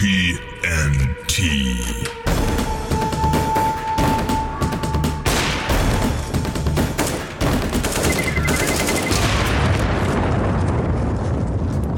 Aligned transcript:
TNT. 0.00 1.42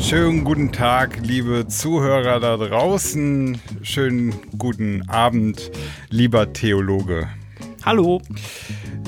Schönen 0.00 0.42
guten 0.42 0.72
Tag, 0.72 1.20
liebe 1.22 1.68
Zuhörer 1.68 2.40
da 2.40 2.56
draußen. 2.56 3.60
Schönen 3.82 4.34
guten 4.58 5.08
Abend, 5.08 5.70
lieber 6.10 6.52
Theologe. 6.52 7.28
Hallo. 7.84 8.20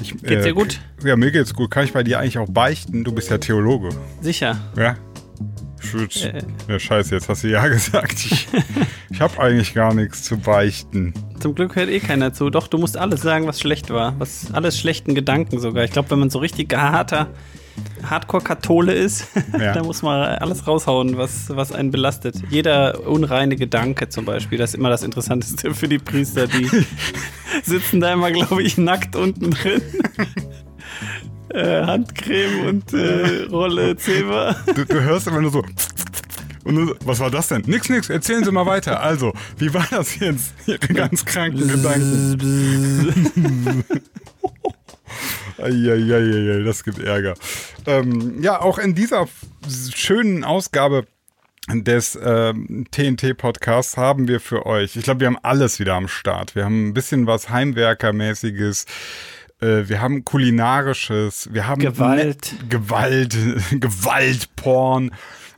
Ich, 0.01 0.17
Geht's 0.23 0.45
dir 0.45 0.55
gut? 0.55 0.81
Ja, 1.03 1.17
mir 1.17 1.33
geht's 1.33 1.53
gut. 1.53 1.73
Kann 1.73 1.85
ich 1.85 1.93
bei 1.93 2.05
dir 2.05 2.21
eigentlich 2.21 2.39
auch 2.39 2.49
beichten? 2.49 3.03
Du 3.03 3.11
bist 3.11 3.29
ja 3.29 3.39
Theologe. 3.39 3.89
Sicher. 4.21 4.57
Ja? 4.77 4.97
Schütz. 5.85 6.25
Äh. 6.25 6.43
Ja, 6.69 6.79
scheiße, 6.79 7.15
jetzt 7.15 7.29
hast 7.29 7.45
du 7.45 7.49
ja 7.49 7.67
gesagt. 7.69 8.15
Ich, 8.15 8.49
ich 9.11 9.21
habe 9.21 9.39
eigentlich 9.41 9.75
gar 9.75 9.93
nichts 9.95 10.23
zu 10.25 10.37
beichten. 10.39 11.13
Zum 11.41 11.55
Glück 11.55 11.77
hört 11.77 11.89
eh 11.91 12.01
keiner 12.01 12.33
zu. 12.33 12.51
Doch, 12.51 12.67
du 12.69 12.79
musst 12.79 12.97
alles 12.97 13.21
sagen, 13.23 13.47
was 13.47 13.61
schlecht 13.61 13.91
war. 13.91 14.19
Was 14.19 14.53
alles 14.53 14.79
schlechten 14.79 15.15
Gedanken 15.15 15.61
sogar. 15.61 15.85
Ich 15.85 15.93
glaube, 15.93 16.11
wenn 16.11 16.19
man 16.19 16.31
so 16.31 16.39
richtig 16.39 16.75
harter 16.75 17.29
Hardcore-Kathole 18.09 18.93
ist, 18.93 19.27
Ja. 19.59 19.73
da 19.73 19.83
muss 19.83 20.03
man 20.03 20.21
alles 20.37 20.67
raushauen, 20.67 21.17
was, 21.19 21.49
was 21.55 21.73
einen 21.73 21.91
belastet. 21.91 22.37
Jeder 22.49 23.07
unreine 23.07 23.57
Gedanke 23.57 24.09
zum 24.09 24.25
Beispiel, 24.25 24.59
das 24.59 24.71
ist 24.71 24.77
immer 24.77 24.91
das 24.91 25.03
Interessanteste 25.03 25.75
für 25.75 25.89
die 25.89 25.99
Priester. 25.99 26.47
Die 26.47 26.69
sitzen 27.63 28.01
da 28.01 28.13
immer, 28.13 28.31
glaube 28.31 28.63
ich, 28.63 28.79
nackt 28.79 29.17
unten 29.17 29.51
drin. 29.51 29.83
Äh, 31.51 31.83
Handcreme 31.83 32.69
und 32.69 32.93
äh, 32.93 33.45
Rolle 33.51 33.97
Zewa. 33.97 34.57
Du, 34.75 34.85
du 34.85 35.03
hörst 35.03 35.27
immer 35.27 35.41
nur 35.41 35.51
so. 35.51 35.65
Und 36.65 36.77
du, 36.77 36.95
was 37.05 37.21
war 37.21 37.31
das 37.31 37.49
denn? 37.49 37.63
Nix, 37.67 37.89
nix, 37.89 38.09
erzählen 38.09 38.43
Sie 38.43 38.51
mal 38.51 38.67
weiter. 38.67 39.01
Also, 39.01 39.33
wie 39.59 39.73
war 39.75 39.87
das 39.91 40.19
jetzt? 40.19 40.55
Ihre 40.67 40.79
ganz 40.79 41.25
kranken 41.25 41.69
Gedanken. 41.69 43.85
Eieieiei, 45.59 46.63
das 46.65 46.85
gibt 46.85 46.99
Ärger. 46.99 47.35
Ähm, 47.87 48.43
ja, 48.43 48.61
auch 48.61 48.79
in 48.79 48.95
dieser 48.95 49.29
schönen 49.95 50.45
Ausgabe 50.45 51.07
des 51.73 52.19
ähm, 52.23 52.87
TNT-Podcasts 52.91 53.97
haben 53.97 54.29
wir 54.29 54.41
für 54.41 54.67
euch, 54.67 54.97
ich 54.97 55.05
glaube, 55.05 55.21
wir 55.21 55.29
haben 55.29 55.39
alles 55.43 55.79
wieder 55.79 55.95
am 55.95 56.09
Start. 56.09 56.55
Wir 56.55 56.65
haben 56.65 56.89
ein 56.89 56.95
bisschen 56.95 57.27
was 57.27 57.49
Heimwerkermäßiges. 57.49 58.87
Äh, 59.65 59.89
wir 59.89 60.01
haben 60.01 60.25
kulinarisches, 60.25 61.49
wir 61.53 61.67
haben 61.67 61.81
Gewalt. 61.81 62.55
Ne 62.61 62.69
Gewalt, 62.69 63.37
Gewaltporn. 63.71 65.11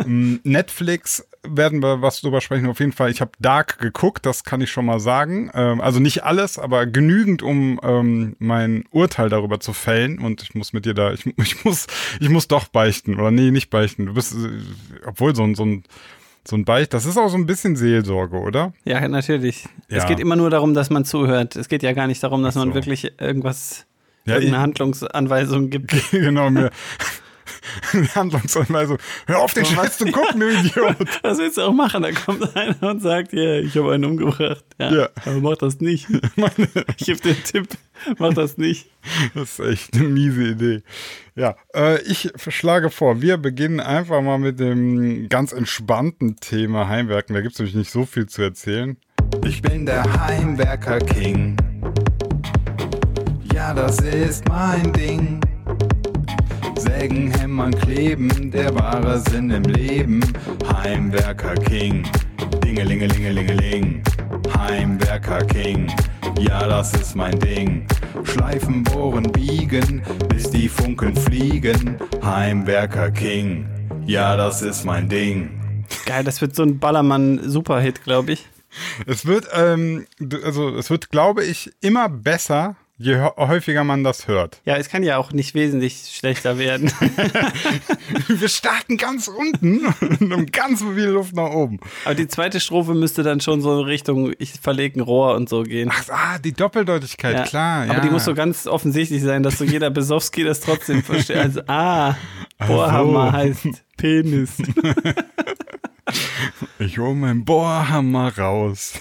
Mm, 0.05 0.37
Netflix 0.45 1.27
werden 1.43 1.83
wir 1.83 2.03
was 2.03 2.21
drüber 2.21 2.41
sprechen. 2.41 2.67
Auf 2.69 2.81
jeden 2.81 2.93
Fall, 2.93 3.11
ich 3.11 3.21
habe 3.21 3.33
Dark 3.41 3.79
geguckt, 3.79 4.27
das 4.27 4.45
kann 4.45 4.61
ich 4.61 4.71
schon 4.71 4.87
mal 4.87 5.01
sagen. 5.01 5.51
Ähm, 5.55 5.81
also 5.81 6.01
nicht 6.01 6.25
alles, 6.25 6.59
aber 6.59 6.87
genügend, 6.87 7.43
um 7.43 7.81
ähm, 7.83 8.37
mein 8.39 8.85
Urteil 8.91 9.29
darüber 9.29 9.61
zu 9.61 9.73
fällen. 9.73 10.19
Und 10.19 10.43
ich 10.43 10.55
muss 10.55 10.73
mit 10.73 10.87
dir 10.87 10.95
da, 10.95 11.13
ich, 11.13 11.27
ich 11.39 11.65
muss, 11.65 11.87
ich 12.21 12.29
muss 12.29 12.49
doch 12.49 12.69
beichten. 12.69 13.19
Oder 13.19 13.31
nee, 13.31 13.51
nicht 13.51 13.71
beichten. 13.71 14.07
Du 14.07 14.15
bist, 14.15 14.35
äh, 14.35 14.61
obwohl 15.07 15.35
so 15.35 15.43
ein, 15.43 15.55
so 15.55 15.65
ein, 15.65 15.85
so 16.47 16.57
ein 16.57 16.65
Beicht, 16.65 16.95
das 16.95 17.07
ist 17.07 17.17
auch 17.17 17.29
so 17.29 17.37
ein 17.37 17.47
bisschen 17.47 17.75
Seelsorge, 17.75 18.39
oder? 18.39 18.73
Ja, 18.85 19.07
natürlich. 19.09 19.65
Ja. 19.89 19.99
Es 19.99 20.07
geht 20.07 20.21
immer 20.21 20.37
nur 20.37 20.49
darum, 20.51 20.75
dass 20.75 20.91
man 20.91 21.05
zuhört. 21.05 21.57
Es 21.57 21.69
geht 21.69 21.83
ja 21.83 21.93
gar 21.93 22.07
nicht 22.07 22.23
darum, 22.23 22.45
dass 22.45 22.55
so. 22.55 22.61
man 22.61 22.75
wirklich 22.75 23.21
irgendwas, 23.21 23.87
Ja, 24.27 24.35
irgendeine 24.35 24.57
ich- 24.57 24.63
Handlungsanweisung 24.63 25.71
gibt. 25.71 25.95
genau, 26.11 26.51
mir. 26.51 26.71
Handlungsanweisung. 28.15 28.99
Hör 29.27 29.39
auf, 29.41 29.53
den 29.55 29.65
Scheiß 29.65 29.99
zu 29.99 30.07
gucken, 30.07 30.41
du 30.41 30.49
Idiot. 30.51 30.97
Was 31.23 31.39
willst 31.39 31.57
du 31.57 31.63
auch 31.63 31.73
machen? 31.73 32.03
Da 32.03 32.13
kommt 32.13 32.57
einer 32.57 32.91
und 32.91 33.01
sagt, 33.03 33.33
ja, 33.33 33.57
ich 33.57 33.77
habe 33.77 33.93
einen 33.93 34.05
umgebracht. 34.05 34.65
Ja, 34.79 34.93
Ja. 34.95 35.09
aber 35.25 35.41
mach 35.41 35.57
das 35.57 35.81
nicht. 35.81 36.07
Ich 36.97 37.07
gebe 37.07 37.21
dir 37.21 37.31
einen 37.31 37.45
Tipp, 37.45 37.69
mach 38.19 38.35
das 38.35 38.57
nicht. 38.57 38.89
Das 39.35 39.59
ist 39.59 39.67
echt 39.67 39.95
eine 39.95 40.05
miese 40.05 40.43
Idee. 40.49 40.83
Ja, 41.35 41.57
äh, 41.75 42.01
ich 42.03 42.31
schlage 42.49 42.91
vor, 42.91 43.21
wir 43.21 43.37
beginnen 43.37 43.81
einfach 43.81 44.23
mal 44.23 44.39
mit 44.39 44.59
dem 44.61 45.29
ganz 45.29 45.53
entspannten 45.53 46.37
Thema 46.37 46.89
Heimwerken. 46.89 47.35
Da 47.35 47.41
gibt 47.41 47.55
es 47.55 47.59
nämlich 47.59 47.75
nicht 47.75 47.91
so 47.91 48.07
viel 48.07 48.27
zu 48.27 48.43
erzählen. 48.43 48.97
Ich 49.45 49.61
bin 49.61 49.87
der 49.87 50.05
Heimwerker 50.27 50.99
King. 51.01 51.57
Ja, 53.67 53.75
das 53.75 53.99
ist 53.99 54.49
mein 54.49 54.93
Ding. 54.93 55.41
Sägen, 56.79 57.33
hämmern, 57.33 57.75
kleben, 57.75 58.53
der 58.53 58.73
wahre 58.77 59.19
Sinn 59.19 59.51
im 59.51 59.65
Leben. 59.65 60.21
Heimwerker 60.73 61.57
King. 61.57 62.05
Dingelingelingelingeling. 62.63 64.05
Heimwerker 64.57 65.45
King. 65.47 65.93
Ja, 66.39 66.69
das 66.69 66.95
ist 66.95 67.17
mein 67.17 67.41
Ding. 67.41 67.89
Schleifen, 68.23 68.85
bohren, 68.85 69.33
biegen, 69.33 70.01
bis 70.29 70.49
die 70.49 70.69
Funken 70.69 71.17
fliegen. 71.17 71.97
Heimwerker 72.23 73.11
King. 73.11 73.67
Ja, 74.07 74.37
das 74.37 74.63
ist 74.63 74.85
mein 74.85 75.09
Ding. 75.09 75.83
Geil, 76.05 76.23
das 76.23 76.41
wird 76.41 76.55
so 76.55 76.63
ein 76.63 76.79
Ballermann-Superhit, 76.79 78.05
glaube 78.05 78.31
ich. 78.31 78.47
Es 79.07 79.27
wird, 79.27 79.49
ähm, 79.53 80.07
also 80.45 80.77
es 80.77 80.89
wird, 80.89 81.11
glaube 81.11 81.43
ich, 81.43 81.73
immer 81.81 82.09
besser, 82.09 82.77
je 82.99 83.15
hä- 83.17 83.37
häufiger 83.37 83.85
man 83.85 84.03
das 84.05 84.27
hört. 84.29 84.61
Ja, 84.65 84.77
es 84.77 84.89
kann 84.89 85.03
ja 85.03 85.19
auch 85.19 85.33
nicht 85.33 85.55
wesentlich 85.55 86.11
schlechter 86.15 86.59
werden. 86.59 86.91
Wir 88.29 88.49
starten 88.49 88.97
ganz 88.97 89.29
unten 89.29 89.87
und 89.87 90.33
haben 90.33 90.47
ganz 90.47 90.83
viel 90.83 91.07
Luft 91.09 91.35
nach 91.35 91.51
oben. 91.51 91.79
Aber 92.05 92.15
die 92.15 92.29
zweite 92.29 92.59
Strophe 92.61 92.95
müsste 92.95 93.23
dann 93.23 93.41
schon 93.41 93.61
so 93.61 93.79
in 93.81 93.85
Richtung, 93.87 94.33
ich 94.39 94.53
verlege 94.61 94.99
ein 94.99 95.03
Rohr 95.03 95.35
und 95.35 95.49
so 95.49 95.63
gehen. 95.63 95.91
Ach, 95.93 96.05
ah, 96.11 96.39
die 96.39 96.53
Doppeldeutigkeit, 96.53 97.35
Ja. 97.37 97.43
klar. 97.45 97.83
Aber 97.85 97.95
ja. 97.95 98.01
die 98.01 98.11
muss 98.11 98.25
so 98.25 98.35
ganz 98.35 98.67
offensichtlich 98.67 99.23
sein, 99.23 99.43
dass 99.43 99.59
so 99.59 99.65
jeder 99.65 99.91
Besowski 99.91 100.45
das 100.45 100.61
trotzdem 100.61 101.03
versteht. 101.03 101.37
Also, 101.37 101.61
ah, 101.67 102.17
Bohrhammer 102.67 103.27
so. 103.27 103.33
heißt 103.33 103.67
Penis. 103.97 104.51
Ich 106.79 106.99
hol 106.99 107.15
meinen 107.17 107.45
Bohrhammer 107.45 108.37
raus. 108.39 108.95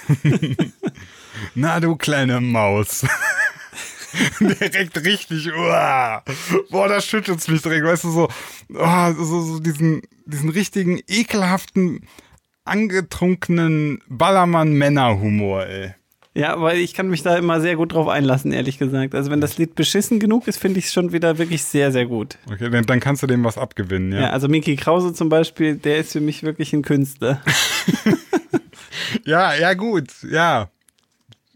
Na, 1.55 1.79
du 1.79 1.95
kleine 1.97 2.41
Maus. 2.41 3.05
direkt 4.39 5.03
richtig, 5.03 5.51
uah. 5.51 6.23
boah, 6.69 6.87
da 6.87 7.01
schüttelt's 7.01 7.47
mich 7.47 7.61
direkt, 7.61 7.85
weißt 7.85 8.03
du, 8.05 8.11
so, 8.11 8.27
oh, 8.73 9.13
so, 9.13 9.41
so 9.41 9.59
diesen, 9.59 10.01
diesen 10.25 10.49
richtigen, 10.49 10.99
ekelhaften, 11.07 12.01
angetrunkenen 12.63 14.01
Ballermann-Männerhumor, 14.07 15.65
ey. 15.65 15.93
Ja, 16.37 16.59
weil 16.59 16.79
ich 16.79 16.93
kann 16.93 17.07
mich 17.07 17.23
da 17.23 17.37
immer 17.37 17.61
sehr 17.61 17.77
gut 17.77 17.93
drauf 17.93 18.09
einlassen, 18.09 18.51
ehrlich 18.51 18.77
gesagt. 18.77 19.15
Also 19.15 19.31
wenn 19.31 19.39
das 19.39 19.57
Lied 19.57 19.75
beschissen 19.75 20.19
genug 20.19 20.49
ist, 20.49 20.57
finde 20.57 20.79
ich 20.79 20.87
es 20.87 20.93
schon 20.93 21.13
wieder 21.13 21.37
wirklich 21.37 21.63
sehr, 21.63 21.93
sehr 21.93 22.05
gut. 22.07 22.37
Okay, 22.51 22.69
dann, 22.69 22.85
dann 22.85 22.99
kannst 22.99 23.23
du 23.23 23.27
dem 23.27 23.45
was 23.45 23.57
abgewinnen, 23.57 24.11
ja. 24.11 24.19
Ja, 24.19 24.29
also 24.31 24.49
Miki 24.49 24.75
Krause 24.75 25.13
zum 25.13 25.29
Beispiel, 25.29 25.77
der 25.77 25.99
ist 25.99 26.11
für 26.11 26.19
mich 26.19 26.43
wirklich 26.43 26.73
ein 26.73 26.81
Künstler. 26.81 27.41
Ja, 29.23 29.53
ja, 29.55 29.73
gut, 29.73 30.09
ja. 30.29 30.69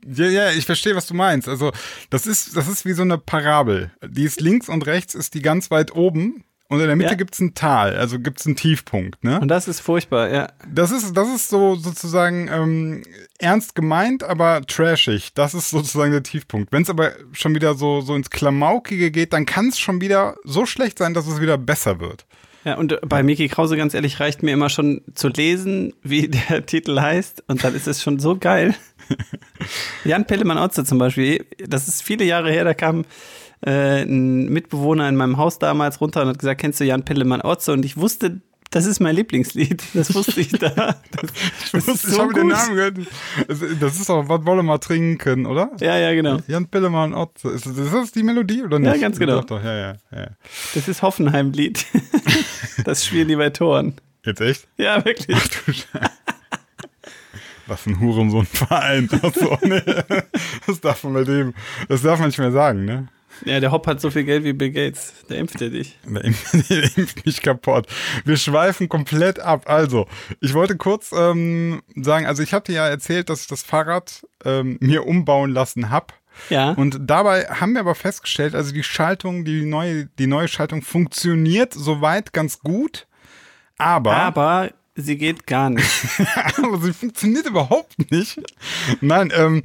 Ja, 0.07 0.25
ja, 0.27 0.51
ich 0.51 0.65
verstehe, 0.65 0.95
was 0.95 1.07
du 1.07 1.13
meinst. 1.13 1.47
Also, 1.47 1.71
das 2.09 2.27
ist, 2.27 2.55
das 2.55 2.67
ist 2.67 2.85
wie 2.85 2.93
so 2.93 3.01
eine 3.01 3.17
Parabel. 3.17 3.91
Die 4.05 4.23
ist 4.23 4.41
links 4.41 4.69
und 4.69 4.85
rechts 4.85 5.15
ist 5.15 5.33
die 5.33 5.41
ganz 5.41 5.71
weit 5.71 5.95
oben 5.95 6.43
und 6.69 6.79
in 6.79 6.85
der 6.87 6.95
Mitte 6.95 7.11
Ja. 7.11 7.15
gibt's 7.15 7.39
ein 7.39 7.55
Tal, 7.55 7.95
also 7.95 8.19
gibt's 8.19 8.45
einen 8.45 8.55
Tiefpunkt, 8.55 9.23
ne? 9.23 9.39
Und 9.39 9.47
das 9.47 9.67
ist 9.67 9.79
furchtbar, 9.79 10.29
ja. 10.31 10.49
Das 10.71 10.91
ist, 10.91 11.17
das 11.17 11.27
ist 11.33 11.49
so 11.49 11.73
sozusagen 11.75 12.47
ähm, 12.47 13.03
ernst 13.39 13.73
gemeint, 13.73 14.23
aber 14.23 14.61
trashig. 14.61 15.33
Das 15.33 15.55
ist 15.55 15.71
sozusagen 15.71 16.11
der 16.11 16.21
Tiefpunkt. 16.21 16.71
Wenn 16.71 16.83
es 16.83 16.89
aber 16.91 17.13
schon 17.31 17.55
wieder 17.55 17.73
so, 17.73 18.01
so 18.01 18.15
ins 18.15 18.29
Klamaukige 18.29 19.09
geht, 19.09 19.33
dann 19.33 19.47
kann 19.47 19.69
es 19.69 19.79
schon 19.79 19.99
wieder 19.99 20.35
so 20.43 20.67
schlecht 20.67 20.99
sein, 20.99 21.15
dass 21.15 21.25
es 21.27 21.41
wieder 21.41 21.57
besser 21.57 21.99
wird. 21.99 22.25
Ja, 22.65 22.77
und 22.77 22.91
äh, 22.91 22.99
bei 23.01 23.23
Miki 23.23 23.47
Krause, 23.47 23.75
ganz 23.75 23.95
ehrlich, 23.95 24.19
reicht 24.19 24.43
mir 24.43 24.51
immer 24.51 24.69
schon 24.69 25.01
zu 25.15 25.29
lesen, 25.29 25.93
wie 26.03 26.27
der 26.49 26.67
Titel 26.67 26.99
heißt. 27.01 27.45
Und 27.47 27.63
dann 27.63 27.73
ist 27.73 27.87
es 27.87 28.03
schon 28.03 28.19
so 28.19 28.37
geil. 28.37 28.75
Jan 30.05 30.25
Pellemann-Otze 30.25 30.83
zum 30.85 30.97
Beispiel, 30.97 31.45
das 31.67 31.87
ist 31.87 32.03
viele 32.03 32.23
Jahre 32.25 32.51
her, 32.51 32.63
da 32.63 32.73
kam 32.73 33.05
äh, 33.65 34.03
ein 34.03 34.49
Mitbewohner 34.49 35.07
in 35.09 35.15
meinem 35.15 35.37
Haus 35.37 35.59
damals 35.59 35.99
runter 36.01 36.21
und 36.21 36.29
hat 36.29 36.39
gesagt, 36.39 36.61
kennst 36.61 36.79
du 36.79 36.85
Jan 36.85 37.03
Pellemann-Otze? 37.03 37.73
Und 37.73 37.83
ich 37.85 37.97
wusste, 37.97 38.41
das 38.71 38.85
ist 38.85 38.99
mein 38.99 39.15
Lieblingslied. 39.15 39.81
Das 39.95 40.13
wusste 40.13 40.39
ich 40.41 40.49
da. 40.51 40.95
Das, 41.71 41.85
das 41.85 41.87
ist 41.95 42.03
ich 42.05 42.13
so 42.13 42.21
habe 42.21 42.33
den. 42.33 42.47
Namen 42.47 42.75
gehört. 42.75 42.97
Das- 43.79 43.99
ist 43.99 44.09
auch, 44.09 44.29
was 44.29 44.45
wollen 44.45 44.59
wir 44.59 44.63
mal 44.63 44.77
trinken, 44.77 45.45
oder? 45.47 45.71
Ja, 45.79 45.97
ja, 45.97 46.13
genau. 46.13 46.37
Jan 46.47 46.67
Pillemann 46.67 47.13
Otze. 47.13 47.49
Ist, 47.49 47.65
ist 47.65 47.93
das 47.93 48.11
die 48.11 48.23
Melodie 48.23 48.63
oder 48.63 48.77
nicht? 48.79 48.93
Ja, 48.93 48.97
ganz 49.01 49.17
genau. 49.19 49.37
Doch, 49.37 49.45
doch, 49.45 49.63
ja, 49.63 49.75
ja, 49.75 49.95
ja. 50.11 50.27
Das 50.75 50.87
ist 50.87 51.01
Hoffenheim-Lied. 51.01 51.85
Das 52.85 53.05
spielen 53.05 53.27
die 53.27 53.35
bei 53.35 53.49
Toren. 53.49 53.95
Jetzt 54.25 54.39
echt? 54.39 54.67
Ja, 54.77 55.03
wirklich. 55.03 55.37
Du 55.65 55.73
Scheiße. 55.73 56.11
Was 57.69 57.85
ein 57.85 57.99
Hurensohn-Verein. 57.99 59.09
Ach 59.21 59.33
so, 59.33 59.57
nee. 59.61 59.81
Das 60.65 60.81
darf 60.81 61.03
man 61.03 61.13
bei 61.13 61.23
dem, 61.23 61.53
das 61.87 62.01
darf 62.01 62.19
man 62.19 62.29
nicht 62.29 62.39
mehr 62.39 62.51
sagen, 62.51 62.85
ne? 62.85 63.07
Ja, 63.45 63.59
der 63.59 63.71
Hopp 63.71 63.87
hat 63.87 64.01
so 64.01 64.09
viel 64.09 64.23
Geld 64.23 64.43
wie 64.43 64.53
Bill 64.53 64.71
Gates. 64.71 65.13
Der 65.29 65.37
impft 65.37 65.61
er 65.61 65.69
dich. 65.69 65.97
Der 66.03 66.25
impft, 66.25 66.53
der 66.69 66.97
impft 66.97 67.25
mich 67.25 67.41
kaputt. 67.41 67.87
Wir 68.25 68.37
schweifen 68.37 68.89
komplett 68.89 69.39
ab. 69.39 69.69
Also, 69.69 70.07
ich 70.41 70.53
wollte 70.53 70.75
kurz 70.75 71.11
ähm, 71.11 71.81
sagen, 71.95 72.25
also 72.25 72.43
ich 72.43 72.53
hatte 72.53 72.73
ja 72.73 72.87
erzählt, 72.87 73.29
dass 73.29 73.41
ich 73.41 73.47
das 73.47 73.63
Fahrrad 73.63 74.25
ähm, 74.43 74.77
mir 74.81 75.05
umbauen 75.05 75.51
lassen 75.51 75.89
hab. 75.89 76.13
Ja. 76.49 76.71
Und 76.71 76.97
dabei 77.01 77.45
haben 77.45 77.73
wir 77.73 77.81
aber 77.81 77.95
festgestellt, 77.95 78.55
also 78.55 78.73
die 78.73 78.83
Schaltung, 78.83 79.45
die 79.45 79.63
neue, 79.63 80.05
die 80.17 80.27
neue 80.27 80.47
Schaltung 80.47 80.81
funktioniert 80.81 81.73
soweit 81.73 82.33
ganz 82.33 82.59
gut, 82.59 83.07
aber, 83.79 84.13
Aber 84.13 84.71
sie 85.01 85.17
geht 85.17 85.47
gar 85.47 85.69
nicht. 85.69 85.89
aber 86.57 86.79
sie 86.79 86.93
funktioniert 86.93 87.45
überhaupt 87.45 88.11
nicht. 88.11 88.41
Nein, 89.01 89.31
ähm, 89.35 89.63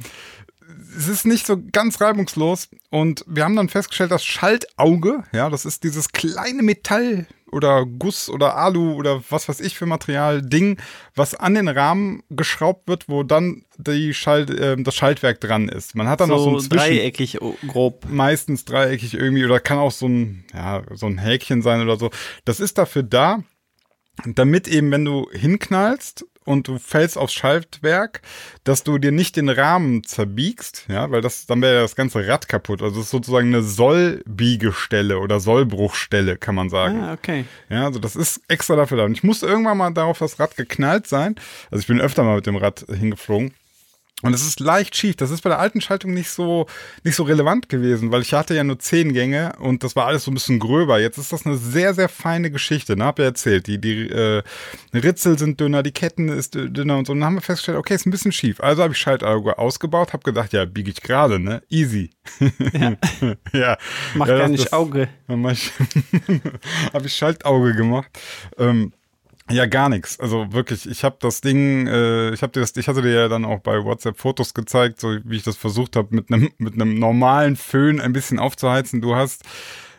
es 0.96 1.08
ist 1.08 1.26
nicht 1.26 1.46
so 1.46 1.60
ganz 1.72 2.00
reibungslos 2.00 2.68
und 2.90 3.24
wir 3.26 3.44
haben 3.44 3.56
dann 3.56 3.68
festgestellt, 3.68 4.10
das 4.10 4.24
Schaltauge, 4.24 5.24
ja, 5.32 5.50
das 5.50 5.64
ist 5.64 5.84
dieses 5.84 6.12
kleine 6.12 6.62
Metall 6.62 7.26
oder 7.54 7.86
Guss 7.86 8.28
oder 8.28 8.56
Alu 8.56 8.94
oder 8.94 9.22
was 9.30 9.48
weiß 9.48 9.60
ich 9.60 9.76
für 9.76 9.86
Material 9.86 10.42
Ding, 10.42 10.78
was 11.14 11.34
an 11.34 11.54
den 11.54 11.68
Rahmen 11.68 12.22
geschraubt 12.30 12.88
wird, 12.88 13.08
wo 13.08 13.22
dann 13.22 13.64
die 13.78 14.12
Schalt, 14.12 14.50
äh, 14.50 14.76
das 14.76 14.94
Schaltwerk 14.94 15.40
dran 15.40 15.68
ist. 15.68 15.94
Man 15.94 16.08
hat 16.08 16.20
dann 16.20 16.30
noch 16.30 16.38
so 16.38 16.44
so 16.44 16.56
ein 16.56 16.60
Zwischen 16.60 16.76
dreieckig 16.76 17.40
oh, 17.40 17.54
grob. 17.66 18.06
meistens 18.08 18.64
dreieckig 18.64 19.14
irgendwie 19.14 19.44
oder 19.44 19.60
kann 19.60 19.78
auch 19.78 19.92
so 19.92 20.08
ein, 20.08 20.44
ja, 20.52 20.82
so 20.94 21.06
ein 21.06 21.18
Häkchen 21.18 21.62
sein 21.62 21.80
oder 21.80 21.96
so. 21.96 22.10
Das 22.44 22.58
ist 22.58 22.76
dafür 22.76 23.04
da, 23.04 23.44
damit 24.24 24.68
eben, 24.68 24.90
wenn 24.90 25.04
du 25.04 25.28
hinknallst 25.32 26.24
und 26.44 26.68
du 26.68 26.78
fällst 26.78 27.16
aufs 27.16 27.32
Schaltwerk, 27.32 28.20
dass 28.64 28.84
du 28.84 28.98
dir 28.98 29.12
nicht 29.12 29.36
den 29.36 29.48
Rahmen 29.48 30.04
zerbiegst, 30.04 30.84
ja, 30.88 31.10
weil 31.10 31.20
das, 31.20 31.46
dann 31.46 31.62
wäre 31.62 31.80
das 31.80 31.96
ganze 31.96 32.26
Rad 32.26 32.48
kaputt. 32.48 32.82
Also 32.82 33.00
es 33.00 33.06
ist 33.06 33.10
sozusagen 33.10 33.48
eine 33.48 33.62
Sollbiegestelle 33.62 35.18
oder 35.18 35.40
Sollbruchstelle, 35.40 36.36
kann 36.36 36.54
man 36.54 36.68
sagen. 36.68 37.00
Ah, 37.00 37.14
okay. 37.14 37.44
Ja, 37.70 37.86
also 37.86 37.98
das 37.98 38.14
ist 38.14 38.42
extra 38.48 38.76
dafür 38.76 38.98
da. 38.98 39.04
Und 39.04 39.12
ich 39.12 39.24
musste 39.24 39.46
irgendwann 39.46 39.78
mal 39.78 39.90
darauf 39.90 40.18
das 40.18 40.38
Rad 40.38 40.56
geknallt 40.56 41.06
sein. 41.06 41.34
Also 41.70 41.80
ich 41.80 41.86
bin 41.86 42.00
öfter 42.00 42.22
mal 42.24 42.36
mit 42.36 42.46
dem 42.46 42.56
Rad 42.56 42.84
hingeflogen. 42.88 43.54
Und 44.22 44.32
es 44.32 44.46
ist 44.46 44.60
leicht 44.60 44.96
schief. 44.96 45.16
Das 45.16 45.30
ist 45.30 45.42
bei 45.42 45.50
der 45.50 45.58
alten 45.58 45.80
Schaltung 45.80 46.14
nicht 46.14 46.30
so, 46.30 46.66
nicht 47.02 47.16
so 47.16 47.24
relevant 47.24 47.68
gewesen, 47.68 48.10
weil 48.12 48.22
ich 48.22 48.32
hatte 48.32 48.54
ja 48.54 48.64
nur 48.64 48.78
zehn 48.78 49.12
Gänge 49.12 49.54
und 49.58 49.82
das 49.82 49.96
war 49.96 50.06
alles 50.06 50.24
so 50.24 50.30
ein 50.30 50.34
bisschen 50.34 50.60
gröber. 50.60 50.98
Jetzt 51.00 51.18
ist 51.18 51.32
das 51.32 51.44
eine 51.44 51.56
sehr, 51.56 51.92
sehr 51.94 52.08
feine 52.08 52.50
Geschichte. 52.50 52.96
Ne? 52.96 53.04
Hab 53.04 53.18
ja 53.18 53.26
erzählt. 53.26 53.66
Die, 53.66 53.78
die 53.80 54.08
äh, 54.08 54.42
Ritzel 54.94 55.38
sind 55.38 55.60
dünner, 55.60 55.82
die 55.82 55.90
Ketten 55.92 56.28
ist 56.28 56.54
dünner 56.54 56.96
und 56.96 57.06
so. 57.06 57.12
Und 57.12 57.20
dann 57.20 57.26
haben 57.26 57.34
wir 57.34 57.42
festgestellt, 57.42 57.76
okay, 57.76 57.96
ist 57.96 58.06
ein 58.06 58.12
bisschen 58.12 58.32
schief. 58.32 58.60
Also 58.60 58.82
habe 58.84 58.92
ich 58.94 58.98
Schaltauge 58.98 59.58
ausgebaut, 59.58 60.12
habe 60.12 60.22
gedacht, 60.22 60.52
ja, 60.52 60.64
biege 60.64 60.90
ich 60.92 61.02
gerade, 61.02 61.38
ne? 61.38 61.62
Easy. 61.68 62.10
Ja. 62.72 62.96
ja. 63.52 63.78
Mach 64.14 64.28
ja, 64.28 64.38
gar 64.38 64.48
nicht 64.48 64.66
das- 64.66 64.72
Auge. 64.72 65.08
habe 65.28 67.06
ich 67.06 67.14
Schaltauge 67.14 67.74
gemacht. 67.74 68.08
Ähm, 68.58 68.92
ja, 69.50 69.66
gar 69.66 69.88
nichts. 69.88 70.18
Also 70.20 70.52
wirklich, 70.52 70.88
ich 70.88 71.04
habe 71.04 71.16
das 71.20 71.40
Ding, 71.40 71.86
äh, 71.86 72.30
ich 72.32 72.42
habe 72.42 72.52
dir 72.52 72.60
das, 72.60 72.74
ich 72.76 72.88
hatte 72.88 73.02
dir 73.02 73.12
ja 73.12 73.28
dann 73.28 73.44
auch 73.44 73.60
bei 73.60 73.84
WhatsApp 73.84 74.18
Fotos 74.18 74.54
gezeigt, 74.54 75.00
so 75.00 75.18
wie 75.24 75.36
ich 75.36 75.42
das 75.42 75.56
versucht 75.56 75.96
habe, 75.96 76.14
mit 76.14 76.32
einem 76.32 76.50
mit 76.58 76.74
einem 76.74 76.98
normalen 76.98 77.56
Föhn 77.56 78.00
ein 78.00 78.12
bisschen 78.12 78.38
aufzuheizen. 78.38 79.00
Du 79.00 79.14
hast 79.16 79.42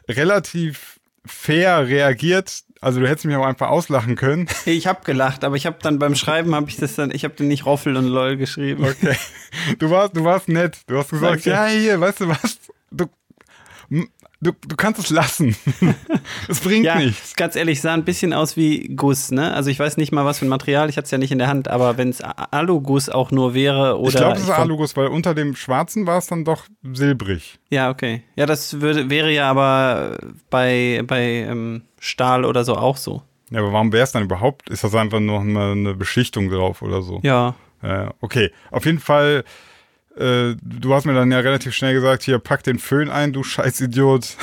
relativ 0.10 1.00
fair 1.26 1.88
reagiert. 1.88 2.64
Also 2.82 3.00
du 3.00 3.08
hättest 3.08 3.26
mich 3.26 3.36
auch 3.36 3.46
einfach 3.46 3.70
auslachen 3.70 4.16
können. 4.16 4.48
Ich 4.66 4.88
habe 4.88 5.04
gelacht, 5.04 5.44
aber 5.44 5.56
ich 5.56 5.66
habe 5.66 5.78
dann 5.82 5.98
beim 6.00 6.16
Schreiben 6.16 6.54
habe 6.54 6.70
ich 6.70 6.78
das 6.78 6.96
dann, 6.96 7.12
ich 7.12 7.24
habe 7.24 7.34
dann 7.36 7.48
nicht 7.48 7.66
Roffel 7.66 7.96
und 7.98 8.06
LOL 8.06 8.38
geschrieben. 8.38 8.84
Okay. 8.84 9.16
Du 9.80 9.90
warst, 9.90 10.16
du 10.16 10.24
warst 10.24 10.50
nett. 10.50 10.80
Du 10.88 10.98
hast 10.98 11.10
gesagt, 11.10 11.46
Danke. 11.46 11.50
ja, 11.50 11.66
hier, 11.68 12.00
weißt 12.00 12.22
du 12.22 12.28
was? 12.28 12.60
Du, 12.92 13.06
du, 14.46 14.52
du 14.68 14.76
kannst 14.76 15.00
es 15.00 15.10
lassen. 15.10 15.56
es 16.48 16.60
bringt 16.62 16.86
Ja, 16.86 16.98
nichts. 16.98 17.36
ganz 17.36 17.56
ehrlich, 17.56 17.82
sah 17.82 17.94
ein 17.94 18.06
bisschen 18.06 18.34
aus 18.34 18.56
wie 18.58 18.96
Guss, 18.96 19.32
ne? 19.32 19.54
Also 19.54 19.70
ich 19.70 19.80
weiß 19.80 19.98
nicht 19.98 20.12
mal, 20.12 20.26
was 20.26 20.40
für 20.40 20.46
ein 20.46 20.50
Material, 20.50 20.90
ich 20.90 20.98
hatte 20.98 21.06
es 21.06 21.12
ja 21.12 21.18
nicht 21.18 21.32
in 21.32 21.40
der 21.40 21.48
Hand, 21.48 21.68
aber 21.68 21.98
wenn 21.98 22.10
es 22.10 22.22
Aluguss 22.22 23.10
auch 23.10 23.32
nur 23.32 23.54
wäre 23.54 24.00
oder 24.00 24.10
ich 24.10 24.16
glaube, 24.16 24.36
es 24.38 24.44
ist 24.44 24.50
Aluguss, 24.50 24.96
weil 24.96 25.08
unter 25.08 25.34
dem 25.34 25.56
Schwarzen 25.56 26.08
war 26.08 26.18
es 26.18 26.28
dann 26.28 26.46
doch 26.46 26.66
silbrig. 26.84 27.60
Ja, 27.70 27.90
okay. 27.90 28.24
Ja, 28.36 28.46
das 28.46 28.82
würde, 28.82 29.10
wäre 29.10 29.32
ja 29.32 29.50
aber 29.50 30.18
bei, 30.50 31.02
bei 31.06 31.22
ähm, 31.22 31.82
Stahl 32.00 32.46
oder 32.46 32.64
so 32.64 32.76
auch 32.76 32.98
so. 32.98 33.22
Ja, 33.52 33.60
aber 33.60 33.74
warum 33.74 33.92
wäre 33.94 34.04
es 34.04 34.12
dann 34.12 34.24
überhaupt? 34.24 34.70
Ist 34.70 34.84
das 34.84 34.96
einfach 34.96 35.18
eine, 35.18 35.38
eine 35.38 35.94
Beschichtung 35.94 36.50
drauf 36.50 36.82
oder 36.82 37.02
so? 37.02 37.20
Ja. 37.24 37.56
Äh, 37.82 38.08
okay, 38.22 38.52
auf 38.72 38.86
jeden 38.86 39.00
Fall, 39.00 39.44
äh, 40.18 40.56
du 40.62 40.94
hast 40.94 41.06
mir 41.06 41.14
dann 41.14 41.32
ja 41.32 41.40
relativ 41.40 41.74
schnell 41.74 41.94
gesagt, 41.94 42.24
hier, 42.24 42.40
pack 42.40 42.64
den 42.64 42.80
Föhn 42.80 43.10
ein, 43.10 43.34
du 43.34 43.44
Scheißidiot. 43.44 44.38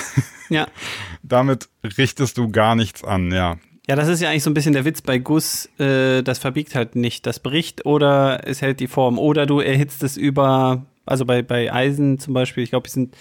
Ja. 0.48 0.66
Damit 1.22 1.68
richtest 1.96 2.38
du 2.38 2.50
gar 2.50 2.74
nichts 2.74 3.04
an, 3.04 3.30
ja. 3.30 3.56
Ja, 3.88 3.96
das 3.96 4.08
ist 4.08 4.20
ja 4.20 4.30
eigentlich 4.30 4.44
so 4.44 4.50
ein 4.50 4.54
bisschen 4.54 4.74
der 4.74 4.84
Witz 4.84 5.02
bei 5.02 5.18
Guss, 5.18 5.68
äh, 5.78 6.22
das 6.22 6.38
verbiegt 6.38 6.74
halt 6.74 6.94
nicht, 6.94 7.26
das 7.26 7.40
bricht 7.40 7.84
oder 7.84 8.46
es 8.46 8.62
hält 8.62 8.78
die 8.78 8.86
Form 8.86 9.18
oder 9.18 9.44
du 9.44 9.58
erhitzt 9.58 10.04
es 10.04 10.16
über, 10.16 10.86
also 11.04 11.24
bei, 11.24 11.42
bei 11.42 11.72
Eisen 11.72 12.18
zum 12.20 12.32
Beispiel, 12.32 12.62
ich 12.62 12.70
glaube, 12.70 12.86
es 12.86 12.92
sind 12.92 13.16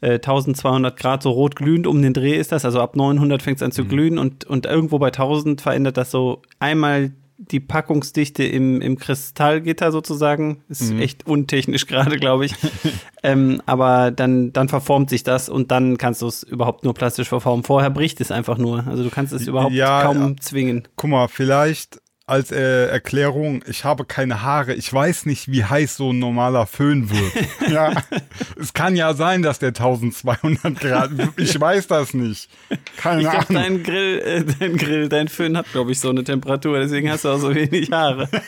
äh, 0.00 0.14
1200 0.14 0.96
Grad, 0.96 1.22
so 1.22 1.30
rot 1.30 1.56
glühend 1.56 1.86
um 1.86 2.00
den 2.00 2.14
Dreh 2.14 2.36
ist 2.36 2.52
das, 2.52 2.64
also 2.64 2.80
ab 2.80 2.96
900 2.96 3.42
fängt 3.42 3.58
es 3.58 3.62
an 3.62 3.72
zu 3.72 3.84
glühen 3.84 4.16
und, 4.16 4.46
und 4.46 4.64
irgendwo 4.64 4.98
bei 4.98 5.08
1000 5.08 5.60
verändert 5.60 5.98
das 5.98 6.10
so 6.10 6.40
einmal 6.58 7.12
die 7.38 7.60
Packungsdichte 7.60 8.42
im, 8.44 8.80
im 8.80 8.98
Kristallgitter 8.98 9.92
sozusagen. 9.92 10.64
Ist 10.68 10.92
echt 10.92 11.26
untechnisch 11.26 11.86
gerade, 11.86 12.16
glaube 12.16 12.46
ich. 12.46 12.54
ähm, 13.22 13.62
aber 13.64 14.10
dann, 14.10 14.52
dann 14.52 14.68
verformt 14.68 15.08
sich 15.08 15.22
das 15.22 15.48
und 15.48 15.70
dann 15.70 15.98
kannst 15.98 16.20
du 16.20 16.26
es 16.26 16.42
überhaupt 16.42 16.82
nur 16.82 16.94
plastisch 16.94 17.28
verformen. 17.28 17.64
Vorher 17.64 17.90
bricht 17.90 18.20
es 18.20 18.32
einfach 18.32 18.58
nur. 18.58 18.86
Also 18.88 19.04
du 19.04 19.10
kannst 19.10 19.32
es 19.32 19.46
überhaupt 19.46 19.72
Ja, 19.72 20.02
kaum 20.02 20.30
ja. 20.30 20.36
zwingen. 20.40 20.88
Guck 20.96 21.10
mal, 21.10 21.28
vielleicht 21.28 22.00
als 22.28 22.52
äh, 22.52 22.86
Erklärung, 22.88 23.64
ich 23.66 23.84
habe 23.84 24.04
keine 24.04 24.42
Haare, 24.42 24.74
ich 24.74 24.92
weiß 24.92 25.26
nicht, 25.26 25.50
wie 25.50 25.64
heiß 25.64 25.96
so 25.96 26.12
ein 26.12 26.18
normaler 26.18 26.66
Föhn 26.66 27.08
wird. 27.10 27.46
ja, 27.70 27.92
es 28.60 28.72
kann 28.74 28.96
ja 28.96 29.14
sein, 29.14 29.42
dass 29.42 29.58
der 29.58 29.68
1200 29.70 30.78
Grad, 30.78 31.10
ich 31.36 31.58
weiß 31.58 31.86
das 31.86 32.14
nicht. 32.14 32.48
Keine 32.96 33.22
Ich 33.22 33.28
Ahnung. 33.28 33.44
dein 33.48 33.82
Grill, 33.82 34.18
äh, 34.20 34.44
dein 34.58 34.76
Grill, 34.76 35.08
dein 35.08 35.28
Föhn 35.28 35.56
hat, 35.56 35.70
glaube 35.72 35.92
ich, 35.92 36.00
so 36.00 36.10
eine 36.10 36.22
Temperatur, 36.24 36.78
deswegen 36.78 37.10
hast 37.10 37.24
du 37.24 37.30
auch 37.30 37.38
so 37.38 37.54
wenig 37.54 37.90
Haare. 37.90 38.28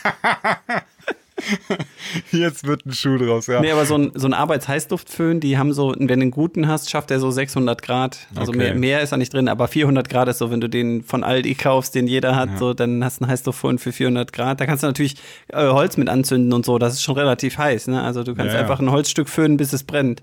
Jetzt 2.32 2.66
wird 2.66 2.87
ein 2.87 2.92
Schuh 2.92 3.19
draus, 3.19 3.46
ja. 3.46 3.60
Nee, 3.60 3.70
aber 3.72 3.84
so 3.87 3.96
ein, 3.96 4.12
so 4.14 4.26
ein 4.26 4.34
Arbeitsheißluftföhn, 4.34 5.40
die 5.40 5.58
haben 5.58 5.72
so, 5.72 5.94
wenn 5.96 6.06
du 6.06 6.12
einen 6.12 6.31
guten 6.31 6.69
hast, 6.69 6.90
schafft 6.90 7.10
er 7.10 7.20
so 7.20 7.31
600 7.31 7.82
Grad. 7.82 8.26
Also 8.34 8.50
Okay. 8.52 8.58
mehr, 8.58 8.75
mehr 8.75 9.00
ist 9.02 9.10
da 9.12 9.16
nicht 9.16 9.32
drin, 9.32 9.48
aber 9.48 9.69
400 9.69 10.08
Grad 10.08 10.28
ist 10.28 10.38
so, 10.38 10.50
wenn 10.50 10.60
du 10.60 10.69
den 10.69 11.02
von 11.02 11.25
Aldi 11.25 11.54
kaufst, 11.54 11.94
den 11.94 12.06
jeder 12.06 12.37
hat, 12.37 12.58
so, 12.58 12.75
dann 12.75 13.04
hast 13.04 13.20
du 13.20 13.25
einen 13.25 13.32
Heißluftföhn 13.32 13.78
für 13.78 13.92
400 13.92 14.32
Grad. 14.32 14.60
Da 14.60 14.66
kannst 14.66 14.82
du 14.82 14.87
natürlich 14.87 15.16
äh, 15.49 15.68
Holz 15.68 15.97
mit 15.97 16.09
anzünden 16.09 16.52
und 16.52 16.64
so, 16.64 16.78
das 16.78 16.94
ist 16.94 17.02
schon 17.02 17.16
relativ 17.16 17.59
heiß, 17.59 17.88
ne? 17.88 18.02
Also 18.02 18.23
du 18.25 18.35
kannst 18.35 18.52
Ja, 18.54 18.61
ja. 18.61 18.61
einfach 18.62 18.80
ein 18.80 18.90
Holzstück 18.90 19.28
föhnen, 19.28 19.56
bis 19.56 19.73
es 19.73 19.85
brennt. 19.85 20.23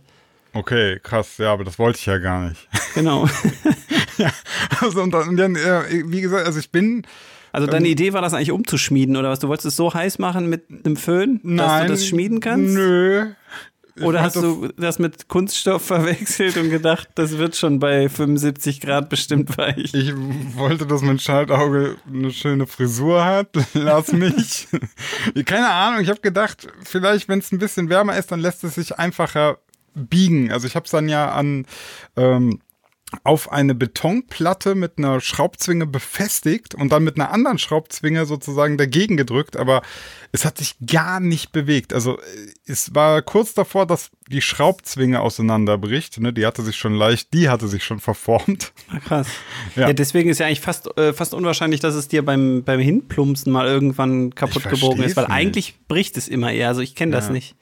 Okay, 0.54 1.00
krass, 1.04 1.38
ja, 1.38 1.54
aber 1.54 1.64
das 1.64 1.78
wollte 1.78 2.00
ich 2.00 2.06
ja 2.06 2.18
gar 2.18 2.48
nicht. 2.50 2.68
Genau. 2.96 3.28
ja, 4.18 4.32
also 4.82 5.02
und 5.02 5.12
dann, 5.12 5.56
wie 5.56 6.22
gesagt, 6.22 6.46
also 6.48 6.58
ich 6.60 6.72
bin, 6.72 7.06
Also 7.58 7.72
deine 7.72 7.88
Idee 7.88 8.14
war 8.14 8.22
das 8.22 8.36
eigentlich 8.36 8.52
umzuschmieden 8.52 9.18
oder 9.18 9.32
was? 9.32 9.40
Du 9.40 9.48
wolltest 9.48 9.66
es 9.66 9.76
so 9.76 9.92
heiß 9.92 10.20
machen 10.20 10.48
mit 10.48 10.66
einem 10.70 10.96
Föhn, 10.96 11.40
dass 11.44 11.68
nein. 11.68 11.88
du 11.88 11.94
das 11.94 12.06
schmieden 12.06 12.40
kannst? 12.40 12.76
Nö. 12.76 13.32
Oder 14.00 14.22
hast 14.22 14.36
du 14.36 14.70
das 14.78 15.00
mit 15.00 15.28
Kunststoff 15.28 15.82
verwechselt 15.88 16.56
und 16.58 16.70
gedacht, 16.70 17.10
das 17.16 17.40
wird 17.40 17.56
schon 17.56 17.80
bei 17.80 18.10
75 18.10 18.80
Grad 18.80 19.10
bestimmt 19.10 19.58
weich? 19.58 19.92
Ich 19.92 20.14
wollte, 20.56 20.86
dass 20.86 21.02
mein 21.02 21.18
Schaltauge 21.18 21.96
eine 22.08 22.32
schöne 22.32 22.68
Frisur 22.68 23.26
hat. 23.26 23.50
Lass 23.74 24.12
mich. 24.12 24.68
Keine 25.46 25.72
Ahnung. 25.72 26.02
Ich 26.02 26.10
habe 26.10 26.22
gedacht, 26.22 26.68
vielleicht, 26.84 27.28
wenn 27.28 27.40
es 27.40 27.52
ein 27.52 27.58
bisschen 27.58 27.90
wärmer 27.90 28.16
ist, 28.18 28.32
dann 28.32 28.40
lässt 28.40 28.64
es 28.66 28.76
sich 28.76 29.00
einfacher 29.00 29.58
biegen. 29.96 30.52
Also 30.52 30.68
ich 30.68 30.76
habe 30.76 30.86
es 30.86 30.92
dann 30.92 31.10
ja 31.10 31.32
an 31.32 31.66
ähm, 32.18 32.60
auf 33.24 33.52
eine 33.52 33.74
Betonplatte 33.74 34.76
mit 34.76 34.98
einer 34.98 35.22
Schraubzwinge 35.22 35.86
befestigt 35.86 36.76
und 36.76 36.92
dann 36.92 37.04
mit 37.04 37.16
einer 37.16 37.32
anderen 37.32 37.58
Schraubzwinge 37.58 38.26
sozusagen 38.26 38.78
dagegen 38.78 39.16
gedrückt, 39.16 39.56
aber 39.56 39.82
es 40.34 40.44
hat 40.44 40.58
sich 40.58 40.76
gar 40.86 41.22
nicht 41.22 41.54
bewegt. 41.54 41.94
Also 41.94 42.20
äh, 42.20 42.24
es 42.66 42.94
war 42.94 43.22
kurz 43.22 43.54
davor, 43.54 43.86
dass 43.86 44.10
die 44.28 44.42
Schraubzwinge 44.42 45.22
auseinanderbricht. 45.22 46.20
Ne? 46.20 46.34
Die 46.34 46.46
hatte 46.46 46.62
sich 46.64 46.76
schon 46.76 46.94
leicht, 46.96 47.34
die 47.34 47.48
hatte 47.48 47.70
sich 47.70 47.86
schon 47.86 48.00
verformt. 48.02 48.74
Ah, 48.90 49.00
krass. 49.00 49.28
Ja. 49.76 49.88
Ja. 49.88 49.94
deswegen 49.94 50.30
ist 50.30 50.40
ja 50.40 50.46
eigentlich 50.48 50.62
fast, 50.62 50.98
äh, 50.98 51.14
fast 51.14 51.34
unwahrscheinlich, 51.34 51.80
dass 51.80 51.96
es 51.96 52.10
dir 52.10 52.26
beim, 52.26 52.64
beim 52.64 52.80
Hinplumpsen 52.82 53.52
mal 53.54 53.68
irgendwann 53.68 54.36
kaputt 54.36 54.70
gebogen 54.70 55.04
ist, 55.04 55.16
weil 55.16 55.26
nicht. 55.26 55.34
eigentlich 55.34 55.76
bricht 55.88 56.18
es 56.18 56.28
immer 56.28 56.52
eher. 56.52 56.68
Also 56.68 56.82
ich 56.82 56.94
kenne 56.96 57.14
das 57.14 57.28
Ja. 57.28 57.32
nicht. 57.34 57.56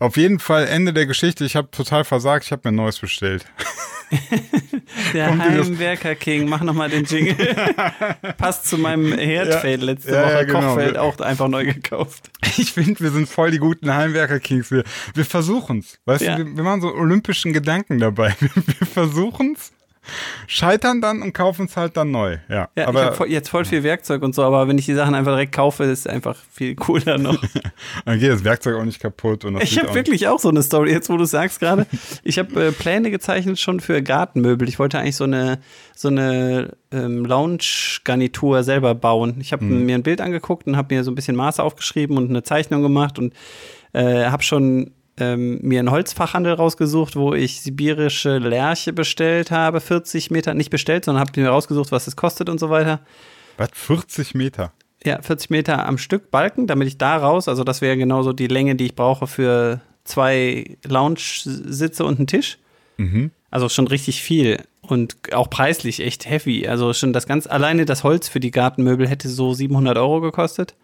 Auf 0.00 0.16
jeden 0.16 0.38
Fall 0.40 0.66
Ende 0.66 0.92
der 0.92 1.06
Geschichte. 1.06 1.44
Ich 1.44 1.54
habe 1.56 1.70
total 1.70 2.04
versagt. 2.04 2.44
Ich 2.46 2.52
habe 2.52 2.62
mir 2.64 2.72
ein 2.72 2.76
neues 2.76 2.98
bestellt. 2.98 3.44
Der 5.14 5.28
Kommt 5.28 5.42
Heimwerker 5.42 6.14
King, 6.16 6.48
mach 6.48 6.62
nochmal 6.62 6.88
den 6.90 7.04
Jingle. 7.04 7.36
Passt 8.38 8.66
zu 8.66 8.76
meinem 8.76 9.16
Herdfeld 9.16 9.82
letzte 9.82 10.12
Ja, 10.14 10.22
Woche. 10.24 10.32
ja, 10.32 10.42
genau. 10.44 10.60
Kochfeld 10.60 10.96
auch 10.98 11.20
einfach 11.20 11.48
neu 11.48 11.64
gekauft. 11.64 12.30
Ich 12.58 12.72
finde, 12.72 12.98
wir 12.98 13.10
sind 13.12 13.28
voll 13.28 13.52
die 13.52 13.58
guten 13.58 13.94
Heimwerker-Kings. 13.94 14.72
Wir, 14.72 14.82
wir 15.14 15.24
versuchen's. 15.24 15.98
Weißt 16.04 16.22
Ja. 16.22 16.36
du, 16.36 16.44
wir, 16.46 16.56
wir 16.56 16.64
machen 16.64 16.80
so 16.80 16.92
olympischen 16.92 17.52
Gedanken 17.52 17.98
dabei. 18.00 18.34
Wir, 18.40 18.50
wir 18.54 18.86
versuchen's, 18.86 19.70
scheitern 20.46 21.00
dann 21.00 21.22
und 21.22 21.32
kaufen 21.32 21.66
es 21.66 21.76
halt 21.76 21.96
dann 21.96 22.10
neu. 22.10 22.38
Ja, 22.48 22.68
Ja, 22.76 22.82
ich 22.82 22.88
aber 22.88 23.04
habe 23.04 23.28
jetzt 23.28 23.48
voll 23.48 23.64
viel 23.64 23.82
Werkzeug 23.82 24.22
und 24.22 24.34
so, 24.34 24.42
aber 24.42 24.68
wenn 24.68 24.78
ich 24.78 24.86
die 24.86 24.94
Sachen 24.94 25.14
einfach 25.14 25.32
direkt 25.32 25.52
kaufe, 25.52 25.84
ist 25.84 26.00
es 26.00 26.06
einfach 26.06 26.36
viel 26.52 26.74
cooler 26.74 27.18
noch. 27.18 27.42
dann 28.04 28.18
geht 28.18 28.30
das 28.30 28.44
Werkzeug 28.44 28.76
auch 28.76 28.84
nicht 28.84 29.00
kaputt. 29.00 29.44
Und 29.44 29.62
Ich 29.62 29.78
habe 29.78 29.94
wirklich 29.94 30.28
auch 30.28 30.38
so 30.38 30.48
eine 30.48 30.62
Story, 30.62 30.90
jetzt 30.92 31.08
wo 31.10 31.16
du 31.16 31.24
sagst 31.24 31.60
gerade. 31.60 31.86
Ich 32.22 32.38
habe 32.38 32.66
äh, 32.66 32.72
Pläne 32.72 33.10
gezeichnet 33.10 33.58
schon 33.58 33.80
für 33.80 34.02
Gartenmöbel. 34.02 34.68
Ich 34.68 34.78
wollte 34.78 34.98
eigentlich 34.98 35.16
so 35.16 35.24
eine, 35.24 35.60
so 35.94 36.08
eine 36.08 36.76
ähm, 36.92 37.24
Lounge-Garnitur 37.24 38.62
selber 38.62 38.94
bauen. 38.94 39.36
Ich 39.40 39.52
habe 39.52 39.64
mir 39.64 39.94
ein 39.94 40.02
Bild 40.02 40.20
angeguckt 40.20 40.66
und 40.66 40.76
habe 40.76 40.94
mir 40.94 41.04
so 41.04 41.10
ein 41.10 41.14
bisschen 41.14 41.36
Maße 41.36 41.62
aufgeschrieben 41.62 42.16
und 42.16 42.30
eine 42.30 42.42
Zeichnung 42.42 42.82
gemacht 42.82 43.18
und 43.18 43.34
äh, 43.92 44.26
habe 44.26 44.42
schon 44.42 44.92
ähm, 45.20 45.58
mir 45.62 45.78
einen 45.78 45.90
Holzfachhandel 45.90 46.54
rausgesucht, 46.54 47.16
wo 47.16 47.34
ich 47.34 47.60
sibirische 47.60 48.38
Lärche 48.38 48.92
bestellt 48.92 49.50
habe, 49.50 49.80
40 49.80 50.30
Meter, 50.30 50.54
nicht 50.54 50.70
bestellt, 50.70 51.04
sondern 51.04 51.20
habe 51.20 51.40
mir 51.40 51.48
rausgesucht, 51.48 51.92
was 51.92 52.06
es 52.06 52.16
kostet 52.16 52.48
und 52.48 52.58
so 52.58 52.70
weiter. 52.70 53.00
Was? 53.56 53.70
40 53.72 54.34
Meter? 54.34 54.72
Ja, 55.04 55.22
40 55.22 55.50
Meter 55.50 55.86
am 55.86 55.98
Stück 55.98 56.30
Balken, 56.30 56.66
damit 56.66 56.88
ich 56.88 56.98
da 56.98 57.16
raus, 57.16 57.48
also 57.48 57.64
das 57.64 57.80
wäre 57.80 57.96
genauso 57.96 58.32
die 58.32 58.48
Länge, 58.48 58.74
die 58.74 58.86
ich 58.86 58.94
brauche 58.94 59.26
für 59.26 59.80
zwei 60.04 60.76
Lounge-Sitze 60.86 62.04
und 62.04 62.18
einen 62.18 62.26
Tisch. 62.26 62.58
Mhm. 62.96 63.30
Also 63.50 63.68
schon 63.68 63.88
richtig 63.88 64.22
viel 64.22 64.62
und 64.82 65.16
auch 65.32 65.48
preislich 65.48 66.00
echt 66.00 66.28
heavy. 66.28 66.66
Also 66.68 66.92
schon 66.92 67.12
das 67.12 67.26
ganz, 67.26 67.46
alleine 67.46 67.84
das 67.84 68.04
Holz 68.04 68.28
für 68.28 68.40
die 68.40 68.50
Gartenmöbel 68.50 69.08
hätte 69.08 69.28
so 69.28 69.54
700 69.54 69.96
Euro 69.96 70.20
gekostet. 70.20 70.74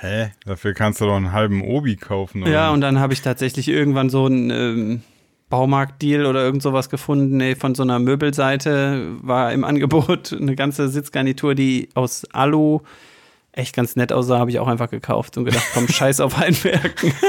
Hä? 0.00 0.30
Dafür 0.44 0.74
kannst 0.74 1.00
du 1.00 1.06
doch 1.06 1.16
einen 1.16 1.32
halben 1.32 1.62
Obi 1.62 1.96
kaufen. 1.96 2.42
Oder? 2.42 2.50
Ja, 2.50 2.70
und 2.70 2.80
dann 2.80 3.00
habe 3.00 3.12
ich 3.12 3.22
tatsächlich 3.22 3.68
irgendwann 3.68 4.10
so 4.10 4.26
einen 4.26 4.50
ähm, 4.50 5.02
Baumarkt-Deal 5.50 6.26
oder 6.26 6.42
irgend 6.42 6.62
sowas 6.62 6.88
gefunden 6.88 7.40
ey, 7.40 7.56
von 7.56 7.74
so 7.74 7.82
einer 7.82 7.98
Möbelseite. 7.98 9.16
War 9.22 9.52
im 9.52 9.64
Angebot 9.64 10.32
eine 10.32 10.54
ganze 10.54 10.88
Sitzgarnitur, 10.88 11.54
die 11.54 11.88
aus 11.94 12.24
Alu 12.32 12.80
echt 13.52 13.74
ganz 13.74 13.96
nett 13.96 14.12
aussah, 14.12 14.38
habe 14.38 14.50
ich 14.50 14.58
auch 14.60 14.68
einfach 14.68 14.90
gekauft 14.90 15.36
und 15.36 15.44
gedacht, 15.44 15.66
komm, 15.74 15.88
scheiß 15.88 16.20
auf 16.20 16.38
Einwerken. 16.38 17.12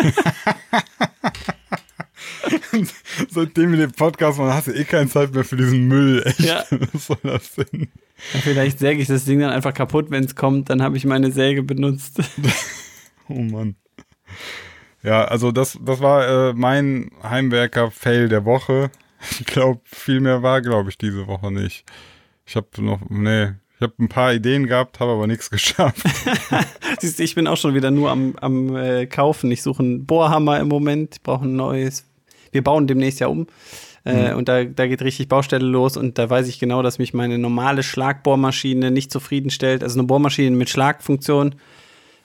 Seitdem 3.30 3.72
wir 3.72 3.80
den 3.80 3.92
Podcast 3.92 4.38
machen, 4.38 4.54
hast 4.54 4.68
du 4.68 4.72
eh 4.72 4.84
keine 4.84 5.10
Zeit 5.10 5.34
mehr 5.34 5.44
für 5.44 5.58
diesen 5.58 5.88
Müll. 5.88 6.24
Echt? 6.26 6.40
Ja. 6.40 6.64
Was 6.94 7.08
soll 7.08 7.18
das 7.24 7.56
denn? 7.56 7.90
Vielleicht 8.16 8.80
säge 8.80 9.02
ich 9.02 9.08
das 9.08 9.26
Ding 9.26 9.40
dann 9.40 9.52
einfach 9.52 9.74
kaputt, 9.74 10.12
wenn 10.12 10.24
es 10.24 10.36
kommt, 10.36 10.70
dann 10.70 10.82
habe 10.82 10.98
ich 10.98 11.06
meine 11.06 11.32
Säge 11.32 11.64
benutzt. 11.64 12.22
Oh 13.32 13.44
Mann. 13.44 13.76
Ja, 15.04 15.26
also 15.26 15.52
das, 15.52 15.78
das 15.86 16.02
war 16.02 16.50
äh, 16.50 16.54
mein 16.54 17.12
Heimwerker-Fail 17.22 18.28
der 18.28 18.44
Woche. 18.44 18.90
Ich 19.40 19.46
glaube, 19.46 19.82
viel 19.86 20.20
mehr 20.20 20.42
war, 20.42 20.64
glaube 20.64 20.90
ich, 20.90 20.98
diese 20.98 21.28
Woche 21.28 21.52
nicht. 21.52 21.86
Ich 22.48 22.56
habe 22.56 22.70
noch, 22.80 23.02
nee, 23.08 23.50
ich 23.80 23.82
habe 23.82 23.94
ein 24.00 24.10
paar 24.10 24.34
Ideen 24.34 24.68
gehabt, 24.68 25.00
habe 25.00 25.12
aber 25.12 25.26
nichts 25.26 25.50
geschafft. 25.50 26.06
Siehst 27.00 27.20
du, 27.20 27.24
ich 27.24 27.36
bin 27.36 27.48
auch 27.48 27.56
schon 27.56 27.76
wieder 27.76 27.92
nur 27.92 28.10
am, 28.10 28.36
am 28.42 28.76
äh, 28.76 29.06
Kaufen. 29.06 29.52
Ich 29.52 29.62
suche 29.62 29.84
einen 29.84 30.06
Bohrhammer 30.06 30.60
im 30.60 30.68
Moment, 30.68 31.16
ich 31.16 31.22
brauche 31.22 31.46
ein 31.46 31.56
neues. 31.56 32.06
Wir 32.52 32.64
bauen 32.64 32.88
demnächst 32.88 33.20
ja 33.20 33.28
um. 33.28 33.48
Äh, 34.06 34.34
Und 34.34 34.48
da, 34.48 34.64
da 34.64 34.88
geht 34.88 35.02
richtig 35.02 35.28
Baustelle 35.28 35.66
los 35.66 35.98
und 35.98 36.18
da 36.18 36.30
weiß 36.30 36.48
ich 36.48 36.58
genau, 36.60 36.82
dass 36.82 37.00
mich 37.00 37.14
meine 37.14 37.38
normale 37.38 37.84
Schlagbohrmaschine 37.84 38.92
nicht 38.92 39.12
zufriedenstellt. 39.12 39.84
Also 39.84 40.00
eine 40.00 40.08
Bohrmaschine 40.08 40.56
mit 40.56 40.70
Schlagfunktion, 40.70 41.56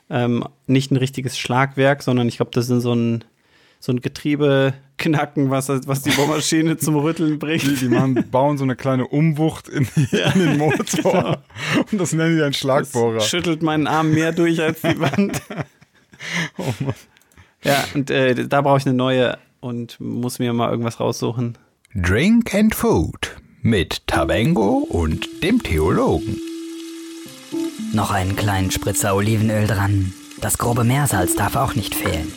ähm, 0.09 0.45
nicht 0.67 0.91
ein 0.93 0.97
richtiges 0.97 1.37
Schlagwerk, 1.39 2.03
sondern 2.03 2.29
ich 2.29 2.37
glaube, 2.37 2.53
das 2.55 2.71
ist 2.71 2.83
so 2.83 2.95
ein, 2.95 3.25
so 3.81 3.93
ein 3.93 4.01
Getriebeknacken, 4.01 5.51
was, 5.51 5.69
was 5.69 6.03
die 6.03 6.11
Bohrmaschine 6.11 6.77
zum 6.79 6.97
Rütteln 6.97 7.33
Die, 7.33 7.37
bringt. 7.39 7.81
die 7.81 7.89
machen, 7.89 8.25
bauen 8.31 8.57
so 8.57 8.65
eine 8.65 8.77
kleine 8.77 9.07
Umwucht 9.09 9.69
in, 9.69 9.87
in 9.97 10.39
den 10.41 10.57
Motor. 10.59 11.43
Und 11.91 12.01
das 12.01 12.13
nennen 12.13 12.35
die 12.37 12.41
dann 12.41 12.55
Schlagbohrer. 12.55 13.15
Das 13.17 13.29
schüttelt 13.29 13.63
meinen 13.63 13.87
Arm 13.89 14.13
mehr 14.13 14.33
durch 14.33 14.61
als 14.63 14.81
die 14.81 14.99
Wand. 15.01 15.43
Oh 16.57 16.73
Mann. 16.81 16.95
Ja, 17.65 17.85
und 17.95 18.11
äh, 18.11 18.47
da 18.49 18.63
brauche 18.63 18.79
ich 18.79 18.87
eine 18.87 18.95
neue 18.95 19.37
und 19.65 19.99
muss 19.99 20.39
mir 20.39 20.53
mal 20.53 20.71
irgendwas 20.71 21.01
raussuchen. 21.01 21.57
Drink 21.95 22.55
and 22.55 22.75
Food 22.75 23.37
mit 23.63 24.07
Tabengo 24.07 24.77
und 24.77 25.43
dem 25.43 25.63
Theologen. 25.63 26.39
Noch 27.95 28.11
einen 28.11 28.37
kleinen 28.37 28.71
Spritzer 28.71 29.15
Olivenöl 29.15 29.67
dran. 29.67 30.13
Das 30.41 30.59
grobe 30.59 30.85
Meersalz 30.85 31.35
darf 31.35 31.57
auch 31.57 31.75
nicht 31.75 31.95
fehlen. 31.95 32.31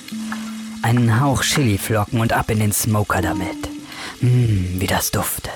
Einen 0.83 1.19
Hauch 1.19 1.43
Chiliflocken 1.43 2.21
und 2.21 2.31
ab 2.31 2.49
in 2.49 2.59
den 2.59 2.71
Smoker 2.71 3.21
damit. 3.21 3.67
Mmm, 4.21 4.79
wie 4.79 4.87
das 4.87 5.11
duftet. 5.11 5.51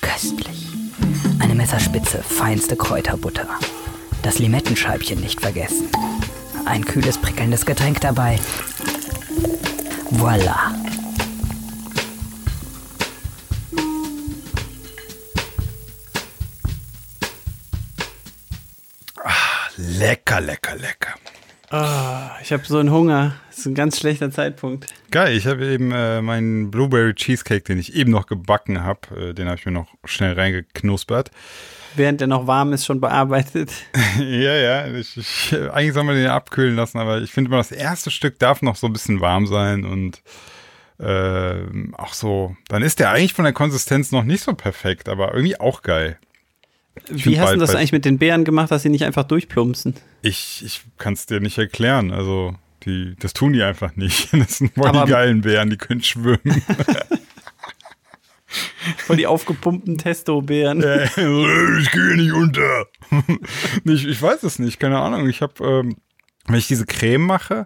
Köstlich. 0.00 0.68
Eine 1.40 1.54
Messerspitze 1.54 2.22
feinste 2.22 2.76
Kräuterbutter. 2.76 3.48
Das 4.22 4.38
Limettenscheibchen 4.38 5.20
nicht 5.20 5.40
vergessen. 5.42 5.88
Ein 6.64 6.84
kühles, 6.86 7.18
prickelndes 7.18 7.66
Getränk 7.66 8.00
dabei. 8.00 8.38
Voila. 10.10 10.81
Lecker, 19.76 20.40
lecker, 20.40 20.76
lecker. 20.76 21.14
Ah, 21.70 22.32
ich 22.42 22.52
habe 22.52 22.62
so 22.66 22.78
einen 22.78 22.90
Hunger. 22.90 23.36
Das 23.48 23.60
ist 23.60 23.66
ein 23.66 23.74
ganz 23.74 23.98
schlechter 23.98 24.30
Zeitpunkt. 24.30 24.92
Geil, 25.10 25.34
ich 25.34 25.46
habe 25.46 25.64
eben 25.64 25.90
äh, 25.90 26.20
meinen 26.20 26.70
Blueberry 26.70 27.14
Cheesecake, 27.14 27.64
den 27.64 27.78
ich 27.78 27.94
eben 27.94 28.10
noch 28.10 28.26
gebacken 28.26 28.84
habe, 28.84 29.30
äh, 29.30 29.32
den 29.32 29.46
habe 29.46 29.58
ich 29.58 29.64
mir 29.64 29.72
noch 29.72 29.88
schnell 30.04 30.34
reingeknuspert. 30.34 31.30
Während 31.94 32.20
der 32.20 32.28
noch 32.28 32.46
warm 32.46 32.74
ist, 32.74 32.84
schon 32.84 33.00
bearbeitet. 33.00 33.70
ja, 34.18 34.54
ja, 34.54 34.86
ich, 34.88 35.16
ich, 35.16 35.54
eigentlich 35.54 35.94
soll 35.94 36.04
man 36.04 36.16
den 36.16 36.26
abkühlen 36.26 36.76
lassen, 36.76 36.98
aber 36.98 37.22
ich 37.22 37.30
finde 37.30 37.48
immer, 37.48 37.58
das 37.58 37.72
erste 37.72 38.10
Stück 38.10 38.38
darf 38.38 38.60
noch 38.60 38.76
so 38.76 38.88
ein 38.88 38.92
bisschen 38.92 39.22
warm 39.22 39.46
sein 39.46 39.84
und 39.84 40.22
äh, 40.98 41.62
auch 41.94 42.12
so, 42.12 42.56
dann 42.68 42.82
ist 42.82 42.98
der 42.98 43.10
eigentlich 43.10 43.34
von 43.34 43.44
der 43.44 43.54
Konsistenz 43.54 44.12
noch 44.12 44.24
nicht 44.24 44.42
so 44.42 44.52
perfekt, 44.52 45.08
aber 45.08 45.32
irgendwie 45.32 45.58
auch 45.58 45.80
geil. 45.80 46.18
Wie 47.08 47.18
find 47.20 47.38
hast 47.38 47.54
du 47.54 47.58
das 47.58 47.74
eigentlich 47.74 47.92
mit 47.92 48.04
den 48.04 48.18
Beeren 48.18 48.44
gemacht, 48.44 48.70
dass 48.70 48.82
sie 48.82 48.88
nicht 48.90 49.04
einfach 49.04 49.24
durchplumpsen? 49.24 49.94
Ich, 50.22 50.62
ich 50.64 50.82
kann 50.98 51.14
es 51.14 51.26
dir 51.26 51.40
nicht 51.40 51.58
erklären, 51.58 52.12
also 52.12 52.54
die, 52.84 53.14
das 53.18 53.32
tun 53.32 53.52
die 53.52 53.62
einfach 53.62 53.96
nicht. 53.96 54.28
Das 54.38 54.58
sind 54.58 54.74
voll 54.74 54.86
Aber- 54.86 55.04
die 55.06 55.10
geilen 55.12 55.40
Bären, 55.42 55.70
die 55.70 55.76
können 55.78 56.02
schwimmen. 56.02 56.40
Voll 58.98 59.16
die 59.16 59.26
aufgepumpten 59.26 59.96
Testo-Beeren. 59.96 60.82
Äh, 60.82 61.78
ich 61.80 61.90
gehe 61.90 62.16
nicht 62.16 62.32
unter. 62.32 62.86
ich, 63.84 64.06
ich 64.06 64.20
weiß 64.20 64.42
es 64.42 64.58
nicht, 64.58 64.78
keine 64.78 64.98
Ahnung. 64.98 65.26
Ich 65.28 65.40
habe, 65.40 65.64
ähm, 65.64 65.96
wenn 66.46 66.56
ich 66.56 66.66
diese 66.66 66.84
Creme 66.84 67.24
mache, 67.24 67.64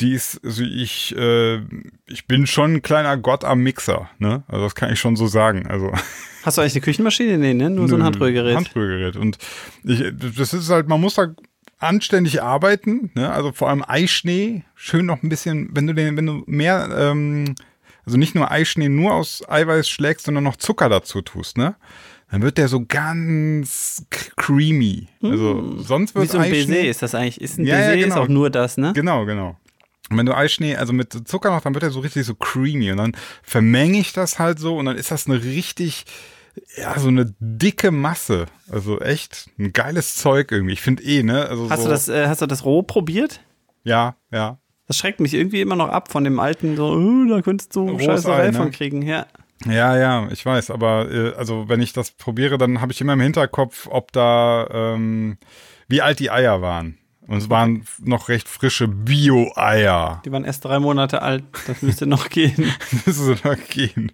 die 0.00 0.12
ist, 0.12 0.40
also 0.44 0.62
ich, 0.62 1.14
äh, 1.16 1.60
ich 2.06 2.26
bin 2.26 2.46
schon 2.46 2.74
ein 2.74 2.82
kleiner 2.82 3.16
Gott 3.16 3.44
am 3.44 3.60
Mixer, 3.62 4.10
ne? 4.18 4.42
Also 4.48 4.64
das 4.64 4.74
kann 4.74 4.92
ich 4.92 5.00
schon 5.00 5.16
so 5.16 5.26
sagen. 5.26 5.66
Also 5.66 5.92
Hast 6.42 6.56
du 6.56 6.62
eigentlich 6.62 6.74
eine 6.74 6.80
Küchenmaschine? 6.82 7.38
Nee, 7.38 7.54
ne? 7.54 7.68
Nur 7.70 7.88
so 7.88 7.96
ein 7.96 8.02
Handrührgerät. 8.02 8.56
Handrührgerät. 8.56 9.16
Und 9.16 9.38
ich, 9.84 10.02
das 10.36 10.54
ist 10.54 10.70
halt, 10.70 10.88
man 10.88 11.00
muss 11.00 11.14
da 11.14 11.34
anständig 11.78 12.42
arbeiten, 12.42 13.10
ne? 13.14 13.30
Also 13.30 13.52
vor 13.52 13.68
allem 13.68 13.84
Eischnee, 13.86 14.64
schön 14.74 15.06
noch 15.06 15.22
ein 15.22 15.28
bisschen, 15.28 15.68
wenn 15.72 15.86
du 15.86 15.94
den, 15.94 16.16
wenn 16.16 16.26
du 16.26 16.42
mehr, 16.46 16.88
ähm, 16.98 17.54
also 18.04 18.18
nicht 18.18 18.34
nur 18.34 18.50
Eischnee 18.50 18.88
nur 18.88 19.14
aus 19.14 19.42
Eiweiß 19.48 19.88
schlägst, 19.88 20.26
sondern 20.26 20.44
noch 20.44 20.56
Zucker 20.56 20.88
dazu 20.88 21.20
tust, 21.22 21.58
ne? 21.58 21.76
Dann 22.30 22.42
wird 22.42 22.58
der 22.58 22.68
so 22.68 22.84
ganz 22.86 24.06
creamy. 24.36 25.08
Also 25.20 25.78
sonst 25.78 26.14
Wie 26.14 26.20
wird 26.20 26.30
so 26.30 26.38
ein 26.38 26.44
Eischnee. 26.44 26.74
Baiser 26.76 26.88
ist 26.90 27.02
das 27.02 27.14
eigentlich. 27.14 27.40
Ist 27.40 27.58
ein 27.58 27.66
Ja, 27.66 27.74
ja, 27.74 27.86
Baiser 27.86 27.98
ist 27.98 28.04
genau. 28.04 28.22
auch 28.22 28.28
nur 28.28 28.50
das, 28.50 28.76
ne? 28.76 28.92
Genau, 28.94 29.24
genau. 29.26 29.58
Und 30.10 30.18
wenn 30.18 30.26
du 30.26 30.36
Eischnee, 30.36 30.76
also 30.76 30.92
mit 30.92 31.28
Zucker 31.28 31.50
noch, 31.50 31.60
dann 31.60 31.74
wird 31.74 31.84
er 31.84 31.90
so 31.90 32.00
richtig 32.00 32.26
so 32.26 32.34
creamy 32.34 32.90
und 32.90 32.96
dann 32.96 33.12
vermenge 33.42 33.98
ich 33.98 34.12
das 34.12 34.38
halt 34.40 34.58
so 34.58 34.76
und 34.76 34.86
dann 34.86 34.96
ist 34.96 35.12
das 35.12 35.26
eine 35.26 35.42
richtig, 35.42 36.04
ja, 36.76 36.98
so 36.98 37.08
eine 37.08 37.32
dicke 37.38 37.92
Masse. 37.92 38.46
Also 38.70 39.00
echt 39.00 39.48
ein 39.58 39.72
geiles 39.72 40.16
Zeug 40.16 40.50
irgendwie. 40.50 40.72
Ich 40.72 40.82
finde 40.82 41.04
eh, 41.04 41.22
ne? 41.22 41.46
Also 41.46 41.70
Hast 41.70 41.82
so, 41.82 41.84
du 41.84 41.90
das, 41.90 42.08
äh, 42.08 42.26
hast 42.26 42.42
du 42.42 42.46
das 42.46 42.64
roh 42.64 42.82
probiert? 42.82 43.40
Ja, 43.84 44.16
ja. 44.32 44.58
Das 44.88 44.98
schreckt 44.98 45.20
mich 45.20 45.34
irgendwie 45.34 45.60
immer 45.60 45.76
noch 45.76 45.88
ab 45.88 46.10
von 46.10 46.24
dem 46.24 46.40
alten, 46.40 46.76
so, 46.76 46.88
oh, 46.88 47.28
da 47.28 47.40
könntest 47.42 47.76
du 47.76 47.96
Scheißerei 47.96 48.48
Ei, 48.48 48.50
ne? 48.50 48.56
von 48.56 48.72
kriegen, 48.72 49.02
ja. 49.02 49.26
Ja, 49.66 49.96
ja, 49.96 50.28
ich 50.32 50.44
weiß, 50.44 50.70
aber 50.70 51.08
äh, 51.10 51.34
also 51.34 51.68
wenn 51.68 51.80
ich 51.80 51.92
das 51.92 52.10
probiere, 52.10 52.58
dann 52.58 52.80
habe 52.80 52.90
ich 52.92 53.00
immer 53.00 53.12
im 53.12 53.20
Hinterkopf, 53.20 53.86
ob 53.88 54.10
da, 54.10 54.66
ähm, 54.72 55.38
wie 55.86 56.02
alt 56.02 56.18
die 56.18 56.30
Eier 56.30 56.62
waren. 56.62 56.98
Und 57.30 57.36
es 57.36 57.48
waren 57.48 57.84
noch 58.00 58.28
recht 58.28 58.48
frische 58.48 58.88
Bio-Eier. 58.88 60.20
Die 60.24 60.32
waren 60.32 60.44
erst 60.44 60.64
drei 60.64 60.80
Monate 60.80 61.22
alt. 61.22 61.44
Das 61.68 61.80
müsste 61.80 62.04
noch 62.04 62.28
gehen. 62.28 62.74
Das 63.06 63.18
ist 63.18 63.44
noch 63.44 63.56
gehen. 63.68 64.10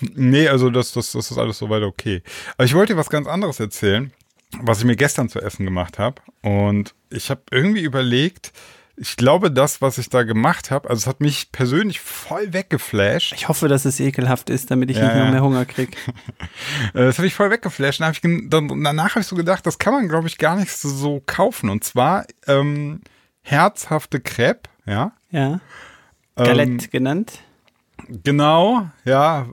Nee, 0.00 0.48
also 0.48 0.68
das, 0.68 0.90
das, 0.90 1.12
das 1.12 1.30
ist 1.30 1.38
alles 1.38 1.58
soweit 1.58 1.84
okay. 1.84 2.24
Aber 2.56 2.64
ich 2.64 2.74
wollte 2.74 2.94
dir 2.94 2.98
was 2.98 3.08
ganz 3.08 3.28
anderes 3.28 3.60
erzählen, 3.60 4.12
was 4.60 4.80
ich 4.80 4.84
mir 4.84 4.96
gestern 4.96 5.28
zu 5.28 5.40
essen 5.40 5.64
gemacht 5.64 6.00
habe. 6.00 6.20
Und 6.42 6.96
ich 7.08 7.30
habe 7.30 7.42
irgendwie 7.52 7.82
überlegt, 7.82 8.52
ich 9.00 9.16
glaube, 9.16 9.50
das, 9.50 9.80
was 9.80 9.96
ich 9.96 10.10
da 10.10 10.24
gemacht 10.24 10.70
habe, 10.70 10.90
also 10.90 11.00
es 11.00 11.06
hat 11.06 11.20
mich 11.20 11.52
persönlich 11.52 12.00
voll 12.00 12.52
weggeflasht. 12.52 13.32
Ich 13.32 13.48
hoffe, 13.48 13.66
dass 13.66 13.86
es 13.86 13.98
ekelhaft 13.98 14.50
ist, 14.50 14.70
damit 14.70 14.90
ich 14.90 14.98
Ja, 14.98 15.06
nicht 15.06 15.24
noch 15.24 15.30
mehr 15.30 15.42
Hunger 15.42 15.64
kriege. 15.64 15.96
Äh, 16.94 17.06
Das 17.06 17.18
habe 17.18 17.26
ich 17.26 17.34
voll 17.34 17.50
weggeflasht. 17.50 18.00
Dann 18.00 18.08
hab 18.08 18.14
ich, 18.14 18.20
dann, 18.22 18.68
danach 18.84 19.10
habe 19.10 19.20
ich 19.20 19.26
so 19.26 19.36
gedacht, 19.36 19.64
das 19.66 19.78
kann 19.78 19.94
man, 19.94 20.08
glaube 20.08 20.28
ich, 20.28 20.36
gar 20.36 20.56
nicht 20.56 20.70
so, 20.72 21.22
kaufen. 21.24 21.70
Und 21.70 21.82
zwar 21.82 22.26
ähm, 22.46 23.00
herzhafte 23.42 24.20
Crepe, 24.20 24.68
ja. 24.84 25.12
Ja. 25.30 25.60
Ähm, 26.36 26.44
Galette 26.44 26.88
genannt. 26.88 27.38
Genau, 28.08 28.88
ja, 29.04 29.46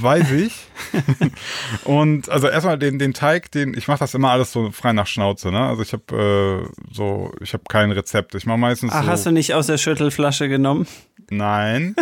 weiß 0.00 0.30
ich. 0.32 0.66
und 1.84 2.28
also 2.28 2.48
erstmal 2.48 2.78
den, 2.78 2.98
den 2.98 3.14
Teig, 3.14 3.50
den, 3.52 3.74
ich 3.76 3.88
mache 3.88 4.00
das 4.00 4.14
immer 4.14 4.30
alles 4.30 4.52
so 4.52 4.70
frei 4.70 4.92
nach 4.92 5.06
Schnauze, 5.06 5.50
ne? 5.50 5.66
Also 5.66 5.82
ich 5.82 5.92
habe 5.92 6.68
äh, 6.70 6.94
so, 6.94 7.32
ich 7.40 7.52
habe 7.52 7.64
kein 7.68 7.90
Rezept. 7.92 8.34
Ich 8.34 8.46
mache 8.46 8.58
meistens 8.58 8.92
Ach, 8.92 9.02
so. 9.04 9.08
hast 9.08 9.26
du 9.26 9.30
nicht 9.30 9.54
aus 9.54 9.66
der 9.66 9.78
Schüttelflasche 9.78 10.48
genommen? 10.48 10.86
Nein. 11.30 11.96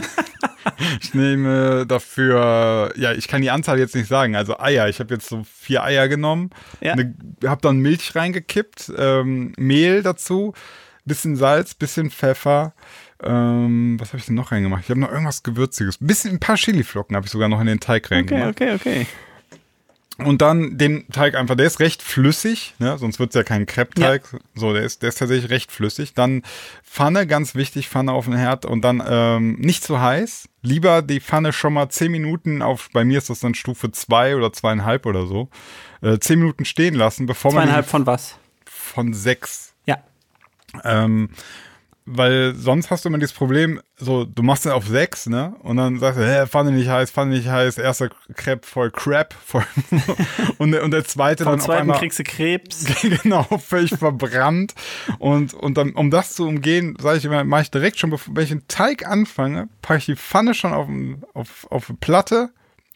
ich 1.01 1.15
nehme 1.15 1.87
dafür, 1.87 2.93
ja, 2.97 3.13
ich 3.13 3.29
kann 3.29 3.43
die 3.43 3.51
Anzahl 3.51 3.79
jetzt 3.79 3.95
nicht 3.95 4.09
sagen. 4.09 4.35
Also 4.37 4.59
Eier. 4.59 4.89
Ich 4.89 5.01
habe 5.01 5.15
jetzt 5.15 5.29
so 5.29 5.43
vier 5.45 5.83
Eier 5.85 6.09
genommen, 6.09 6.51
Ja. 6.81 6.97
ne, 6.97 7.15
habe 7.47 7.61
dann 7.61 7.79
Milch 7.79 8.15
reingekippt, 8.15 8.93
ähm, 8.97 9.53
Mehl 9.57 10.03
dazu, 10.03 10.55
bisschen 11.05 11.37
Salz, 11.37 11.75
bisschen 11.75 12.11
Pfeffer. 12.11 12.75
Ähm, 13.25 13.97
was 14.01 14.09
habe 14.09 14.19
ich 14.19 14.27
denn 14.27 14.35
noch 14.35 14.53
reingemacht? 14.53 14.83
Ich 14.85 14.91
habe 14.91 15.01
noch 15.01 15.11
irgendwas 15.11 15.43
Gewürziges. 15.43 15.99
Bisschen 16.01 16.33
ein 16.33 16.41
paar 16.41 16.57
Chiliflocken 16.57 17.15
habe 17.17 17.27
ich 17.27 17.33
sogar 17.33 17.49
noch 17.49 17.61
in 17.61 17.67
den 17.67 17.81
Teig 17.81 18.05
Okay, 18.07 18.15
reingemacht. 18.15 18.49
okay, 18.51 18.75
okay. 18.75 19.07
Und 20.19 20.43
dann 20.43 20.77
den 20.77 21.09
Teig 21.09 21.35
einfach, 21.35 21.57
der 21.57 21.67
ist 21.67 21.81
recht 21.81 22.03
flüssig, 22.03 22.75
ne? 22.79 22.99
sonst 22.99 23.19
wird 23.19 23.31
es 23.31 23.35
ja 23.35 23.43
kein 23.45 23.65
Crepe-Teig. 23.65 24.23
So, 24.55 24.73
der 24.75 24.83
ist, 24.83 25.03
der 25.03 25.09
ist 25.09 25.19
tatsächlich 25.19 25.51
recht 25.51 25.73
flüssig. 25.73 26.13
Dann 26.13 26.43
Pfanne, 26.85 27.27
ganz 27.27 27.55
wichtig, 27.55 27.89
Pfanne 27.89 28.13
auf 28.13 28.27
den 28.27 28.37
Herd 28.37 28.67
und 28.67 28.83
dann 28.83 29.03
ähm, 29.05 29.55
nicht 29.59 29.83
zu 29.83 30.01
heiß. 30.01 30.49
Lieber 30.61 31.01
die 31.01 31.21
Pfanne 31.21 31.53
schon 31.55 31.73
mal 31.73 31.89
10 31.89 32.13
Minuten 32.13 32.61
auf, 32.61 32.91
bei 32.93 33.05
mir 33.05 33.19
ist 33.19 33.31
das 33.31 33.41
dann 33.41 33.55
Stufe 33.55 33.91
2 33.91 34.37
oder 34.37 34.53
zweieinhalb 34.53 35.07
oder 35.07 35.27
so, 35.27 35.49
äh, 36.03 36.19
10 36.19 36.39
Minuten 36.41 36.67
stehen 36.67 36.95
lassen, 36.95 37.25
bevor 37.27 37.53
man 37.53 37.65
Zweieinhalb 37.65 37.87
von 37.87 38.07
was? 38.07 38.37
von 38.67 39.15
6 39.15 39.73
Ja. 39.87 39.97
ähm, 40.85 41.31
weil 42.05 42.55
sonst 42.55 42.91
hast 42.91 43.05
du 43.05 43.09
immer 43.09 43.19
dieses 43.19 43.33
Problem, 43.33 43.81
so, 43.97 44.25
du 44.25 44.43
machst 44.43 44.65
den 44.65 44.73
auf 44.73 44.87
6, 44.87 45.27
ne? 45.29 45.55
Und 45.63 45.77
dann 45.77 45.99
sagst 46.01 46.19
du, 46.19 46.27
hä, 46.27 46.47
Pfanne 46.47 46.73
nicht 46.73 46.89
heiß, 46.89 47.11
Pfanne 47.11 47.33
nicht 47.37 47.49
heiß, 47.49 47.79
erster 47.79 48.11
Crepe 48.35 48.67
voll 48.67 48.91
Crap, 48.91 49.35
voll 49.35 49.65
und, 50.59 50.73
der- 50.73 50.83
und 50.83 50.91
der 50.91 51.05
zweite 51.05 51.45
Vom 51.45 51.53
dann 51.53 51.61
auf 51.61 51.67
zweiten 51.67 51.83
einmal 51.83 51.99
kriegst 51.99 52.19
du 52.19 52.25
Krebs. 52.25 52.85
genau 53.23 53.45
völlig 53.59 53.95
verbrannt 53.97 54.75
und 55.19 55.55
und 55.55 55.77
dann 55.79 55.93
um 55.93 56.11
das 56.11 56.35
zu 56.35 56.47
umgehen, 56.47 56.97
sage 57.01 57.19
ich 57.19 57.25
immer, 57.25 57.45
mache 57.45 57.63
ich 57.63 57.71
direkt 57.71 57.99
schon 57.99 58.11
bevor 58.11 58.35
wenn 58.35 58.45
ich 58.45 58.51
den 58.51 58.67
Teig 58.69 59.07
anfange, 59.07 59.69
packe 59.81 59.99
ich 59.99 60.07
die 60.07 60.17
Pfanne 60.17 60.55
schon 60.55 60.73
auf 60.73 60.89
auf 61.35 61.67
auf 61.71 61.89
eine 61.89 61.99
Platte 61.99 62.51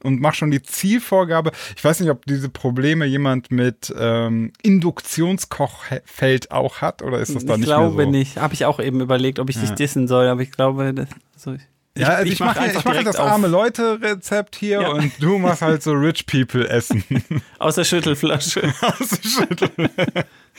und 0.07 0.21
mache 0.21 0.37
schon 0.37 0.51
die 0.51 0.63
Zielvorgabe. 0.63 1.51
Ich 1.77 1.85
weiß 1.85 2.01
nicht, 2.01 2.11
ob 2.11 2.25
diese 2.27 2.49
Probleme 2.49 3.05
jemand 3.05 3.51
mit 3.51 3.93
ähm, 3.99 4.53
Induktionskochfeld 4.63 6.51
auch 6.51 6.81
hat 6.81 7.03
oder 7.03 7.19
ist 7.19 7.35
das 7.35 7.45
da 7.45 7.55
ich 7.55 7.61
nicht 7.61 7.67
glaube 7.67 7.97
mehr 7.97 8.05
so? 8.07 8.11
nicht. 8.11 8.37
Habe 8.39 8.55
ich 8.55 8.65
auch 8.65 8.81
eben 8.81 9.01
überlegt, 9.01 9.39
ob 9.39 9.51
ich 9.51 9.59
dich 9.59 9.71
dissen 9.73 10.09
soll, 10.09 10.27
aber 10.29 10.41
ich 10.43 10.51
glaube, 10.53 10.93
das, 10.95 11.09
also 11.35 11.53
ich, 11.55 11.63
Ja, 12.03 12.09
also 12.09 12.33
ich, 12.33 12.41
mach 12.41 12.55
mache 12.55 12.67
ich 12.69 12.75
mache 12.75 12.89
direkt 12.91 13.09
das 13.09 13.17
arme 13.17 13.49
Leute 13.49 14.01
Rezept 14.01 14.57
hier 14.57 14.83
Ja. 14.83 14.89
und 14.91 15.13
du 15.21 15.39
machst 15.39 15.63
halt 15.63 15.83
so 15.83 15.93
Rich 15.93 16.27
People 16.27 16.69
Essen. 16.69 17.05
Aus 17.59 17.75
der 17.75 17.85
Schüttelflasche. 17.85 18.73
auszuschütteln. 18.81 19.89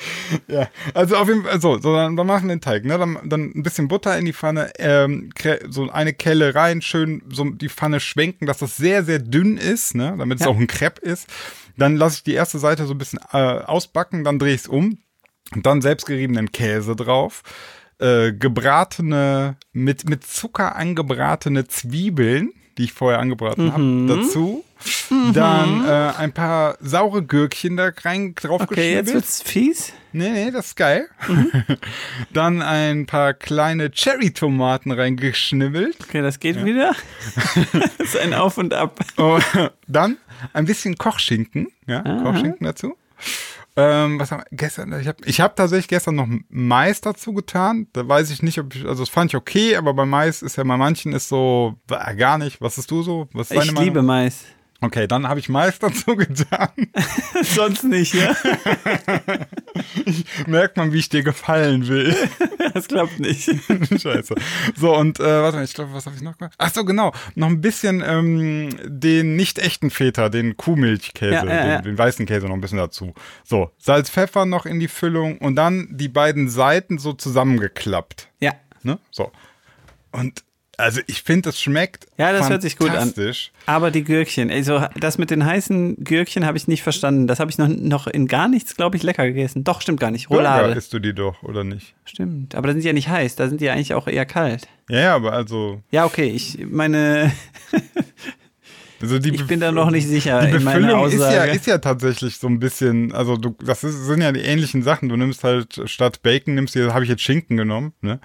ja, 0.48 0.68
also 0.94 1.16
auf 1.16 1.28
jeden 1.28 1.44
Fall, 1.44 1.60
so, 1.62 1.80
so 1.80 1.94
dann, 1.96 2.16
dann 2.16 2.28
machen 2.28 2.48
wir 2.48 2.56
den 2.56 2.62
Teig, 2.62 2.86
ne? 2.86 2.98
Dann, 2.98 3.18
dann 3.26 3.52
ein 3.56 3.64
bisschen 3.64 3.88
Butter 3.88 4.18
in 4.18 4.26
die 4.26 4.34
Pfanne, 4.34 4.72
ähm, 4.80 5.32
so 5.70 5.90
eine 5.90 6.14
Kelle 6.14 6.56
rein, 6.56 6.82
schön 6.82 7.24
so 7.30 7.46
die 7.46 7.70
Pfanne 7.70 8.00
schwenken, 8.00 8.46
dass 8.46 8.60
das 8.60 8.78
sehr, 8.78 9.04
sehr 9.04 9.20
dünn 9.20 9.58
ist, 9.58 9.96
ne? 9.96 10.16
Damit 10.18 10.40
es 10.40 10.46
Ja. 10.46 10.52
auch 10.52 10.58
ein 10.58 10.68
Crepe 10.68 11.02
ist. 11.02 11.28
Dann 11.78 11.96
lasse 11.96 12.18
ich 12.18 12.24
die 12.24 12.34
erste 12.34 12.60
Seite 12.60 12.86
so 12.86 12.94
ein 12.94 12.98
bisschen 12.98 13.20
äh, 13.32 13.38
ausbacken, 13.38 14.24
dann 14.24 14.40
drehe 14.40 14.54
ich 14.56 14.62
es 14.62 14.68
um 14.68 14.98
und 15.54 15.66
dann 15.66 15.82
selbstgeriebenen 15.82 16.52
Käse 16.52 16.96
drauf. 16.96 17.44
Äh, 18.00 18.34
gebratene, 18.34 19.58
mit, 19.74 20.08
mit 20.08 20.24
Zucker 20.26 20.76
angebratene 20.76 21.68
Zwiebeln, 21.68 22.52
die 22.78 22.86
ich 22.86 22.94
vorher 22.94 23.20
angebraten 23.20 23.74
habe, 23.74 24.22
dazu. 24.22 24.64
Dann 25.34 25.86
äh, 25.86 26.14
ein 26.18 26.32
paar 26.34 26.78
saure 26.80 27.24
Gürkchen 27.24 27.78
da 27.78 27.90
rein 28.04 28.36
drauf 28.36 28.62
Okay, 28.62 28.94
jetzt 28.94 29.14
wird's 29.14 29.42
fies. 29.42 29.94
Nee, 30.14 30.30
nee, 30.30 30.52
das 30.52 30.68
ist 30.68 30.76
geil. 30.76 31.08
Dann 32.34 32.62
ein 32.62 33.06
paar 33.06 33.34
kleine 33.34 33.92
Cherry-Tomaten 33.92 34.92
reingeschnibbelt. 34.92 35.98
Okay, 36.02 36.22
das 36.22 36.40
geht 36.40 36.64
wieder. 36.64 36.96
das 37.74 38.14
ist 38.14 38.18
ein 38.18 38.34
Auf 38.34 38.58
und 38.58 38.74
Ab. 38.74 39.00
Oh, 39.18 39.40
dann 39.88 40.18
ein 40.54 40.66
bisschen 40.66 40.98
Kochschinken. 40.98 41.68
Ja, 41.88 42.02
Kochschinken 42.02 42.66
dazu. 42.66 42.96
Ähm, 43.80 44.20
was 44.20 44.32
haben 44.32 44.40
wir 44.42 44.58
gestern? 44.58 45.00
Ich 45.00 45.08
habe 45.08 45.18
ich 45.26 45.40
hab 45.40 45.56
tatsächlich 45.56 45.88
gestern 45.88 46.16
noch 46.16 46.28
Mais 46.50 47.00
dazu 47.00 47.32
getan. 47.34 47.88
Da 47.94 48.08
weiß 48.08 48.32
ich 48.32 48.42
nicht, 48.42 48.60
ob 48.60 48.74
ich, 48.76 48.86
also 48.86 49.04
das 49.04 49.10
fand 49.10 49.32
ich 49.32 49.36
okay, 49.38 49.76
aber 49.76 49.94
bei 49.94 50.06
Mais 50.06 50.42
ist 50.42 50.56
ja 50.56 50.64
bei 50.64 50.78
manchen 50.78 51.14
ist 51.14 51.30
so 51.30 51.76
gar 52.18 52.40
nicht. 52.40 52.60
Was 52.60 52.80
ist 52.80 52.90
du 52.90 53.04
so? 53.04 53.30
Was 53.34 53.52
ist 53.52 53.52
deine 53.52 53.66
Ich 53.66 53.72
Meinung? 53.74 53.84
liebe 53.84 54.02
Mais. 54.02 54.46
Okay, 54.80 55.08
dann 55.08 55.28
habe 55.28 55.40
ich 55.40 55.50
Mais 55.50 55.80
dazu 55.80 56.16
getan. 56.16 56.70
Sonst 57.44 57.84
nicht, 57.84 58.14
ja? 58.14 58.36
Merkt 60.46 60.78
man, 60.78 60.94
wie 60.94 61.00
ich 61.00 61.10
dir 61.10 61.24
gefallen 61.24 61.88
will. 61.88 62.16
Das 62.74 62.90
klappt 62.90 63.20
nicht. 63.20 63.50
Scheiße. 64.02 64.36
So, 64.76 64.96
und 64.96 65.20
äh, 65.20 65.24
warte 65.24 65.58
mal, 65.58 65.64
ich 65.64 65.74
glaube, 65.74 65.94
was 65.94 66.06
habe 66.06 66.16
ich 66.16 66.22
noch 66.22 66.38
gemacht? 66.38 66.54
Ach 66.60 66.72
so, 66.72 66.86
genau. 66.86 67.12
Noch 67.34 67.48
ein 67.48 67.60
bisschen 67.60 68.04
ähm, 68.06 68.70
den 68.86 69.36
nicht 69.36 69.58
echten 69.58 69.90
Feta, 69.90 70.30
den 70.30 70.58
Kuhmilchkäse, 70.58 71.34
Ja, 71.34 71.44
ja, 71.46 71.62
den, 71.64 71.72
ja. 71.72 71.82
den 71.82 71.98
weißen 71.98 72.28
Käse 72.28 72.46
noch 72.46 72.54
ein 72.54 72.62
bisschen 72.62 72.78
dazu. 72.78 73.16
So, 73.44 73.72
Salz, 73.80 74.12
Pfeffer 74.12 74.46
noch 74.46 74.68
in 74.68 74.80
die 74.80 74.90
Füllung 74.90 75.40
und 75.40 75.56
dann 75.56 75.88
die 75.90 76.10
beiden 76.10 76.50
Seiten 76.50 77.00
so 77.00 77.14
zusammengeklappt. 77.14 78.28
Ja. 78.42 78.54
Ne? 78.84 79.00
So. 79.10 79.32
Und 80.12 80.44
also 80.78 81.02
ich 81.08 81.24
finde, 81.24 81.50
das 81.50 81.60
schmeckt 81.60 82.08
Ja, 82.18 82.32
das 82.32 82.50
hört 82.50 82.62
sich 82.62 82.78
gut 82.78 82.90
an. 82.92 82.98
fantastisch. 82.98 83.52
Aber 83.66 83.90
die 83.90 84.04
Gürkchen, 84.04 84.52
also 84.52 84.86
das 85.00 85.18
mit 85.18 85.32
den 85.32 85.44
heißen 85.44 86.04
Gürkchen 86.04 86.46
habe 86.46 86.56
ich 86.58 86.68
nicht 86.68 86.84
verstanden. 86.84 87.26
Das 87.26 87.40
habe 87.40 87.50
ich 87.50 87.58
noch, 87.58 87.68
noch 87.68 88.06
in 88.06 88.28
gar 88.28 88.48
nichts, 88.48 88.76
glaube 88.76 88.96
ich, 88.96 89.02
lecker 89.04 89.26
gegessen. 89.26 89.64
Doch, 89.64 89.82
stimmt 89.82 90.00
gar 90.00 90.12
nicht. 90.12 90.30
Burger 90.30 90.42
Roulade. 90.44 90.74
isst 90.74 90.94
du 90.94 91.00
die 91.00 91.14
doch, 91.14 91.42
oder 91.42 91.64
nicht? 91.64 91.96
Stimmt. 92.06 92.54
Aber 92.54 92.68
da 92.68 92.74
sind 92.74 92.82
die 92.84 92.88
ja 92.88 92.94
nicht 92.94 93.10
heiß, 93.10 93.36
da 93.36 93.50
sind 93.50 93.60
die 93.60 93.66
ja 93.66 93.74
eigentlich 93.74 93.96
auch 93.96 94.08
eher 94.08 94.26
kalt. 94.28 94.68
Ja, 94.90 95.00
ja, 95.00 95.16
aber 95.16 95.34
also, 95.34 95.82
Ja, 95.90 96.06
okay, 96.06 96.30
ich 96.30 96.60
meine, 96.70 97.32
also 99.02 99.20
die 99.20 99.34
ich 99.34 99.48
bin 99.48 99.60
da 99.60 99.72
noch 99.72 99.90
nicht 99.90 100.08
sicher 100.08 100.46
Die 100.46 100.54
Befüllung 100.54 101.08
ist 101.08 101.20
ja, 101.20 101.44
ist 101.46 101.66
ja 101.68 101.80
tatsächlich 101.80 102.38
so 102.38 102.48
ein 102.48 102.60
bisschen, 102.60 103.14
also 103.14 103.36
du, 103.36 103.56
das 103.64 103.84
ist, 103.84 104.06
sind 104.06 104.22
ja 104.22 104.32
die 104.32 104.42
ähnlichen 104.42 104.84
Sachen. 104.84 105.10
Du 105.10 105.16
nimmst 105.18 105.44
halt 105.44 105.82
statt 105.86 106.22
Bacon 106.22 106.56
nimmst 106.56 106.76
du, 106.76 106.94
habe 106.94 107.04
ich 107.04 107.10
jetzt 107.10 107.24
Schinken 107.24 107.58
genommen, 107.58 107.94
ne? 108.02 108.20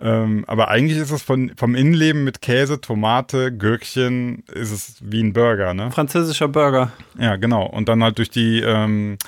Ähm, 0.00 0.44
aber 0.46 0.68
eigentlich 0.68 0.98
ist 0.98 1.10
es 1.10 1.22
von, 1.22 1.52
vom 1.56 1.74
Innenleben 1.74 2.24
mit 2.24 2.40
Käse, 2.40 2.80
Tomate, 2.80 3.52
Gürkchen, 3.52 4.44
ist 4.52 4.70
es 4.70 4.96
wie 5.00 5.22
ein 5.22 5.32
Burger, 5.32 5.74
ne? 5.74 5.90
Französischer 5.90 6.48
Burger. 6.48 6.92
Ja, 7.18 7.36
genau. 7.36 7.66
Und 7.66 7.88
dann 7.88 8.02
halt 8.02 8.18
durch 8.18 8.30
die, 8.30 8.60
ähm, 8.60 9.18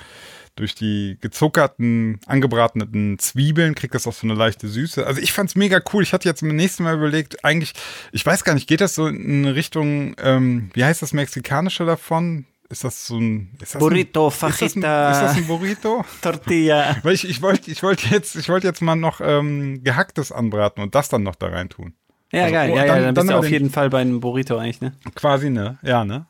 durch 0.55 0.75
die 0.75 1.17
gezuckerten, 1.21 2.19
angebratenen 2.25 3.19
Zwiebeln 3.19 3.75
kriegt 3.75 3.95
das 3.95 4.07
auch 4.07 4.13
so 4.13 4.27
eine 4.27 4.35
leichte 4.35 4.67
Süße. 4.67 5.05
Also 5.05 5.21
ich 5.21 5.33
fand's 5.33 5.55
mega 5.55 5.81
cool. 5.93 6.03
Ich 6.03 6.13
hatte 6.13 6.27
jetzt 6.27 6.41
beim 6.41 6.55
nächsten 6.55 6.83
Mal 6.83 6.95
überlegt, 6.95 7.43
eigentlich, 7.43 7.73
ich 8.11 8.25
weiß 8.25 8.43
gar 8.43 8.53
nicht, 8.53 8.67
geht 8.67 8.81
das 8.81 8.95
so 8.95 9.07
in 9.07 9.45
Richtung, 9.45 10.15
ähm, 10.21 10.69
wie 10.73 10.83
heißt 10.83 11.01
das 11.01 11.13
Mexikanische 11.13 11.85
davon? 11.85 12.45
Ist 12.71 12.83
das 12.85 13.05
so 13.05 13.17
ein 13.19 13.51
das 13.59 13.73
Burrito, 13.73 14.27
ein, 14.27 14.31
ist 14.31 14.41
das, 14.41 14.75
ein, 14.75 14.81
Fajita. 14.81 15.11
ist 15.11 15.21
das 15.21 15.35
ein 15.37 15.47
Burrito? 15.47 16.05
Tortilla. 16.21 16.95
Weil 17.03 17.13
ich, 17.13 17.27
ich 17.29 17.41
wollte 17.41 17.69
ich 17.69 17.83
wollte 17.83 18.07
jetzt, 18.09 18.35
ich 18.35 18.47
wollte 18.49 18.65
jetzt 18.67 18.81
mal 18.81 18.95
noch 18.95 19.19
ähm, 19.21 19.83
gehacktes 19.83 20.31
anbraten 20.31 20.81
und 20.81 20.95
das 20.95 21.09
dann 21.09 21.23
noch 21.23 21.35
da 21.35 21.47
rein 21.47 21.69
tun. 21.69 21.93
Ja, 22.31 22.43
Also, 22.43 22.53
geil. 22.53 22.69
oh, 22.71 22.75
Ja, 22.77 22.85
ja, 22.85 22.87
dann- 22.95 23.03
dann, 23.03 23.15
dann 23.15 23.25
bist 23.25 23.29
du 23.33 23.37
auf 23.39 23.45
den- 23.45 23.51
jeden 23.51 23.69
Fall 23.69 23.89
bei 23.89 23.99
einem 23.99 24.21
Burrito 24.21 24.57
eigentlich, 24.57 24.79
ne? 24.79 24.93
Quasi, 25.15 25.49
ne? 25.49 25.79
Ja, 25.83 26.05
ne? 26.05 26.27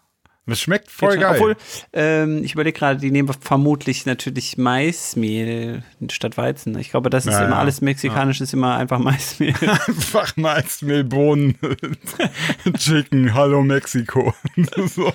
Das 0.47 0.60
schmeckt 0.60 0.89
voll 0.89 1.17
geil. 1.17 1.36
Obwohl, 1.36 1.56
ähm, 1.93 2.43
ich 2.43 2.54
überlege 2.54 2.77
gerade, 2.77 2.99
die 2.99 3.12
nehmen 3.12 3.32
vermutlich 3.39 4.08
natürlich 4.08 4.58
Maismehl 4.58 5.84
statt 6.10 6.36
Weizen. 6.36 6.77
Ich 6.80 6.89
glaube, 6.89 7.12
das 7.12 7.27
ist 7.27 7.34
Ja, 7.34 7.45
immer 7.45 7.56
ja. 7.56 7.60
alles 7.60 7.82
mexikanisch, 7.82 8.41
ist 8.41 8.54
immer 8.54 8.75
einfach 8.75 8.97
Maismehl. 8.97 9.54
Einfach 9.62 10.36
Maismehlbohnen, 10.38 11.58
Chicken, 12.77 13.34
Hallo 13.36 13.62
Mexiko. 13.62 14.34
so. 14.88 15.13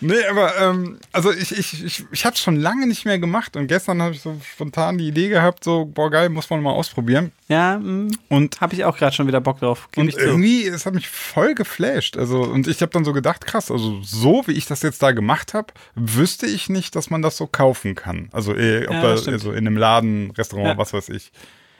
Nee, 0.00 0.24
aber 0.30 0.56
ähm, 0.60 0.98
also 1.12 1.32
ich, 1.32 1.50
ich, 1.56 1.84
ich, 1.84 2.04
ich 2.10 2.24
habe 2.24 2.36
schon 2.36 2.56
lange 2.56 2.86
nicht 2.86 3.04
mehr 3.04 3.18
gemacht 3.18 3.56
und 3.56 3.66
gestern 3.66 4.00
habe 4.00 4.14
ich 4.14 4.20
so 4.20 4.36
spontan 4.54 4.98
die 4.98 5.08
Idee 5.08 5.28
gehabt, 5.28 5.64
so, 5.64 5.84
boah 5.84 6.10
geil, 6.10 6.28
muss 6.28 6.48
man 6.48 6.62
mal 6.62 6.72
ausprobieren. 6.72 7.32
Ja, 7.50 7.78
mm, 7.78 8.10
Und 8.28 8.60
habe 8.60 8.74
ich 8.74 8.84
auch 8.84 8.96
gerade 8.96 9.14
schon 9.14 9.26
wieder 9.26 9.40
Bock 9.40 9.58
drauf. 9.58 9.88
Gebe 9.92 10.02
Und 10.02 10.08
ich 10.08 10.14
zu. 10.14 10.20
irgendwie, 10.22 10.66
es 10.66 10.86
hat 10.86 10.94
mich 10.94 11.08
voll 11.08 11.54
geflasht. 11.54 12.16
Also, 12.16 12.40
und 12.42 12.66
ich 12.68 12.80
habe 12.80 12.92
dann 12.92 13.04
so 13.04 13.12
gedacht, 13.12 13.44
krass, 13.46 13.70
also 13.70 14.00
so 14.02 14.44
wie 14.46 14.52
ich 14.52 14.66
das 14.66 14.82
jetzt 14.82 15.02
da 15.02 15.10
gemacht 15.10 15.52
habe, 15.52 15.74
wüsste 15.96 16.46
ich 16.46 16.68
nicht, 16.68 16.94
dass 16.96 17.10
man 17.10 17.20
das 17.22 17.36
so 17.36 17.46
kaufen 17.46 17.94
kann. 17.96 18.28
Also, 18.32 18.54
eh, 18.56 18.86
ob 18.86 18.92
Ja, 18.94 19.02
da 19.02 19.08
also 19.30 19.50
in 19.52 19.66
einem 19.66 19.76
Laden, 19.76 20.30
Restaurant, 20.30 20.68
Ja. 20.68 20.78
was 20.78 20.92
weiß 20.92 21.08
ich. 21.10 21.32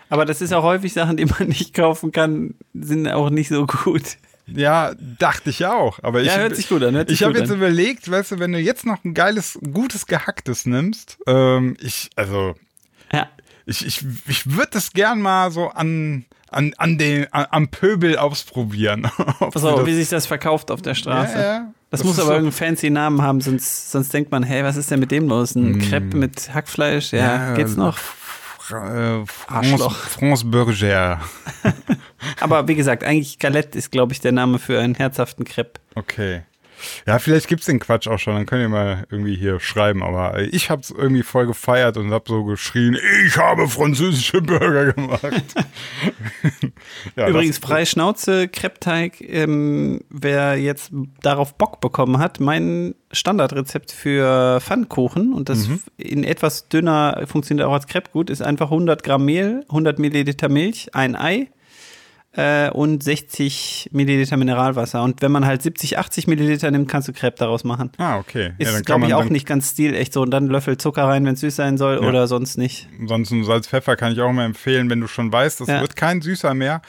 Aber 0.08 0.24
das 0.26 0.40
ist 0.42 0.52
auch 0.52 0.64
häufig 0.64 0.92
Sachen, 0.92 1.16
die 1.16 1.24
man 1.24 1.46
nicht 1.48 1.72
kaufen 1.72 2.10
kann, 2.10 2.54
sind 2.74 3.06
auch 3.08 3.30
nicht 3.30 3.48
so 3.48 3.64
gut. 3.66 4.02
Ja, 4.52 4.94
dachte 5.20 5.50
ich 5.50 5.64
auch. 5.66 6.00
Aber 6.02 6.20
ich, 6.20 6.26
Ja, 6.26 6.38
hört 6.38 6.56
sich 6.56 6.68
gut 6.68 6.82
an, 6.82 6.96
hört 6.96 7.08
sich 7.08 7.20
ich 7.20 7.24
habe 7.24 7.38
jetzt 7.38 7.52
an. 7.52 7.58
überlegt, 7.58 8.10
weißt 8.10 8.32
du, 8.32 8.38
wenn 8.40 8.50
du 8.50 8.58
jetzt 8.58 8.84
noch 8.84 9.04
ein 9.04 9.14
geiles, 9.14 9.56
gutes 9.72 10.06
Gehacktes 10.06 10.66
nimmst, 10.66 11.18
ähm, 11.28 11.76
ich, 11.80 12.10
also, 12.16 12.48
Ja. 12.48 12.54
Ich, 13.70 13.86
ich, 13.86 14.04
ich 14.26 14.50
würde 14.50 14.70
das 14.72 14.92
gern 14.92 15.20
mal 15.22 15.50
so 15.50 15.68
an, 15.68 16.24
an, 16.50 16.74
an 16.76 16.98
den, 16.98 17.32
an, 17.32 17.46
am 17.50 17.68
Pöbel 17.68 18.18
ausprobieren. 18.18 19.10
Ob 19.40 19.52
Pass 19.54 19.64
auf, 19.64 19.86
wie 19.86 19.94
sich 19.94 20.08
das 20.08 20.26
verkauft 20.26 20.70
auf 20.70 20.82
der 20.82 20.94
Straße. 20.94 21.34
Ja, 21.38 21.42
ja. 21.42 21.72
Das, 21.90 22.00
Das 22.00 22.04
muss 22.04 22.18
aber 22.18 22.26
so- 22.28 22.32
irgendeinen 22.34 22.52
fancy 22.52 22.90
Namen 22.90 23.22
haben, 23.22 23.40
sonst, 23.40 23.90
sonst 23.90 24.12
denkt 24.14 24.30
man, 24.30 24.42
hey, 24.42 24.62
was 24.62 24.76
ist 24.76 24.90
denn 24.90 25.00
mit 25.00 25.10
dem 25.10 25.28
los? 25.28 25.54
Ein 25.56 25.78
Crepe 25.80 26.16
mit 26.16 26.52
Hackfleisch? 26.54 27.12
Ja, 27.12 27.18
Ja, 27.48 27.54
geht's 27.54 27.76
noch? 27.76 27.96
Äh, 28.70 29.24
France, 29.26 29.26
Arschloch. 29.48 29.96
France 29.96 30.44
Berger. 30.46 31.20
Aber 32.40 32.68
wie 32.68 32.76
gesagt, 32.76 33.02
eigentlich 33.02 33.38
Galette 33.40 33.76
ist, 33.76 33.90
glaube 33.90 34.12
ich, 34.12 34.20
der 34.20 34.30
Name 34.30 34.60
für 34.60 34.78
einen 34.80 34.94
herzhaften 34.94 35.44
Crepe. 35.44 35.80
Okay. 35.96 36.42
Ja, 37.06 37.18
vielleicht 37.18 37.48
gibt's 37.48 37.66
den 37.66 37.78
Quatsch 37.78 38.08
auch 38.08 38.18
schon, 38.18 38.34
dann 38.34 38.46
könnt 38.46 38.62
ihr 38.62 38.68
mal 38.68 39.04
irgendwie 39.10 39.36
hier 39.36 39.60
schreiben, 39.60 40.02
aber 40.02 40.38
ich 40.40 40.70
hab's 40.70 40.90
irgendwie 40.90 41.22
voll 41.22 41.46
gefeiert 41.46 41.96
und 41.96 42.12
hab 42.12 42.28
so 42.28 42.44
geschrien, 42.44 42.96
ich 43.26 43.36
habe 43.36 43.68
französische 43.68 44.40
Burger 44.42 44.92
gemacht. 44.92 45.22
ja, 47.16 47.28
Übrigens, 47.28 47.58
freie 47.58 47.86
Schnauze, 47.86 48.48
Crepe-Teig, 48.48 49.20
ähm, 49.20 50.00
wer 50.10 50.56
jetzt 50.56 50.90
darauf 51.22 51.54
Bock 51.54 51.80
bekommen 51.80 52.18
hat, 52.18 52.40
mein 52.40 52.94
Standardrezept 53.12 53.92
für 53.92 54.60
Pfannkuchen 54.60 55.32
und 55.32 55.48
das 55.48 55.68
Mhm. 55.68 55.80
in 55.96 56.24
etwas 56.24 56.68
dünner 56.68 57.22
funktioniert 57.26 57.66
auch 57.68 57.72
als 57.72 57.86
Crepe 57.86 58.10
gut, 58.12 58.30
ist 58.30 58.42
einfach 58.42 58.70
100 58.70 59.02
Gramm 59.02 59.24
Mehl, 59.24 59.64
100 59.68 59.98
Milliliter 59.98 60.48
Milch, 60.48 60.94
ein 60.94 61.16
Ei 61.16 61.48
äh, 62.36 62.70
und 62.70 63.02
60 63.02 63.90
Milliliter 63.92 64.36
Mineralwasser. 64.36 65.02
Und 65.02 65.20
wenn 65.22 65.32
man 65.32 65.44
halt 65.46 65.62
70, 65.62 65.98
80 65.98 66.26
Milliliter 66.28 66.70
nimmt, 66.70 66.88
kannst 66.88 67.08
du 67.08 67.12
Crepe 67.12 67.36
daraus 67.38 67.64
machen. 67.64 67.90
Ah, 67.98 68.18
okay. 68.18 68.52
Ist, 68.58 68.68
ja, 68.68 68.72
kann 68.74 68.82
glaube 68.84 69.06
ich, 69.06 69.14
auch 69.14 69.24
nicht 69.30 69.46
ganz 69.46 69.70
stilecht 69.70 70.12
so. 70.12 70.22
Und 70.22 70.30
dann 70.30 70.46
Löffel 70.46 70.76
Zucker 70.78 71.04
rein, 71.04 71.24
wenn 71.24 71.34
es 71.34 71.40
süß 71.40 71.56
sein 71.56 71.76
soll 71.78 72.00
Ja. 72.02 72.08
oder 72.08 72.26
sonst 72.28 72.56
nicht. 72.58 72.88
Sonst 73.06 73.30
ein 73.32 73.44
Salz, 73.44 73.66
Pfeffer 73.66 73.96
kann 73.96 74.12
ich 74.12 74.20
auch 74.20 74.32
mal 74.32 74.44
empfehlen, 74.44 74.88
wenn 74.90 75.00
du 75.00 75.06
schon 75.08 75.32
weißt, 75.32 75.60
das 75.60 75.68
Ja. 75.68 75.80
wird 75.80 75.96
kein 75.96 76.20
Süßer 76.22 76.54
mehr. 76.54 76.82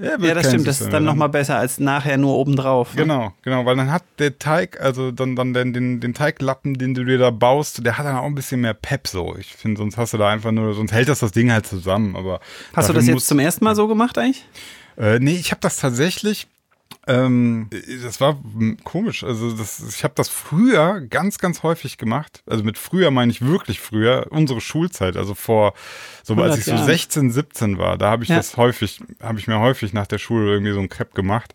Ja, 0.00 0.16
Ja, 0.20 0.32
das 0.32 0.46
stimmt. 0.46 0.64
Das 0.68 0.80
ist 0.80 0.92
dann 0.92 1.02
nochmal 1.02 1.28
besser 1.28 1.58
als 1.58 1.80
nachher 1.80 2.16
nur 2.18 2.36
obendrauf. 2.36 2.94
ne? 2.94 3.02
Genau, 3.02 3.32
genau, 3.42 3.66
weil 3.66 3.74
dann 3.74 3.90
hat 3.90 4.04
der 4.20 4.38
Teig, 4.38 4.80
also 4.80 5.10
dann, 5.10 5.34
dann 5.34 5.52
den, 5.52 5.72
den, 5.72 5.98
den 5.98 6.14
Teiglappen, 6.14 6.74
den 6.78 6.94
du 6.94 7.04
dir 7.04 7.18
da 7.18 7.30
baust, 7.30 7.84
der 7.84 7.98
hat 7.98 8.06
dann 8.06 8.14
auch 8.16 8.24
ein 8.26 8.36
bisschen 8.36 8.60
mehr 8.60 8.74
Pep 8.74 9.08
so. 9.08 9.34
Ich 9.36 9.48
finde, 9.56 9.78
sonst 9.78 9.96
hast 9.96 10.12
du 10.12 10.16
da 10.16 10.28
einfach 10.30 10.52
nur, 10.52 10.72
sonst 10.74 10.92
hält 10.92 11.08
das 11.08 11.18
das 11.18 11.32
Ding 11.32 11.50
halt 11.50 11.66
zusammen. 11.66 12.14
Aber 12.14 12.38
Hast 12.74 12.88
du 12.88 12.92
das 12.92 13.08
jetzt 13.08 13.26
zum 13.26 13.40
ersten 13.40 13.64
Mal 13.64 13.74
so 13.74 13.88
gemacht 13.88 14.16
eigentlich? 14.18 14.44
Äh, 14.98 15.18
nee, 15.20 15.36
ich 15.36 15.50
habe 15.50 15.60
das 15.60 15.76
tatsächlich. 15.76 16.46
Ähm, 17.06 17.70
das 18.02 18.20
war 18.20 18.38
komisch. 18.84 19.24
Also 19.24 19.52
das, 19.52 19.82
ich 19.88 20.04
habe 20.04 20.14
das 20.16 20.28
früher 20.28 21.00
ganz, 21.00 21.38
ganz 21.38 21.62
häufig 21.62 21.96
gemacht. 21.96 22.42
Also 22.46 22.64
mit 22.64 22.76
früher 22.76 23.10
meine 23.10 23.30
ich 23.30 23.40
wirklich 23.40 23.80
früher, 23.80 24.26
unsere 24.30 24.60
Schulzeit. 24.60 25.16
Also 25.16 25.34
vor, 25.34 25.74
so 26.22 26.34
als 26.34 26.40
100 26.42 26.58
ich 26.58 26.64
so 26.66 26.70
Jahren. 26.72 26.84
16, 26.84 27.30
17 27.30 27.78
war, 27.78 27.96
da 27.96 28.10
habe 28.10 28.24
ich 28.24 28.30
Ja. 28.30 28.36
das 28.36 28.56
häufig, 28.56 29.00
habe 29.22 29.38
ich 29.38 29.46
mir 29.46 29.58
häufig 29.58 29.92
nach 29.92 30.06
der 30.06 30.18
Schule 30.18 30.50
irgendwie 30.52 30.72
so 30.72 30.80
ein 30.80 30.88
Crepe 30.88 31.14
gemacht. 31.14 31.54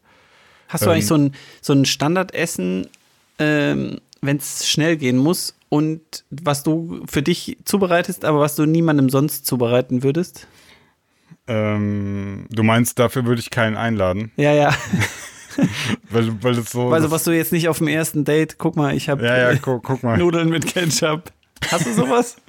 Hast 0.70 0.86
du 0.86 0.90
Ähm, 0.90 0.94
eigentlich 0.94 1.08
so 1.08 1.16
ein, 1.16 1.36
so 1.62 1.74
ein 1.74 1.86
Standardessen, 1.86 2.88
ähm, 3.38 4.00
wenn 4.22 4.38
es 4.38 4.68
schnell 4.68 4.98
gehen 4.98 5.18
muss 5.18 5.54
und 5.70 6.02
was 6.32 6.64
du 6.64 7.04
für 7.08 7.22
dich 7.22 7.58
zubereitest, 7.66 8.26
aber 8.26 8.40
was 8.40 8.56
du 8.56 8.66
niemandem 8.66 9.10
sonst 9.10 9.46
zubereiten 9.46 10.02
würdest? 10.04 10.48
Ähm, 11.48 12.46
du 12.50 12.64
meinst, 12.64 13.00
dafür 13.00 13.26
würde 13.26 13.42
ich 13.42 13.50
keinen 13.50 13.76
einladen, 13.76 14.32
Ja, 14.38 14.54
ja. 14.54 14.74
weil, 16.10 16.42
weil 16.42 16.56
das 16.56 16.72
so. 16.72 16.90
Also 16.90 17.12
was 17.12 17.24
du 17.24 17.32
jetzt 17.32 17.52
nicht 17.52 17.68
auf 17.68 17.80
dem 17.80 17.88
ersten 17.88 18.24
Date, 18.26 18.58
guck 18.58 18.76
mal, 18.76 18.96
ich 18.96 19.10
habe 19.10 19.26
ja, 19.26 19.52
ja, 19.52 19.60
mal. 20.02 20.18
Nudeln 20.20 20.50
mit 20.50 20.66
Ketchup. 20.66 21.32
Hast 21.72 21.86
du 21.86 21.94
sowas? 21.94 22.38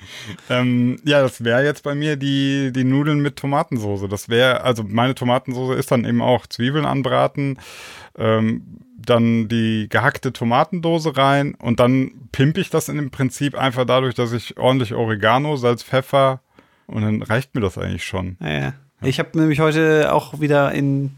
Ähm, 0.51 0.99
ja, 1.05 1.23
das 1.23 1.43
wäre 1.45 1.65
jetzt 1.65 1.83
bei 1.83 1.95
mir 1.95 2.17
die, 2.17 2.71
die 2.73 2.85
Nudeln 2.85 3.21
mit 3.21 3.37
Tomatensoße. 3.37 4.09
Das 4.09 4.29
wäre, 4.29 4.63
also 4.63 4.85
meine 4.87 5.15
Tomatensoße 5.15 5.75
ist 5.75 5.91
dann 5.91 6.05
eben 6.05 6.23
auch 6.23 6.47
Zwiebeln 6.47 6.85
anbraten, 6.85 7.59
ähm, 8.17 8.63
dann 8.99 9.49
die 9.49 9.89
gehackte 9.89 10.33
Tomatendose 10.33 11.17
rein 11.17 11.55
und 11.55 11.81
dann 11.81 12.29
pimpe 12.33 12.61
ich 12.61 12.71
das 12.71 12.89
in 12.89 12.97
dem 12.97 13.11
Prinzip 13.11 13.55
einfach 13.57 13.85
dadurch, 13.85 14.15
dass 14.15 14.33
ich 14.33 14.57
ordentlich 14.59 14.95
Oregano, 14.95 15.57
Salz, 15.57 15.83
Pfeffer 15.83 16.41
und 16.87 17.03
dann 17.03 17.23
reicht 17.23 17.55
mir 17.55 17.61
das 17.61 17.79
eigentlich 17.79 18.05
schon. 18.05 18.37
Ja, 18.41 18.51
ja. 18.51 18.73
Ich 19.05 19.19
habe 19.19 19.39
nämlich 19.39 19.61
heute 19.61 20.13
auch 20.13 20.41
wieder 20.41 20.73
in, 20.73 21.13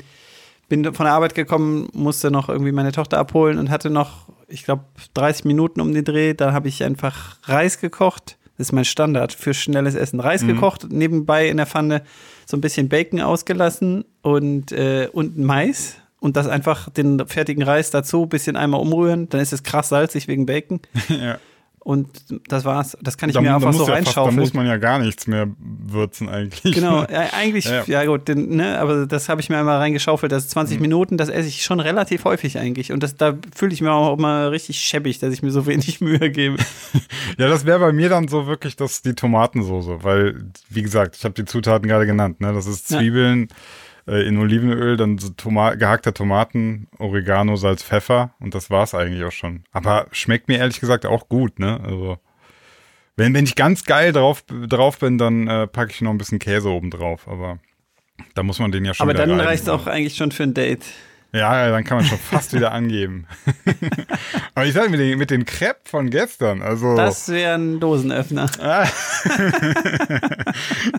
bin 0.68 0.84
von 0.94 1.04
der 1.04 1.14
Arbeit 1.14 1.34
gekommen, 1.34 1.88
musste 1.92 2.30
noch 2.30 2.48
irgendwie 2.48 2.72
meine 2.72 2.92
Tochter 2.92 3.18
abholen 3.18 3.58
und 3.58 3.70
hatte 3.70 3.90
noch, 3.90 4.28
ich 4.48 4.64
glaube, 4.64 4.84
30 5.14 5.44
Minuten 5.44 5.80
um 5.80 5.92
den 5.92 6.04
Dreh. 6.04 6.34
Da 6.34 6.52
habe 6.52 6.68
ich 6.68 6.82
einfach 6.84 7.36
Reis 7.44 7.80
gekocht. 7.80 8.36
Das 8.58 8.68
ist 8.68 8.72
mein 8.72 8.86
Standard 8.86 9.32
für 9.32 9.52
schnelles 9.52 9.94
Essen. 9.94 10.18
Reis 10.18 10.46
gekocht, 10.46 10.86
nebenbei 10.90 11.48
in 11.48 11.58
der 11.58 11.66
Pfanne 11.66 12.02
so 12.46 12.56
ein 12.56 12.62
bisschen 12.62 12.88
Bacon 12.88 13.20
ausgelassen 13.20 14.04
und, 14.22 14.72
äh, 14.72 15.08
und 15.12 15.36
Mais. 15.36 15.96
Und 16.20 16.36
das 16.36 16.48
einfach 16.48 16.88
den 16.88 17.26
fertigen 17.26 17.62
Reis 17.62 17.90
dazu, 17.90 18.26
bisschen 18.26 18.56
einmal 18.56 18.80
umrühren. 18.80 19.28
Dann 19.28 19.40
ist 19.40 19.52
es 19.52 19.62
krass 19.62 19.90
salzig 19.90 20.26
wegen 20.26 20.46
Bacon. 20.46 20.80
ja. 21.08 21.38
Und 21.86 22.08
das 22.48 22.64
war's. 22.64 22.96
Das 23.00 23.16
kann 23.16 23.28
ich 23.30 23.34
Da, 23.36 23.40
mir 23.40 23.54
einfach 23.54 23.72
so 23.72 23.78
ja 23.78 23.84
fast, 23.84 23.90
da 23.90 23.94
reinschaufeln. 23.94 24.40
muss 24.40 24.52
man 24.54 24.66
ja 24.66 24.76
gar 24.76 24.98
nichts 24.98 25.28
mehr 25.28 25.46
würzen 25.60 26.28
eigentlich. 26.28 26.74
Genau, 26.74 27.02
ja, 27.08 27.28
eigentlich, 27.32 27.64
Ja, 27.66 27.84
ja, 27.86 28.02
ja. 28.02 28.06
gut, 28.06 28.26
den, 28.26 28.56
ne, 28.56 28.80
aber 28.80 29.06
das 29.06 29.28
habe 29.28 29.40
ich 29.40 29.50
mir 29.50 29.58
einmal 29.58 29.78
reingeschaufelt. 29.78 30.32
Das 30.32 30.42
ist 30.46 30.48
Mhm. 30.50 30.66
20 30.66 30.80
Minuten, 30.80 31.16
das 31.16 31.28
esse 31.28 31.46
ich 31.46 31.62
schon 31.62 31.78
relativ 31.78 32.24
häufig 32.24 32.58
eigentlich. 32.58 32.90
Und 32.90 33.04
das, 33.04 33.14
da 33.14 33.34
fühle 33.54 33.72
ich 33.72 33.82
mir 33.82 33.92
auch 33.92 34.18
immer 34.18 34.50
richtig 34.50 34.80
schäbig, 34.80 35.20
dass 35.20 35.32
ich 35.32 35.44
mir 35.44 35.52
so 35.52 35.64
wenig 35.68 36.00
Mühe 36.00 36.28
gebe. 36.30 36.56
Ja, 37.38 37.48
das 37.48 37.66
wäre 37.66 37.78
bei 37.78 37.92
mir 37.92 38.08
dann 38.08 38.26
so 38.28 38.46
wirklich 38.48 38.74
das 38.76 39.02
die 39.02 39.14
Tomatensoße, 39.14 40.02
weil 40.02 40.42
wie 40.70 40.82
gesagt, 40.82 41.14
ich 41.16 41.24
habe 41.24 41.34
die 41.34 41.44
Zutaten 41.44 41.86
gerade 41.88 42.06
genannt, 42.06 42.40
ne? 42.40 42.52
Das 42.52 42.66
ist 42.66 42.90
Ja. 42.90 43.00
Äh, 44.06 44.26
in 44.26 44.38
Olivenöl, 44.38 44.96
dann 44.96 45.18
so 45.18 45.30
Toma 45.30 45.74
gehackte 45.74 46.14
Tomaten, 46.14 46.88
Oregano, 46.98 47.56
Salz, 47.56 47.82
Pfeffer 47.82 48.34
und 48.40 48.54
das 48.54 48.70
war's 48.70 48.94
eigentlich 48.94 49.24
auch 49.24 49.32
schon. 49.32 49.64
Aber 49.72 50.06
schmeckt 50.12 50.48
mir 50.48 50.58
ehrlich 50.58 50.80
gesagt 50.80 51.06
auch 51.06 51.28
gut, 51.28 51.58
ne? 51.58 51.80
Also 51.82 52.18
wenn, 53.16 53.34
wenn 53.34 53.44
ich 53.44 53.56
ganz 53.56 53.84
geil 53.84 54.12
drauf, 54.12 54.44
drauf 54.46 54.98
bin, 54.98 55.18
dann 55.18 55.48
äh, 55.48 55.66
packe 55.66 55.90
ich 55.90 56.00
noch 56.02 56.10
ein 56.10 56.18
bisschen 56.18 56.38
Käse 56.38 56.68
oben 56.68 56.90
drauf, 56.90 57.26
aber 57.26 57.58
da 58.34 58.42
muss 58.42 58.58
man 58.58 58.70
den 58.70 58.84
ja 58.84 58.94
schon 58.94 59.08
aber 59.08 59.14
dann 59.14 59.40
reicht 59.40 59.62
es 59.62 59.66
ne? 59.66 59.72
auch 59.72 59.86
eigentlich 59.86 60.16
schon 60.16 60.30
für 60.30 60.44
ein 60.44 60.54
Date. 60.54 60.84
Ja, 61.32 61.70
dann 61.70 61.84
kann 61.84 61.98
man 61.98 62.06
schon 62.06 62.18
fast 62.18 62.54
wieder 62.54 62.72
angeben. 62.72 63.26
aber 64.54 64.66
ich 64.66 64.72
sage 64.72 64.88
mit 64.88 65.00
den, 65.00 65.18
mit 65.18 65.30
den 65.30 65.44
Crepe 65.44 65.80
von 65.84 66.08
gestern, 66.10 66.62
also 66.62 66.96
Das 66.96 67.28
wäre 67.28 67.54
ein 67.54 67.78
Dosenöffner. 67.80 68.46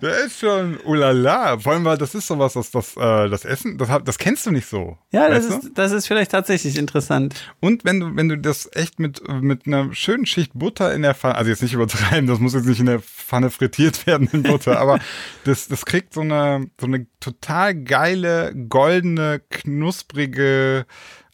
Der 0.02 0.26
ist 0.26 0.40
schon 0.40 0.78
ulala. 0.84 1.58
Vor 1.60 1.74
allem, 1.74 1.86
weil 1.86 1.98
das 1.98 2.14
ist 2.14 2.28
sowas, 2.28 2.54
das, 2.54 2.72
das, 2.72 2.96
äh, 2.98 3.30
das 3.30 3.46
Essen, 3.46 3.78
das, 3.78 3.90
das 4.04 4.18
kennst 4.18 4.46
du 4.46 4.52
nicht 4.52 4.68
so. 4.68 4.98
Ja, 5.12 5.30
das 5.30 5.48
du? 5.48 5.56
ist, 5.56 5.72
das 5.76 5.92
ist 5.92 6.08
vielleicht 6.08 6.32
tatsächlich 6.32 6.78
interessant. 6.78 7.36
Und 7.60 7.86
wenn 7.86 8.00
du, 8.00 8.16
wenn 8.16 8.30
du 8.30 8.38
das 8.38 8.70
echt 8.74 9.00
mit, 9.00 9.22
mit 9.42 9.66
einer 9.66 9.94
schönen 9.94 10.26
Schicht 10.26 10.52
Butter 10.54 10.94
in 10.94 11.02
der 11.02 11.16
Pfanne, 11.16 11.36
also 11.36 11.50
jetzt 11.50 11.64
nicht 11.64 11.74
übertreiben, 11.74 12.28
das 12.28 12.40
muss 12.40 12.54
jetzt 12.54 12.68
nicht 12.68 12.80
in 12.80 12.86
der 12.86 13.00
Pfanne 13.00 13.50
frittiert 13.50 14.06
werden 14.06 14.30
in 14.32 14.44
Butter, 14.44 14.80
aber 14.80 15.00
das, 15.46 15.68
das 15.68 15.86
kriegt 15.86 16.14
so 16.14 16.22
eine, 16.22 16.70
so 16.80 16.86
eine 16.86 17.08
total 17.28 17.76
geile, 17.76 18.54
goldene, 18.70 19.42
knusprige 19.50 20.86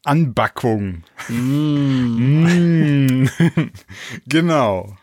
Anbackung. 0.03 1.03
Mm. 1.29 3.27
genau. 4.27 4.97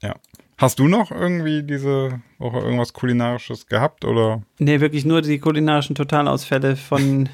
Ja. 0.00 0.14
Hast 0.58 0.78
du 0.78 0.86
noch 0.86 1.10
irgendwie 1.10 1.64
diese 1.64 2.20
Woche 2.38 2.58
irgendwas 2.58 2.92
Kulinarisches 2.92 3.66
gehabt 3.66 4.04
oder? 4.04 4.42
Nee, 4.58 4.80
wirklich 4.80 5.04
nur 5.04 5.22
die 5.22 5.40
kulinarischen 5.40 5.96
Totalausfälle 5.96 6.76
von 6.76 7.28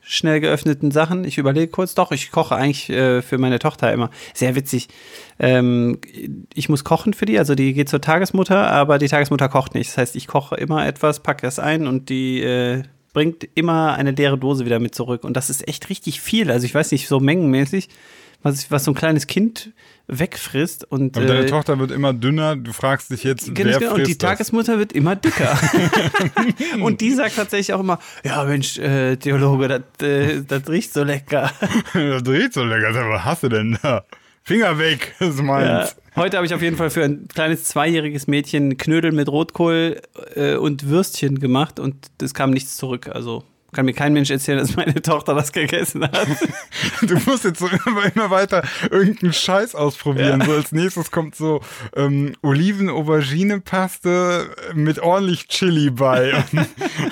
schnell 0.00 0.40
geöffneten 0.40 0.90
Sachen. 0.90 1.24
Ich 1.24 1.38
überlege 1.38 1.68
kurz, 1.68 1.94
doch, 1.94 2.10
ich 2.12 2.30
koche 2.30 2.56
eigentlich 2.56 2.90
äh, 2.90 3.22
für 3.22 3.38
meine 3.38 3.58
Tochter 3.58 3.92
immer. 3.92 4.10
Sehr 4.34 4.54
witzig. 4.54 4.88
Ähm, 5.38 5.98
ich 6.54 6.68
muss 6.68 6.84
kochen 6.84 7.14
für 7.14 7.26
die, 7.26 7.38
also 7.38 7.54
die 7.54 7.74
geht 7.74 7.88
zur 7.88 8.00
Tagesmutter, 8.00 8.70
aber 8.70 8.98
die 8.98 9.08
Tagesmutter 9.08 9.48
kocht 9.48 9.74
nicht. 9.74 9.90
Das 9.90 9.98
heißt, 9.98 10.16
ich 10.16 10.26
koche 10.26 10.56
immer 10.56 10.86
etwas, 10.86 11.20
packe 11.20 11.46
es 11.46 11.58
ein 11.58 11.86
und 11.86 12.08
die 12.08 12.42
äh, 12.42 12.82
bringt 13.12 13.48
immer 13.54 13.94
eine 13.94 14.12
leere 14.12 14.38
Dose 14.38 14.64
wieder 14.64 14.78
mit 14.78 14.94
zurück. 14.94 15.24
Und 15.24 15.36
das 15.36 15.50
ist 15.50 15.66
echt 15.68 15.88
richtig 15.90 16.20
viel. 16.20 16.50
Also 16.50 16.64
ich 16.64 16.74
weiß 16.74 16.92
nicht, 16.92 17.08
so 17.08 17.20
mengenmäßig, 17.20 17.88
was, 18.42 18.70
was 18.70 18.84
so 18.84 18.92
ein 18.92 18.94
kleines 18.94 19.26
Kind 19.26 19.72
wegfrisst. 20.06 20.84
Und, 20.84 21.16
Und 21.16 21.28
deine 21.28 21.40
äh, 21.40 21.46
Tochter 21.46 21.78
wird 21.78 21.90
immer 21.90 22.12
dünner. 22.12 22.56
Du 22.56 22.72
fragst 22.72 23.10
dich 23.10 23.24
jetzt, 23.24 23.54
wer 23.54 23.78
genau. 23.78 23.94
und 23.94 24.06
die 24.06 24.18
das? 24.18 24.30
Tagesmutter 24.30 24.78
wird 24.78 24.92
immer 24.92 25.16
dicker. 25.16 25.58
und 26.82 27.00
die 27.00 27.12
sagt 27.12 27.36
tatsächlich 27.36 27.72
auch 27.74 27.80
immer, 27.80 27.98
ja 28.24 28.44
Mensch, 28.44 28.78
äh, 28.78 29.16
Theologe, 29.16 29.68
das, 29.68 30.06
äh, 30.06 30.42
das 30.42 30.68
riecht 30.68 30.92
so 30.92 31.04
lecker. 31.04 31.50
das 31.94 32.22
dreht 32.22 32.54
so 32.54 32.64
lecker. 32.64 32.94
Was 32.94 33.24
hast 33.24 33.42
du 33.44 33.48
denn 33.48 33.78
da? 33.82 34.04
Finger 34.42 34.78
weg, 34.78 35.14
das 35.18 35.28
ist 35.34 35.38
Ja. 35.38 35.44
meins. 35.44 35.96
Heute 36.16 36.36
habe 36.38 36.46
ich 36.46 36.54
auf 36.54 36.62
jeden 36.62 36.76
Fall 36.76 36.90
für 36.90 37.04
ein 37.04 37.28
kleines 37.28 37.64
zweijähriges 37.64 38.26
Mädchen 38.26 38.76
Knödel 38.78 39.12
mit 39.12 39.28
Rotkohl 39.28 40.02
äh, 40.34 40.56
und 40.56 40.88
Würstchen 40.88 41.38
gemacht 41.38 41.78
und 41.78 41.94
es 42.20 42.34
kam 42.34 42.50
nichts 42.50 42.76
zurück. 42.76 43.08
Also 43.08 43.44
kann 43.72 43.86
mir 43.86 43.94
kein 43.94 44.12
Mensch 44.12 44.30
erzählen, 44.30 44.58
dass 44.58 44.76
meine 44.76 45.00
Tochter 45.00 45.34
das 45.34 45.52
gegessen 45.52 46.02
hat. 46.04 46.26
Du 47.02 47.14
musst 47.26 47.44
jetzt 47.44 47.60
so 47.60 47.66
immer, 47.86 48.14
immer 48.14 48.30
weiter 48.30 48.62
irgendeinen 48.90 49.32
Scheiß 49.32 49.74
ausprobieren. 49.74 50.40
Ja. 50.40 50.46
So 50.46 50.52
als 50.52 50.72
nächstes 50.72 51.10
kommt 51.10 51.34
so 51.34 51.60
ähm, 51.96 52.34
Oliven-Aubergine-Paste 52.42 54.50
mit 54.74 54.98
ordentlich 54.98 55.48
Chili 55.48 55.90
bei. 55.90 56.32
Und, 56.52 56.68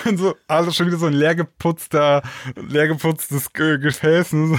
und 0.06 0.16
so 0.18 0.34
alles 0.46 0.76
schon 0.76 0.86
wieder 0.88 0.98
so 0.98 1.06
ein 1.06 1.12
leergeputzter, 1.14 2.22
leergeputztes 2.56 3.52
Ge- 3.52 3.78
Gefäß. 3.78 4.30
So. 4.30 4.58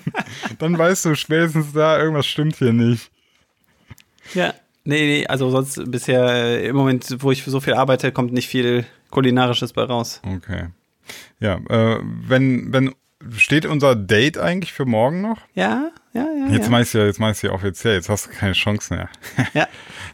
Dann 0.58 0.76
weißt 0.78 1.04
du 1.06 1.14
spätestens 1.14 1.72
da, 1.72 1.98
irgendwas 2.00 2.26
stimmt 2.26 2.56
hier 2.56 2.72
nicht. 2.72 3.10
ja. 4.34 4.54
Nee, 4.84 5.20
nee, 5.20 5.26
also 5.28 5.48
sonst 5.50 5.80
bisher 5.92 6.24
äh, 6.26 6.66
im 6.66 6.74
Moment, 6.74 7.06
wo 7.20 7.30
ich 7.30 7.44
so 7.44 7.60
viel 7.60 7.74
arbeite, 7.74 8.10
kommt 8.10 8.32
nicht 8.32 8.48
viel 8.48 8.84
Kulinarisches 9.10 9.72
bei 9.72 9.84
raus. 9.84 10.20
Okay. 10.26 10.66
Ja, 11.42 11.56
äh, 11.68 12.00
wenn, 12.02 12.72
wenn, 12.72 12.94
steht 13.36 13.66
unser 13.66 13.96
Date 13.96 14.38
eigentlich 14.38 14.72
für 14.72 14.84
morgen 14.84 15.20
noch? 15.22 15.38
Ja, 15.54 15.90
ja, 16.12 16.26
ja. 16.38 16.52
Jetzt 16.52 16.64
ja. 16.64 16.70
meinst 16.70 16.94
du 16.94 16.98
ja, 16.98 17.06
jetzt 17.06 17.18
meinst 17.18 17.42
du 17.42 17.48
ja 17.48 17.52
offiziell, 17.52 17.94
jetzt 17.94 18.08
hast 18.08 18.26
du 18.26 18.30
keine 18.30 18.52
Chance 18.52 18.94
mehr. 18.94 19.08
ja. 19.54 19.66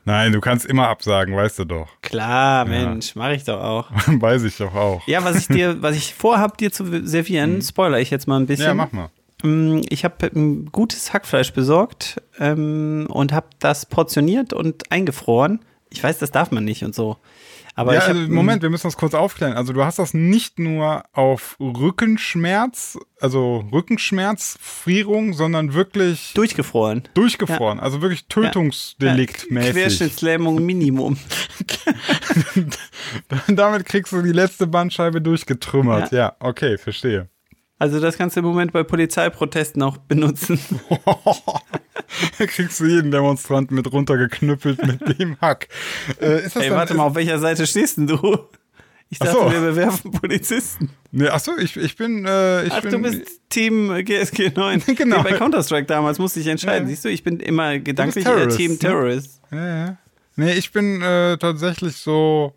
Nein, 0.04 0.32
du 0.32 0.40
kannst 0.40 0.64
immer 0.64 0.88
absagen, 0.88 1.36
weißt 1.36 1.58
du 1.60 1.64
doch. 1.64 1.88
Klar, 2.02 2.64
Mensch, 2.64 3.14
mache 3.14 3.34
ich 3.34 3.44
doch 3.44 3.62
auch. 3.62 3.90
Weiß 4.06 4.42
ich 4.44 4.56
doch 4.56 4.74
auch. 4.74 5.06
Ja, 5.06 5.22
was 5.22 5.36
ich 5.36 5.48
dir, 5.48 5.82
was 5.82 5.96
ich 5.96 6.14
vorhab, 6.14 6.56
dir 6.56 6.72
zu 6.72 7.06
servieren, 7.06 7.60
spoiler 7.60 8.00
ich 8.00 8.10
jetzt 8.10 8.26
mal 8.26 8.38
ein 8.40 8.46
bisschen. 8.46 8.72
Mhm. 8.72 8.78
Ja, 8.78 8.86
mach 8.86 8.92
mal. 8.92 9.10
Mm, 9.42 9.82
Ich 9.90 10.04
habe 10.04 10.30
ein 10.34 10.66
gutes 10.72 11.12
Hackfleisch 11.12 11.52
besorgt 11.52 12.22
ähm, 12.38 13.06
und 13.10 13.32
habe 13.32 13.48
das 13.58 13.86
portioniert 13.86 14.52
und 14.52 14.90
eingefroren. 14.90 15.60
Ich 15.90 16.02
weiß, 16.02 16.18
das 16.18 16.30
darf 16.30 16.50
man 16.50 16.64
nicht 16.64 16.84
und 16.84 16.94
so. 16.94 17.16
Aber 17.78 17.94
ja, 17.94 18.00
hab, 18.00 18.08
also, 18.08 18.32
Moment, 18.32 18.60
wir 18.62 18.70
müssen 18.70 18.88
das 18.88 18.96
kurz 18.96 19.14
aufklären. 19.14 19.52
Also 19.52 19.72
du 19.72 19.84
hast 19.84 20.00
das 20.00 20.12
nicht 20.12 20.58
nur 20.58 21.04
auf 21.12 21.56
Rückenschmerz, 21.60 22.98
also 23.20 23.64
Rückenschmerzfrierung, 23.72 25.32
sondern 25.32 25.74
wirklich 25.74 26.32
durchgefroren. 26.34 27.04
durchgefroren. 27.14 27.78
Also 27.78 28.02
wirklich 28.02 28.26
Tötungsdeliktmäßig. 28.26 29.74
Querschnittslähmung 29.74 30.66
Minimum. 30.66 31.18
Damit 33.46 33.84
kriegst 33.84 34.12
du 34.12 34.22
die 34.22 34.32
letzte 34.32 34.66
Bandscheibe 34.66 35.22
durchgetrümmert. 35.22 36.10
Ja, 36.10 36.34
okay, 36.40 36.78
verstehe. 36.78 37.28
Also 37.78 38.00
das 38.00 38.18
kannst 38.18 38.36
du 38.36 38.40
im 38.40 38.46
Moment 38.46 38.72
bei 38.72 38.82
Polizeiprotesten 38.82 39.82
auch 39.82 39.98
benutzen. 39.98 40.58
da 42.38 42.46
kriegst 42.46 42.80
du 42.80 42.86
jeden 42.86 43.10
Demonstranten 43.12 43.76
mit 43.76 43.92
runtergeknüppelt 43.92 44.84
mit 44.84 45.18
dem 45.18 45.40
Hack. 45.40 45.68
Äh, 46.20 46.44
ist 46.44 46.56
das 46.56 46.64
Ey, 46.64 46.68
dann, 46.70 46.78
warte 46.78 46.94
mal, 46.94 47.04
auf 47.04 47.14
welcher 47.14 47.38
Seite 47.38 47.66
stehst 47.66 47.98
denn 47.98 48.08
du? 48.08 48.38
Ich 49.10 49.18
Ach 49.22 49.26
dachte, 49.26 49.44
so. 49.44 49.52
wir 49.52 49.60
bewerfen 49.60 50.10
Polizisten. 50.10 50.90
Nee, 51.12 51.28
achso, 51.28 51.56
ich, 51.56 51.76
ich 51.76 51.96
bin. 51.96 52.26
Äh, 52.26 52.64
ich 52.64 52.72
Ach, 52.72 52.82
bin 52.82 52.90
du 52.90 52.98
bist 52.98 53.40
Team 53.48 54.04
GSG 54.04 54.52
9. 54.54 54.82
Genau. 54.96 55.20
Wie 55.20 55.30
bei 55.30 55.32
Counter-Strike 55.32 55.86
damals 55.86 56.18
musste 56.18 56.40
ich 56.40 56.46
entscheiden. 56.48 56.88
Ja. 56.88 56.90
Siehst 56.90 57.04
du, 57.04 57.08
ich 57.08 57.24
bin 57.24 57.40
immer 57.40 57.78
gedanklich 57.78 58.26
äh, 58.26 58.28
Terrorist, 58.28 58.56
Team 58.58 58.72
ne? 58.72 58.78
Terrorist. 58.78 59.40
Ja, 59.50 59.66
ja. 59.66 59.96
Nee, 60.36 60.52
ich 60.52 60.72
bin 60.72 61.00
äh, 61.00 61.38
tatsächlich 61.38 61.96
so. 61.96 62.52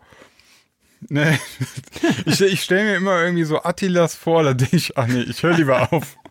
Nee, 1.08 1.38
ich, 2.26 2.40
ich 2.40 2.62
stelle 2.62 2.84
mir 2.84 2.96
immer 2.96 3.22
irgendwie 3.22 3.44
so 3.44 3.62
Attilas 3.62 4.14
vor, 4.14 4.42
da 4.44 4.54
denke 4.54 4.76
ich, 4.76 4.96
ach 4.96 5.06
nee, 5.06 5.22
ich 5.22 5.42
höre 5.42 5.56
lieber 5.56 5.92
auf. 5.92 6.16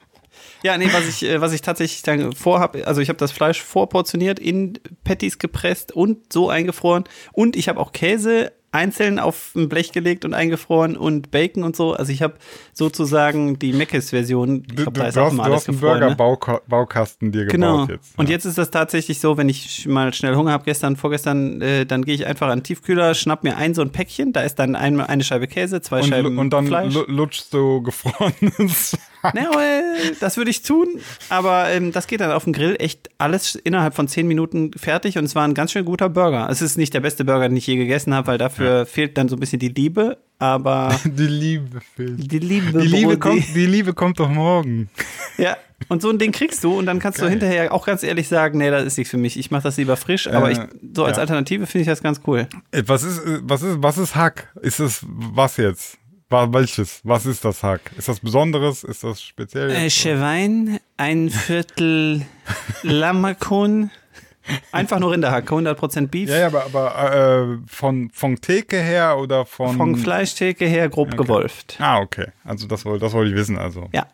Ja, 0.64 0.78
nee, 0.78 0.90
was 0.92 1.08
ich, 1.08 1.24
äh, 1.24 1.42
was 1.42 1.54
ich 1.54 1.62
tatsächlich 1.62 2.04
dann 2.04 2.34
vorhab, 2.34 2.78
also 2.86 3.02
ich 3.02 3.10
habe 3.10 3.18
das 3.18 3.32
Fleisch 3.32 3.64
vorportioniert, 3.64 4.38
in 4.38 4.78
Patties 5.04 5.40
gepresst 5.40 5.92
und 5.92 6.32
so 6.32 6.50
eingefroren. 6.50 7.06
Und 7.32 7.56
ich 7.56 7.68
habe 7.68 7.80
auch 7.80 7.94
Käse 7.94 8.52
einzeln 8.74 9.20
auf 9.20 9.52
ein 9.56 9.68
Blech 9.68 9.92
gelegt 9.92 10.24
und 10.24 10.34
eingefroren 10.34 10.96
und 10.96 11.30
Bacon 11.30 11.64
und 11.64 11.76
so. 11.76 11.94
Also 11.94 12.12
ich 12.12 12.22
habe 12.22 12.36
sozusagen 12.74 13.60
die 13.60 13.74
Meckes-Version. 13.74 14.64
Ich 14.70 14.76
Du, 14.76 14.84
glaube, 14.84 15.00
da 15.00 15.08
ist 15.08 15.18
auch 15.18 15.26
hast, 15.26 15.34
immer 15.34 15.44
du 15.44 15.50
alles 15.50 15.62
hast 15.62 15.70
einen 15.70 15.80
gefroren. 15.80 16.00
Ne? 16.00 16.16
Burger-Baukasten 16.16 17.32
dir 17.32 17.46
Genau. 17.48 17.82
gebaut 17.82 17.90
jetzt. 17.90 18.18
Und 18.18 18.30
ja. 18.30 18.34
jetzt 18.36 18.46
ist 18.46 18.58
das 18.58 18.72
tatsächlich 18.72 19.20
so, 19.20 19.38
wenn 19.38 19.50
ich 19.50 19.88
mal 19.88 20.14
schnell 20.14 20.36
Hunger 20.36 20.52
habe, 20.54 20.64
gestern, 20.64 20.96
vorgestern, 20.96 21.62
äh, 21.62 21.86
dann 21.86 22.06
gehe 22.06 22.16
ich 22.16 22.26
einfach 22.26 22.48
an 22.48 22.60
den 22.60 22.64
Tiefkühler, 22.64 23.14
schnapp 23.14 23.44
mir 23.44 23.58
ein 23.58 23.74
so 23.74 23.82
ein 23.82 23.92
Päckchen, 23.92 24.32
da 24.34 24.42
ist 24.42 24.56
dann 24.56 24.76
ein, 24.76 25.00
eine 25.02 25.24
Scheibe 25.24 25.48
Käse, 25.48 25.82
zwei 25.82 26.00
Und, 26.02 26.08
Scheiben 26.08 26.38
und 26.38 26.52
dann 26.52 26.68
Fleisch. 26.68 26.94
lu- 26.94 27.04
lutschst 27.08 27.54
du 27.54 27.82
gefrorenes. 27.82 28.98
Na, 29.34 29.42
äh, 29.62 30.14
das 30.20 30.38
würde 30.38 30.50
ich 30.52 30.64
tun, 30.64 30.88
aber 31.30 31.70
ähm, 31.70 31.92
das 31.92 32.08
geht 32.08 32.22
dann 32.22 32.32
auf 32.32 32.44
dem 32.46 32.54
Grill 32.54 32.76
echt 32.80 33.10
alles 33.18 33.56
innerhalb 33.56 33.94
von 33.96 34.08
zehn 34.08 34.28
Minuten 34.28 34.72
fertig 34.74 35.18
und 35.18 35.26
es 35.26 35.36
war 35.36 35.44
ein 35.48 35.54
ganz 35.54 35.72
schön 35.72 35.86
guter 35.86 36.10
Burger. 36.10 36.48
Es 36.50 36.62
ist 36.62 36.78
nicht 36.78 36.94
der 36.94 37.02
beste 37.02 37.24
Burger, 37.26 37.48
den 37.50 37.58
ich 37.58 37.68
je 37.68 37.76
gegessen 37.76 38.14
habe, 38.14 38.28
weil 38.28 38.38
dafür 38.38 38.86
fehlt 38.86 39.18
dann 39.18 39.30
so 39.30 39.36
ein 39.36 39.40
bisschen 39.40 39.60
die 39.60 39.70
Liebe, 39.70 40.18
aber 40.40 40.96
Die 41.06 41.28
Liebe 41.28 41.82
fehlt. 41.96 42.32
die 42.32 42.40
Liebe, 42.40 42.80
Die 42.80 42.88
Liebe, 42.88 43.18
kommt, 43.18 43.44
die 43.56 43.66
Liebe 43.66 43.94
kommt 43.94 44.20
doch 44.20 44.30
morgen. 44.30 44.90
Ja, 45.38 45.56
und 45.88 46.02
so 46.02 46.10
ein 46.10 46.18
Ding 46.20 46.32
kriegst 46.32 46.64
du 46.64 46.78
und 46.78 46.86
dann 46.86 47.00
kannst 47.00 47.22
du 47.22 47.28
hinterher 47.28 47.74
auch 47.74 47.86
ganz 47.86 48.04
ehrlich 48.04 48.28
sagen, 48.28 48.58
nee, 48.60 48.70
das 48.70 48.86
ist 48.86 48.98
nichts 48.98 49.12
für 49.12 49.18
mich. 49.18 49.38
Ich 49.38 49.50
mache 49.52 49.64
das 49.64 49.78
lieber 49.78 49.98
frisch, 49.98 50.28
aber 50.28 50.50
Äh, 50.50 50.54
ich, 50.54 50.60
so 50.96 51.06
als 51.06 51.18
ja. 51.18 51.22
Alternative 51.22 51.66
finde 51.66 51.82
ich 51.82 51.88
das 51.88 52.04
ganz 52.04 52.22
cool. 52.28 52.48
Äh, 52.72 52.84
Was 52.86 53.04
ist, 53.04 53.20
äh, 53.26 53.40
was 53.44 53.62
ist, 53.64 53.78
was 53.82 53.98
ist 53.98 54.16
Hack? 54.16 54.50
Ist 54.62 54.80
es 54.80 55.04
was 55.08 55.58
jetzt? 55.58 55.98
Welches? 56.32 57.02
Was 57.04 57.26
ist 57.26 57.44
das 57.46 57.62
Hack? 57.64 57.92
Ist 57.98 58.08
das 58.08 58.20
Besonderes? 58.20 58.84
Ist 58.84 59.04
das 59.04 59.22
speziell? 59.22 59.70
Äh, 59.70 59.90
Chewein, 59.90 60.80
ein 60.98 61.30
Viertel 61.30 62.26
Lammerkuhn, 62.84 63.92
einfach 64.72 65.00
nur 65.00 65.12
Rinderhack, 65.12 65.52
100% 65.52 66.08
Beef. 66.08 66.30
ja, 66.30 66.38
ja, 66.38 66.48
aber, 66.48 66.66
aber 66.66 67.54
äh, 67.54 67.58
von, 67.68 68.10
von 68.14 68.38
Theke 68.40 68.80
her 68.80 69.18
oder 69.18 69.46
von. 69.46 69.76
Von 69.78 69.96
Fleischtheke 69.96 70.66
her 70.66 70.90
grob 70.90 71.16
gewolft. 71.18 71.78
Ah, 71.80 72.00
okay. 72.00 72.28
Also 72.44 72.68
das 72.68 72.86
wollte 72.86 73.06
das 73.06 73.14
wollte 73.14 73.32
ich 73.32 73.36
wissen. 73.38 73.58
Also. 73.58 73.90
Ja. 73.94 74.08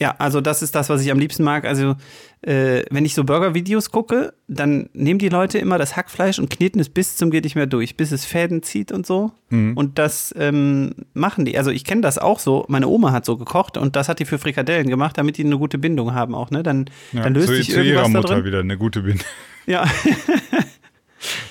Ja, 0.00 0.14
also 0.18 0.40
das 0.40 0.62
ist 0.62 0.74
das, 0.74 0.88
was 0.88 1.02
ich 1.02 1.10
am 1.10 1.18
liebsten 1.18 1.44
mag. 1.44 1.64
Also, 1.64 1.94
äh, 2.42 2.82
wenn 2.90 3.04
ich 3.04 3.14
so 3.14 3.24
Burger-Videos 3.24 3.90
gucke, 3.90 4.32
dann 4.48 4.88
nehmen 4.92 5.18
die 5.18 5.28
Leute 5.28 5.58
immer 5.58 5.78
das 5.78 5.96
Hackfleisch 5.96 6.38
und 6.38 6.50
kneten 6.50 6.80
es 6.80 6.88
bis 6.88 7.16
zum 7.16 7.30
geht 7.30 7.44
nicht 7.44 7.56
mehr 7.56 7.66
durch, 7.66 7.96
bis 7.96 8.12
es 8.12 8.24
Fäden 8.24 8.62
zieht 8.62 8.92
und 8.92 9.06
so. 9.06 9.32
Mhm. 9.50 9.76
Und 9.76 9.98
das 9.98 10.34
ähm, 10.38 10.94
machen 11.14 11.44
die. 11.44 11.56
Also 11.58 11.70
ich 11.70 11.84
kenne 11.84 12.00
das 12.00 12.18
auch 12.18 12.38
so. 12.38 12.64
Meine 12.68 12.88
Oma 12.88 13.12
hat 13.12 13.24
so 13.24 13.36
gekocht 13.36 13.76
und 13.76 13.96
das 13.96 14.08
hat 14.08 14.18
die 14.18 14.24
für 14.24 14.38
Frikadellen 14.38 14.88
gemacht, 14.88 15.16
damit 15.16 15.36
die 15.36 15.44
eine 15.44 15.58
gute 15.58 15.78
Bindung 15.78 16.14
haben 16.14 16.34
auch. 16.34 16.50
Ne? 16.50 16.62
Dann, 16.62 16.86
Ja, 17.12 17.22
dann 17.22 17.34
löst 17.34 17.48
zu, 17.48 17.54
sich 17.54 17.70
zu 17.70 17.82
ihrer 17.82 18.02
irgendwas 18.02 18.22
da 18.24 18.28
Mutter 18.34 18.44
wieder 18.44 18.60
eine 18.60 18.78
gute 18.78 19.02
Bindung. 19.02 19.26
Ja, 19.66 19.84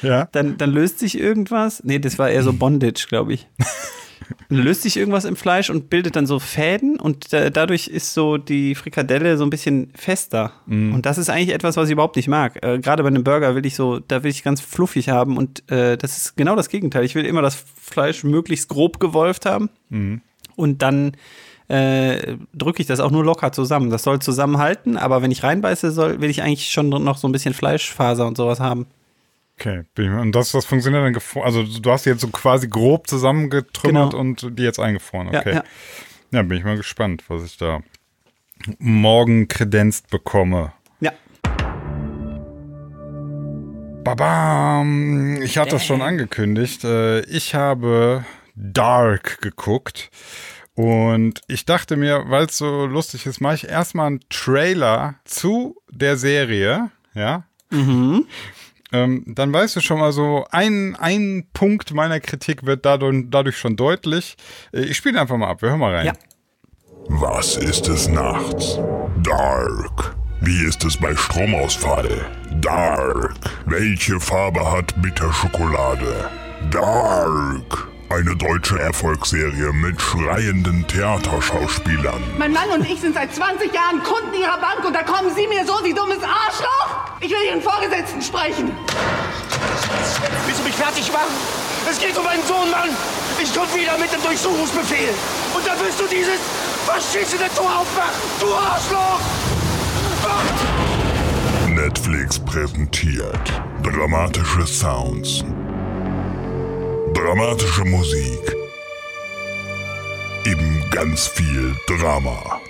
ja. 0.02 0.28
dann, 0.32 0.58
dann 0.58 0.72
löst 0.72 0.98
sich 0.98 1.20
irgendwas. 1.20 1.84
Nee, 1.84 2.00
das 2.00 2.18
war 2.18 2.32
eher 2.32 2.42
so 2.42 2.52
Bondage, 2.52 3.06
glaube 3.08 3.34
ich. 3.34 3.48
Löst 4.50 4.82
sich 4.84 4.98
irgendwas 4.98 5.26
im 5.26 5.36
Fleisch 5.36 5.70
und 5.70 5.90
bildet 5.90 6.16
dann 6.16 6.26
so 6.26 6.40
Fäden 6.40 7.00
und 7.00 7.34
äh, 7.34 7.52
dadurch 7.52 7.88
ist 7.88 8.14
so 8.14 8.38
die 8.38 8.76
Frikadelle 8.76 9.38
so 9.38 9.44
ein 9.44 9.50
bisschen 9.50 9.92
fester. 9.96 10.54
Und 10.94 11.06
das 11.06 11.18
ist 11.18 11.30
eigentlich 11.30 11.54
etwas, 11.54 11.78
was 11.78 11.88
ich 11.88 11.94
überhaupt 11.94 12.16
nicht 12.16 12.28
mag. 12.28 12.64
Äh, 12.64 12.80
Gerade 12.80 13.04
bei 13.04 13.08
einem 13.08 13.24
Burger 13.24 13.56
will 13.56 13.66
ich 13.66 13.76
so, 13.76 14.00
da 14.00 14.24
will 14.24 14.32
ich 14.32 14.44
ganz 14.44 14.62
fluffig 14.62 15.10
haben 15.10 15.38
und 15.38 15.70
äh, 15.72 15.98
das 15.98 16.18
ist 16.18 16.38
genau 16.38 16.56
das 16.56 16.70
Gegenteil. 16.70 17.04
Ich 17.04 17.16
will 17.16 17.26
immer 17.26 17.42
das 17.42 17.64
Fleisch 17.80 18.24
möglichst 18.24 18.70
grob 18.70 19.00
gewolft 19.00 19.46
haben 19.46 19.70
und 20.56 20.82
dann 20.82 21.14
äh, 21.68 22.38
drücke 22.54 22.82
ich 22.82 22.88
das 22.88 23.00
auch 23.00 23.12
nur 23.12 23.24
locker 23.26 23.52
zusammen. 23.52 23.90
Das 23.90 24.04
soll 24.04 24.20
zusammenhalten, 24.20 24.98
aber 24.98 25.22
wenn 25.22 25.32
ich 25.32 25.44
reinbeiße, 25.44 25.92
soll, 25.92 26.22
will 26.22 26.30
ich 26.30 26.42
eigentlich 26.42 26.72
schon 26.72 26.90
noch 26.90 27.18
so 27.18 27.28
ein 27.28 27.32
bisschen 27.32 27.54
Fleischfaser 27.54 28.26
und 28.26 28.38
sowas 28.38 28.60
haben. 28.60 28.88
Okay. 29.60 29.84
bin 29.96 30.06
ich 30.06 30.12
mal- 30.12 30.22
Und 30.22 30.34
das, 30.34 30.52
das 30.52 30.66
funktioniert 30.66 31.04
dann 31.04 31.14
gefroren. 31.14 31.46
Also 31.46 31.64
du 31.64 31.92
hast 31.92 32.06
die 32.06 32.10
jetzt 32.12 32.22
so 32.22 32.28
quasi 32.28 32.68
grob 32.68 33.08
zusammengetrümmert 33.08 34.12
Genau. 34.12 34.22
und 34.22 34.60
die 34.60 34.64
jetzt 34.64 34.80
eingefroren. 34.80 35.32
Ja, 35.34 35.40
Okay. 35.40 35.54
ja. 35.56 35.64
ja, 36.32 36.42
bin 36.44 36.58
ich 36.58 36.64
mal 36.64 36.78
gespannt, 36.78 37.24
was 37.28 37.44
ich 37.44 37.58
da 37.58 37.82
morgen 38.80 39.48
kredenzt 39.48 40.10
bekomme. 40.10 40.74
Ja. 41.00 41.12
Babam! 44.04 45.42
Ich 45.42 45.58
hatte 45.58 45.72
das 45.72 45.86
schon 45.86 46.02
angekündigt. 46.02 46.84
Äh, 46.84 47.22
Ich 47.22 47.56
habe 47.56 48.26
Dark 48.56 49.42
geguckt. 49.42 50.10
Und 50.76 51.42
ich 51.48 51.66
dachte 51.66 51.98
mir, 51.98 52.26
weil 52.28 52.46
es 52.46 52.58
so 52.60 52.86
lustig 52.86 53.26
ist, 53.26 53.42
mache 53.42 53.56
ich 53.56 53.68
erstmal 53.68 54.08
einen 54.08 54.20
Trailer 54.30 55.16
zu 55.26 55.76
der 55.90 56.18
Serie, 56.18 56.92
ja. 57.16 57.44
Mhm. 57.72 58.26
Ähm, 58.94 59.24
dann 59.28 59.52
weißt 59.52 59.76
du 59.76 59.82
schon 59.82 60.00
mal 60.00 60.12
so, 60.14 60.46
ein, 60.52 60.96
ein 60.96 61.48
Punkt 61.54 61.94
meiner 61.94 62.20
Kritik 62.20 62.66
wird 62.66 62.86
dadurch, 62.86 63.26
dadurch 63.28 63.58
schon 63.58 63.76
deutlich. 63.76 64.36
Äh, 64.72 64.82
Ich 64.82 64.98
spiele 64.98 65.20
einfach 65.20 65.38
mal 65.38 65.50
ab, 65.50 65.62
wir 65.62 65.70
hören 65.70 65.80
mal 65.80 65.94
rein. 65.96 66.06
Ja. 66.08 66.14
Was 67.10 67.58
ist 67.58 67.88
es 67.88 68.08
nachts? 68.08 68.80
Dark. 69.24 70.16
Wie 70.42 70.64
ist 70.66 70.84
es 70.86 70.98
bei 70.98 71.16
Stromausfall? 71.16 72.26
Dark. 72.62 73.34
Welche 73.66 74.20
Farbe 74.20 74.72
hat 74.72 74.94
Bitterschokolade? 75.02 76.30
Dark. 76.70 77.88
Eine 78.10 78.38
deutsche 78.38 78.80
Erfolgsserie 78.80 79.74
mit 79.74 80.02
schreienden 80.02 80.88
Theaterschauspielern. 80.88 82.24
Mein 82.38 82.54
Mann 82.54 82.70
und 82.72 82.90
ich 82.90 83.02
sind 83.02 83.14
seit 83.14 83.36
20 83.36 83.74
Jahren 83.74 84.02
Kunden 84.02 84.34
Ihrer 84.34 84.58
Bank 84.60 84.86
und 84.86 84.94
da 84.94 85.04
kommen 85.04 85.30
Sie 85.36 85.46
mir 85.48 85.66
so, 85.66 85.74
Sie 85.84 85.94
dummes 85.94 86.24
Arschloch! 86.24 87.20
Ich 87.20 87.30
will 87.30 87.44
Ihren 87.50 87.62
Vorgesetzten 87.62 88.22
sprechen! 88.22 88.72
Willst 90.46 90.60
du 90.60 90.64
mich 90.64 90.76
fertig 90.76 91.12
machen? 91.12 91.36
Es 91.90 92.00
geht 92.00 92.18
um 92.18 92.24
meinen 92.24 92.44
Sohn, 92.48 92.72
Mann! 92.72 92.90
Ich 93.44 93.54
komme 93.54 93.74
wieder 93.76 93.98
mit 93.98 94.12
dem 94.14 94.24
Durchsuchungsbefehl! 94.24 95.14
Und 95.54 95.68
dann 95.68 95.78
willst 95.84 96.00
du 96.00 96.08
dieses 96.08 96.40
verschissene 96.86 97.50
Tor 97.56 97.82
aufmachen! 97.82 98.22
Du 98.40 98.48
Arschloch! 98.54 99.20
Netflix 101.68 102.40
präsentiert 102.40 103.62
dramatische 103.84 104.66
Sounds, 104.66 105.44
dramatische 107.18 107.84
Musik, 107.84 108.56
eben 110.46 110.84
ganz 110.92 111.28
viel 111.28 111.76
Drama. 111.88 112.62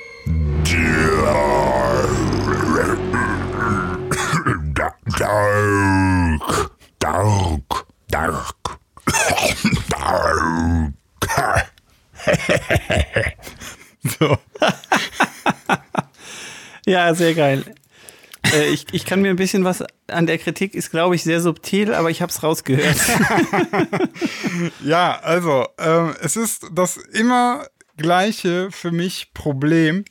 Dark, 4.74 6.72
dark, 7.00 7.00
dark, 7.00 7.86
dark. 8.10 8.80
So. 14.18 14.38
Ja, 16.86 17.14
sehr 17.14 17.34
geil. 17.34 17.66
Äh, 18.54 18.70
ich, 18.70 18.86
ich 18.92 19.06
kann 19.06 19.22
mir 19.22 19.30
ein 19.30 19.36
bisschen 19.36 19.64
was 19.64 19.84
an 20.08 20.26
der 20.26 20.38
Kritik 20.38 20.76
ist, 20.76 20.92
glaube 20.92 21.16
ich, 21.16 21.24
sehr 21.24 21.42
subtil, 21.42 21.94
aber 21.94 22.10
ich 22.10 22.22
habe 22.22 22.32
es 22.32 22.44
rausgehört. 22.44 22.98
Ja, 24.84 25.20
also, 25.22 25.68
ähm, 25.78 26.16
es 26.22 26.36
ist 26.36 26.66
das 26.72 26.98
immer 26.98 27.68
gleiche 27.96 28.72
für 28.72 28.92
mich 28.92 29.32
Problem. 29.34 30.06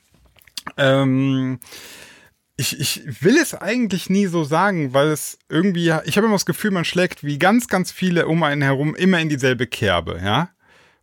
Ähm, 0.77 1.59
ich, 2.55 2.79
ich 2.79 3.23
will 3.23 3.37
es 3.37 3.53
eigentlich 3.53 4.09
nie 4.09 4.27
so 4.27 4.43
sagen, 4.43 4.93
weil 4.93 5.07
es 5.07 5.37
irgendwie, 5.49 5.93
ich 6.05 6.17
habe 6.17 6.27
immer 6.27 6.35
das 6.35 6.45
Gefühl, 6.45 6.71
man 6.71 6.85
schlägt 6.85 7.23
wie 7.23 7.39
ganz, 7.39 7.67
ganz 7.67 7.91
viele 7.91 8.27
um 8.27 8.41
einen 8.43 8.61
herum 8.61 8.95
immer 8.95 9.19
in 9.19 9.29
dieselbe 9.29 9.67
Kerbe, 9.67 10.19
ja. 10.23 10.49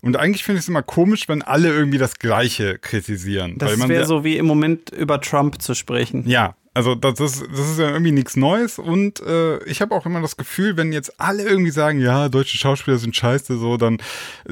Und 0.01 0.17
eigentlich 0.17 0.45
finde 0.45 0.59
ich 0.59 0.65
es 0.65 0.69
immer 0.69 0.83
komisch, 0.83 1.29
wenn 1.29 1.43
alle 1.43 1.69
irgendwie 1.69 1.99
das 1.99 2.19
Gleiche 2.19 2.79
kritisieren. 2.79 3.57
Das 3.57 3.89
wäre 3.89 4.05
so 4.05 4.23
wie 4.23 4.37
im 4.37 4.47
Moment 4.47 4.91
über 4.91 5.21
Trump 5.21 5.63
zu 5.63 5.75
sprechen. 5.75 6.29
Ja, 6.29 6.57
also 6.75 6.95
das 6.97 7.21
ist, 7.21 7.43
das 7.51 7.71
ist 7.71 7.79
ja 7.79 7.91
irgendwie 7.91 8.13
nichts 8.13 8.37
Neues 8.37 8.79
und 8.79 9.21
äh, 9.21 9.63
ich 9.65 9.81
habe 9.81 9.95
auch 9.95 10.07
immer 10.07 10.21
das 10.21 10.37
Gefühl, 10.37 10.77
wenn 10.77 10.93
jetzt 10.93 11.21
alle 11.21 11.45
irgendwie 11.45 11.71
sagen, 11.71 12.01
ja, 12.01 12.29
deutsche 12.29 12.59
Schauspieler 12.59 12.99
sind 12.99 13.15
scheiße, 13.15 13.57
so, 13.59 13.77
dann 13.77 13.99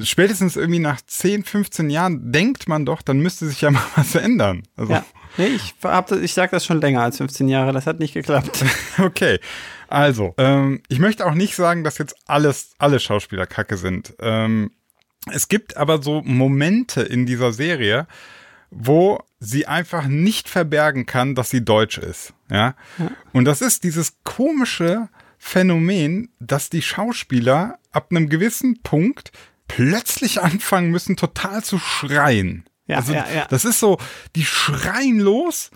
spätestens 0.00 0.56
irgendwie 0.56 0.78
nach 0.78 1.00
10, 1.00 1.44
15 1.44 1.90
Jahren 1.90 2.30
denkt 2.32 2.68
man 2.68 2.86
doch, 2.86 3.02
dann 3.02 3.18
müsste 3.18 3.46
sich 3.46 3.60
ja 3.60 3.70
mal 3.72 3.82
was 3.96 4.14
ändern. 4.14 4.62
Also, 4.76 4.92
Ja. 4.92 5.04
Nee, 5.38 5.46
ich, 5.46 5.74
hab 5.82 6.08
das, 6.08 6.20
ich 6.20 6.34
sag 6.34 6.50
das 6.50 6.64
schon 6.64 6.80
länger 6.80 7.02
als 7.02 7.16
15 7.16 7.48
Jahre, 7.48 7.72
das 7.72 7.86
hat 7.86 7.98
nicht 7.98 8.12
geklappt. 8.12 8.64
okay. 8.98 9.38
Also, 9.88 10.34
ähm, 10.36 10.82
ich 10.88 10.98
möchte 10.98 11.24
auch 11.26 11.34
nicht 11.34 11.54
sagen, 11.54 11.84
dass 11.84 11.98
jetzt 11.98 12.14
alles, 12.26 12.72
alle 12.78 13.00
Schauspieler 13.00 13.46
kacke 13.46 13.78
sind. 13.78 14.14
Ähm, 14.20 14.72
es 15.30 15.48
gibt 15.48 15.76
aber 15.76 16.02
so 16.02 16.22
Momente 16.22 17.02
in 17.02 17.26
dieser 17.26 17.52
Serie, 17.52 18.06
wo 18.72 19.22
sie 19.38 19.66
einfach 19.66 20.06
nicht 20.06 20.48
verbergen 20.48 21.04
kann, 21.04 21.34
dass 21.34 21.50
sie 21.50 21.64
deutsch 21.64 21.98
ist. 21.98 22.32
Ja. 22.50 22.74
Und 23.32 23.44
das 23.44 23.60
ist 23.60 23.84
dieses 23.84 24.16
komische 24.24 25.08
Phänomen, 25.38 26.30
dass 26.40 26.70
die 26.70 26.82
Schauspieler 26.82 27.78
ab 27.90 28.08
einem 28.10 28.28
gewissen 28.28 28.82
Punkt 28.82 29.30
plötzlich 29.68 30.40
anfangen 30.40 30.90
müssen, 30.90 31.16
total 31.16 31.62
zu 31.62 31.78
schreien. 31.78 32.64
Ja, 32.86 32.96
also, 32.96 33.12
ja, 33.12 33.26
ja. 33.32 33.46
Das 33.48 33.64
ist 33.64 33.78
so, 33.78 33.98
die 34.36 34.44
schreien 34.44 35.18
los 35.18 35.70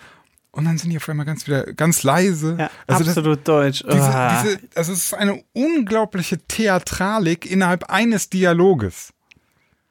und 0.51 0.65
dann 0.65 0.79
sind 0.79 0.91
die 0.91 0.97
auf 0.97 1.09
einmal 1.09 1.27
ganz 1.27 1.47
wieder 1.47 1.73
ganz 1.75 2.03
leise. 2.03 2.57
Ja, 2.59 2.71
also 2.87 3.05
das, 3.05 3.17
absolut 3.19 3.47
deutsch. 3.47 3.83
diese, 3.83 3.97
diese, 3.97 4.61
also 4.75 4.93
es 4.93 5.05
ist 5.05 5.15
eine 5.15 5.43
unglaubliche 5.53 6.39
Theatralik 6.39 7.45
innerhalb 7.45 7.91
eines 7.91 8.31
Dialoges. 8.31 9.13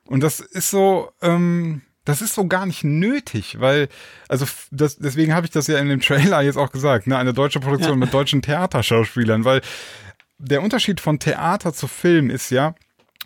Und 0.07 0.21
das 0.21 0.39
ist 0.39 0.69
so, 0.71 1.11
ähm, 1.21 1.81
das 2.05 2.21
ist 2.21 2.35
so 2.35 2.47
gar 2.47 2.65
nicht 2.65 2.83
nötig, 2.83 3.59
weil, 3.59 3.89
also 4.29 4.45
das, 4.71 4.97
deswegen 4.97 5.33
habe 5.33 5.45
ich 5.45 5.51
das 5.51 5.67
ja 5.67 5.79
in 5.79 5.89
dem 5.89 6.01
Trailer 6.01 6.41
jetzt 6.41 6.57
auch 6.57 6.71
gesagt, 6.71 7.07
ne, 7.07 7.17
eine 7.17 7.33
deutsche 7.33 7.59
Produktion 7.59 7.99
mit 7.99 8.13
deutschen 8.13 8.41
Theaterschauspielern, 8.41 9.43
weil 9.43 9.61
der 10.37 10.61
Unterschied 10.61 11.01
von 11.01 11.19
Theater 11.19 11.73
zu 11.73 11.87
Film 11.87 12.29
ist 12.29 12.51
ja, 12.51 12.75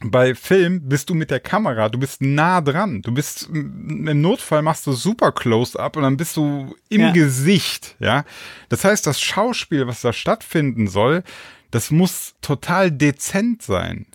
bei 0.01 0.33
Film 0.33 0.87
bist 0.87 1.09
du 1.09 1.13
mit 1.13 1.29
der 1.29 1.41
Kamera, 1.41 1.89
du 1.89 1.99
bist 1.99 2.21
nah 2.21 2.61
dran. 2.61 3.01
Du 3.01 3.11
bist 3.13 3.49
im 3.51 4.21
Notfall 4.21 4.61
machst 4.61 4.87
du 4.87 4.93
super 4.93 5.33
Close-up 5.33 5.97
und 5.97 6.03
dann 6.03 6.15
bist 6.15 6.37
du 6.37 6.73
im 6.87 7.01
Ja. 7.01 7.11
Gesicht, 7.11 7.97
ja. 7.99 8.23
Das 8.69 8.85
heißt, 8.85 9.05
das 9.05 9.19
Schauspiel, 9.19 9.87
was 9.87 10.01
da 10.01 10.13
stattfinden 10.13 10.87
soll, 10.87 11.23
das 11.71 11.91
muss 11.91 12.35
total 12.41 12.91
dezent 12.91 13.61
sein. 13.61 14.05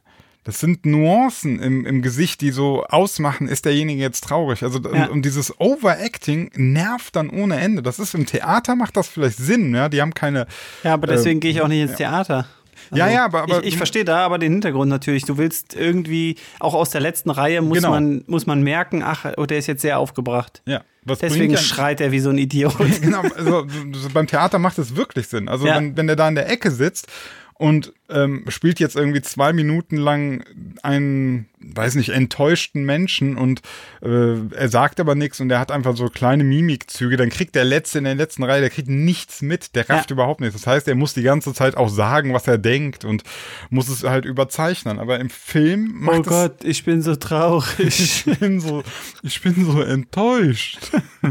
Das 0.45 0.61
sind 0.61 0.85
Nuancen 0.85 1.59
im, 1.59 1.87
im 1.87 2.03
Gesicht, 2.03 2.43
die 2.43 2.51
so 2.51 2.85
ausmachen, 2.85 3.49
ist 3.49 3.65
derjenige 3.65 4.01
jetzt 4.03 4.25
traurig. 4.25 4.63
Also 4.63 4.79
Ja. 4.81 5.05
und, 5.05 5.11
und 5.11 5.23
dieses 5.25 5.59
Overacting 5.59 6.51
nervt 6.55 7.17
dann 7.17 7.31
ohne 7.31 7.57
Ende. 7.59 7.83
Das 7.83 7.99
ist 7.99 8.15
im 8.15 8.27
Theater 8.27 8.77
macht 8.77 8.97
das 8.97 9.09
vielleicht 9.09 9.39
Sinn, 9.39 9.75
ja. 9.75 9.89
Die 9.89 10.01
haben 10.03 10.13
keine 10.15 10.47
Ja, 10.83 10.95
aber 10.95 11.07
deswegen 11.07 11.39
äh, 11.39 11.41
gehe 11.41 11.51
ich 11.51 11.61
auch 11.63 11.69
nicht 11.69 11.81
ins 11.81 11.97
Theater. 11.97 12.47
Ja, 12.93 13.09
ja, 13.09 13.25
aber- 13.25 13.45
aber- 13.45 13.61
ich, 13.63 13.69
ich 13.69 13.77
verstehe 13.79 14.05
da 14.05 14.19
aber 14.27 14.39
den 14.39 14.53
Hintergrund 14.53 14.91
natürlich. 14.91 15.25
Du 15.25 15.39
willst 15.39 15.75
irgendwie, 15.75 16.37
auch 16.61 16.75
aus 16.75 16.91
der 16.91 17.01
letzten 17.01 17.31
Reihe 17.31 17.63
muss, 17.63 17.79
Genau. 17.79 17.91
man, 17.91 18.23
muss 18.27 18.45
man 18.47 18.63
merken, 18.63 19.03
ach, 19.03 19.25
oh, 19.39 19.47
der 19.47 19.57
ist 19.59 19.67
jetzt 19.67 19.81
sehr 19.81 19.99
aufgebracht. 19.99 20.61
Ja, 20.67 20.83
was 21.05 21.21
Deswegen 21.21 21.57
schreit 21.57 22.03
er 22.03 22.13
wie 22.13 22.21
so 22.21 22.29
ein 22.29 22.37
Idiot. 22.47 22.77
genau, 23.01 23.23
also 23.23 23.67
so 23.95 24.09
beim 24.13 24.27
Theater 24.27 24.59
macht 24.59 24.79
es 24.79 24.95
wirklich 24.97 25.29
Sinn. 25.29 25.49
Also 25.49 25.67
Ja. 25.67 25.77
wenn, 25.77 25.97
wenn 25.97 26.07
der 26.07 26.17
da 26.17 26.29
in 26.29 26.35
der 26.35 26.51
Ecke 26.51 26.71
sitzt 26.71 27.07
und 27.57 27.93
ähm, 28.11 28.45
spielt 28.49 28.81
jetzt 28.81 28.97
irgendwie 28.97 29.23
zwei 29.23 29.53
Minuten 29.53 29.97
lang 29.97 30.45
einen, 30.83 31.47
weiß 31.61 31.95
nicht, 31.95 32.11
enttäuschten 32.11 32.85
Menschen 32.85 33.37
und 33.37 33.63
äh, 34.03 34.37
er 34.55 34.69
sagt 34.69 34.99
aber 35.01 35.15
nichts 35.15 35.41
und 35.41 35.51
er 35.51 35.61
hat 35.61 35.71
einfach 35.71 35.97
so 35.97 36.09
kleine 36.09 36.43
Mimikzüge, 36.45 37.17
dann 37.17 37.31
kriegt 37.31 37.55
der 37.55 37.65
Letzte 37.65 37.99
in 37.99 38.05
der 38.05 38.17
letzten 38.17 38.43
Reihe, 38.43 38.61
der 38.61 38.71
kriegt 38.71 38.89
nichts 38.89 39.41
mit, 39.41 39.75
der 39.77 39.89
rafft 39.89 40.11
Ja. 40.11 40.15
überhaupt 40.15 40.41
nichts. 40.41 40.55
Das 40.61 40.67
heißt, 40.67 40.89
er 40.89 40.97
muss 40.97 41.15
die 41.15 41.23
ganze 41.23 41.55
Zeit 41.55 41.77
auch 41.77 41.89
sagen, 41.89 42.35
was 42.35 42.47
er 42.49 42.59
denkt 42.59 43.05
und 43.05 43.23
muss 43.71 43.89
es 43.89 44.03
halt 44.03 44.25
überzeichnen. 44.25 44.99
Aber 44.99 45.21
im 45.21 45.31
Film 45.31 45.93
macht 45.95 46.19
oh 46.19 46.23
Gott, 46.23 46.65
ich 46.65 46.85
bin 46.85 47.03
so 47.03 47.15
traurig. 47.17 48.25
ich 48.27 48.39
bin 48.39 48.61
so, 48.61 48.83
ich 49.23 49.41
bin 49.41 49.65
so 49.65 49.81
enttäuscht. 49.81 50.91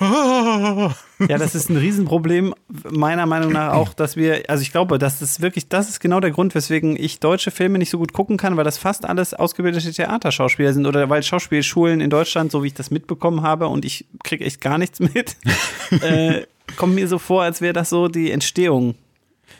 Ja, 1.28 1.38
das 1.38 1.54
ist 1.54 1.70
ein 1.70 1.76
Riesenproblem, 1.76 2.54
meiner 2.90 3.24
Meinung 3.26 3.52
nach 3.52 3.72
auch, 3.72 3.94
dass 3.94 4.16
wir, 4.16 4.42
also 4.48 4.62
ich 4.62 4.72
glaube, 4.72 4.98
das 4.98 5.22
ist 5.22 5.40
wirklich, 5.40 5.68
das 5.68 5.88
ist 5.88 6.00
genau 6.00 6.20
der 6.20 6.32
Grund, 6.32 6.54
weswegen 6.54 6.96
ich 6.96 7.20
deutsche 7.20 7.50
Filme 7.50 7.78
nicht 7.78 7.90
so 7.90 7.98
gut 7.98 8.12
gucken 8.12 8.36
kann, 8.36 8.56
weil 8.56 8.64
das 8.64 8.78
fast 8.78 9.06
alles 9.06 9.32
ausgebildete 9.32 9.92
Theaterschauspieler 9.92 10.72
sind 10.72 10.86
oder 10.86 11.08
weil 11.08 11.22
Schauspielschulen 11.22 12.00
in 12.00 12.10
Deutschland, 12.10 12.50
so 12.50 12.62
wie 12.62 12.68
ich 12.68 12.74
das 12.74 12.90
mitbekommen 12.90 13.42
habe 13.42 13.68
und 13.68 13.84
ich 13.84 14.06
kriege 14.22 14.44
echt 14.44 14.60
gar 14.60 14.76
nichts 14.76 15.00
mit, 15.00 15.36
äh, 16.02 16.42
kommt 16.76 16.94
mir 16.94 17.08
so 17.08 17.18
vor, 17.18 17.44
als 17.44 17.60
wäre 17.60 17.72
das 17.72 17.90
so 17.90 18.08
die 18.08 18.30
Entstehung. 18.30 18.96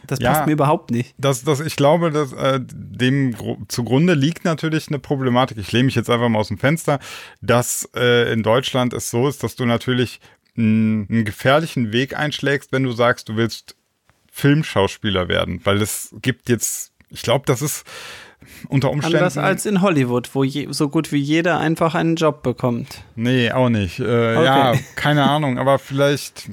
Das 0.07 0.19
Ja. 0.21 0.33
passt 0.33 0.47
mir 0.47 0.53
überhaupt 0.53 0.91
nicht. 0.91 1.15
Das, 1.19 1.43
das, 1.45 1.61
ich 1.61 1.77
glaube, 1.77 2.11
dass 2.11 2.33
äh, 2.33 2.61
dem 2.63 3.35
zugrunde 3.69 4.15
liegt 4.15 4.45
natürlich 4.45 4.89
eine 4.89 4.99
Problematik. 4.99 5.59
Ich 5.59 5.73
lehne 5.73 5.85
mich 5.85 5.95
jetzt 5.95 6.11
einfach 6.11 6.29
mal 6.29 6.39
aus 6.39 6.49
dem 6.49 6.59
Fenster, 6.59 6.99
dass 7.41 7.89
äh, 7.95 8.33
in 8.33 8.43
Deutschland 8.43 8.93
es 8.93 9.11
so 9.11 9.29
ist, 9.29 9.43
dass 9.43 9.57
du 9.57 9.65
natürlich 9.65 10.21
einen 10.57 11.25
gefährlichen 11.25 11.93
Weg 11.93 12.17
einschlägst, 12.17 12.71
wenn 12.73 12.85
du 12.85 12.93
sagst, 12.93 13.29
du 13.29 13.37
willst 13.37 13.77
Filmschauspieler 14.31 15.29
werden, 15.29 15.61
weil 15.65 15.81
es 15.81 16.15
gibt 16.21 16.49
jetzt, 16.49 16.93
ich 17.09 17.23
glaube, 17.23 17.45
das 17.47 17.63
ist 17.63 17.85
unter 18.69 18.91
Umständen. 18.91 19.19
Anders 19.19 19.39
als 19.39 19.67
in 19.67 19.81
Hollywood, 19.83 20.35
wo 20.35 20.45
je, 20.45 20.69
so 20.71 20.89
gut 20.89 21.13
wie 21.13 21.19
jeder 21.19 21.59
einfach 21.59 21.95
einen 21.95 22.17
Job 22.17 22.43
bekommt. 22.43 23.03
Nee, 23.17 23.51
auch 23.51 23.69
nicht. 23.69 24.01
Äh, 24.01 24.45
Ja, 24.45 24.75
keine 24.97 25.29
Ahnung, 25.29 25.59
aber 25.59 25.79
vielleicht 25.79 26.51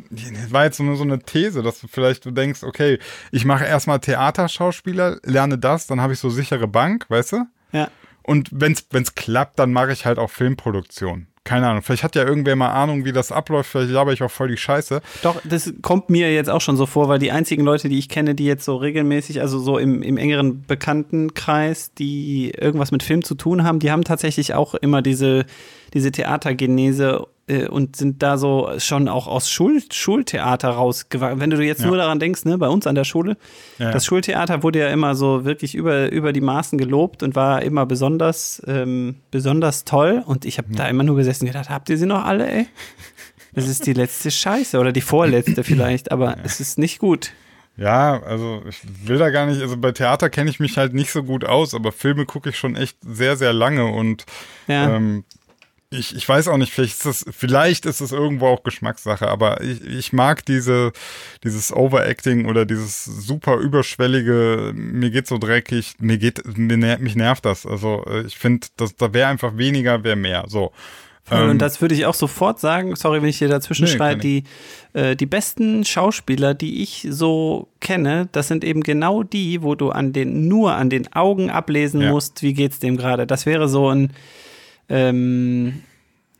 war 0.49 0.65
jetzt 0.65 0.79
nur 0.79 0.95
so 0.95 1.03
eine 1.03 1.19
These, 1.19 1.63
dass 1.63 1.81
du 1.81 1.87
vielleicht 1.87 2.25
du 2.25 2.31
denkst, 2.31 2.63
okay, 2.63 2.99
ich 3.31 3.45
mache 3.45 3.65
erstmal 3.65 3.99
Theaterschauspieler, 3.99 5.17
lerne 5.23 5.57
das, 5.57 5.87
dann 5.87 6.01
habe 6.01 6.13
ich 6.13 6.19
so 6.19 6.29
sichere 6.29 6.67
Bank, 6.67 7.05
weißt 7.09 7.33
du? 7.33 7.45
Ja. 7.71 7.89
Und 8.23 8.49
wenn's 8.51 8.85
wenn's 8.91 9.15
klappt, 9.15 9.57
dann 9.57 9.73
mache 9.73 9.91
ich 9.91 10.05
halt 10.05 10.19
auch 10.19 10.29
Filmproduktion. 10.29 11.27
Keine 11.43 11.67
Ahnung, 11.67 11.81
vielleicht 11.81 12.03
hat 12.03 12.15
ja 12.15 12.23
irgendwer 12.23 12.55
mal 12.55 12.69
Ahnung, 12.69 13.03
wie 13.03 13.11
das 13.11 13.31
abläuft, 13.31 13.71
vielleicht 13.71 13.91
laber 13.91 14.13
ich 14.13 14.21
auch 14.21 14.29
voll 14.29 14.49
die 14.49 14.57
Scheiße. 14.57 15.01
Doch, 15.23 15.41
das 15.43 15.73
kommt 15.81 16.11
mir 16.11 16.31
jetzt 16.31 16.51
auch 16.51 16.61
schon 16.61 16.77
so 16.77 16.85
vor, 16.85 17.09
weil 17.09 17.17
die 17.17 17.31
einzigen 17.31 17.63
Leute, 17.63 17.89
die 17.89 17.97
ich 17.97 18.09
kenne, 18.09 18.35
die 18.35 18.45
jetzt 18.45 18.63
so 18.63 18.75
regelmäßig, 18.75 19.41
also 19.41 19.57
so 19.57 19.79
im, 19.79 20.03
im 20.03 20.17
engeren 20.17 20.61
Bekanntenkreis, 20.61 21.95
die 21.95 22.51
irgendwas 22.51 22.91
mit 22.91 23.01
Film 23.01 23.23
zu 23.23 23.33
tun 23.33 23.63
haben, 23.63 23.79
die 23.79 23.91
haben 23.91 24.03
tatsächlich 24.03 24.53
auch 24.53 24.75
immer 24.75 25.01
diese, 25.01 25.45
diese 25.95 26.11
Theatergenese 26.11 27.25
äh, 27.51 27.67
und 27.67 27.95
sind 27.95 28.23
da 28.23 28.37
so 28.37 28.71
schon 28.77 29.07
auch 29.07 29.27
aus 29.27 29.49
Schul 29.49 29.81
Schultheater 29.91 30.69
rausgewachsen. 30.69 31.39
Wenn 31.39 31.49
du 31.49 31.61
jetzt 31.61 31.81
Ja. 31.81 31.87
nur 31.87 31.97
daran 31.97 32.19
denkst, 32.19 32.45
ne, 32.45 32.57
bei 32.57 32.67
uns 32.69 32.87
an 32.87 32.95
der 32.95 33.03
Schule, 33.03 33.37
Ja. 33.77 33.91
das 33.91 34.05
Schultheater 34.05 34.63
wurde 34.63 34.79
ja 34.79 34.87
immer 34.89 35.15
so 35.15 35.45
wirklich 35.45 35.75
über, 35.75 36.11
über 36.11 36.33
die 36.33 36.41
Maßen 36.41 36.77
gelobt 36.77 37.23
und 37.23 37.35
war 37.35 37.61
immer 37.61 37.85
besonders, 37.85 38.61
ähm, 38.67 39.15
besonders 39.31 39.83
toll. 39.85 40.23
Und 40.25 40.45
ich 40.45 40.57
habe 40.57 40.69
da 40.73 40.87
immer 40.87 41.03
nur 41.03 41.15
gesessen 41.17 41.43
und 41.45 41.51
gedacht, 41.51 41.69
habt 41.69 41.89
ihr 41.89 41.97
sie 41.97 42.05
noch 42.05 42.23
alle, 42.25 42.49
ey? 42.49 42.67
Das 43.53 43.67
ist 43.67 43.85
die 43.85 43.93
letzte 43.93 44.31
Scheiße 44.31 44.79
oder 44.79 44.93
die 44.93 45.01
vorletzte 45.01 45.63
vielleicht, 45.65 46.11
aber 46.11 46.37
es 46.43 46.61
ist 46.61 46.77
nicht 46.79 46.99
gut. 46.99 47.31
Ja, 47.77 48.21
also 48.23 48.61
ich 48.67 48.79
will 49.07 49.17
da 49.17 49.29
gar 49.29 49.45
nicht, 49.45 49.61
also 49.61 49.75
bei 49.77 49.91
Theater 49.91 50.29
kenne 50.29 50.49
ich 50.49 50.59
mich 50.59 50.77
halt 50.77 50.93
nicht 50.93 51.11
so 51.11 51.23
gut 51.23 51.45
aus, 51.45 51.73
aber 51.73 51.91
Filme 51.91 52.25
gucke 52.25 52.49
ich 52.49 52.57
schon 52.57 52.75
echt 52.75 52.97
sehr, 53.01 53.37
sehr 53.37 53.53
lange 53.53 53.85
und 53.87 54.25
Ja. 54.67 54.95
ähm, 54.95 55.23
ich, 55.91 56.15
ich 56.15 56.27
weiß 56.27 56.47
auch 56.47 56.55
nicht, 56.57 56.71
vielleicht 56.71 56.93
ist 56.93 57.05
das, 57.05 57.25
vielleicht 57.37 57.85
ist 57.85 57.99
es 57.99 58.13
irgendwo 58.13 58.47
auch 58.47 58.63
Geschmackssache, 58.63 59.27
aber 59.27 59.61
ich, 59.61 59.83
ich 59.85 60.13
mag 60.13 60.45
diese, 60.45 60.93
dieses 61.43 61.71
Overacting 61.73 62.45
oder 62.45 62.65
dieses 62.65 63.03
super 63.03 63.57
überschwellige, 63.57 64.71
mir 64.73 65.09
geht 65.11 65.27
so 65.27 65.37
dreckig, 65.37 65.95
mir 65.99 66.17
geht, 66.17 66.41
mir 66.57 66.77
ner 66.77 66.97
mich 66.99 67.15
nervt 67.15 67.45
das. 67.45 67.65
Also 67.65 68.05
äh, 68.07 68.21
ich 68.21 68.37
finde, 68.37 68.67
da 68.97 69.13
wäre 69.13 69.29
einfach 69.29 69.57
weniger, 69.57 70.03
wäre 70.05 70.15
mehr. 70.15 70.45
So. 70.47 70.71
Voll, 71.23 71.43
Ähm, 71.43 71.49
und 71.51 71.59
das 71.59 71.81
würde 71.81 71.93
ich 71.93 72.05
auch 72.05 72.13
sofort 72.15 72.59
sagen, 72.61 72.95
sorry, 72.95 73.21
wenn 73.21 73.29
ich 73.29 73.39
dir 73.39 73.49
dazwischen 73.49 73.83
Nee, 73.85 73.91
schreie, 73.91 74.15
die, 74.17 74.43
äh, 74.93 75.15
die 75.17 75.25
besten 75.25 75.83
Schauspieler, 75.83 76.53
die 76.53 76.81
ich 76.81 77.05
so 77.09 77.67
kenne, 77.81 78.29
das 78.31 78.47
sind 78.47 78.63
eben 78.63 78.81
genau 78.81 79.23
die, 79.23 79.61
wo 79.61 79.75
du 79.75 79.89
an 79.89 80.13
den, 80.13 80.47
nur 80.47 80.73
an 80.73 80.89
den 80.89 81.11
Augen 81.13 81.49
ablesen 81.49 82.01
Ja. 82.01 82.11
musst, 82.11 82.41
wie 82.43 82.53
geht's 82.53 82.79
dem 82.79 82.95
gerade. 82.95 83.27
Das 83.27 83.45
wäre 83.45 83.67
so 83.67 83.89
ein, 83.89 84.13
ähm, 84.91 85.81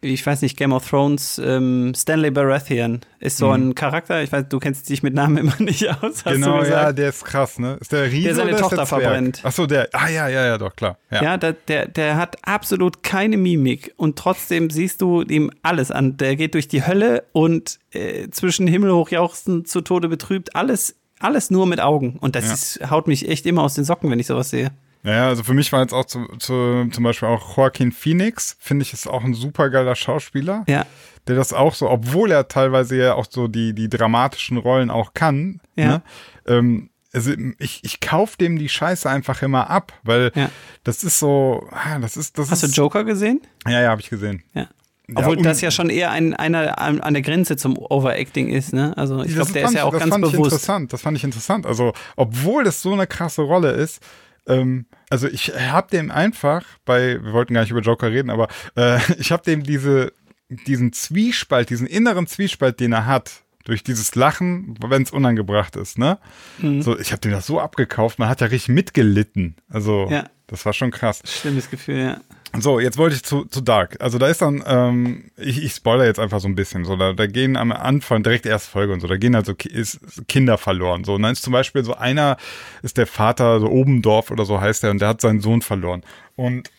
ich 0.04 0.26
weiß 0.26 0.42
nicht, 0.42 0.58
Game 0.58 0.74
of 0.74 0.90
Thrones, 0.90 1.40
ähm, 1.44 1.94
Stanley 1.96 2.32
Baratheon 2.32 3.02
ist 3.20 3.38
so 3.38 3.52
ein 3.52 3.76
Charakter, 3.76 4.24
ich 4.24 4.32
weiß, 4.32 4.46
du 4.50 4.58
kennst 4.58 4.90
dich 4.90 5.04
mit 5.04 5.14
Namen 5.14 5.38
immer 5.38 5.56
nicht 5.60 5.88
aus, 5.90 6.26
Mhm. 6.26 6.30
Genau, 6.32 6.64
ja, 6.64 6.92
der 6.92 7.10
ist 7.10 7.24
krass, 7.24 7.60
ne? 7.60 7.78
Ist 7.80 7.92
der 7.92 8.12
Riese 8.12 8.30
Der 8.30 8.36
seine 8.36 8.56
Tochter 8.56 8.78
der 8.78 8.86
verbrennt. 8.88 9.42
Ach 9.44 9.52
so, 9.52 9.68
der, 9.68 9.90
ah 9.94 10.10
ja, 10.10 10.28
ja, 10.28 10.44
ja, 10.48 10.58
doch, 10.58 10.76
klar. 10.76 10.98
Ja. 11.12 11.22
Ja, 11.24 11.38
der, 11.38 11.54
der, 11.54 11.88
der 11.88 12.18
hat 12.18 12.38
absolut 12.48 13.04
keine 13.04 13.38
Mimik 13.38 13.94
und 13.96 14.18
trotzdem 14.18 14.72
siehst 14.72 15.02
du 15.04 15.22
ihm 15.22 15.52
alles 15.62 15.92
an. 15.92 16.18
Der 16.18 16.36
geht 16.36 16.56
durch 16.56 16.68
die 16.68 16.84
Hölle 16.86 17.26
und 17.32 17.78
äh, 17.92 18.28
zwischen 18.32 18.66
Himmel 18.66 18.92
hochjauchzen 18.94 19.66
zu 19.66 19.82
Tode 19.82 20.10
betrübt, 20.10 20.56
alles, 20.56 20.96
alles 21.20 21.52
nur 21.52 21.68
mit 21.68 21.80
Augen. 21.80 22.18
Und 22.20 22.36
das 22.36 22.48
Ja. 22.48 22.54
ist, 22.54 22.90
haut 22.90 23.08
mich 23.08 23.30
echt 23.30 23.46
immer 23.46 23.62
aus 23.62 23.76
den 23.76 23.84
Socken, 23.84 24.10
wenn 24.10 24.18
ich 24.20 24.26
sowas 24.26 24.50
sehe. 24.50 24.72
Ja, 25.04 25.28
also 25.28 25.44
für 25.44 25.54
mich 25.54 25.72
war 25.72 25.82
jetzt 25.82 25.94
auch 25.94 26.06
zu, 26.06 26.26
zu, 26.38 26.88
zum 26.92 27.04
Beispiel 27.04 27.28
auch 27.28 27.58
Joaquin 27.58 27.92
Phoenix, 27.92 28.56
finde 28.60 28.84
ich, 28.84 28.94
ist 28.94 29.08
auch 29.08 29.24
ein 29.24 29.34
super 29.34 29.70
geiler 29.70 29.96
Schauspieler, 29.96 30.64
Ja, 30.68 30.86
der 31.28 31.36
das 31.36 31.54
auch 31.54 31.74
so, 31.74 31.90
obwohl 31.90 32.32
er 32.32 32.48
teilweise 32.48 32.96
ja 32.98 33.16
auch 33.16 33.26
so 33.30 33.48
die, 33.48 33.74
die 33.74 33.90
dramatischen 33.90 34.58
Rollen 34.58 34.92
auch 34.92 35.14
kann, 35.14 35.60
Ja. 35.76 35.88
ne? 35.88 36.02
ähm, 36.48 36.90
also 37.14 37.32
ich, 37.60 37.84
ich 37.84 38.00
kauf 38.00 38.38
dem 38.38 38.58
die 38.58 38.70
Scheiße 38.70 39.10
einfach 39.10 39.42
immer 39.42 39.70
ab, 39.70 39.92
weil 40.04 40.32
Ja. 40.36 40.50
das 40.84 41.04
ist 41.04 41.20
so, 41.20 41.68
ah, 41.72 42.00
das 42.00 42.16
ist, 42.16 42.38
das 42.38 42.52
hast 42.52 42.64
du 42.64 42.68
ist, 42.68 42.78
Joker 42.78 43.04
gesehen? 43.04 43.42
Ja, 43.68 43.82
ja, 43.82 43.90
habe 43.90 44.02
ich 44.02 44.10
gesehen. 44.10 44.44
Ja. 44.54 44.68
Obwohl 45.14 45.36
und- 45.36 45.44
das 45.46 45.60
ja 45.60 45.72
schon 45.72 45.90
eher 45.90 46.12
ein, 46.12 46.34
einer 46.36 46.80
an, 46.80 47.14
der 47.14 47.22
Grenze 47.22 47.58
zum 47.58 47.78
Overacting 47.78 48.48
ist, 48.48 48.72
ne? 48.72 48.96
Also 48.96 49.24
ich 49.24 49.36
Das 49.36 49.48
glaube, 49.48 49.52
der 49.54 49.64
ist 49.66 49.74
ja 49.74 49.84
auch 49.84 49.92
das 49.92 50.00
ganz 50.02 50.12
fand 50.14 50.26
Ich 50.28 50.32
bewusst. 50.32 50.52
interessant. 50.54 50.94
Das 50.94 51.02
fand 51.02 51.18
ich 51.18 51.24
interessant. 51.26 51.66
Also, 51.66 51.92
obwohl 52.16 52.64
das 52.64 52.82
so 52.82 52.94
eine 52.94 53.08
krasse 53.08 53.42
Rolle 53.42 53.72
ist, 53.72 54.00
ähm, 54.48 54.86
also 55.10 55.28
ich 55.28 55.50
habe 55.56 55.90
dem 55.92 56.12
einfach 56.12 56.64
bei, 56.86 57.22
wir 57.24 57.34
wollten 57.34 57.54
gar 57.54 57.62
nicht 57.62 57.72
über 57.72 57.82
Joker 57.82 58.12
reden, 58.12 58.30
aber 58.30 58.48
äh, 58.76 59.00
ich 59.20 59.32
habe 59.32 59.44
dem 59.44 59.64
diese, 59.64 60.14
diesen 60.50 60.94
Zwiespalt, 60.94 61.70
diesen 61.70 61.88
inneren 61.88 62.28
Zwiespalt, 62.28 62.80
den 62.80 62.94
er 62.94 63.06
hat, 63.06 63.44
durch 63.64 63.84
dieses 63.84 64.16
Lachen, 64.16 64.76
wenn 64.84 65.04
es 65.04 65.12
unangebracht 65.12 65.76
ist, 65.76 65.98
ne? 66.00 66.18
Mhm. 66.60 66.82
So, 66.82 66.98
ich 66.98 67.12
habe 67.12 67.22
dem 67.22 67.32
das 67.32 67.46
so 67.46 67.60
abgekauft, 67.60 68.18
man 68.18 68.28
hat 68.28 68.42
ja 68.42 68.48
richtig 68.48 68.74
mitgelitten. 68.74 69.56
Also, 69.70 70.08
Ja. 70.10 70.26
das 70.48 70.66
war 70.66 70.74
schon 70.74 70.90
krass. 70.92 71.22
Schlimmes 71.26 71.70
Gefühl, 71.70 71.98
ja. 72.00 72.22
So, 72.60 72.82
jetzt 72.82 72.98
wollte 72.98 73.16
ich 73.16 73.24
zu, 73.24 73.46
zu 73.46 73.62
Dark. 73.62 73.96
Also 74.02 74.18
da 74.18 74.28
ist 74.28 74.42
dann, 74.42 74.62
ähm, 74.66 75.32
ich, 75.38 75.64
ich 75.64 75.74
spoiler 75.74 76.06
jetzt 76.06 76.20
einfach 76.20 76.42
so 76.42 76.50
ein 76.50 76.56
bisschen. 76.56 76.84
So, 76.84 76.98
da, 76.98 77.14
da 77.14 77.26
gehen 77.26 77.56
am 77.56 77.72
Anfang 77.72 78.24
direkt 78.24 78.46
erste 78.46 78.70
Folge 78.70 78.92
und 78.92 79.00
so, 79.00 79.08
da 79.08 79.16
gehen 79.16 79.42
so 79.46 79.56
Ki- 79.56 79.70
ist 79.70 80.00
Kinder 80.28 80.58
verloren. 80.58 81.06
So, 81.06 81.16
und 81.16 81.22
dann 81.22 81.32
ist 81.32 81.44
zum 81.44 81.54
Beispiel 81.54 81.84
so 81.86 81.96
einer, 81.96 82.36
ist 82.84 82.98
der 82.98 83.08
Vater, 83.08 83.62
so 83.62 83.68
Obendorf 83.70 84.32
oder 84.32 84.44
so 84.46 84.60
heißt 84.60 84.84
er, 84.84 84.92
und 84.92 85.00
der 85.00 85.08
hat 85.08 85.22
seinen 85.22 85.40
Sohn 85.40 85.62
verloren. 85.62 86.04
Und 86.36 86.70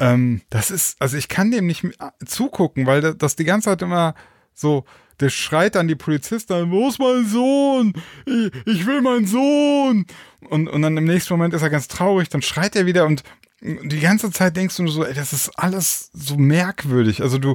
ähm, 0.00 0.42
das 0.50 0.72
ist, 0.72 1.00
also 1.00 1.16
ich 1.16 1.28
kann 1.28 1.52
dem 1.52 1.66
nicht 1.66 1.84
zugucken, 2.24 2.86
weil 2.86 3.14
das, 3.14 3.36
die 3.36 3.44
ganze 3.44 3.70
Zeit 3.70 3.82
immer 3.82 4.14
so, 4.54 4.84
der 5.20 5.30
schreit 5.30 5.76
dann 5.76 5.88
die 5.88 5.94
Polizisten, 5.94 6.70
wo 6.70 6.88
ist 6.88 6.98
mein 6.98 7.24
Sohn? 7.26 7.94
Ich, 8.26 8.52
ich 8.66 8.86
will 8.86 9.00
meinen 9.02 9.26
Sohn. 9.26 10.04
Und, 10.50 10.68
und 10.68 10.82
dann 10.82 10.96
im 10.96 11.04
nächsten 11.04 11.32
Moment 11.32 11.54
ist 11.54 11.62
er 11.62 11.70
ganz 11.70 11.88
traurig, 11.88 12.28
dann 12.28 12.42
schreit 12.42 12.74
er 12.76 12.86
wieder 12.86 13.06
und 13.06 13.22
die 13.60 14.00
ganze 14.00 14.30
Zeit 14.30 14.56
denkst 14.56 14.76
du 14.76 14.82
nur 14.82 14.92
so, 14.92 15.04
ey, 15.04 15.14
das 15.14 15.32
ist 15.32 15.50
alles 15.58 16.10
so 16.12 16.36
merkwürdig. 16.36 17.22
Also 17.22 17.38
du, 17.38 17.54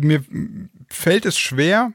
mir 0.00 0.24
fällt 0.88 1.24
es 1.24 1.38
schwer, 1.38 1.92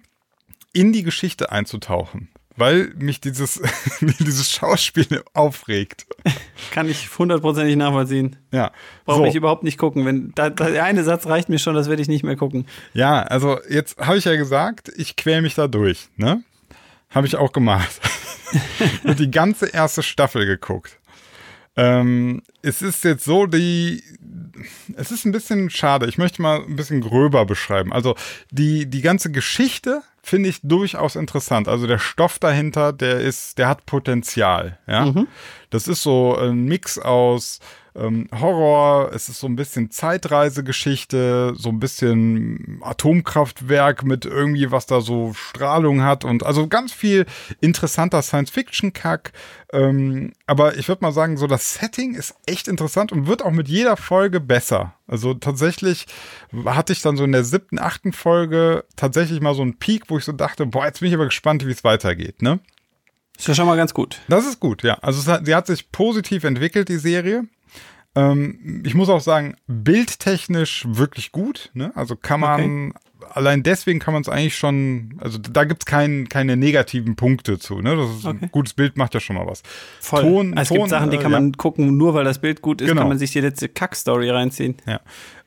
in 0.74 0.94
die 0.94 1.04
Geschichte 1.04 1.52
einzutauchen, 1.52 2.30
weil 2.56 2.94
mich 2.98 3.20
dieses, 3.20 3.62
dieses 4.20 4.52
Schauspiel 4.52 5.24
aufregt. 5.34 6.06
Kann 6.72 6.88
ich 6.90 7.10
hundertprozentig 7.18 7.76
nachvollziehen. 7.76 8.38
Ja. 8.52 8.72
Brauche 9.06 9.20
so. 9.20 9.26
ich 9.26 9.36
überhaupt 9.36 9.64
nicht 9.64 9.78
gucken. 9.78 10.06
Wenn 10.06 10.32
da, 10.36 10.50
da, 10.50 10.70
der 10.70 10.84
eine 10.84 11.04
Satz 11.04 11.26
reicht 11.26 11.50
mir 11.50 11.60
schon, 11.60 11.76
das 11.76 11.90
werde 11.90 12.02
ich 12.02 12.08
nicht 12.08 12.24
mehr 12.24 12.36
gucken. 12.36 12.68
Ja, 12.94 13.24
also 13.24 13.60
jetzt 13.70 13.98
habe 13.98 14.18
ich 14.18 14.26
ja 14.26 14.36
gesagt, 14.36 14.92
ich 14.96 15.16
quäl 15.16 15.42
mich 15.42 15.56
da 15.56 15.68
durch, 15.68 16.10
ne? 16.16 16.44
Habe 17.10 17.26
ich 17.26 17.36
auch 17.36 17.52
gemacht. 17.52 18.00
Und 19.04 19.20
die 19.20 19.32
ganze 19.32 19.68
erste 19.68 20.04
Staffel 20.04 20.46
geguckt. 20.46 20.99
Ähm, 21.80 22.42
es 22.62 22.82
ist 22.82 23.06
jetzt 23.06 23.24
so, 23.24 23.46
die, 23.46 24.04
es 24.98 25.12
ist 25.12 25.26
ein 25.26 25.32
bisschen 25.32 25.70
schade. 25.70 26.08
Ich 26.08 26.18
möchte 26.18 26.42
mal 26.42 26.62
ein 26.62 26.76
bisschen 26.76 27.00
gröber 27.00 27.46
beschreiben. 27.46 27.94
Also 27.94 28.16
die, 28.52 28.86
die 28.90 29.02
ganze 29.02 29.32
Geschichte 29.32 30.02
finde 30.22 30.50
ich 30.50 30.60
durchaus 30.62 31.16
interessant. 31.16 31.70
Also 31.70 31.88
der 31.88 31.98
Stoff 31.98 32.38
dahinter, 32.38 32.92
der 32.92 33.22
ist, 33.22 33.58
der 33.58 33.70
hat 33.70 33.86
Potenzial. 33.86 34.78
Ja, 34.88 35.14
das 35.70 35.88
ist 35.88 36.04
so 36.04 36.36
ein 36.38 36.66
Mix 36.66 37.00
aus 37.00 37.60
ähm, 37.96 38.28
Horror. 38.40 39.12
Es 39.14 39.30
ist 39.30 39.40
so 39.40 39.48
ein 39.48 39.56
bisschen 39.56 39.92
Zeitreisegeschichte, 39.92 41.54
so 41.56 41.70
ein 41.70 41.80
bisschen 41.80 42.80
Atomkraftwerk 42.82 44.04
mit 44.04 44.26
irgendwie 44.26 44.72
was 44.72 44.86
da 44.86 45.02
so 45.02 45.34
Strahlung 45.34 46.04
hat 46.04 46.26
und 46.26 46.46
also 46.46 46.68
ganz 46.68 46.94
viel 46.94 47.26
interessanter 47.62 48.22
Science-Fiction-Kack. 48.22 49.32
Ähm, 49.72 50.34
aber 50.48 50.78
ich 50.78 50.88
würde 50.88 51.04
mal 51.04 51.12
sagen, 51.12 51.38
so 51.38 51.48
das 51.48 51.76
Setting 51.76 52.16
ist 52.16 52.36
echt 52.46 52.68
interessant 52.68 53.12
und 53.12 53.28
wird 53.28 53.44
auch 53.44 53.52
mit 53.52 53.68
jeder 53.68 53.98
Folge 53.98 54.40
besser. 54.40 54.94
Also 55.08 55.34
tatsächlich 55.34 56.08
hatte 56.66 56.94
ich 56.94 57.02
dann 57.02 57.18
so 57.18 57.24
in 57.24 57.32
der 57.32 57.44
siebten, 57.44 57.80
achten 57.80 58.14
Folge 58.14 58.86
tatsächlich 58.96 59.42
mal 59.42 59.54
so 59.54 59.62
einen 59.62 59.78
Peak, 59.78 60.06
wo 60.08 60.18
ich 60.18 60.26
so 60.26 60.32
dachte, 60.32 60.66
boah, 60.66 60.86
jetzt 60.86 61.00
bin 61.00 61.10
ich 61.10 61.16
aber 61.16 61.26
gespannt, 61.26 61.66
wie 61.66 61.72
es 61.72 61.84
weitergeht, 61.84 62.42
ne? 62.42 62.60
Ist 63.38 63.48
ja 63.48 63.56
schon 63.56 63.68
mal 63.68 63.78
ganz 63.78 63.94
gut. 63.94 64.20
Das 64.28 64.46
ist 64.46 64.60
gut, 64.60 64.84
ja. 64.84 64.96
Also 64.96 65.22
sie 65.22 65.56
hat 65.56 65.66
sich 65.66 65.92
positiv 65.94 66.44
entwickelt, 66.44 66.90
die 66.90 66.98
Serie. 66.98 67.46
Ähm, 68.16 68.84
ich 68.86 68.96
muss 68.96 69.10
auch 69.10 69.22
sagen, 69.22 69.56
bildtechnisch 69.68 70.86
wirklich 70.90 71.32
gut. 71.32 71.70
Ne? 71.74 71.92
Also 71.96 72.16
kann 72.16 72.40
man, 72.40 72.94
allein 73.32 73.62
deswegen 73.64 74.00
kann 74.00 74.14
man 74.14 74.22
es 74.22 74.30
eigentlich 74.30 74.58
schon, 74.58 75.16
also 75.20 75.38
da 75.38 75.64
gibt 75.64 75.84
es 75.84 75.86
kein, 75.86 76.28
keine 76.28 76.58
negativen 76.58 77.16
Punkte 77.16 77.60
zu. 77.60 77.82
Ne? 77.82 77.96
Das 77.96 78.10
ist 78.10 78.26
Okay. 78.26 78.38
ein 78.42 78.52
gutes 78.52 78.74
Bild 78.74 78.98
macht 78.98 79.14
ja 79.14 79.20
schon 79.20 79.36
mal 79.36 79.46
was. 79.46 79.62
Voll. 80.00 80.22
Ton, 80.22 80.58
es 80.58 80.70
Ton, 80.70 80.78
gibt 80.78 80.90
Sachen, 80.90 81.12
die 81.12 81.18
äh, 81.18 81.22
kann 81.22 81.32
man 81.32 81.54
gucken, 81.54 81.98
nur 81.98 82.14
weil 82.14 82.24
das 82.26 82.40
Bild 82.40 82.62
gut 82.62 82.82
ist, 82.82 82.88
Genau. 82.90 83.02
kann 83.02 83.10
man 83.10 83.20
sich 83.20 83.32
die 83.32 83.42
letzte 83.42 83.70
Kack-Story 83.70 84.30
reinziehen. 84.30 84.76
Ja. 84.88 85.02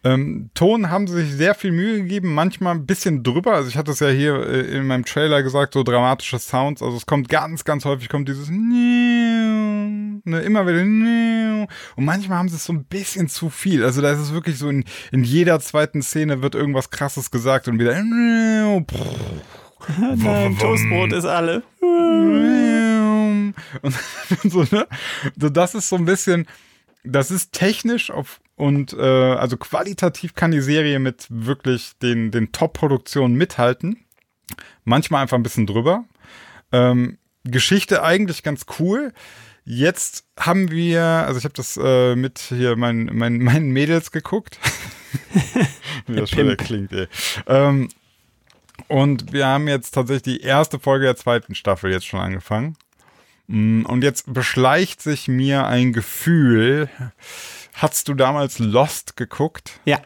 Ähm, 0.05 0.51
Ton 0.55 0.91
haben 0.91 1.07
sie 1.07 1.23
sich 1.23 1.33
sehr 1.33 1.55
viel 1.55 1.71
Mühe 1.71 1.99
gegeben, 2.03 2.35
manchmal 2.35 2.75
ein 2.75 2.87
bisschen 2.87 3.23
drüber. 3.23 3.55
Also 3.55 3.69
ich 3.69 3.77
hatte 3.77 3.93
es 3.93 4.01
ja 4.01 4.09
hier 4.09 4.35
äh, 4.47 4.77
in 4.77 4.87
meinem 4.87 5.05
Trailer 5.05 5.43
gesagt, 5.43 5.75
so 5.75 5.85
dramatische 5.85 6.41
Sounds. 6.41 6.83
Also 6.83 6.97
es 6.97 7.07
kommt 7.07 7.29
ganz, 7.29 7.65
ganz 7.65 7.85
häufig 7.85 8.09
kommt 8.09 8.29
dieses 8.29 8.49
ne, 8.51 10.41
immer 10.41 10.67
wieder 10.67 10.83
und 11.97 12.05
manchmal 12.05 12.39
haben 12.39 12.49
sie 12.49 12.57
es 12.57 12.65
so 12.65 12.73
ein 12.73 12.85
bisschen 12.85 13.29
zu 13.29 13.51
viel. 13.51 13.85
Also 13.85 14.03
da 14.03 14.11
ist 14.11 14.19
es 14.19 14.33
wirklich 14.33 14.59
so 14.59 14.69
in, 14.69 14.85
in 15.13 15.23
jeder 15.23 15.61
zweiten 15.61 16.03
Szene 16.03 16.43
wird 16.43 16.55
irgendwas 16.55 16.91
krasses 16.91 17.31
gesagt 17.31 17.69
und 17.69 17.79
wieder 17.79 17.95
Nein, 19.99 20.59
Toastbrot 20.59 21.13
ist 21.13 21.25
alle. 21.25 21.63
und 23.83 23.95
so, 24.45 24.61
ne? 24.71 24.87
So, 25.39 25.49
Das 25.49 25.75
ist 25.75 25.89
so 25.89 25.97
ein 25.97 26.05
bisschen, 26.05 26.47
das 27.05 27.31
ist 27.31 27.53
technisch 27.53 28.11
auf 28.11 28.41
und 28.57 28.93
äh, 28.93 29.01
also 29.01 29.57
qualitativ 29.57 30.35
kann 30.35 30.51
die 30.51 30.61
Serie 30.61 30.99
mit 30.99 31.27
wirklich 31.31 31.93
den, 32.03 32.31
den 32.31 32.53
Top-Produktionen 32.53 33.35
mithalten. 33.35 34.05
Manchmal 34.85 35.23
einfach 35.23 35.37
ein 35.37 35.43
bisschen 35.43 35.67
drüber. 35.67 36.05
Ähm, 36.71 37.19
Geschichte 37.45 38.03
eigentlich 38.03 38.43
ganz 38.43 38.67
cool. 38.79 39.13
Jetzt 39.65 40.27
haben 40.39 40.71
wir, 40.71 41.03
also 41.03 41.39
ich 41.39 41.45
habe 41.45 41.55
das 41.55 41.79
äh, 41.83 42.15
mit 42.15 42.39
hier 42.39 42.77
mein, 42.77 43.11
mein, 43.13 43.39
meinen 43.39 43.71
Mädels 43.71 44.11
geguckt. 44.11 44.59
Wie 46.07 46.17
das 46.17 46.31
schon 46.31 46.57
klingt, 46.57 46.93
ey. 46.93 47.09
Ähm, 47.47 47.89
und 48.89 49.33
wir 49.33 49.47
haben 49.47 49.69
jetzt 49.69 49.93
tatsächlich 49.93 50.39
die 50.39 50.41
erste 50.43 50.79
Folge 50.79 51.07
der 51.07 51.17
zweiten 51.17 51.55
Staffel 51.55 51.91
jetzt 51.91 52.07
schon 52.07 52.21
angefangen. 52.21 52.77
Mm, 53.53 53.85
Und 53.85 54.03
jetzt 54.03 54.33
beschleicht 54.33 55.03
sich 55.03 55.29
mir 55.29 55.67
ein 55.67 55.93
Gefühl. 55.93 56.89
Hast 57.75 58.09
du 58.09 58.15
damals 58.15 58.59
Lost 58.59 59.17
geguckt? 59.19 59.79
Ja. 59.85 60.01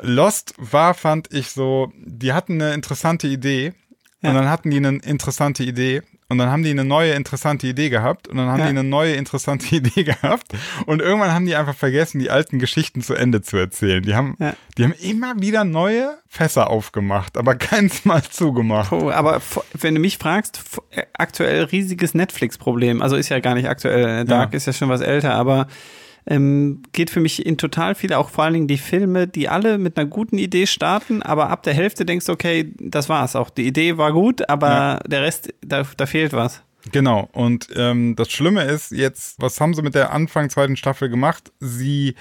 Lost 0.00 0.54
war, 0.56 0.94
fand 0.94 1.30
ich 1.30 1.50
so, 1.50 1.92
die 1.98 2.32
hatten 2.32 2.54
eine 2.54 2.72
interessante 2.72 3.26
Idee. 3.26 3.74
Ja. 4.22 4.30
Und 4.30 4.36
dann 4.36 4.48
hatten 4.48 4.70
die 4.70 4.78
eine 4.78 4.96
interessante 4.96 5.62
Idee. 5.62 6.02
Und 6.30 6.36
dann 6.36 6.50
haben 6.50 6.62
die 6.62 6.70
eine 6.70 6.84
neue 6.84 7.12
interessante 7.12 7.66
Idee 7.66 7.88
gehabt. 7.88 8.28
Und 8.28 8.36
dann 8.36 8.48
haben 8.48 8.58
Ja. 8.58 8.64
die 8.66 8.70
eine 8.70 8.84
neue 8.84 9.14
interessante 9.14 9.66
Idee 9.74 10.04
gehabt. 10.04 10.52
Und 10.84 11.00
irgendwann 11.00 11.32
haben 11.32 11.46
die 11.46 11.56
einfach 11.56 11.74
vergessen, 11.74 12.18
die 12.18 12.30
alten 12.30 12.58
Geschichten 12.58 13.00
zu 13.02 13.14
Ende 13.14 13.40
zu 13.40 13.56
erzählen. 13.56 14.02
Die 14.02 14.14
haben, 14.14 14.36
Ja. 14.38 14.54
die 14.76 14.84
haben 14.84 14.92
immer 15.00 15.40
wieder 15.40 15.64
neue 15.64 16.18
Fässer 16.28 16.68
aufgemacht, 16.68 17.38
aber 17.38 17.54
keins 17.56 18.04
mal 18.04 18.22
zugemacht. 18.22 18.92
Oh, 18.92 19.10
aber 19.10 19.40
wenn 19.72 19.94
du 19.94 20.00
mich 20.02 20.18
fragst, 20.18 20.60
äh, 20.90 21.04
aktuell 21.14 21.64
riesiges 21.64 22.12
Netflix-Problem. 22.12 23.00
Also 23.00 23.16
ist 23.16 23.30
ja 23.30 23.40
gar 23.40 23.54
nicht 23.54 23.68
aktuell. 23.68 24.26
Dark 24.26 24.52
Ja. 24.52 24.56
ist 24.58 24.66
ja 24.66 24.74
schon 24.74 24.90
was 24.90 25.00
älter, 25.00 25.32
aber 25.34 25.66
ähm, 26.26 26.82
geht 26.92 27.10
für 27.10 27.20
mich 27.20 27.44
in 27.46 27.56
total 27.58 27.94
viele, 27.94 28.18
auch 28.18 28.28
vor 28.30 28.44
allen 28.44 28.54
Dingen 28.54 28.68
die 28.68 28.78
Filme, 28.78 29.26
die 29.26 29.48
alle 29.48 29.78
mit 29.78 29.96
einer 29.98 30.08
guten 30.08 30.38
Idee 30.38 30.66
starten, 30.66 31.22
aber 31.22 31.50
ab 31.50 31.62
der 31.62 31.74
Hälfte 31.74 32.04
denkst 32.04 32.26
du, 32.26 32.32
okay, 32.32 32.72
das 32.78 33.08
war's 33.08 33.36
auch. 33.36 33.50
Die 33.50 33.66
Idee 33.66 33.96
war 33.96 34.12
gut, 34.12 34.48
aber 34.48 34.68
Ja. 34.68 34.98
der 35.06 35.22
Rest, 35.22 35.52
da, 35.60 35.84
da 35.96 36.06
fehlt 36.06 36.32
was. 36.32 36.62
Genau. 36.92 37.28
Und 37.32 37.68
ähm, 37.76 38.14
das 38.16 38.30
Schlimme 38.30 38.62
ist 38.64 38.92
jetzt, 38.92 39.40
was 39.40 39.60
haben 39.60 39.74
sie 39.74 39.82
mit 39.82 39.94
der 39.94 40.12
Anfang 40.12 40.48
zweiten 40.48 40.76
Staffel 40.76 41.08
gemacht? 41.08 41.52
Sie, 41.60 42.14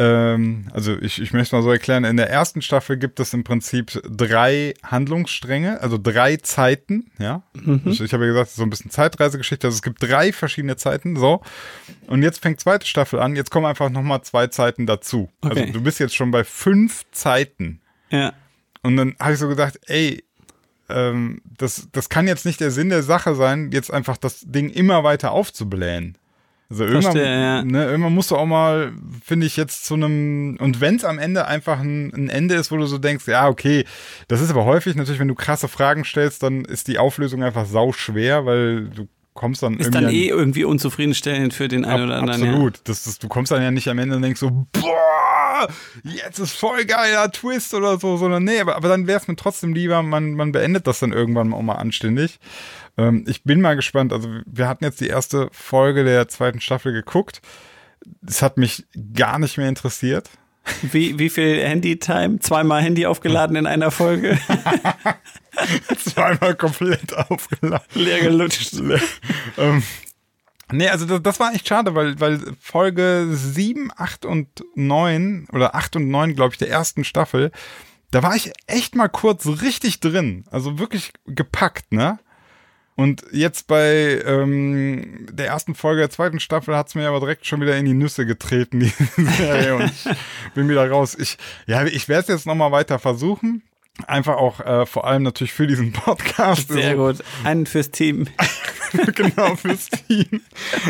ähm, 0.00 0.66
also 0.72 0.96
ich, 0.98 1.20
ich 1.20 1.34
möchte 1.34 1.54
mal 1.54 1.62
so 1.62 1.70
erklären, 1.70 2.04
in 2.04 2.16
der 2.16 2.30
ersten 2.30 2.62
Staffel 2.62 2.96
gibt 2.96 3.20
es 3.20 3.34
im 3.34 3.44
Prinzip 3.44 4.00
drei 4.08 4.72
Handlungsstränge, 4.82 5.78
also 5.82 5.98
drei 6.02 6.38
Zeiten, 6.38 7.10
ja. 7.18 7.42
Also 7.84 8.02
ich 8.02 8.14
habe 8.14 8.24
ja 8.24 8.32
gesagt, 8.32 8.52
so 8.52 8.62
ein 8.62 8.70
bisschen 8.70 8.90
Zeitreisegeschichte, 8.90 9.66
also 9.66 9.74
es 9.74 9.82
gibt 9.82 10.02
drei 10.02 10.32
verschiedene 10.32 10.76
Zeiten, 10.76 11.16
so. 11.16 11.42
Und 12.06 12.22
jetzt 12.22 12.40
fängt 12.40 12.60
zweite 12.60 12.86
Staffel 12.86 13.20
an, 13.20 13.36
jetzt 13.36 13.50
kommen 13.50 13.66
einfach 13.66 13.90
nochmal 13.90 14.22
zwei 14.22 14.46
Zeiten 14.46 14.86
dazu. 14.86 15.30
Okay. 15.42 15.60
Also 15.60 15.72
du 15.74 15.82
bist 15.82 16.00
jetzt 16.00 16.14
schon 16.14 16.30
bei 16.30 16.44
fünf 16.44 17.04
Zeiten. 17.12 17.82
Ja. 18.08 18.32
Und 18.82 18.96
dann 18.96 19.16
habe 19.20 19.34
ich 19.34 19.38
so 19.38 19.48
gedacht, 19.48 19.78
ey, 19.86 20.24
ähm, 20.88 21.42
das, 21.58 21.88
das 21.92 22.08
kann 22.08 22.26
jetzt 22.26 22.46
nicht 22.46 22.60
der 22.60 22.70
Sinn 22.70 22.88
der 22.88 23.02
Sache 23.02 23.34
sein, 23.34 23.70
jetzt 23.70 23.92
einfach 23.92 24.16
das 24.16 24.40
Ding 24.40 24.70
immer 24.70 25.04
weiter 25.04 25.32
aufzublähen. 25.32 26.16
Also 26.70 26.84
irgendwann, 26.84 27.02
Verstehe, 27.12 27.40
ja. 27.42 27.62
ne, 27.64 27.84
irgendwann 27.86 28.14
musst 28.14 28.30
du 28.30 28.36
auch 28.36 28.46
mal, 28.46 28.92
finde 29.24 29.44
ich, 29.46 29.56
jetzt 29.56 29.84
zu 29.86 29.94
einem, 29.94 30.56
und 30.60 30.80
wenn 30.80 30.94
es 30.96 31.04
am 31.04 31.18
Ende 31.18 31.46
einfach 31.46 31.80
ein, 31.80 32.12
ein 32.14 32.28
Ende 32.28 32.54
ist, 32.54 32.70
wo 32.70 32.76
du 32.76 32.86
so 32.86 32.98
denkst, 32.98 33.26
ja, 33.26 33.48
okay, 33.48 33.84
das 34.28 34.40
ist 34.40 34.50
aber 34.50 34.64
häufig 34.64 34.94
natürlich, 34.94 35.18
wenn 35.18 35.26
du 35.26 35.34
krasse 35.34 35.66
Fragen 35.66 36.04
stellst, 36.04 36.44
dann 36.44 36.64
ist 36.64 36.86
die 36.86 36.98
Auflösung 36.98 37.42
einfach 37.42 37.66
sau 37.66 37.90
schwer, 37.92 38.46
weil 38.46 38.84
du 38.88 39.08
kommst 39.34 39.62
dann 39.64 39.74
Ist 39.74 39.86
irgendwie 39.86 39.94
dann 39.98 40.04
an- 40.06 40.14
eh 40.14 40.26
irgendwie 40.28 40.64
unzufriedenstellend 40.64 41.54
für 41.54 41.66
den 41.66 41.84
einen 41.84 42.02
Ab, 42.02 42.06
oder 42.06 42.16
anderen. 42.18 42.42
absolut. 42.48 42.80
Das, 42.84 43.02
das, 43.04 43.18
du 43.18 43.26
kommst 43.26 43.50
dann 43.50 43.62
ja 43.62 43.70
nicht 43.72 43.88
am 43.88 43.98
Ende 43.98 44.14
und 44.14 44.22
denkst 44.22 44.38
so, 44.40 44.50
boah, 44.72 45.68
jetzt 46.04 46.38
ist 46.38 46.52
voll 46.52 46.84
geiler 46.84 47.30
Twist 47.32 47.74
oder 47.74 47.98
so, 47.98 48.16
sondern 48.16 48.44
nee, 48.44 48.60
aber, 48.60 48.76
aber 48.76 48.88
dann 48.88 49.06
wäre 49.06 49.18
es 49.18 49.26
mir 49.28 49.36
trotzdem 49.36 49.72
lieber, 49.74 50.02
man, 50.02 50.34
man 50.34 50.52
beendet 50.52 50.86
das 50.86 51.00
dann 51.00 51.12
irgendwann 51.12 51.52
auch 51.52 51.62
mal 51.62 51.76
anständig. 51.76 52.38
Ähm, 53.00 53.24
ich 53.26 53.44
bin 53.44 53.60
mal 53.60 53.76
gespannt. 53.76 54.12
Also 54.12 54.28
wir 54.44 54.68
hatten 54.68 54.84
jetzt 54.84 55.00
die 55.00 55.08
erste 55.08 55.48
Folge 55.52 56.04
der 56.04 56.28
zweiten 56.28 56.60
Staffel 56.60 56.92
geguckt. 56.92 57.40
Es 58.26 58.42
hat 58.42 58.58
mich 58.58 58.84
gar 59.14 59.38
nicht 59.38 59.56
mehr 59.56 59.68
interessiert. 59.68 60.28
Wie, 60.82 61.18
wie 61.18 61.30
viel 61.30 61.62
Handy-Time? 61.62 62.38
Zweimal 62.40 62.82
Handy 62.82 63.06
aufgeladen 63.06 63.56
in 63.56 63.66
einer 63.66 63.90
Folge? 63.90 64.38
Zweimal 65.98 66.54
komplett 66.54 67.14
aufgeladen. 67.16 67.86
Leer 67.94 68.20
gelutscht. 68.20 68.74
ähm, 69.56 69.82
nee, 70.70 70.88
also 70.88 71.06
das, 71.06 71.22
das 71.22 71.40
war 71.40 71.54
echt 71.54 71.66
schade, 71.66 71.94
weil, 71.94 72.20
weil 72.20 72.40
Folge 72.60 73.28
7, 73.30 73.90
8 73.96 74.26
und 74.26 74.48
9 74.74 75.48
oder 75.52 75.74
8 75.74 75.96
und 75.96 76.08
9, 76.08 76.34
glaube 76.34 76.52
ich, 76.52 76.58
der 76.58 76.68
ersten 76.68 77.04
Staffel, 77.04 77.50
da 78.10 78.22
war 78.22 78.36
ich 78.36 78.52
echt 78.66 78.94
mal 78.94 79.08
kurz 79.08 79.46
richtig 79.46 80.00
drin. 80.00 80.44
Also 80.50 80.78
wirklich 80.78 81.12
gepackt, 81.26 81.92
ne? 81.92 82.18
Und 83.00 83.24
jetzt 83.32 83.66
bei 83.66 84.20
ähm, 84.26 85.26
der 85.32 85.46
ersten 85.46 85.74
Folge 85.74 86.02
der 86.02 86.10
zweiten 86.10 86.38
Staffel 86.38 86.76
hat's 86.76 86.94
mir 86.94 87.08
aber 87.08 87.18
direkt 87.18 87.46
schon 87.46 87.62
wieder 87.62 87.74
in 87.78 87.86
die 87.86 87.94
Nüsse 87.94 88.26
getreten, 88.26 88.80
die 88.80 88.92
Serie. 89.16 89.76
Und 89.76 89.84
ich 89.86 90.04
bin 90.52 90.68
wieder 90.68 90.86
raus. 90.90 91.16
Ich, 91.18 91.38
ja, 91.66 91.82
ich 91.86 92.10
werde 92.10 92.20
es 92.20 92.28
jetzt 92.28 92.46
nochmal 92.46 92.72
weiter 92.72 92.98
versuchen. 92.98 93.62
Einfach 94.06 94.36
auch 94.36 94.60
äh, 94.60 94.86
vor 94.86 95.06
allem 95.06 95.22
natürlich 95.24 95.52
für 95.52 95.66
diesen 95.66 95.92
Podcast. 95.92 96.68
Sehr 96.68 96.90
Also, 96.90 97.06
gut. 97.06 97.24
Einen 97.44 97.66
fürs 97.66 97.90
Team. 97.90 98.28
genau, 99.14 99.56
fürs 99.56 99.88
Team. 99.88 100.40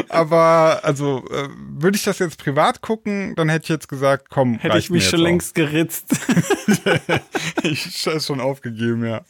Aber 0.08 0.80
also 0.82 1.24
äh, 1.30 1.48
würde 1.58 1.96
ich 1.96 2.04
das 2.04 2.18
jetzt 2.18 2.38
privat 2.42 2.82
gucken, 2.82 3.34
dann 3.36 3.48
hätte 3.48 3.64
ich 3.64 3.68
jetzt 3.68 3.88
gesagt, 3.88 4.28
komm, 4.30 4.58
Hätte 4.58 4.78
ich 4.78 4.90
mich 4.90 5.08
schon 5.08 5.20
längst 5.20 5.54
geritzt. 5.54 6.06
ich 7.62 8.06
habe 8.06 8.20
schon 8.20 8.40
aufgegeben, 8.40 9.04
ja. 9.04 9.22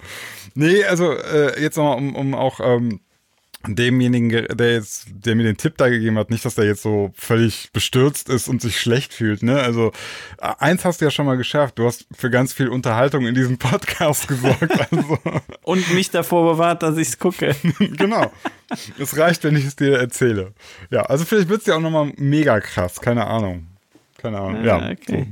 Nee, 0.55 0.85
also 0.85 1.13
äh, 1.13 1.61
jetzt 1.61 1.77
nochmal, 1.77 1.97
um, 1.97 2.15
um 2.15 2.35
auch 2.35 2.61
ähm, 2.61 3.01
demjenigen, 3.67 4.29
ge- 4.31 4.49
der 4.55 4.73
jetzt, 4.73 5.07
der 5.11 5.35
mir 5.37 5.43
den 5.45 5.57
Tipp 5.59 5.75
da 5.77 5.89
gegeben 5.89 6.17
hat, 6.19 6.31
nicht, 6.31 6.45
dass 6.45 6.55
der 6.55 6.65
jetzt 6.65 6.83
so 6.83 7.13
völlig 7.15 7.71
bestürzt 7.73 8.29
ist 8.31 8.49
und 8.49 8.63
sich 8.63 8.81
schlecht 8.81 9.13
fühlt, 9.13 9.43
ne? 9.43 9.61
Also 9.61 9.93
äh, 10.41 10.53
eins 10.59 10.85
hast 10.85 11.01
du 11.01 11.05
ja 11.05 11.11
schon 11.11 11.27
mal 11.27 11.37
geschafft, 11.37 11.79
du 11.79 11.85
hast 11.87 12.07
für 12.17 12.31
ganz 12.31 12.53
viel 12.55 12.69
Unterhaltung 12.69 13.27
in 13.27 13.35
diesem 13.35 13.59
Podcast 13.59 14.29
gesorgt. 14.29 14.71
Also 14.93 15.19
Und 15.63 15.93
mich 15.95 16.11
davor 16.11 16.53
bewahrt, 16.53 16.83
dass 16.83 16.97
ich's 16.97 17.19
gucke. 17.19 17.55
genau. 17.79 18.33
Es 18.99 19.17
reicht, 19.19 19.45
wenn 19.45 19.57
ich 19.57 19.67
es 19.67 19.77
dir 19.77 19.99
erzähle. 19.99 20.53
Ja, 20.91 21.03
also 21.03 21.25
vielleicht 21.25 21.49
wird 21.49 21.61
es 21.61 21.67
ja 21.67 21.77
auch 21.77 21.81
nochmal 21.81 22.13
mega 22.17 22.61
krass, 22.61 23.01
keine 23.01 23.27
Ahnung. 23.27 23.67
Keine 24.17 24.39
Ahnung. 24.39 24.65
Ja, 24.65 24.79
Ah, 24.79 24.91
okay. 24.93 25.27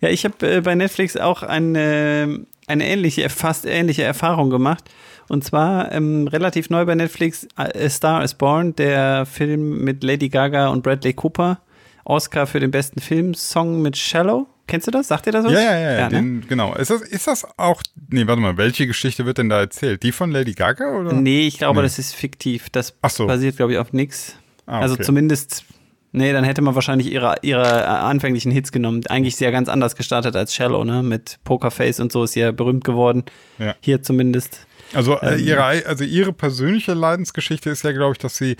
Ja, 0.00 0.08
ich 0.10 0.24
habe 0.24 0.56
äh, 0.56 0.60
bei 0.60 0.74
Netflix 0.74 1.16
auch 1.16 1.42
eine, 1.42 2.44
eine 2.66 2.86
ähnliche, 2.86 3.28
fast 3.30 3.64
ähnliche 3.64 4.02
Erfahrung 4.02 4.50
gemacht. 4.50 4.84
Und 5.28 5.42
zwar 5.44 5.90
ähm, 5.92 6.28
relativ 6.28 6.70
neu 6.70 6.84
bei 6.84 6.94
Netflix 6.94 7.46
A 7.56 7.88
Star 7.88 8.22
is 8.22 8.34
Born, 8.34 8.74
der 8.76 9.26
Film 9.26 9.82
mit 9.82 10.04
Lady 10.04 10.28
Gaga 10.28 10.68
und 10.68 10.82
Bradley 10.82 11.14
Cooper. 11.14 11.60
Oscar 12.04 12.46
für 12.46 12.60
den 12.60 12.70
besten 12.70 13.00
Filmsong 13.00 13.80
mit 13.80 13.96
Shallow. 13.96 14.46
Kennst 14.66 14.86
du 14.86 14.90
das? 14.90 15.08
Sagt 15.08 15.26
dir 15.26 15.32
das 15.32 15.44
was? 15.44 15.52
Ja, 15.52 15.60
ja, 15.60 15.78
ja, 15.78 15.92
ja 16.00 16.08
ne? 16.08 16.16
den, 16.16 16.44
genau. 16.48 16.74
Ist 16.74 16.90
das, 16.90 17.02
ist 17.02 17.26
das 17.26 17.46
auch, 17.58 17.82
nee, 18.10 18.26
warte 18.26 18.40
mal, 18.40 18.56
welche 18.56 18.86
Geschichte 18.86 19.26
wird 19.26 19.38
denn 19.38 19.48
da 19.48 19.60
erzählt? 19.60 20.02
Die 20.02 20.12
von 20.12 20.30
Lady 20.30 20.52
Gaga 20.52 20.96
oder? 20.98 21.12
Nee, 21.12 21.46
ich 21.46 21.58
glaube, 21.58 21.80
Nee. 21.80 21.84
das 21.86 21.98
ist 21.98 22.14
fiktiv. 22.14 22.70
Das 22.70 22.94
so. 23.08 23.26
basiert, 23.26 23.56
glaube 23.56 23.72
ich, 23.72 23.78
auf 23.78 23.92
nix. 23.92 24.36
Ah, 24.66 24.80
Also 24.80 24.94
okay. 24.94 25.02
zumindest, 25.04 25.64
nee, 26.12 26.32
dann 26.32 26.44
hätte 26.44 26.62
man 26.62 26.74
wahrscheinlich 26.74 27.12
ihre, 27.12 27.36
ihre 27.42 27.62
äh, 27.62 27.84
anfänglichen 27.84 28.52
Hits 28.52 28.72
genommen. 28.72 29.02
Eigentlich 29.08 29.34
ist 29.34 29.38
sie 29.38 29.44
ja 29.44 29.50
ganz 29.50 29.68
anders 29.68 29.96
gestartet 29.96 30.34
als 30.36 30.54
Shallow, 30.54 30.84
ne? 30.84 31.02
Mit 31.02 31.38
Pokerface 31.44 32.00
und 32.00 32.10
so 32.12 32.24
ist 32.24 32.32
sie 32.32 32.40
ja 32.40 32.52
berühmt 32.52 32.84
geworden. 32.84 33.24
Ja. 33.58 33.74
Hier 33.80 34.02
zumindest. 34.02 34.66
Also, 34.94 35.18
äh, 35.20 35.34
Ähm. 35.34 35.46
ihre, 35.46 35.62
also 35.86 36.04
ihre 36.04 36.32
persönliche 36.32 36.94
Leidensgeschichte 36.94 37.70
ist 37.70 37.84
ja, 37.84 37.92
glaube 37.92 38.12
ich, 38.12 38.18
dass 38.18 38.36
sie 38.36 38.56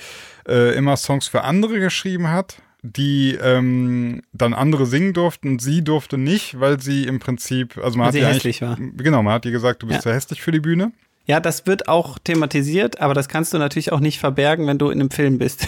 äh, 0.48 0.74
immer 0.76 0.96
Songs 0.96 1.28
für 1.28 1.42
andere 1.42 1.78
geschrieben 1.80 2.28
hat, 2.30 2.56
die 2.82 3.38
ähm, 3.42 4.22
dann 4.32 4.52
andere 4.52 4.84
singen 4.86 5.12
durften 5.14 5.48
und 5.48 5.62
sie 5.62 5.82
durfte 5.82 6.18
nicht, 6.18 6.60
weil 6.60 6.80
sie 6.80 7.04
im 7.04 7.18
Prinzip, 7.18 7.78
also 7.78 7.96
man 7.96 8.08
hat 8.08 8.12
sie 8.14 8.24
hässlich 8.26 8.62
eigentlich, 8.62 8.92
Genau, 8.98 9.22
man 9.22 9.32
hat 9.34 9.46
ihr 9.46 9.52
gesagt, 9.52 9.82
du 9.82 9.86
bist 9.86 9.98
Ja. 9.98 10.02
zu 10.02 10.12
hässlich 10.14 10.42
für 10.42 10.52
die 10.52 10.60
Bühne. 10.60 10.92
Ja, 11.26 11.40
das 11.40 11.66
wird 11.66 11.88
auch 11.88 12.18
thematisiert, 12.18 13.00
aber 13.00 13.14
das 13.14 13.28
kannst 13.28 13.54
du 13.54 13.58
natürlich 13.58 13.92
auch 13.92 14.00
nicht 14.00 14.18
verbergen, 14.18 14.66
wenn 14.66 14.76
du 14.76 14.90
in 14.90 15.00
einem 15.00 15.10
Film 15.10 15.38
bist. 15.38 15.66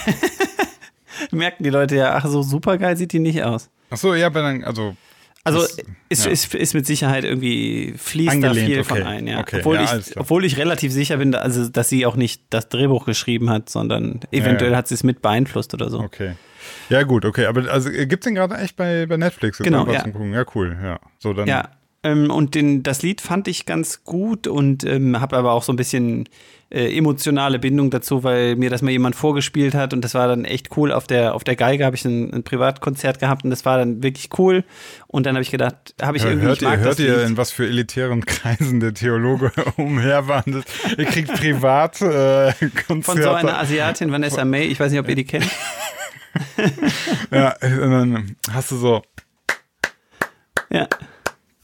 Merken 1.31 1.65
die 1.65 1.71
Leute 1.71 1.97
ja, 1.97 2.15
ach 2.15 2.27
so 2.27 2.43
super 2.43 2.77
geil 2.77 2.97
sieht 2.97 3.13
die 3.13 3.19
nicht 3.19 3.43
aus. 3.43 3.71
Ach 3.89 3.97
so, 3.97 4.15
ja, 4.15 4.27
aber 4.27 4.43
dann, 4.43 4.65
also 4.65 4.97
Also 5.47 5.61
Das- 5.61 5.79
ist, 6.09 6.25
ja. 6.27 6.31
ist, 6.33 6.55
ist 6.55 6.75
mit 6.75 6.87
Sicherheit 6.87 7.25
irgendwie 7.25 7.95
fließt 7.97 8.31
Angelehnt, 8.31 8.57
da 8.57 8.67
viel 8.67 8.81
okay. 8.81 8.89
von 8.89 9.03
ein, 9.03 9.27
ja. 9.27 9.41
Okay, 9.41 9.59
obwohl, 9.61 9.77
ja, 9.77 9.97
ich, 9.97 10.17
obwohl 10.17 10.45
ich 10.45 10.57
relativ 10.57 10.93
sicher 10.93 11.17
bin, 11.19 11.35
also, 11.35 11.69
dass 11.69 11.89
sie 11.89 12.05
auch 12.05 12.17
nicht 12.17 12.43
das 12.51 12.69
Drehbuch 12.69 13.07
geschrieben 13.07 13.49
hat, 13.49 13.71
sondern 13.71 14.21
eventuell 14.33 14.73
ja. 14.73 14.77
hat 14.77 14.89
sie 14.89 14.95
es 14.95 15.05
mit 15.05 15.23
beeinflusst 15.23 15.73
oder 15.73 15.89
so. 15.89 16.01
Okay. 16.01 16.35
Ja, 16.89 17.03
gut, 17.05 17.25
okay. 17.25 17.47
Aber 17.47 17.71
also 17.71 17.91
äh, 17.91 18.07
gibt's 18.07 18.25
den 18.25 18.35
gerade 18.35 18.57
echt 18.57 18.77
bei, 18.77 19.07
bei 19.07 19.17
Netflix? 19.17 19.59
Genau, 19.59 19.87
ja. 19.87 20.03
zum 20.03 20.13
Gucken? 20.13 20.33
Ja, 20.33 20.45
cool, 20.55 20.77
ja. 20.83 21.01
So, 21.19 21.33
dann. 21.33 21.47
Ja, 21.47 21.71
Ähm, 22.07 22.31
und 22.31 22.55
den, 22.55 22.83
das 22.83 23.03
Lied 23.03 23.21
fand 23.21 23.49
ich 23.49 23.67
ganz 23.67 24.05
gut 24.05 24.47
und 24.47 24.85
ähm, 24.85 25.21
habe 25.21 25.37
aber 25.37 25.53
auch 25.53 25.65
so 25.65 25.73
ein 25.73 25.77
bisschen 25.77 26.29
äh, 26.71 26.97
emotionale 26.97 27.59
Bindung 27.59 27.91
dazu, 27.91 28.23
weil 28.23 28.55
mir 28.55 28.71
das 28.71 28.81
mal 28.81 28.93
jemand 28.93 29.17
vorgespielt 29.17 29.75
hat 29.75 29.93
und 29.93 30.03
das 30.03 30.15
war 30.15 30.29
dann 30.29 30.45
echt 30.45 30.77
cool. 30.77 30.93
Auf 30.93 31.09
der, 31.09 31.35
auf 31.35 31.43
der 31.43 31.57
Geige 31.57 31.85
habe 31.85 31.97
ich 31.97 32.05
ein, 32.05 32.33
ein 32.33 32.43
Privatkonzert 32.45 33.19
gehabt 33.19 33.43
und 33.43 33.51
das 33.51 33.65
war 33.65 33.79
dann 33.79 34.05
wirklich 34.05 34.31
cool. 34.39 34.63
Und 35.09 35.27
dann 35.27 35.35
habe 35.35 35.43
ich 35.43 35.51
gedacht, 35.51 35.95
habe 36.01 36.17
ich 36.17 36.23
Ja, 36.23 36.29
irgendwie, 36.31 36.47
hört 36.47 36.63
ich 36.63 36.69
ihr, 36.69 36.79
hört 36.79 36.99
ihr, 37.01 37.25
in 37.25 37.37
was 37.37 37.51
für 37.51 37.67
elitären 37.67 38.25
Kreisen 38.25 38.79
der 38.79 38.95
Theologe 38.95 39.51
umherwandelt? 39.77 40.67
Ihr 40.97 41.07
kriegt 41.07 41.33
privat 41.35 42.01
äh, 42.03 42.53
Konzerte. 42.87 43.03
Von 43.03 43.23
so 43.23 43.31
einer 43.31 43.59
Asiatin, 43.59 44.13
Vanessa 44.13 44.45
May, 44.45 44.65
ich 44.65 44.79
weiß 44.79 44.93
nicht, 44.93 45.01
ob 45.01 45.09
ihr 45.09 45.17
die 45.17 45.25
kennt. 45.25 45.51
ja, 47.33 47.57
und 47.63 47.91
dann 47.91 48.37
hast 48.53 48.71
du 48.71 48.77
so, 48.77 49.03
Ja, 50.71 50.87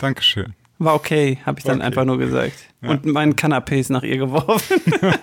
Dankeschön. 0.03 0.55
war 0.79 0.95
okay, 0.95 1.39
habe 1.47 1.59
ich 1.61 1.65
dann 1.65 1.77
Okay. 1.79 1.87
einfach 1.87 2.05
nur 2.05 2.19
gesagt. 2.19 2.55
Und 2.83 3.07
meinen 3.07 3.35
Canapé 3.37 3.77
ist 3.79 3.89
nach 3.91 4.03
ihr 4.03 4.19
geworfen. 4.19 4.81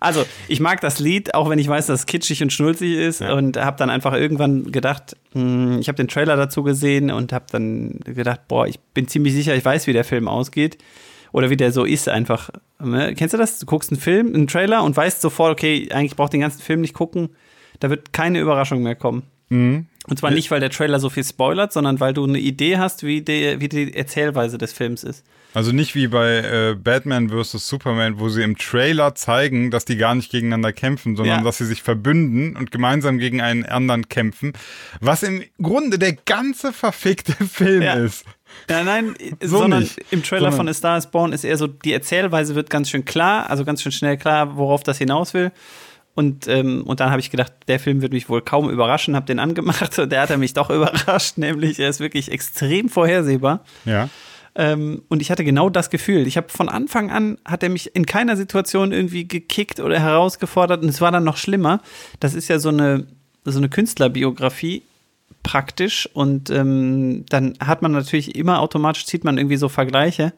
also, 0.00 0.24
ich 0.46 0.60
mag 0.60 0.80
das 0.80 1.00
Lied, 1.00 1.34
auch 1.34 1.50
wenn 1.50 1.58
ich 1.58 1.66
weiß, 1.68 1.86
dass 1.86 2.00
es 2.00 2.06
kitschig 2.06 2.42
und 2.42 2.52
schnulzig 2.52 2.94
ist. 2.94 3.22
Und 3.22 3.56
habe 3.56 3.76
dann 3.78 3.90
einfach 3.90 4.12
irgendwann 4.12 4.70
gedacht, 4.70 5.16
hm, 5.32 5.78
ich 5.80 5.88
habe 5.88 5.96
den 5.96 6.06
Trailer 6.08 6.36
dazu 6.36 6.62
gesehen 6.62 7.10
und 7.10 7.32
habe 7.32 7.46
dann 7.50 7.98
gedacht, 8.04 8.46
boah, 8.46 8.66
ich 8.66 8.78
bin 8.94 9.08
ziemlich 9.08 9.34
sicher, 9.34 9.54
ich 9.56 9.64
weiß, 9.64 9.86
wie 9.88 9.92
der 9.92 10.04
Film 10.04 10.28
ausgeht. 10.28 10.78
Oder 11.32 11.50
wie 11.50 11.56
der 11.56 11.72
so 11.72 11.84
ist 11.84 12.08
einfach. 12.08 12.50
Ne? 12.82 13.14
Kennst 13.16 13.34
du 13.34 13.38
das? 13.38 13.58
Du 13.58 13.66
guckst 13.66 13.90
einen 13.90 14.00
Film, 14.00 14.32
einen 14.34 14.46
Trailer 14.46 14.84
und 14.84 14.96
weißt 14.96 15.20
sofort, 15.20 15.50
okay, 15.52 15.88
eigentlich 15.92 16.14
braucht 16.16 16.32
den 16.32 16.40
ganzen 16.40 16.62
Film 16.62 16.80
nicht 16.80 16.94
gucken. 16.94 17.30
Da 17.80 17.90
wird 17.90 18.12
keine 18.12 18.38
Überraschung 18.40 18.82
mehr 18.82 18.94
kommen. 18.94 19.24
Mhm. 19.48 19.86
Und 20.08 20.18
zwar 20.18 20.30
nicht, 20.30 20.50
weil 20.50 20.60
der 20.60 20.70
Trailer 20.70 21.00
so 21.00 21.10
viel 21.10 21.24
spoilert, 21.24 21.72
sondern 21.72 21.98
weil 22.00 22.14
du 22.14 22.24
eine 22.24 22.38
Idee 22.38 22.78
hast, 22.78 23.02
wie 23.02 23.22
die, 23.22 23.56
wie 23.60 23.68
die 23.68 23.94
Erzählweise 23.94 24.56
des 24.58 24.72
Films 24.72 25.02
ist. 25.04 25.24
Also 25.52 25.72
nicht 25.72 25.94
wie 25.94 26.06
bei 26.06 26.36
äh, 26.38 26.74
Batman 26.74 27.30
vs. 27.30 27.66
Superman, 27.66 28.20
wo 28.20 28.28
sie 28.28 28.42
im 28.42 28.58
Trailer 28.58 29.14
zeigen, 29.14 29.70
dass 29.70 29.84
die 29.86 29.96
gar 29.96 30.14
nicht 30.14 30.30
gegeneinander 30.30 30.72
kämpfen, 30.72 31.16
sondern 31.16 31.38
Ja. 31.38 31.44
dass 31.44 31.58
sie 31.58 31.64
sich 31.64 31.82
verbünden 31.82 32.56
und 32.56 32.70
gemeinsam 32.70 33.18
gegen 33.18 33.40
einen 33.40 33.64
anderen 33.64 34.08
kämpfen. 34.08 34.52
Was 35.00 35.22
im 35.22 35.42
Grunde 35.62 35.98
der 35.98 36.12
ganze 36.12 36.72
verfickte 36.74 37.32
Film 37.48 37.82
Ja. 37.82 37.94
ist. 37.94 38.26
Ja, 38.70 38.84
nein, 38.84 39.14
So 39.40 39.58
sondern 39.58 39.80
nicht. 39.80 39.98
im 40.10 40.22
Trailer 40.22 40.50
Sondern- 40.52 40.56
von 40.58 40.68
A 40.68 40.74
Star 40.74 40.98
is 40.98 41.06
Born 41.06 41.32
ist 41.32 41.42
eher 41.44 41.56
so, 41.56 41.66
die 41.66 41.92
Erzählweise 41.92 42.54
wird 42.54 42.70
ganz 42.70 42.90
schön 42.90 43.04
klar, 43.04 43.48
also 43.50 43.64
ganz 43.64 43.82
schön 43.82 43.92
schnell 43.92 44.18
klar, 44.18 44.56
worauf 44.56 44.82
das 44.82 44.98
hinaus 44.98 45.34
will. 45.34 45.52
Und, 46.16 46.48
ähm, 46.48 46.82
und 46.84 47.00
dann 47.00 47.10
habe 47.10 47.20
ich 47.20 47.30
gedacht, 47.30 47.52
der 47.68 47.78
Film 47.78 48.00
wird 48.00 48.14
mich 48.14 48.30
wohl 48.30 48.40
kaum 48.40 48.70
überraschen, 48.70 49.14
habe 49.14 49.26
den 49.26 49.38
angemacht 49.38 49.98
und 49.98 50.10
der 50.10 50.22
hat 50.22 50.30
er 50.30 50.38
mich 50.38 50.54
doch 50.54 50.70
überrascht, 50.70 51.36
nämlich 51.36 51.78
er 51.78 51.90
ist 51.90 52.00
wirklich 52.00 52.32
extrem 52.32 52.88
vorhersehbar. 52.88 53.62
Ja. 53.84 54.08
Ähm, 54.54 55.02
und 55.08 55.20
ich 55.20 55.30
hatte 55.30 55.44
genau 55.44 55.68
das 55.68 55.90
Gefühl. 55.90 56.26
Ich 56.26 56.38
habe 56.38 56.48
von 56.48 56.70
Anfang 56.70 57.10
an, 57.10 57.36
hat 57.44 57.62
er 57.62 57.68
mich 57.68 57.94
in 57.94 58.06
keiner 58.06 58.36
Situation 58.36 58.92
irgendwie 58.92 59.28
gekickt 59.28 59.78
oder 59.78 60.00
herausgefordert. 60.00 60.82
Und 60.82 60.88
es 60.88 61.02
war 61.02 61.12
dann 61.12 61.24
noch 61.24 61.36
schlimmer. 61.36 61.82
Das 62.18 62.32
ist 62.32 62.48
ja 62.48 62.58
so 62.58 62.70
eine, 62.70 63.06
so 63.44 63.58
eine 63.58 63.68
Künstlerbiografie 63.68 64.82
praktisch. 65.42 66.08
Und 66.14 66.48
ähm, 66.48 67.26
dann 67.28 67.58
hat 67.60 67.82
man 67.82 67.92
natürlich 67.92 68.34
immer 68.36 68.60
automatisch, 68.60 69.04
zieht 69.04 69.24
man 69.24 69.36
irgendwie 69.36 69.58
so 69.58 69.68
Vergleiche. 69.68 70.32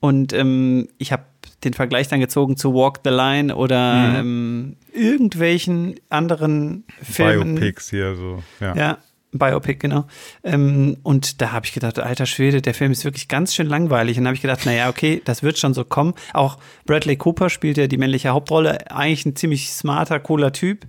Und 0.00 0.32
ähm, 0.32 0.88
ich 0.98 1.12
habe 1.12 1.22
den 1.66 1.74
Vergleich 1.74 2.08
dann 2.08 2.20
gezogen 2.20 2.56
zu 2.56 2.72
Walk 2.72 3.00
the 3.04 3.10
Line 3.10 3.54
oder 3.54 4.16
ähm, 4.18 4.76
irgendwelchen 4.92 5.96
anderen 6.08 6.84
Filmen. 7.02 7.56
Biopics 7.56 7.90
hier 7.90 8.14
so. 8.14 8.42
Ja. 8.60 8.74
Ja, 8.76 8.98
Biopic, 9.32 9.78
genau. 9.78 10.06
Ähm, 10.42 10.96
und 11.02 11.40
da 11.40 11.52
habe 11.52 11.66
ich 11.66 11.72
gedacht, 11.72 11.98
alter 11.98 12.26
Schwede, 12.26 12.62
der 12.62 12.74
Film 12.74 12.92
ist 12.92 13.04
wirklich 13.04 13.28
ganz 13.28 13.54
schön 13.54 13.66
langweilig. 13.66 14.18
Und 14.18 14.24
da 14.24 14.28
habe 14.28 14.36
ich 14.36 14.42
gedacht, 14.42 14.64
naja, 14.66 14.88
okay, 14.88 15.20
das 15.24 15.42
wird 15.42 15.58
schon 15.58 15.74
so 15.74 15.84
kommen. 15.84 16.14
Auch 16.32 16.58
Bradley 16.86 17.16
Cooper 17.16 17.50
spielt 17.50 17.76
ja 17.76 17.86
die 17.86 17.98
männliche 17.98 18.30
Hauptrolle. 18.30 18.90
Eigentlich 18.90 19.26
ein 19.26 19.36
ziemlich 19.36 19.72
smarter, 19.72 20.20
cooler 20.20 20.52
Typ. 20.52 20.86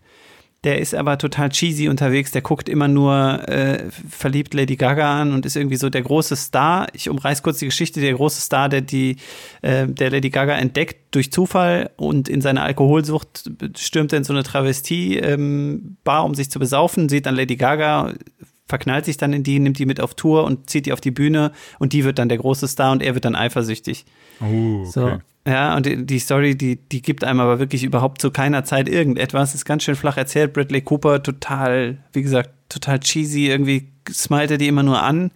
Der 0.63 0.79
ist 0.79 0.95
aber 0.95 1.17
total 1.17 1.49
cheesy 1.49 1.87
unterwegs. 1.87 2.31
Der 2.31 2.41
guckt 2.41 2.67
immer 2.67 2.87
nur 2.87 3.47
äh, 3.47 3.89
verliebt 4.09 4.53
Lady 4.53 4.75
Gaga 4.75 5.21
an 5.21 5.33
und 5.33 5.45
ist 5.45 5.55
irgendwie 5.55 5.77
so 5.77 5.89
der 5.89 6.01
große 6.01 6.35
Star. 6.35 6.87
Ich 6.93 7.09
umreiß 7.09 7.43
kurz 7.43 7.59
die 7.59 7.65
Geschichte. 7.65 8.01
Der 8.01 8.13
große 8.13 8.41
Star, 8.41 8.67
der 8.67 8.81
die, 8.81 9.17
äh, 9.61 9.87
der 9.87 10.09
Lady 10.09 10.29
Gaga 10.29 10.55
entdeckt 10.55 11.13
durch 11.15 11.31
Zufall 11.31 11.91
und 11.95 12.27
in 12.27 12.41
seiner 12.41 12.63
Alkoholsucht 12.63 13.51
stürmt 13.77 14.13
er 14.13 14.17
in 14.17 14.23
so 14.23 14.33
eine 14.33 14.43
Travestie-Bar, 14.43 16.25
um 16.25 16.33
sich 16.33 16.49
zu 16.49 16.59
besaufen, 16.59 17.07
sieht 17.07 17.27
dann 17.27 17.35
Lady 17.35 17.55
Gaga, 17.55 18.13
verknallt 18.67 19.05
sich 19.05 19.17
dann 19.17 19.33
in 19.33 19.43
die, 19.43 19.59
nimmt 19.59 19.79
die 19.79 19.85
mit 19.85 19.99
auf 19.99 20.13
Tour 20.15 20.43
und 20.43 20.69
zieht 20.69 20.85
die 20.85 20.93
auf 20.93 21.01
die 21.01 21.11
Bühne 21.11 21.51
und 21.79 21.93
die 21.93 22.03
wird 22.03 22.19
dann 22.19 22.29
der 22.29 22.37
große 22.37 22.67
Star 22.67 22.91
und 22.91 23.01
er 23.01 23.13
wird 23.13 23.25
dann 23.25 23.35
eifersüchtig. 23.35 24.05
Uh, 24.41 24.81
okay. 24.81 24.91
So. 24.91 25.17
Ja, 25.47 25.77
und 25.77 25.85
die, 25.85 26.05
die 26.05 26.19
Story, 26.19 26.57
die, 26.57 26.75
die 26.75 27.01
gibt 27.01 27.23
einem 27.23 27.39
aber 27.39 27.57
wirklich 27.59 27.85
überhaupt 27.85 28.21
zu 28.21 28.31
keiner 28.31 28.65
Zeit 28.65 28.89
irgendetwas. 28.89 29.55
Ist 29.55 29.63
ganz 29.63 29.83
schön 29.83 29.95
flach 29.95 30.17
erzählt. 30.17 30.51
Bradley 30.51 30.81
Cooper 30.81 31.23
total, 31.23 31.99
wie 32.11 32.21
gesagt, 32.21 32.49
total 32.67 32.99
cheesy. 32.99 33.47
Irgendwie 33.47 33.87
smilet 34.09 34.51
er 34.51 34.57
die 34.57 34.67
immer 34.67 34.83
nur 34.83 35.01
an. 35.01 35.31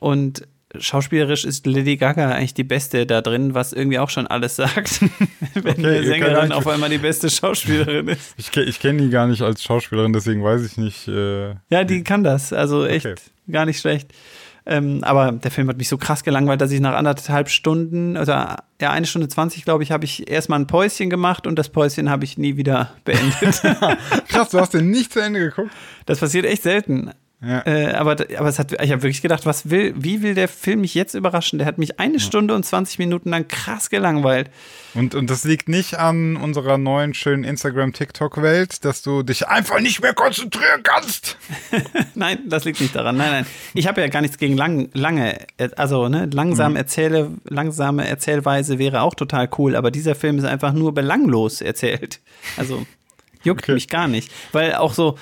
Und 0.00 0.48
schauspielerisch 0.78 1.44
ist 1.44 1.66
Lady 1.66 1.96
Gaga 1.96 2.30
eigentlich 2.30 2.54
die 2.54 2.64
Beste 2.64 3.04
da 3.06 3.20
drin, 3.22 3.54
was 3.54 3.72
irgendwie 3.72 3.98
auch 3.98 4.10
schon 4.10 4.26
alles 4.26 4.56
sagt. 4.56 5.00
Wenn 5.54 5.72
Okay, 5.72 5.96
ihr 5.96 6.04
Sängerin 6.06 6.52
auf 6.52 6.66
einmal 6.66 6.90
die 6.90 6.98
beste 6.98 7.28
Schauspielerin 7.28 8.08
ist. 8.08 8.34
Ich, 8.36 8.56
ich 8.56 8.78
kenne 8.80 9.02
die 9.02 9.10
gar 9.10 9.26
nicht 9.26 9.42
als 9.42 9.62
Schauspielerin, 9.62 10.12
deswegen 10.12 10.42
weiß 10.44 10.64
ich 10.64 10.76
nicht. 10.76 11.08
Äh, 11.08 11.54
Ja, 11.70 11.84
die 11.84 12.04
kann 12.04 12.22
das. 12.24 12.52
Also 12.52 12.86
echt 12.86 13.06
Okay. 13.06 13.14
gar 13.50 13.66
nicht 13.66 13.80
schlecht. 13.80 14.12
Ähm, 14.66 15.02
aber 15.02 15.32
der 15.32 15.50
Film 15.50 15.68
hat 15.68 15.78
mich 15.78 15.88
so 15.88 15.96
krass 15.96 16.22
gelangweilt, 16.22 16.60
dass 16.60 16.70
ich 16.70 16.80
nach 16.80 16.94
anderthalb 16.94 17.48
Stunden, 17.48 18.16
also 18.16 18.32
ja, 18.32 18.56
eine 18.78 19.06
Stunde 19.06 19.26
zwanzig, 19.26 19.64
glaube 19.64 19.82
ich, 19.82 19.90
habe 19.90 20.04
ich 20.04 20.30
erstmal 20.30 20.60
ein 20.60 20.66
Päuschen 20.66 21.08
gemacht 21.10 21.46
und 21.46 21.58
das 21.58 21.70
Päuschen 21.70 22.10
habe 22.10 22.24
ich 22.24 22.36
nie 22.38 22.56
wieder 22.58 22.92
beendet. 23.04 23.62
krass, 24.28 24.50
du 24.50 24.60
hast 24.60 24.74
den 24.74 24.90
nicht 24.90 25.12
zu 25.12 25.20
Ende 25.20 25.40
geguckt. 25.40 25.70
das 26.06 26.20
passiert 26.20 26.44
echt 26.44 26.62
selten. 26.62 27.10
Ja. 27.42 27.66
Äh, 27.66 27.92
aber, 27.94 28.16
aber 28.36 28.48
es 28.48 28.58
hat, 28.58 28.72
ich 28.72 28.92
habe 28.92 29.02
wirklich 29.02 29.22
gedacht, 29.22 29.46
was 29.46 29.70
will, 29.70 29.94
wie 29.96 30.20
will 30.20 30.34
der 30.34 30.46
Film 30.46 30.82
mich 30.82 30.94
jetzt 30.94 31.14
überraschen? 31.14 31.58
Der 31.58 31.66
hat 31.66 31.78
mich 31.78 31.98
eine 31.98 32.20
Stunde 32.20 32.54
und 32.54 32.66
20 32.66 32.98
Minuten 32.98 33.30
lang 33.30 33.48
krass 33.48 33.88
gelangweilt. 33.88 34.50
Und, 34.92 35.14
und 35.14 35.30
das 35.30 35.44
liegt 35.44 35.66
nicht 35.68 35.94
an 35.98 36.36
unserer 36.36 36.76
neuen 36.76 37.14
schönen 37.14 37.44
Instagram-TikTok-Welt, 37.44 38.84
dass 38.84 39.00
du 39.00 39.22
dich 39.22 39.48
einfach 39.48 39.80
nicht 39.80 40.02
mehr 40.02 40.12
konzentrieren 40.12 40.82
kannst. 40.82 41.38
Nein, 42.14 42.40
das 42.46 42.64
liegt 42.64 42.80
nicht 42.80 42.94
daran. 42.94 43.16
Nein, 43.16 43.30
nein. 43.30 43.46
Ich 43.72 43.86
habe 43.88 44.02
ja 44.02 44.08
gar 44.08 44.20
nichts 44.20 44.36
gegen 44.36 44.56
lang, 44.56 44.90
lange, 44.92 45.38
also 45.76 46.08
ne, 46.08 46.28
langsam 46.30 46.76
erzähle, 46.76 47.30
langsame 47.44 48.06
Erzählweise 48.06 48.78
wäre 48.78 49.00
auch 49.00 49.14
total 49.14 49.48
cool, 49.56 49.76
aber 49.76 49.90
dieser 49.90 50.14
Film 50.14 50.36
ist 50.38 50.44
einfach 50.44 50.72
nur 50.74 50.92
belanglos 50.92 51.62
erzählt. 51.62 52.20
Also 52.58 52.84
juckt 53.42 53.62
Okay. 53.62 53.72
mich 53.74 53.88
gar 53.88 54.08
nicht. 54.08 54.30
Weil 54.52 54.74
auch 54.74 54.92
so, 54.92 55.16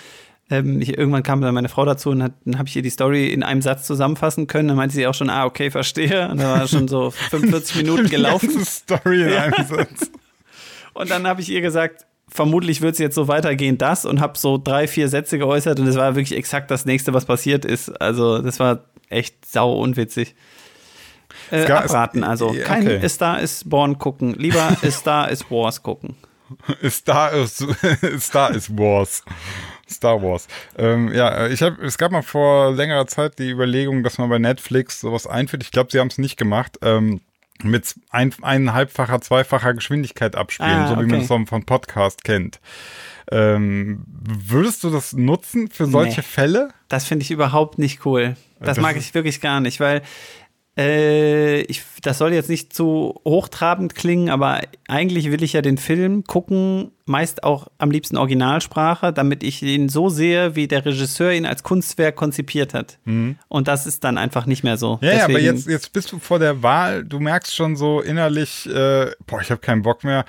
ähm, 0.50 0.80
ich, 0.80 0.96
irgendwann 0.96 1.22
kam 1.22 1.40
dann 1.40 1.54
meine 1.54 1.68
Frau 1.68 1.84
dazu 1.84 2.10
und 2.10 2.22
hat, 2.22 2.32
dann 2.44 2.58
habe 2.58 2.68
ich 2.68 2.76
ihr 2.76 2.82
die 2.82 2.90
Story 2.90 3.28
in 3.32 3.42
einem 3.42 3.62
Satz 3.62 3.86
zusammenfassen 3.86 4.46
können. 4.46 4.68
Dann 4.68 4.76
meinte 4.76 4.94
sie 4.94 5.06
auch 5.06 5.14
schon, 5.14 5.30
ah, 5.30 5.44
okay, 5.44 5.70
verstehe. 5.70 6.28
Und 6.30 6.38
da 6.40 6.58
war 6.60 6.68
schon 6.68 6.88
so 6.88 7.10
45 7.30 7.76
Minuten 7.76 8.08
gelaufen. 8.08 8.50
Die 8.58 8.64
Story 8.64 9.22
in 9.22 9.32
einem 9.32 9.66
Satz. 9.66 10.10
Und 10.94 11.10
dann 11.10 11.26
habe 11.26 11.40
ich 11.40 11.48
ihr 11.50 11.60
gesagt, 11.60 12.06
vermutlich 12.28 12.80
wird 12.80 12.94
es 12.94 12.98
jetzt 12.98 13.14
so 13.14 13.28
weitergehen, 13.28 13.78
das 13.78 14.04
und 14.04 14.20
habe 14.20 14.36
so 14.36 14.58
drei, 14.58 14.88
vier 14.88 15.08
Sätze 15.08 15.38
geäußert 15.38 15.78
und 15.80 15.86
es 15.86 15.96
war 15.96 16.14
wirklich 16.14 16.36
exakt 16.36 16.70
das 16.70 16.84
nächste, 16.84 17.14
was 17.14 17.24
passiert 17.24 17.64
ist. 17.64 17.88
Also 18.00 18.42
das 18.42 18.58
war 18.58 18.84
echt 19.08 19.46
sau 19.46 19.72
unwitzig. 19.78 20.34
Äh, 21.50 21.66
gab- 21.66 21.84
abraten 21.84 22.24
also. 22.24 22.52
Ja, 22.52 22.64
Kein 22.64 22.82
okay. 22.82 23.08
Star 23.08 23.40
is 23.40 23.62
Born 23.64 23.98
gucken. 23.98 24.34
Lieber 24.34 24.76
Star 24.90 25.30
is 25.30 25.50
Wars 25.50 25.82
gucken. 25.82 26.16
Star 26.88 27.32
ist, 27.32 27.64
Star 28.18 28.50
ist 28.54 28.76
Wars. 28.76 29.22
Star 29.90 30.22
Wars. 30.22 30.46
Ähm, 30.76 31.12
ja, 31.12 31.46
ich 31.48 31.62
habe, 31.62 31.82
es 31.84 31.98
gab 31.98 32.12
mal 32.12 32.22
vor 32.22 32.72
längerer 32.72 33.06
Zeit 33.06 33.38
die 33.38 33.50
Überlegung, 33.50 34.02
dass 34.02 34.18
man 34.18 34.28
bei 34.28 34.38
Netflix 34.38 35.00
sowas 35.00 35.26
einführt. 35.26 35.62
Ich 35.62 35.70
glaube, 35.70 35.90
sie 35.92 35.98
haben 36.00 36.08
es 36.08 36.18
nicht 36.18 36.36
gemacht. 36.36 36.78
Ähm, 36.82 37.20
mit 37.64 37.96
ein, 38.10 38.32
eineinhalbfacher, 38.40 39.20
zweifacher 39.20 39.74
Geschwindigkeit 39.74 40.36
abspielen, 40.36 40.70
Ah, 40.70 40.86
so 40.88 40.94
wie 40.94 41.00
okay. 41.00 41.10
man 41.10 41.20
es 41.22 41.26
vom, 41.26 41.46
vom 41.48 41.64
Podcast 41.64 42.22
kennt. 42.22 42.60
Ähm, 43.32 44.04
würdest 44.06 44.84
du 44.84 44.90
das 44.90 45.12
nutzen 45.12 45.68
für 45.68 45.86
solche 45.86 46.20
Nee. 46.20 46.26
Fälle? 46.26 46.68
Das 46.88 47.04
finde 47.06 47.24
ich 47.24 47.30
überhaupt 47.32 47.78
nicht 47.78 48.06
cool. 48.06 48.36
Das, 48.60 48.76
Das 48.76 48.78
mag 48.78 48.96
ich 48.96 49.12
wirklich 49.12 49.40
gar 49.40 49.60
nicht, 49.60 49.80
weil 49.80 50.02
äh, 50.78 51.62
ich, 51.62 51.82
das 52.02 52.18
soll 52.18 52.32
jetzt 52.32 52.48
nicht 52.48 52.72
zu 52.72 53.20
hochtrabend 53.24 53.96
klingen, 53.96 54.30
aber 54.30 54.60
eigentlich 54.86 55.30
will 55.32 55.42
ich 55.42 55.54
ja 55.54 55.60
den 55.60 55.76
Film 55.76 56.22
gucken, 56.22 56.92
meist 57.04 57.42
auch 57.42 57.66
am 57.78 57.90
liebsten 57.90 58.16
Originalsprache, 58.16 59.12
damit 59.12 59.42
ich 59.42 59.62
ihn 59.62 59.88
so 59.88 60.08
sehe, 60.08 60.54
wie 60.54 60.68
der 60.68 60.86
Regisseur 60.86 61.32
ihn 61.32 61.46
als 61.46 61.64
Kunstwerk 61.64 62.14
konzipiert 62.14 62.74
hat. 62.74 62.98
Und 63.48 63.66
das 63.66 63.86
ist 63.86 64.04
dann 64.04 64.18
einfach 64.18 64.46
nicht 64.46 64.62
mehr 64.62 64.76
so. 64.76 64.98
Mhm. 65.00 65.08
Ja, 65.08 65.14
ja, 65.14 65.24
aber 65.24 65.40
jetzt, 65.40 65.66
jetzt 65.66 65.92
bist 65.92 66.12
du 66.12 66.20
vor 66.20 66.38
der 66.38 66.62
Wahl, 66.62 67.04
du 67.04 67.18
merkst 67.18 67.56
schon 67.56 67.74
so 67.74 68.00
innerlich, 68.00 68.66
äh, 68.66 69.10
boah, 69.26 69.40
ich 69.40 69.50
habe 69.50 69.60
keinen 69.60 69.82
Bock 69.82 70.04
mehr. 70.04 70.24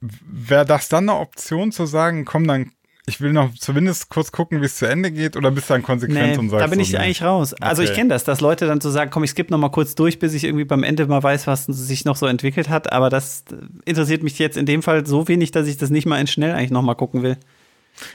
Wäre 0.00 0.64
das 0.64 0.88
dann 0.88 1.08
eine 1.08 1.18
Option 1.18 1.72
zu 1.72 1.86
sagen, 1.86 2.24
komm, 2.24 2.46
dann 2.46 2.70
ich 3.06 3.20
will 3.20 3.32
noch 3.32 3.52
zumindest 3.54 4.10
kurz 4.10 4.30
gucken, 4.30 4.60
wie 4.60 4.66
es 4.66 4.76
zu 4.76 4.86
Ende 4.86 5.10
geht 5.10 5.36
oder 5.36 5.50
bist 5.50 5.68
du 5.68 5.74
dann 5.74 5.82
konsequent 5.82 6.32
Nee, 6.34 6.38
und 6.38 6.50
sagst 6.50 6.62
da 6.62 6.66
bin 6.68 6.78
so, 6.78 6.82
ich 6.82 6.92
nee. 6.92 6.98
eigentlich 6.98 7.22
raus. 7.22 7.52
Also 7.54 7.82
ich 7.82 7.88
Okay. 7.90 7.98
kenne 7.98 8.10
das, 8.10 8.22
dass 8.22 8.40
Leute 8.40 8.66
dann 8.66 8.80
so 8.80 8.90
sagen, 8.90 9.10
komm, 9.10 9.24
ich 9.24 9.30
skippe 9.30 9.50
noch 9.50 9.58
mal 9.58 9.70
kurz 9.70 9.96
durch, 9.96 10.20
bis 10.20 10.34
ich 10.34 10.44
irgendwie 10.44 10.64
beim 10.64 10.84
Ende 10.84 11.06
mal 11.06 11.22
weiß, 11.22 11.46
was 11.48 11.64
sich 11.66 12.04
noch 12.04 12.14
so 12.16 12.26
entwickelt 12.26 12.68
hat. 12.68 12.92
Aber 12.92 13.10
das 13.10 13.44
interessiert 13.84 14.22
mich 14.22 14.38
jetzt 14.38 14.56
in 14.56 14.66
dem 14.66 14.82
Fall 14.84 15.04
so 15.04 15.26
wenig, 15.26 15.50
dass 15.50 15.66
ich 15.66 15.78
das 15.78 15.90
nicht 15.90 16.06
mal 16.06 16.20
in 16.20 16.28
schnell 16.28 16.52
eigentlich 16.54 16.70
noch 16.70 16.82
mal 16.82 16.94
gucken 16.94 17.22
will. 17.24 17.36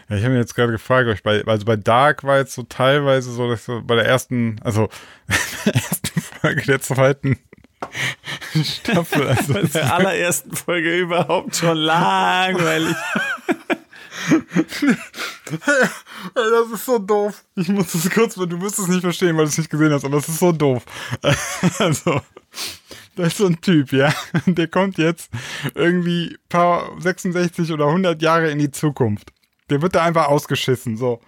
Ja, 0.10 0.16
ich 0.16 0.24
habe 0.24 0.34
mir 0.34 0.40
jetzt 0.40 0.56
gerade 0.56 0.72
gefragt, 0.72 1.08
ich 1.14 1.22
bei, 1.22 1.44
also 1.46 1.66
bei 1.66 1.76
Dark 1.76 2.24
war 2.24 2.38
jetzt 2.38 2.54
so 2.54 2.64
teilweise 2.64 3.32
so, 3.32 3.50
dass 3.50 3.60
ich 3.60 3.66
so 3.66 3.82
bei 3.86 3.96
der 3.96 4.06
ersten, 4.06 4.56
also 4.64 4.88
der 5.66 5.76
ersten 5.76 6.22
Folge 6.22 6.62
der 6.62 6.82
zweiten 6.82 7.38
Staffel, 8.64 9.28
also 9.28 9.54
Bei 9.54 9.62
der 9.64 9.94
allerersten 9.94 10.56
Folge 10.56 10.98
überhaupt 10.98 11.58
schon 11.58 11.78
langweilig. 11.78 12.96
Das 16.34 16.72
ist 16.74 16.86
so 16.86 17.00
doof. 17.00 17.44
Ich 17.56 17.70
muss 17.70 17.92
das 17.92 18.10
kurz, 18.10 18.36
du 18.36 18.62
wirst 18.62 18.80
es 18.80 18.88
nicht 18.88 19.02
verstehen, 19.02 19.38
weil 19.38 19.46
du 19.46 19.50
es 19.50 19.58
nicht 19.58 19.70
gesehen 19.70 19.94
hast, 19.94 20.06
aber 20.06 20.18
es 20.18 20.28
ist 20.28 20.40
so 20.40 20.52
doof. 20.52 20.84
Also, 21.80 22.22
da 23.16 23.24
ist 23.24 23.38
so 23.38 23.48
ein 23.48 23.62
Typ, 23.62 23.92
ja, 23.92 24.14
der 24.46 24.68
kommt 24.68 24.98
jetzt 24.98 25.30
irgendwie 25.76 26.38
paar 26.50 26.92
66 27.00 27.72
oder 27.72 27.88
100 27.88 28.22
Jahre 28.22 28.50
in 28.50 28.60
die 28.60 28.72
Zukunft. 28.72 29.32
Der 29.70 29.82
wird 29.82 29.96
da 29.96 30.04
einfach 30.04 30.28
ausgeschissen, 30.28 30.98
so. 30.98 31.22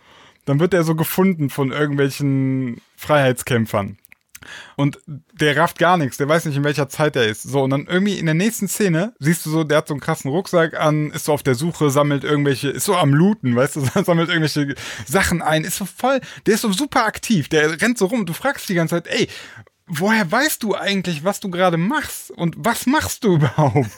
Dann 0.46 0.60
wird 0.60 0.74
er 0.74 0.84
so 0.84 0.96
gefunden 0.96 1.50
von 1.50 1.72
irgendwelchen 1.72 2.82
Freiheitskämpfern. 2.96 3.98
Und 4.76 5.00
der 5.06 5.58
rafft 5.58 5.80
gar 5.80 5.98
nichts, 5.98 6.18
der 6.18 6.28
weiß 6.28 6.46
nicht, 6.46 6.58
in 6.58 6.64
welcher 6.64 6.90
Zeit 6.90 7.16
er 7.16 7.28
ist. 7.28 7.44
So, 7.44 7.64
und 7.64 7.70
dann 7.72 7.88
irgendwie 7.88 8.18
in 8.18 8.26
der 8.26 8.36
nächsten 8.36 8.68
Szene 8.68 9.14
siehst 9.20 9.46
du 9.46 9.50
so, 9.50 9.64
der 9.64 9.80
hat 9.80 9.88
so 9.88 9.94
einen 9.94 10.02
krassen 10.02 10.32
Rucksack 10.32 10.80
an, 10.80 11.12
ist 11.12 11.26
so 11.26 11.34
auf 11.34 11.44
der 11.44 11.56
Suche, 11.56 11.90
sammelt 11.90 12.24
irgendwelche, 12.24 12.70
ist 12.70 12.86
so 12.86 12.96
am 12.96 13.14
Looten, 13.14 13.56
weißt 13.56 13.78
du, 13.78 13.82
sammelt 14.04 14.30
irgendwelche 14.30 14.76
Sachen 15.06 15.42
ein, 15.42 15.64
ist 15.64 15.78
so 15.78 15.86
voll, 15.86 16.22
der 16.46 16.56
ist 16.56 16.62
so 16.62 16.72
super 16.72 17.06
aktiv, 17.06 17.50
der 17.50 17.82
rennt 17.82 17.98
so 17.98 18.06
rum, 18.06 18.26
du 18.26 18.34
fragst 18.34 18.70
die 18.70 18.76
ganze 18.76 18.96
Zeit, 18.96 19.08
ey, 19.08 19.28
woher 19.90 20.32
weißt 20.32 20.64
du 20.64 20.76
eigentlich, 20.76 21.24
was 21.24 21.40
du 21.40 21.50
gerade 21.50 21.78
machst? 21.78 22.32
Und 22.32 22.56
was 22.58 22.86
machst 22.86 23.24
du 23.24 23.36
überhaupt? 23.36 23.90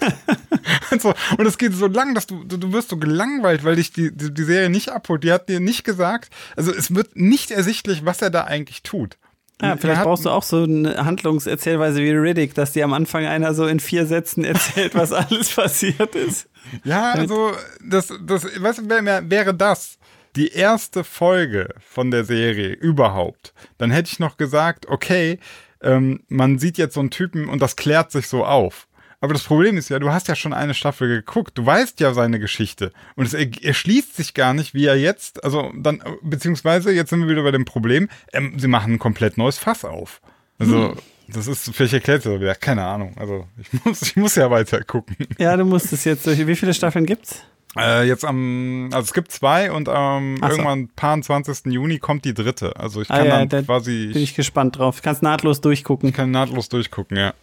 und, 0.89 1.01
so, 1.01 1.13
und 1.37 1.45
es 1.45 1.57
geht 1.57 1.73
so 1.73 1.87
lang, 1.87 2.15
dass 2.15 2.25
du, 2.25 2.43
du, 2.43 2.57
du 2.57 2.71
wirst 2.73 2.89
so 2.89 2.97
gelangweilt, 2.97 3.63
weil 3.63 3.75
dich 3.75 3.91
die, 3.91 4.15
die, 4.15 4.33
die 4.33 4.43
Serie 4.43 4.69
nicht 4.69 4.89
abholt. 4.89 5.23
Die 5.23 5.31
hat 5.31 5.49
dir 5.49 5.59
nicht 5.59 5.83
gesagt, 5.83 6.33
also 6.55 6.73
es 6.73 6.95
wird 6.95 7.15
nicht 7.15 7.51
ersichtlich, 7.51 8.05
was 8.05 8.21
er 8.21 8.29
da 8.29 8.45
eigentlich 8.45 8.81
tut. 8.83 9.17
Ja, 9.61 9.69
Er 9.69 9.77
vielleicht 9.77 9.99
hat- 9.99 10.05
brauchst 10.05 10.25
du 10.25 10.29
auch 10.29 10.43
so 10.43 10.63
eine 10.63 11.05
Handlungserzählweise 11.05 12.01
wie 12.01 12.11
Riddick, 12.11 12.53
dass 12.53 12.71
dir 12.73 12.83
am 12.85 12.93
Anfang 12.93 13.25
einer 13.25 13.53
so 13.53 13.67
in 13.67 13.79
vier 13.79 14.05
Sätzen 14.05 14.43
erzählt, 14.43 14.95
was 14.95 15.11
alles 15.11 15.49
passiert 15.55 16.15
ist. 16.15 16.47
Ja, 16.83 17.11
also 17.13 17.51
das, 17.83 18.13
das, 18.25 18.43
weißt 18.45 18.79
du, 18.79 18.89
wär- 18.89 19.29
wäre 19.29 19.53
das 19.53 19.97
die 20.35 20.49
erste 20.49 21.03
Folge 21.03 21.69
von 21.79 22.09
der 22.11 22.23
Serie 22.23 22.69
überhaupt, 22.69 23.53
dann 23.77 23.91
hätte 23.91 24.09
ich 24.13 24.19
noch 24.19 24.37
gesagt, 24.37 24.85
okay, 24.87 25.39
ähm, 25.81 26.21
man 26.29 26.57
sieht 26.59 26.77
jetzt 26.77 26.93
so 26.93 26.99
einen 27.01 27.09
Typen 27.09 27.49
und 27.49 27.61
das 27.61 27.75
klärt 27.75 28.11
sich 28.11 28.27
so 28.27 28.45
auf. 28.45 28.87
Aber 29.21 29.33
das 29.33 29.43
Problem 29.43 29.77
ist 29.77 29.89
ja, 29.89 29.99
du 29.99 30.11
hast 30.11 30.27
ja 30.27 30.35
schon 30.35 30.51
eine 30.51 30.73
Staffel 30.73 31.07
geguckt, 31.07 31.57
du 31.57 31.65
weißt 31.65 31.99
ja 31.99 32.13
seine 32.13 32.39
Geschichte 32.39 32.91
und 33.15 33.25
es 33.25 33.33
er- 33.33 33.47
erschließt 33.63 34.15
sich 34.15 34.33
gar 34.33 34.53
nicht, 34.53 34.73
wie 34.73 34.85
er 34.87 34.97
jetzt, 34.99 35.43
also 35.43 35.71
dann, 35.77 36.03
beziehungsweise 36.23 36.91
jetzt 36.91 37.11
sind 37.11 37.21
wir 37.21 37.29
wieder 37.29 37.43
bei 37.43 37.51
dem 37.51 37.63
Problem, 37.65 38.09
ähm, 38.33 38.55
sie 38.57 38.67
machen 38.67 38.93
ein 38.93 38.99
komplett 38.99 39.37
neues 39.37 39.57
Fass 39.59 39.85
auf. 39.85 40.21
Also, 40.59 40.95
das 41.27 41.47
ist, 41.47 41.73
vielleicht 41.73 41.93
erklärt 41.93 42.25
es 42.25 42.39
wieder, 42.41 42.55
keine 42.55 42.83
Ahnung. 42.85 43.13
Also, 43.17 43.47
ich 43.57 43.71
muss, 43.85 44.01
ich 44.01 44.15
muss 44.15 44.35
ja 44.35 44.49
weiter 44.51 44.83
gucken. 44.83 45.15
Ja, 45.37 45.55
du 45.55 45.65
musst 45.65 45.93
es 45.93 46.03
jetzt 46.03 46.25
durch. 46.27 46.45
Wie 46.45 46.55
viele 46.55 46.73
Staffeln 46.73 47.05
gibt's? 47.05 47.43
Äh, 47.77 48.05
jetzt 48.07 48.25
am, 48.25 48.89
also 48.91 49.05
es 49.05 49.13
gibt 49.13 49.31
zwei 49.31 49.71
und 49.71 49.87
am 49.87 50.35
Ach 50.41 50.49
so. 50.49 50.57
irgendwann 50.57 50.89
paar 50.89 51.21
20. 51.21 51.67
Juni 51.71 51.99
kommt 51.99 52.25
die 52.25 52.33
dritte. 52.33 52.75
Also 52.75 53.01
ich 53.01 53.09
Ah 53.09 53.19
kann 53.19 53.27
ja, 53.27 53.37
dann 53.37 53.49
da 53.49 53.61
quasi, 53.61 54.09
Bin 54.11 54.21
ich 54.23 54.35
gespannt 54.35 54.77
drauf. 54.77 55.01
Kannst 55.01 55.23
nahtlos 55.23 55.61
durchgucken. 55.61 56.09
ich 56.09 56.15
kann 56.15 56.31
nahtlos 56.31 56.67
durchgucken, 56.69 57.15
ja. 57.17 57.33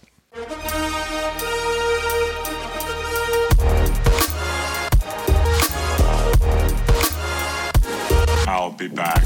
Be 8.79 8.87
back. 8.87 9.25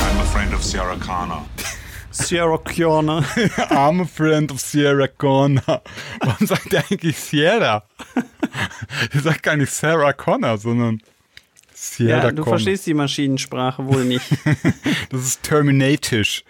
I'm 0.00 0.18
a 0.18 0.24
friend 0.32 0.54
of 0.54 0.64
Sarah 0.64 0.96
Connor. 0.96 1.44
Sierra 2.10 2.56
Corner. 2.56 3.22
I'm 3.70 4.00
a 4.00 4.06
friend 4.06 4.50
of 4.50 4.58
Sierra 4.58 5.06
Connor. 5.06 5.82
Warum 6.20 6.46
sagt 6.46 6.72
er 6.72 6.84
eigentlich 6.90 7.18
Sierra? 7.18 7.84
er 9.12 9.20
sagt 9.20 9.42
gar 9.42 9.56
nicht 9.56 9.72
Sarah 9.72 10.14
Connor, 10.14 10.56
sondern 10.56 11.02
Sierra 11.82 12.10
Ja, 12.24 12.30
du 12.30 12.42
Connor. 12.42 12.58
verstehst 12.58 12.86
die 12.86 12.92
Maschinensprache 12.94 13.86
wohl 13.86 14.04
nicht. 14.04 14.26
Das 15.10 15.22
ist 15.22 15.42
Terminatisch. 15.42 16.44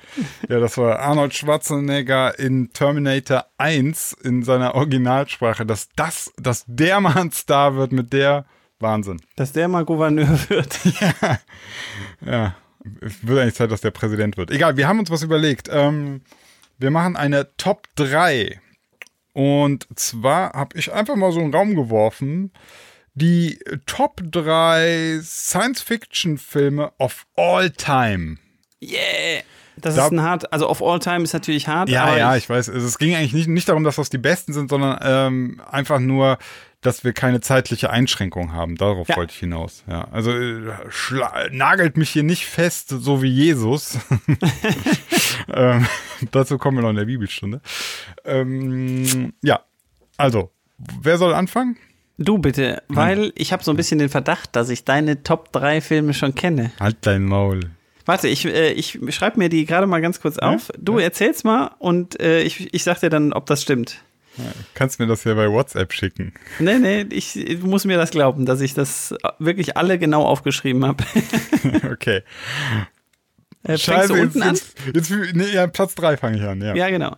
Ja, 0.49 0.59
das 0.61 0.77
war 0.77 0.99
Arnold 0.99 1.33
Schwarzenegger 1.35 2.37
in 2.39 2.73
Terminator 2.73 3.47
1 3.57 4.13
in 4.25 4.43
seiner 4.43 4.75
Originalsprache. 4.75 5.65
Dass 5.65 5.89
das, 5.95 6.33
dass 6.37 6.65
der 6.67 7.01
mal 7.01 7.17
ein 7.17 7.31
Star 7.31 7.77
wird 7.77 7.93
mit 7.93 8.13
der 8.13 8.45
Wahnsinn. 8.81 9.23
Dass 9.37 9.53
der 9.53 9.69
mal 9.69 9.85
Gouverneur 9.85 10.29
wird. 10.49 10.79
Ja, 12.27 12.57
es 13.01 13.27
wird 13.27 13.39
eigentlich 13.39 13.55
Zeit, 13.55 13.71
dass 13.71 13.81
der 13.81 13.93
Präsident 13.93 14.37
wird. 14.37 14.51
Egal, 14.51 14.77
wir 14.77 14.89
haben 14.89 14.99
uns 14.99 15.11
was 15.11 15.23
überlegt. 15.23 15.69
Ähm, 15.71 16.23
wir 16.79 16.91
machen 16.91 17.17
eine 17.17 17.57
Top 17.57 17.87
3. 17.95 18.61
Und 19.33 19.87
zwar 19.95 20.53
habe 20.55 20.77
ich 20.77 20.93
einfach 20.93 21.15
mal 21.17 21.31
so 21.33 21.41
einen 21.41 21.55
Raum 21.55 21.75
geworfen. 21.77 22.53
Die 23.15 23.59
Top 23.87 24.21
3 24.25 25.21
Science-Fiction-Filme 25.23 26.93
of 26.99 27.27
all 27.37 27.71
time. 27.71 28.39
Yeah! 28.83 29.43
Das 29.77 29.95
Da- 29.97 30.07
ist 30.07 30.13
ein 30.13 30.21
hart, 30.23 30.53
also 30.53 30.69
of 30.69 30.83
all 30.83 30.99
time 30.99 31.23
ist 31.23 31.33
natürlich 31.33 31.67
hart, 31.67 31.89
Ja, 31.89 32.05
aber 32.05 32.19
ja, 32.19 32.37
ich, 32.37 32.45
ich 32.45 32.51
weiß. 32.51 32.69
Also 32.69 32.87
Es 32.87 32.99
ging 32.99 33.15
eigentlich 33.15 33.33
nicht, 33.33 33.49
nicht 33.49 33.69
darum, 33.69 33.83
dass 33.85 33.97
das 33.97 34.11
die 34.11 34.19
besten 34.19 34.53
sind, 34.53 34.69
sondern 34.71 34.99
ähm, 35.03 35.63
einfach 35.71 35.99
nur, 36.01 36.39
dass 36.83 37.03
wir 37.03 37.13
keine 37.15 37.41
zeitliche 37.41 37.91
Einschränkung 37.91 38.53
haben. 38.53 38.77
Darauf 38.77 39.09
Ja. 39.09 39.17
wollte 39.17 39.33
ich 39.33 39.39
hinaus. 39.39 39.83
Ja, 39.89 40.07
also 40.13 40.33
äh, 40.33 40.71
schla- 40.91 41.51
nagelt 41.51 41.97
mich 41.97 42.11
hier 42.11 42.23
nicht 42.25 42.47
fest, 42.47 42.89
so 42.91 43.23
wie 43.23 43.29
Jesus. 43.31 43.99
ähm, 45.53 45.87
dazu 46.31 46.59
kommen 46.59 46.79
wir 46.79 46.83
noch 46.83 46.91
in 46.91 46.97
der 46.97 47.05
Bibelstunde. 47.07 47.61
Ähm, 48.25 49.33
ja, 49.43 49.61
also, 50.17 50.51
wer 51.01 51.17
soll 51.19 51.35
anfangen? 51.35 51.77
Du 52.21 52.39
bitte, 52.39 52.83
weil 52.89 53.33
ich 53.35 53.53
habe 53.53 53.65
so 53.65 53.73
ein 53.73 53.77
bisschen 53.77 53.99
den 53.99 54.09
Verdacht, 54.09 54.55
dass 54.55 54.69
ich 54.69 54.85
deine 54.85 55.25
Top 55.25 55.51
3 55.53 55.81
Filme 55.81 56.15
schon 56.15 56.35
kenne. 56.35 56.71
Halt 56.79 56.99
dein 57.01 57.25
Maul. 57.25 57.71
Warte, 58.07 58.29
ich, 58.29 58.47
äh, 58.47 58.73
ich 58.73 58.99
schreibe 59.11 59.39
mir 59.39 59.49
die 59.49 59.65
gerade 59.67 59.87
mal 59.87 60.01
ganz 60.01 60.21
kurz 60.21 60.39
auf. 60.39 60.71
Du 60.79 60.99
erzählst 60.99 61.45
mal 61.45 61.73
und 61.79 62.21
äh, 62.21 62.43
ich, 62.43 62.73
ich 62.73 62.85
sag 62.85 63.01
dir 63.01 63.11
dann, 63.11 63.33
ob 63.33 63.47
das 63.47 63.63
stimmt. 63.63 64.03
Kannst 64.75 65.01
mir 65.01 65.07
das 65.07 65.25
ja 65.25 65.35
bei 65.35 65.51
WhatsApp 65.51 65.93
schicken. 65.93 66.33
Nee, 66.59 66.79
nee, 66.79 67.07
ich, 67.11 67.37
ich 67.37 67.63
muss 67.63 67.85
mir 67.85 67.99
das 67.99 68.11
glauben, 68.11 68.47
dass 68.47 68.61
ich 68.61 68.75
das 68.75 69.15
wirklich 69.39 69.77
alle 69.77 69.99
genau 69.99 70.25
aufgeschrieben 70.25 70.87
habe. 70.87 71.05
okay. 71.91 72.23
Äh, 73.65 73.77
fängst 73.77 74.11
du 74.11 74.15
jetzt, 74.15 74.37
unten 74.37 74.43
an? 74.43 74.55
jetzt, 74.55 74.75
jetzt, 74.95 75.11
nee, 75.35 75.51
ja, 75.53 75.67
Platz 75.67 75.95
3 75.97 76.17
fange 76.17 76.39
ich 76.39 76.43
an, 76.45 76.63
ja. 76.63 76.75
Ja, 76.75 76.89
genau. 76.89 77.17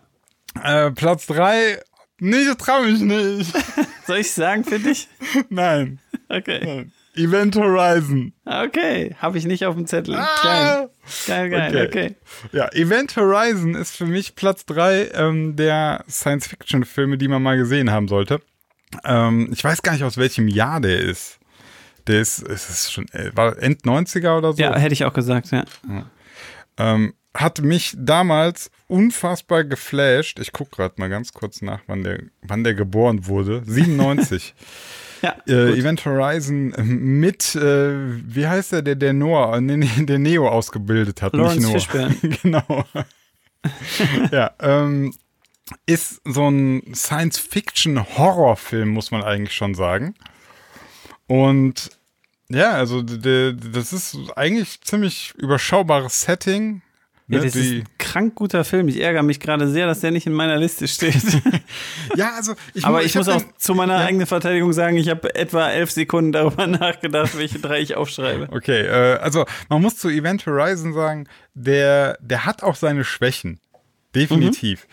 Äh, 0.60 0.90
Platz 0.90 1.26
3, 1.26 1.78
nee, 2.22 2.48
ich 2.50 2.56
trau 2.56 2.82
mich 2.82 3.00
nicht. 3.00 3.52
Soll 4.06 4.18
ich 4.18 4.32
sagen 4.32 4.64
für 4.64 4.78
dich? 4.78 5.08
Nein. 5.48 5.98
Okay. 6.28 6.86
Event 7.14 7.56
Horizon. 7.56 8.32
Okay, 8.46 9.14
habe 9.18 9.36
ich 9.36 9.44
nicht 9.44 9.66
auf 9.66 9.74
dem 9.74 9.86
Zettel. 9.86 10.14
Ah! 10.16 10.38
Geil. 10.42 10.88
Geil, 11.26 11.50
geil, 11.50 11.86
okay. 11.86 12.14
Ja, 12.52 12.72
Event 12.72 13.16
Horizon 13.16 13.74
ist 13.74 13.96
für 13.96 14.06
mich 14.06 14.34
Platz 14.34 14.64
3 14.64 15.10
ähm, 15.14 15.56
der 15.56 16.04
Science-Fiction-Filme, 16.08 17.18
die 17.18 17.28
man 17.28 17.42
mal 17.42 17.58
gesehen 17.58 17.90
haben 17.90 18.08
sollte. 18.08 18.40
Ähm, 19.04 19.50
ich 19.52 19.62
weiß 19.62 19.82
gar 19.82 19.92
nicht, 19.92 20.04
aus 20.04 20.16
welchem 20.16 20.48
Jahr 20.48 20.80
der 20.80 21.00
ist. 21.00 21.38
Der 22.06 22.20
ist, 22.20 22.42
es 22.42 22.68
ist 22.68 22.92
schon, 22.92 23.08
äh, 23.12 23.30
war 23.34 23.58
End 23.58 23.82
90er 23.82 24.38
oder 24.38 24.52
so. 24.52 24.62
Ja, 24.62 24.76
hätte 24.76 24.92
ich 24.94 25.04
auch 25.04 25.12
gesagt, 25.12 25.50
ja. 25.50 25.64
Ähm, 26.78 27.14
hat 27.34 27.60
mich 27.62 27.94
damals 27.96 28.70
unfassbar 28.88 29.64
geflasht. 29.64 30.38
Ich 30.38 30.52
gucke 30.52 30.76
gerade 30.76 30.94
mal 30.98 31.08
ganz 31.08 31.32
kurz 31.32 31.62
nach, 31.62 31.80
wann 31.86 32.02
der, 32.02 32.22
wann 32.42 32.64
der 32.64 32.74
geboren 32.74 33.26
wurde. 33.26 33.62
97. 33.66 34.54
Ja, 35.22 35.36
äh. 35.46 35.78
Event 35.78 36.04
Horizon 36.04 36.74
mit, 36.78 37.54
äh, 37.54 37.94
wie 38.34 38.46
heißt 38.46 38.72
der, 38.72 38.82
der, 38.82 38.96
der 38.96 39.12
Noah, 39.12 39.60
nee, 39.60 39.88
der 40.04 40.18
Neo 40.18 40.48
ausgebildet 40.48 41.22
hat. 41.22 41.32
Lawrence 41.32 41.72
nicht 41.72 41.94
Noah. 41.94 42.10
Genau. 42.42 42.84
ja, 44.32 44.50
ähm, 44.60 45.14
ist 45.86 46.20
so 46.24 46.50
ein 46.50 46.92
Science-Fiction-Horrorfilm, 46.92 48.88
muss 48.88 49.12
man 49.12 49.22
eigentlich 49.22 49.54
schon 49.54 49.74
sagen. 49.74 50.14
Und 51.28 51.90
ja, 52.48 52.72
also 52.72 53.00
das 53.02 53.92
ist 53.92 54.16
eigentlich 54.36 54.80
ziemlich 54.82 55.32
überschaubares 55.36 56.22
Setting. 56.22 56.82
Ja, 57.28 57.38
Ne, 57.38 57.44
das 57.44 57.54
ist 57.56 57.70
ein 57.72 57.84
krank 57.98 58.34
guter 58.34 58.64
Film. 58.64 58.88
Ich 58.88 59.00
ärgere 59.00 59.22
mich 59.22 59.40
gerade 59.40 59.68
sehr, 59.68 59.86
dass 59.86 60.00
der 60.00 60.10
nicht 60.10 60.26
in 60.26 60.32
meiner 60.32 60.56
Liste 60.58 60.86
steht. 60.88 61.14
ja, 62.16 62.32
also 62.36 62.54
ich, 62.74 62.84
Aber 62.84 62.98
mu- 62.98 63.04
ich, 63.04 63.14
muss 63.14 63.28
auch 63.28 63.40
den- 63.40 63.52
zu 63.56 63.74
meiner 63.74 64.00
Ja. 64.00 64.06
eigenen 64.06 64.26
Verteidigung 64.26 64.72
sagen, 64.72 64.96
ich 64.96 65.08
habe 65.08 65.34
etwa 65.34 65.68
elf 65.70 65.90
Sekunden 65.92 66.32
darüber 66.32 66.66
nachgedacht, 66.66 67.38
welche 67.38 67.58
drei 67.60 67.80
ich 67.80 67.94
aufschreibe. 67.96 68.48
Okay, 68.50 68.82
äh, 68.82 69.18
also 69.18 69.44
man 69.68 69.80
muss 69.80 69.96
zu 69.96 70.08
Event 70.08 70.44
Horizon 70.46 70.92
sagen, 70.92 71.26
der, 71.54 72.18
der 72.20 72.44
hat 72.44 72.62
auch 72.62 72.74
seine 72.74 73.04
Schwächen. 73.04 73.60
Definitiv. 74.14 74.86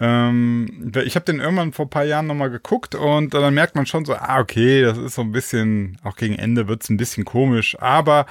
Ähm, 0.00 0.92
ich 1.04 1.14
habe 1.14 1.24
den 1.26 1.40
irgendwann 1.40 1.72
vor 1.72 1.86
ein 1.86 1.90
paar 1.90 2.04
Jahren 2.04 2.26
nochmal 2.26 2.50
geguckt 2.50 2.94
und 2.94 3.34
dann 3.34 3.54
merkt 3.54 3.74
man 3.76 3.86
schon 3.86 4.04
so, 4.04 4.14
ah, 4.14 4.40
okay, 4.40 4.82
das 4.82 4.98
ist 4.98 5.14
so 5.14 5.22
ein 5.22 5.32
bisschen, 5.32 5.98
auch 6.02 6.16
gegen 6.16 6.34
Ende 6.36 6.68
wird 6.68 6.82
es 6.82 6.90
ein 6.90 6.96
bisschen 6.96 7.24
komisch, 7.24 7.76
aber 7.80 8.26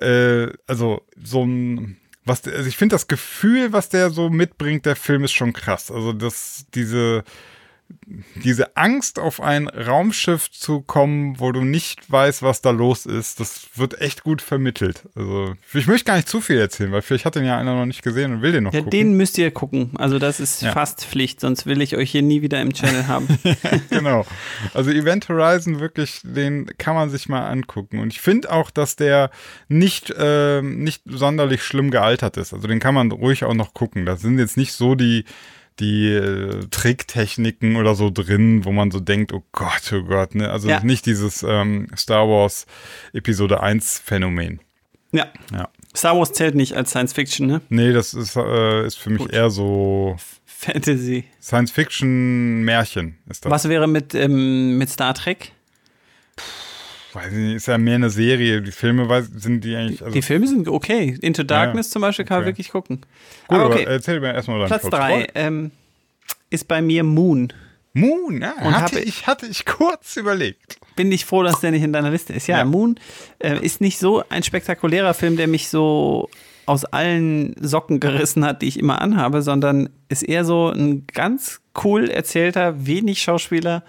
äh, 0.00 0.48
also 0.66 1.02
so 1.22 1.44
ein, 1.44 1.96
was, 2.26 2.44
also 2.46 2.68
ich 2.68 2.76
finde 2.76 2.94
das 2.94 3.06
Gefühl, 3.06 3.72
was 3.72 3.88
der 3.88 4.10
so 4.10 4.28
mitbringt, 4.28 4.84
der 4.84 4.96
Film 4.96 5.24
ist 5.24 5.32
schon 5.32 5.52
krass. 5.52 5.90
Also 5.90 6.12
das, 6.12 6.66
diese, 6.74 7.24
diese 8.36 8.76
Angst, 8.76 9.18
auf 9.18 9.40
ein 9.40 9.68
Raumschiff 9.68 10.50
zu 10.50 10.80
kommen, 10.80 11.38
wo 11.40 11.52
du 11.52 11.62
nicht 11.62 12.10
weißt, 12.10 12.42
was 12.42 12.60
da 12.62 12.70
los 12.70 13.04
ist, 13.06 13.40
das 13.40 13.66
wird 13.74 14.00
echt 14.00 14.22
gut 14.22 14.42
vermittelt. 14.42 15.02
Also, 15.14 15.54
ich 15.74 15.86
möchte 15.86 16.04
gar 16.04 16.16
nicht 16.16 16.28
zu 16.28 16.40
viel 16.40 16.58
erzählen, 16.58 16.92
weil 16.92 17.02
vielleicht 17.02 17.24
hat 17.24 17.34
den 17.34 17.44
ja 17.44 17.58
einer 17.58 17.74
noch 17.74 17.86
nicht 17.86 18.02
gesehen 18.02 18.32
und 18.32 18.42
will 18.42 18.52
den 18.52 18.64
noch 18.64 18.72
Ja, 18.72 18.80
gucken. 18.80 18.90
den 18.90 19.16
müsst 19.16 19.38
ihr 19.38 19.50
gucken. 19.50 19.90
Also 19.96 20.18
das 20.18 20.40
ist 20.40 20.62
Ja. 20.62 20.72
fast 20.72 21.04
Pflicht, 21.04 21.40
sonst 21.40 21.66
will 21.66 21.80
ich 21.80 21.96
euch 21.96 22.10
hier 22.10 22.22
nie 22.22 22.42
wieder 22.42 22.60
im 22.62 22.72
Channel 22.72 23.06
haben. 23.08 23.28
genau. 23.90 24.24
Also 24.74 24.90
Event 24.90 25.28
Horizon 25.28 25.80
wirklich, 25.80 26.20
den 26.24 26.66
kann 26.78 26.94
man 26.94 27.10
sich 27.10 27.28
mal 27.28 27.46
angucken. 27.48 27.98
Und 27.98 28.12
ich 28.12 28.20
finde 28.20 28.52
auch, 28.52 28.70
dass 28.70 28.96
der 28.96 29.30
nicht, 29.68 30.14
ähm, 30.18 30.82
nicht 30.82 31.02
sonderlich 31.06 31.62
schlimm 31.62 31.90
gealtert 31.90 32.36
ist. 32.36 32.52
Also 32.52 32.68
den 32.68 32.78
kann 32.80 32.94
man 32.94 33.10
ruhig 33.10 33.44
auch 33.44 33.54
noch 33.54 33.74
gucken. 33.74 34.06
Da 34.06 34.16
sind 34.16 34.38
jetzt 34.38 34.56
nicht 34.56 34.72
so 34.72 34.94
die, 34.94 35.24
die 35.80 36.08
äh, 36.12 36.66
Tricktechniken 36.70 37.76
oder 37.76 37.94
so 37.94 38.10
drin, 38.10 38.64
wo 38.64 38.72
man 38.72 38.90
so 38.90 39.00
denkt, 39.00 39.32
oh 39.32 39.42
Gott, 39.52 39.92
oh 39.92 40.02
Gott, 40.02 40.34
ne? 40.34 40.50
Also 40.50 40.68
Ja. 40.68 40.80
nicht 40.82 41.06
dieses 41.06 41.42
ähm, 41.42 41.88
Star 41.96 42.28
Wars 42.28 42.66
Episode 43.12 43.60
1 43.60 43.98
Phänomen. 43.98 44.60
ja. 45.12 45.26
Ja. 45.52 45.68
Star 45.94 46.16
Wars 46.18 46.32
zählt 46.32 46.54
nicht 46.54 46.74
als 46.74 46.90
Science 46.90 47.14
Fiction, 47.14 47.46
ne? 47.46 47.62
Nee, 47.70 47.92
das 47.92 48.12
ist, 48.12 48.36
äh, 48.36 48.86
ist 48.86 48.98
für 48.98 49.08
mich 49.10 49.22
Gut. 49.22 49.32
eher 49.32 49.48
so 49.48 50.16
Fantasy. 50.44 51.24
Science-Fiction-Märchen 51.40 53.18
ist 53.28 53.44
das. 53.44 53.50
Was 53.50 53.68
wäre 53.68 53.86
mit, 53.86 54.14
ähm, 54.14 54.78
mit 54.78 54.88
Star 54.90 55.14
Trek? 55.14 55.52
Weiß 57.16 57.32
ich 57.32 57.38
nicht, 57.38 57.54
ist 57.56 57.66
ja 57.66 57.78
mehr 57.78 57.94
eine 57.94 58.10
Serie. 58.10 58.60
Die 58.60 58.72
Filme 58.72 59.08
weiß, 59.08 59.30
sind 59.36 59.64
die 59.64 59.74
eigentlich. 59.74 60.02
Also, 60.02 60.12
Die 60.12 60.20
Filme 60.22 60.46
sind 60.46 60.68
okay. 60.68 61.16
Into 61.22 61.44
Darkness 61.44 61.88
zum 61.90 62.02
Beispiel 62.02 62.24
kann 62.26 62.36
man 62.36 62.42
Okay. 62.44 62.50
wirklich 62.52 62.68
gucken. 62.70 62.98
Gut, 62.98 63.06
aber 63.48 63.64
aber 63.64 63.74
okay, 63.74 63.84
erzähl 63.88 64.20
mir 64.20 64.34
erstmal 64.34 64.58
deinen 64.58 64.68
Platz 64.68 64.82
Platz 64.82 64.94
drei 64.94 65.26
ähm, 65.34 65.70
ist 66.50 66.68
bei 66.68 66.82
mir 66.82 67.04
Moon. 67.04 67.52
Moon, 67.94 68.42
ja, 68.42 68.52
Und 68.62 68.74
hatte 68.78 69.00
ich, 69.00 69.26
hatte 69.26 69.46
ich 69.46 69.64
kurz 69.64 70.16
überlegt. 70.16 70.76
Bin 70.96 71.10
ich 71.10 71.24
froh, 71.24 71.42
dass 71.42 71.60
der 71.60 71.70
nicht 71.70 71.82
in 71.82 71.94
deiner 71.94 72.10
Liste 72.10 72.34
ist. 72.34 72.46
Ja, 72.46 72.58
Ja. 72.58 72.64
Moon 72.66 73.00
äh, 73.38 73.58
ist 73.58 73.80
nicht 73.80 73.98
so 73.98 74.22
ein 74.28 74.42
spektakulärer 74.42 75.14
Film, 75.14 75.38
der 75.38 75.46
mich 75.48 75.68
so 75.70 76.28
aus 76.66 76.84
allen 76.84 77.54
Socken 77.58 77.98
gerissen 78.00 78.44
hat, 78.44 78.60
die 78.60 78.66
ich 78.68 78.78
immer 78.78 79.00
anhabe, 79.00 79.40
sondern 79.40 79.88
ist 80.10 80.22
eher 80.22 80.44
so 80.44 80.68
ein 80.68 81.06
ganz 81.06 81.60
cool 81.84 82.10
erzählter, 82.10 82.86
wenig 82.86 83.22
Schauspieler. 83.22 83.82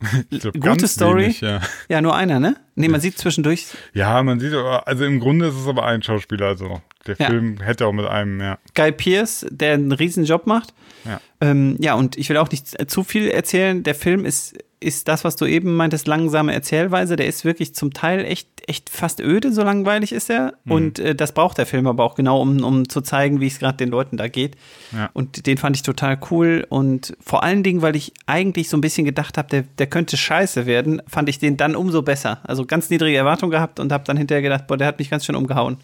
Glaub, 0.30 0.60
Gute 0.60 0.88
Story. 0.88 1.22
Wenig, 1.24 1.40
ja. 1.40 1.60
Ja, 1.88 2.00
nur 2.02 2.14
einer, 2.14 2.38
ne? 2.38 2.56
Nee, 2.74 2.88
man 2.88 3.00
sieht 3.00 3.16
zwischendurch 3.18 3.66
ja, 3.94 4.22
man 4.22 4.38
sieht, 4.40 4.52
aber- 4.52 4.86
also 4.86 5.04
im 5.04 5.20
Grunde 5.20 5.46
ist 5.48 5.54
es 5.56 5.66
aber 5.66 5.86
ein 5.86 6.02
Schauspieler. 6.02 6.46
Also 6.48 6.82
der 7.06 7.16
Ja. 7.18 7.26
Film 7.28 7.60
hätte 7.60 7.86
auch 7.86 7.92
mit 7.92 8.06
einem, 8.06 8.40
ja. 8.40 8.58
Guy 8.74 8.92
Pierce, 8.92 9.46
der 9.50 9.74
einen 9.74 9.92
riesen 9.92 10.24
Job 10.24 10.46
macht. 10.46 10.74
Ja. 11.06 11.20
Ähm, 11.40 11.76
ja, 11.80 11.94
und 11.94 12.18
ich 12.18 12.28
will 12.28 12.36
auch 12.36 12.50
nicht 12.50 12.90
zu 12.90 13.04
viel 13.04 13.28
erzählen. 13.28 13.82
Der 13.82 13.94
Film 13.94 14.24
ist, 14.24 14.56
ist 14.78 15.08
das, 15.08 15.24
was 15.24 15.36
du 15.36 15.46
eben 15.46 15.74
meintest, 15.74 16.06
langsame 16.06 16.52
Erzählweise. 16.52 17.16
Der 17.16 17.26
ist 17.26 17.44
wirklich 17.44 17.74
zum 17.74 17.94
Teil 17.94 18.24
echt, 18.24 18.48
echt 18.66 18.90
fast 18.90 19.20
öde, 19.20 19.52
so 19.52 19.62
langweilig 19.62 20.12
ist 20.12 20.28
er. 20.28 20.54
Mhm. 20.64 20.72
Und 20.72 20.98
äh, 20.98 21.14
das 21.14 21.32
braucht 21.32 21.58
der 21.58 21.66
Film 21.66 21.86
aber 21.86 22.04
auch 22.04 22.14
genau, 22.14 22.40
um, 22.42 22.62
um 22.62 22.88
zu 22.88 23.00
zeigen, 23.00 23.40
wie 23.40 23.46
es 23.46 23.58
gerade 23.58 23.78
den 23.78 23.88
Leuten 23.88 24.16
da 24.16 24.28
geht. 24.28 24.56
Ja. 24.92 25.10
Und 25.14 25.46
den 25.46 25.56
fand 25.56 25.76
ich 25.76 25.82
total 25.82 26.18
cool. 26.30 26.66
Und 26.68 27.16
vor 27.20 27.42
allen 27.42 27.62
Dingen, 27.62 27.80
weil 27.80 27.96
ich 27.96 28.12
eigentlich 28.26 28.68
so 28.68 28.76
ein 28.76 28.82
bisschen 28.82 29.06
gedacht 29.06 29.38
habe, 29.38 29.48
der, 29.48 29.62
der 29.78 29.86
könnte 29.86 30.16
scheiße 30.16 30.66
werden, 30.66 31.00
fand 31.08 31.28
ich 31.28 31.38
den 31.38 31.56
dann 31.56 31.74
umso 31.74 32.02
besser. 32.02 32.40
Also 32.44 32.66
ganz 32.66 32.90
niedrige 32.90 33.16
Erwartungen 33.16 33.52
gehabt 33.52 33.80
und 33.80 33.92
habe 33.92 34.04
dann 34.04 34.18
hinterher 34.18 34.42
gedacht, 34.42 34.66
boah, 34.66 34.76
der 34.76 34.86
hat 34.88 34.98
mich 34.98 35.08
ganz 35.08 35.24
schön 35.24 35.36
umgehauen. 35.36 35.78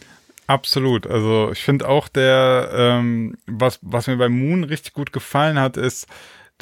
Absolut. 0.46 1.06
Also 1.06 1.50
ich 1.52 1.62
finde 1.62 1.88
auch 1.88 2.08
der, 2.08 2.68
ähm, 2.74 3.38
was, 3.46 3.78
was 3.80 4.06
mir 4.06 4.16
bei 4.16 4.28
Moon 4.28 4.64
richtig 4.64 4.92
gut 4.92 5.12
gefallen 5.12 5.58
hat, 5.58 5.78
ist, 5.78 6.06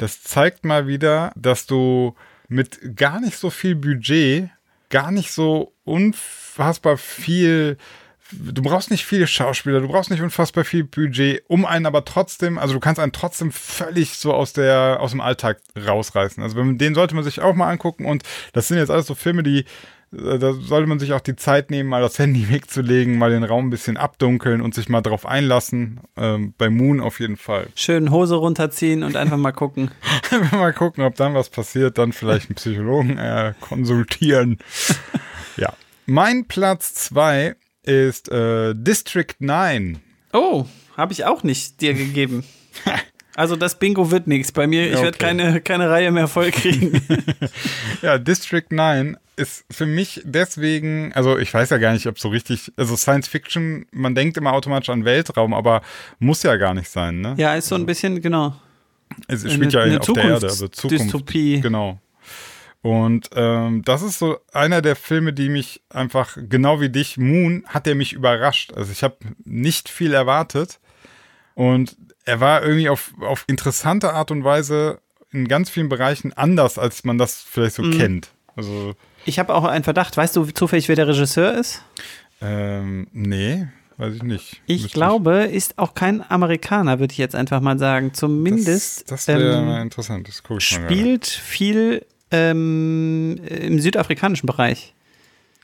das 0.01 0.23
zeigt 0.23 0.65
mal 0.65 0.87
wieder, 0.87 1.31
dass 1.35 1.67
du 1.67 2.15
mit 2.47 2.95
gar 2.95 3.21
nicht 3.21 3.37
so 3.37 3.49
viel 3.49 3.75
Budget, 3.75 4.49
gar 4.89 5.11
nicht 5.11 5.31
so 5.31 5.73
unfassbar 5.83 6.97
viel, 6.97 7.77
du 8.31 8.61
brauchst 8.63 8.89
nicht 8.89 9.05
viele 9.05 9.27
Schauspieler, 9.27 9.79
du 9.79 9.87
brauchst 9.87 10.09
nicht 10.09 10.23
unfassbar 10.23 10.63
viel 10.63 10.83
Budget, 10.85 11.43
um 11.47 11.65
einen 11.65 11.85
aber 11.85 12.03
trotzdem, 12.03 12.57
also 12.57 12.73
du 12.73 12.79
kannst 12.79 12.99
einen 12.99 13.11
trotzdem 13.11 13.51
völlig 13.51 14.17
so 14.17 14.33
aus 14.33 14.53
der, 14.53 14.97
aus 14.99 15.11
dem 15.11 15.21
Alltag 15.21 15.61
rausreißen. 15.77 16.41
Also 16.41 16.61
den 16.63 16.95
sollte 16.95 17.13
man 17.13 17.23
sich 17.23 17.39
auch 17.39 17.53
mal 17.53 17.69
angucken 17.69 18.05
und 18.05 18.23
das 18.53 18.67
sind 18.67 18.77
jetzt 18.77 18.89
alles 18.89 19.05
so 19.05 19.13
Filme, 19.13 19.43
die 19.43 19.65
da 20.11 20.53
sollte 20.53 20.87
man 20.87 20.99
sich 20.99 21.13
auch 21.13 21.21
die 21.21 21.35
Zeit 21.37 21.71
nehmen, 21.71 21.89
mal 21.89 22.01
das 22.01 22.19
Handy 22.19 22.49
wegzulegen, 22.51 23.17
mal 23.17 23.31
den 23.31 23.43
Raum 23.43 23.67
ein 23.67 23.69
bisschen 23.69 23.97
abdunkeln 23.97 24.61
und 24.61 24.75
sich 24.75 24.89
mal 24.89 25.01
drauf 25.01 25.25
einlassen. 25.25 26.01
Ähm, 26.17 26.53
bei 26.57 26.69
Moon 26.69 26.99
auf 26.99 27.19
jeden 27.19 27.37
Fall. 27.37 27.67
Schön 27.75 28.11
Hose 28.11 28.35
runterziehen 28.35 29.03
und 29.03 29.15
einfach 29.15 29.37
mal 29.37 29.51
gucken. 29.53 29.91
mal 30.51 30.73
gucken, 30.73 31.03
ob 31.03 31.15
dann 31.15 31.33
was 31.33 31.49
passiert, 31.49 31.97
dann 31.97 32.11
vielleicht 32.11 32.49
einen 32.49 32.55
Psychologen 32.55 33.17
äh, 33.17 33.53
konsultieren. 33.61 34.57
ja. 35.55 35.73
Mein 36.05 36.45
Platz 36.45 36.93
zwei 36.93 37.55
ist 37.83 38.29
äh, 38.29 38.73
District 38.75 39.33
9. 39.39 39.99
Oh, 40.33 40.65
habe 40.97 41.13
ich 41.13 41.25
auch 41.25 41.43
nicht 41.43 41.81
dir 41.81 41.93
gegeben. 41.93 42.43
Also 43.33 43.55
das 43.55 43.79
Bingo 43.79 44.11
wird 44.11 44.27
nichts 44.27 44.51
bei 44.51 44.67
mir. 44.67 44.87
Ich 44.87 44.91
Ja, 44.91 45.03
werde 45.03 45.15
okay. 45.15 45.25
keine, 45.25 45.61
keine 45.61 45.89
Reihe 45.89 46.11
mehr 46.11 46.27
voll 46.27 46.51
kriegen. 46.51 47.01
Ja, 48.01 48.17
District 48.17 48.65
9 48.69 49.15
ist 49.41 49.65
für 49.71 49.85
mich 49.85 50.21
deswegen, 50.23 51.11
also 51.13 51.37
ich 51.37 51.53
weiß 51.53 51.69
ja 51.71 51.77
gar 51.77 51.93
nicht, 51.93 52.07
ob 52.07 52.19
so 52.19 52.29
richtig, 52.29 52.71
also 52.77 52.95
Science 52.95 53.27
Fiction, 53.27 53.85
man 53.91 54.15
denkt 54.15 54.37
immer 54.37 54.53
automatisch 54.53 54.89
an 54.89 55.03
Weltraum, 55.05 55.53
aber 55.53 55.81
muss 56.19 56.43
ja 56.43 56.55
gar 56.57 56.73
nicht 56.73 56.89
sein, 56.89 57.21
ne? 57.21 57.35
ja, 57.37 57.55
ist 57.55 57.67
so 57.67 57.75
ein 57.75 57.85
bisschen, 57.85 58.21
genau. 58.21 58.55
Es 59.27 59.43
Eine- 59.43 59.53
spielt 59.53 59.73
ja 59.73 59.81
eine 59.81 59.99
auf 59.99 60.05
der 60.05 60.23
Erde, 60.23 60.47
also 60.47 60.67
Zukunft. 60.67 60.77
Zukunftsdystopie. 60.77 61.61
Genau. 61.61 61.99
Und 62.81 63.29
ähm, 63.35 63.83
das 63.83 64.01
ist 64.01 64.17
so 64.17 64.39
einer 64.53 64.81
der 64.81 64.95
Filme, 64.95 65.33
die 65.33 65.49
mich 65.49 65.81
einfach, 65.89 66.35
genau 66.49 66.81
wie 66.81 66.89
dich, 66.89 67.17
Moon, 67.17 67.63
hat 67.67 67.85
der 67.85 67.93
mich 67.95 68.13
überrascht. 68.13 68.73
Also 68.73 68.91
ich 68.91 69.03
habe 69.03 69.17
nicht 69.45 69.87
viel 69.89 70.13
erwartet. 70.13 70.79
Und 71.53 71.95
er 72.25 72.39
war 72.39 72.63
irgendwie 72.63 72.89
auf, 72.89 73.13
auf 73.19 73.43
interessante 73.47 74.13
Art 74.13 74.31
und 74.31 74.43
Weise 74.43 74.99
in 75.31 75.47
ganz 75.47 75.69
vielen 75.69 75.89
Bereichen 75.89 76.33
anders, 76.33 76.79
als 76.79 77.03
man 77.03 77.17
das 77.19 77.41
vielleicht 77.47 77.77
Mhm. 77.79 77.91
so 77.91 77.97
kennt. 77.99 78.29
Also, 78.55 78.95
Ich 79.25 79.39
habe 79.39 79.53
auch 79.53 79.63
einen 79.63 79.83
Verdacht. 79.83 80.17
Weißt 80.17 80.35
du 80.35 80.45
zufällig, 80.45 80.87
wer 80.87 80.95
der 80.95 81.07
Regisseur 81.07 81.53
ist? 81.53 81.83
ähm, 82.41 83.07
nee, 83.13 83.67
weiß 83.97 84.15
ich 84.15 84.23
nicht. 84.23 84.61
Ich 84.65 84.81
Müsste 84.83 84.95
glaube, 84.95 85.33
ist 85.43 85.77
auch 85.77 85.93
kein 85.93 86.23
Amerikaner, 86.29 86.99
würde 86.99 87.11
ich 87.11 87.19
jetzt 87.19 87.35
einfach 87.35 87.61
mal 87.61 87.77
sagen. 87.77 88.13
Zumindest 88.13 89.11
Das, 89.11 89.25
das 89.25 89.27
wäre 89.27 89.59
ähm, 89.59 89.65
mal 89.65 89.81
interessant. 89.81 90.27
Das 90.27 90.41
ich 90.49 90.63
spielt 90.63 91.27
viel 91.27 92.05
ähm, 92.31 93.39
im 93.45 93.79
südafrikanischen 93.79 94.47
Bereich. 94.47 94.93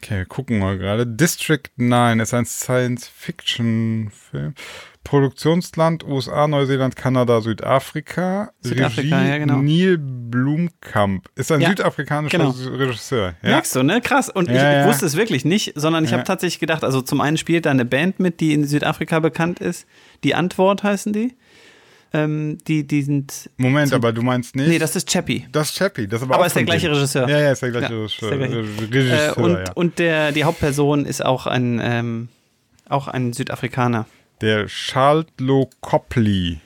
Okay, 0.02 0.18
wir 0.18 0.26
gucken 0.26 0.60
mal 0.60 0.78
gerade. 0.78 1.08
District 1.08 1.64
9 1.76 2.20
ist 2.20 2.34
ein 2.34 2.46
Science-Fiction-Film. 2.46 4.54
Produktionsland 5.08 6.04
USA, 6.06 6.48
Neuseeland, 6.48 6.96
Kanada, 6.98 7.40
Südafrika. 7.42 8.52
Südafrika, 8.62 9.24
ja, 9.24 9.38
genau. 9.38 9.58
Neil 9.62 9.98
Blumkamp. 9.98 11.30
Ist 11.36 11.50
ein 11.52 11.62
Ja, 11.62 11.70
südafrikanischer 11.70 12.38
genau. 12.38 12.50
Regisseur. 12.52 13.34
Ja? 13.42 13.50
Merkst 13.52 13.76
du, 13.76 13.84
ne? 13.84 14.02
Krass. 14.02 14.30
Und 14.30 14.50
ich 14.50 14.56
Ja, 14.56 14.82
ja. 14.82 14.86
wusste 14.88 15.06
es 15.06 15.16
wirklich 15.16 15.46
nicht, 15.46 15.74
sondern 15.76 16.04
ich 16.04 16.12
habe 16.12 16.24
tatsächlich 16.26 16.60
gedacht, 16.60 16.84
also 16.84 17.02
zum 17.02 17.22
einen 17.22 17.38
spielt 17.38 17.66
da 17.66 17.72
eine 17.72 17.86
Band 17.86 18.20
mit, 18.20 18.42
die 18.42 18.54
in 18.54 18.66
Südafrika 18.66 19.20
bekannt 19.20 19.60
ist. 19.60 19.88
Die 20.26 20.36
Antwort 20.36 20.84
heißen 20.84 21.14
die. 21.14 21.36
Ähm, 22.14 22.58
die, 22.68 22.86
die 22.88 23.02
sind. 23.02 23.50
Moment, 23.58 23.94
aber 23.94 24.12
du 24.14 24.22
meinst 24.22 24.56
nicht. 24.56 24.68
Nee, 24.68 24.80
das 24.80 24.96
ist 24.96 25.10
Chappie. 25.10 25.46
das 25.52 25.70
ist 25.70 25.78
Chappie. 25.78 26.08
Das 26.08 26.22
ist 26.22 26.24
aber 26.26 26.36
Aber 26.36 26.44
auch 26.44 26.48
ist 26.48 26.56
der 26.56 26.64
gleiche. 26.64 26.90
Regisseur. 26.92 27.30
Ja, 27.30 27.40
ja, 27.40 27.52
ist 27.52 27.62
der 27.62 27.72
gleiche 27.72 27.94
Ja, 27.94 28.00
Regisseur. 28.00 28.30
der 28.30 28.38
gleiche. 28.40 28.56
Re- 28.58 28.82
Regisseur 28.82 29.38
Äh, 29.38 29.42
und 29.42 29.52
ja. 29.54 29.64
und 29.74 30.00
der, 30.00 30.32
die 30.32 30.44
Hauptperson 30.46 31.06
ist 31.06 31.24
auch 31.26 31.48
ein, 31.48 31.80
ähm, 31.84 32.28
auch 32.90 33.08
ein 33.10 33.34
Südafrikaner. 33.34 34.06
Der 34.42 34.68
Charles 34.68 35.26
Copley. 35.82 36.60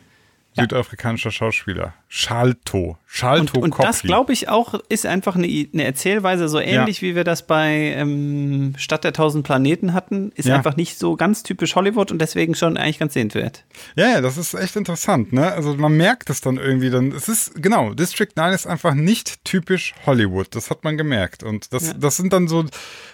südafrikanischer 0.54 1.32
Schauspieler. 1.32 1.94
Shalto. 2.10 2.98
Shalto 3.08 3.62
Und, 3.62 3.72
und 3.72 3.82
das, 3.84 4.02
glaube 4.02 4.34
ich, 4.34 4.50
auch 4.50 4.74
ist 4.90 5.06
einfach 5.06 5.38
eine, 5.38 5.48
eine 5.48 5.86
Erzählweise, 5.86 6.50
so 6.50 6.60
ähnlich 6.60 7.02
wie 7.02 7.16
wir 7.16 7.24
das 7.24 7.48
bei 7.48 7.94
ähm, 7.96 8.74
Stadt 8.78 9.06
der 9.06 9.14
tausend 9.14 9.46
Planeten 9.46 9.94
hatten. 9.94 10.34
Ist 10.36 10.48
Ja. 10.50 10.56
einfach 10.56 10.76
nicht 10.76 11.00
so 11.00 11.16
ganz 11.16 11.44
typisch 11.44 11.74
Hollywood 11.76 12.12
und 12.12 12.20
deswegen 12.20 12.54
schon 12.54 12.76
eigentlich 12.76 13.00
ganz 13.00 13.14
sehenswert. 13.14 13.64
Ja, 13.96 14.10
ja, 14.10 14.20
das 14.22 14.38
ist 14.38 14.54
echt 14.54 14.76
interessant, 14.76 15.32
ne? 15.32 15.54
Also 15.54 15.74
man 15.76 15.96
merkt 15.96 16.30
es 16.30 16.42
dann 16.42 16.58
irgendwie 16.58 16.90
dann. 16.90 17.14
Es 17.14 17.30
ist, 17.30 17.54
genau, 17.62 17.94
District 17.94 18.28
9 18.36 18.54
ist 18.54 18.68
einfach 18.68 18.94
nicht 18.94 19.46
typisch 19.46 19.94
Hollywood. 20.06 20.54
Das 20.54 20.70
hat 20.70 20.84
man 20.84 20.98
gemerkt. 20.98 21.44
Und 21.44 21.72
das, 21.74 21.88
Ja. 21.88 21.94
das 21.94 22.18
sind 22.18 22.34
dann 22.34 22.50
so, 22.50 22.66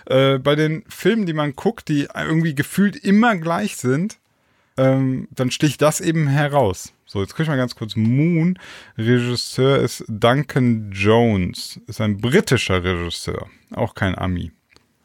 äh, 0.07 0.39
bei 0.39 0.55
den 0.55 0.83
Filmen, 0.89 1.27
die 1.27 1.33
man 1.33 1.55
guckt, 1.55 1.87
die 1.87 2.07
irgendwie 2.15 2.55
gefühlt 2.55 2.95
immer 2.95 3.35
gleich 3.35 3.77
sind, 3.77 4.17
ähm, 4.77 5.27
dann 5.31 5.51
sticht 5.51 5.81
das 5.81 6.01
eben 6.01 6.27
heraus. 6.27 6.93
So, 7.05 7.21
jetzt 7.21 7.31
gucke 7.31 7.43
ich 7.43 7.49
mal 7.49 7.57
ganz 7.57 7.75
kurz. 7.75 7.95
Moon, 7.95 8.59
Regisseur 8.97 9.77
ist 9.79 10.03
Duncan 10.07 10.91
Jones. 10.91 11.79
Ist 11.87 12.01
ein 12.01 12.17
britischer 12.17 12.83
Regisseur. 12.83 13.47
Auch 13.73 13.95
kein 13.95 14.17
Ami. 14.17 14.51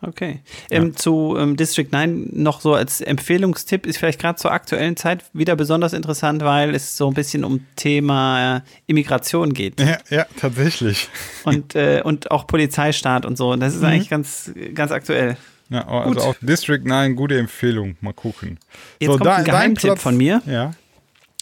Okay. 0.05 0.41
Ähm, 0.69 0.97
zu 0.97 1.37
ähm, 1.39 1.57
District 1.57 1.87
9 1.93 2.31
noch 2.33 2.61
so 2.61 2.75
als 2.75 3.01
Empfehlungstipp 3.01 3.87
ist 3.87 3.99
vielleicht 3.99 4.21
gerade 4.21 4.37
zur 4.37 4.51
aktuellen 4.51 4.97
Zeit 4.97 5.25
wieder 5.33 5.55
besonders 5.55 5.93
interessant, 5.93 6.43
weil 6.43 6.75
es 6.75 6.97
so 6.97 7.07
ein 7.07 7.15
bisschen 7.15 7.45
um 7.45 7.65
Thema 7.77 8.57
äh, 8.57 8.61
Immigration 8.87 9.55
geht 9.55 9.79
Ja, 9.79 9.99
ja, 10.11 10.27
tatsächlich. 10.41 11.09
und, 11.45 11.77
äh, 11.77 12.03
und 12.05 12.33
auch 12.33 12.49
Polizeistaat 12.49 13.25
und 13.25 13.39
so. 13.39 13.55
Das 13.55 13.77
ist 13.77 13.85
eigentlich 13.85 14.11
ganz, 14.11 14.53
ganz 14.75 14.91
aktuell. 14.91 15.37
Ja, 15.73 15.89
also 15.89 16.11
Gut. 16.11 16.19
auch 16.23 16.35
District 16.41 16.83
9, 16.85 17.17
gute 17.17 17.39
Empfehlung. 17.39 17.97
Mal 18.01 18.13
gucken. 18.13 18.59
Jetzt 18.99 19.09
kommt 19.09 19.23
ein 19.23 19.37
dein 19.37 19.45
Geheimtipp 19.45 19.99
von 19.99 20.17
mir. 20.17 20.43
Ja. 20.47 20.73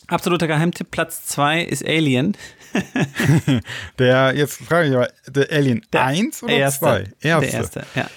Absoluter 0.06 0.46
Geheimtipp, 0.46 0.90
Platz 0.90 1.26
2 1.26 1.62
ist 1.62 1.84
Alien. 1.84 2.36
Der, 3.98 4.32
jetzt 4.36 4.60
frage 4.62 4.88
ich 4.88 4.94
aber, 4.94 5.08
der 5.26 5.50
Alien 5.50 5.84
Der 5.92 6.04
1 6.04 6.42
oder 6.44 6.52
erste. 6.52 6.80
2? 6.80 7.04
Der 7.22 7.42
erste, 7.42 7.86
ja. 7.94 8.08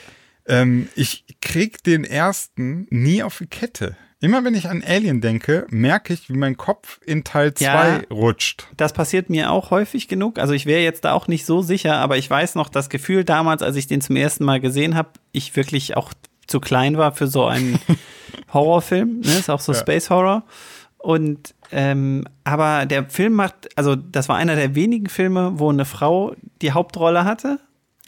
Ähm, 0.46 0.90
ich 0.96 1.24
krieg 1.42 1.84
den 1.84 2.04
ersten 2.04 2.88
nie 2.90 3.24
auf 3.24 3.38
die 3.40 3.48
Kette. 3.48 3.96
Immer 4.24 4.46
wenn 4.46 4.56
ich 4.56 4.70
an 4.70 4.82
Alien 4.88 5.20
denke, 5.20 5.68
merke 5.70 6.14
ich, 6.14 6.30
wie 6.30 6.38
mein 6.38 6.56
Kopf 6.56 7.00
in 7.06 7.26
Teil 7.26 7.54
2 7.54 7.66
Ja. 7.66 8.02
rutscht. 8.10 8.68
Das 8.78 8.94
passiert 8.94 9.30
mir 9.30 9.52
auch 9.52 9.70
häufig 9.70 10.08
genug. 10.08 10.40
Also 10.40 10.54
ich 10.54 10.66
wäre 10.66 10.82
jetzt 10.82 11.04
da 11.04 11.12
auch 11.12 11.28
nicht 11.28 11.46
so 11.46 11.62
sicher, 11.62 11.96
aber 11.98 12.18
ich 12.18 12.30
weiß 12.30 12.56
noch 12.56 12.70
das 12.70 12.90
Gefühl 12.90 13.26
damals, 13.26 13.62
als 13.62 13.76
ich 13.76 13.88
den 13.88 14.00
zum 14.00 14.16
ersten 14.16 14.46
Mal 14.46 14.62
gesehen 14.62 14.96
habe, 14.96 15.10
ich 15.34 15.56
wirklich 15.58 15.98
auch 15.98 16.14
zu 16.48 16.62
klein 16.62 16.98
war 16.98 17.12
für 17.12 17.28
so 17.28 17.46
einen 17.46 17.80
Horrorfilm. 18.54 19.20
Ne? 19.20 19.32
Ist 19.40 19.50
auch 19.50 19.60
so 19.60 19.74
Ja. 19.74 19.80
Space 19.80 20.10
Horror. 20.10 20.44
Und 21.00 21.54
ähm, 21.74 22.24
aber 22.46 22.86
der 22.86 23.10
Film 23.10 23.34
macht, 23.34 23.78
also 23.78 23.96
das 23.98 24.30
war 24.30 24.38
einer 24.38 24.56
der 24.56 24.74
wenigen 24.74 25.08
Filme, 25.10 25.54
wo 25.60 25.70
eine 25.70 25.84
Frau 25.84 26.34
die 26.62 26.72
Hauptrolle 26.72 27.26
hatte. 27.26 27.60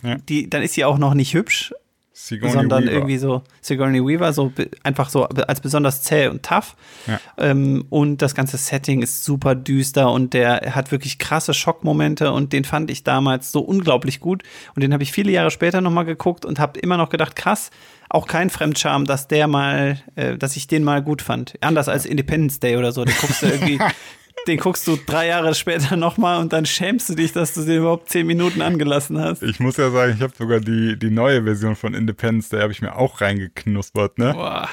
Ja. 0.02 0.16
Die, 0.30 0.50
dann 0.50 0.62
ist 0.62 0.76
sie 0.76 0.86
auch 0.86 0.98
noch 0.98 1.14
nicht 1.14 1.34
hübsch, 1.34 1.74
Sigourney 2.18 2.54
sondern 2.54 2.84
Weaver. 2.84 2.94
irgendwie 2.94 3.18
so 3.18 3.44
Sigourney 3.60 4.02
Weaver, 4.02 4.32
so 4.32 4.54
einfach 4.84 5.10
so 5.10 5.26
als 5.26 5.60
besonders 5.60 6.02
zäh 6.02 6.30
und 6.30 6.44
tough. 6.44 6.78
Ja. 7.08 7.20
Ähm, 7.38 7.86
und 7.90 8.22
das 8.22 8.34
ganze 8.34 8.56
Setting 8.56 9.02
ist 9.02 9.26
super 9.26 9.54
düster 9.54 10.10
und 10.10 10.34
der 10.34 10.74
hat 10.74 10.94
wirklich 10.94 11.20
krasse 11.20 11.54
Schockmomente 11.54 12.32
und 12.32 12.54
den 12.54 12.64
fand 12.64 12.90
ich 12.90 13.04
damals 13.04 13.52
so 13.52 13.60
unglaublich 13.60 14.22
gut. 14.22 14.44
Und 14.76 14.82
den 14.82 14.94
habe 14.94 15.04
ich 15.04 15.12
viele 15.12 15.30
Jahre 15.34 15.52
später 15.52 15.82
nochmal 15.82 16.06
geguckt 16.06 16.46
und 16.46 16.58
habe 16.58 16.80
immer 16.80 16.96
noch 16.96 17.10
gedacht, 17.10 17.36
krass, 17.36 17.70
auch 18.10 18.28
kein 18.28 18.50
Fremdscham, 18.50 19.04
dass 19.04 19.28
der 19.28 19.48
mal, 19.50 20.00
äh, 20.16 20.38
dass 20.38 20.56
ich 20.56 20.68
den 20.68 20.86
mal 20.86 21.04
gut 21.04 21.22
fand. 21.22 21.56
Anders 21.60 21.90
als 21.90 22.06
Independence 22.06 22.62
Day 22.62 22.78
oder 22.78 22.94
so. 22.94 23.04
Den 23.04 23.16
guckst 23.20 23.42
du 23.42 23.48
irgendwie. 23.48 23.78
Den 24.48 24.58
guckst 24.60 24.88
du 24.88 24.98
drei 25.06 25.28
Jahre 25.28 25.56
später 25.56 25.96
nochmal 25.96 26.40
und 26.40 26.54
dann 26.54 26.66
schämst 26.66 27.10
du 27.10 27.16
dich, 27.16 27.32
dass 27.34 27.54
du 27.54 27.64
den 27.66 27.80
überhaupt 27.80 28.10
zehn 28.10 28.28
Minuten 28.28 28.62
angelassen 28.62 29.20
hast. 29.20 29.42
Ich 29.44 29.60
muss 29.60 29.78
ja 29.78 29.90
sagen, 29.90 30.14
ich 30.16 30.22
habe 30.22 30.34
sogar 30.38 30.60
die, 30.60 30.98
die 31.00 31.10
neue 31.10 31.44
Version 31.44 31.76
von 31.76 31.94
Independence, 31.94 32.50
der 32.50 32.62
habe 32.62 32.72
ich 32.72 32.82
mir 32.82 32.96
auch 32.96 33.22
reingeknuspert, 33.22 34.20
ne? 34.20 34.34
Boah. 34.34 34.70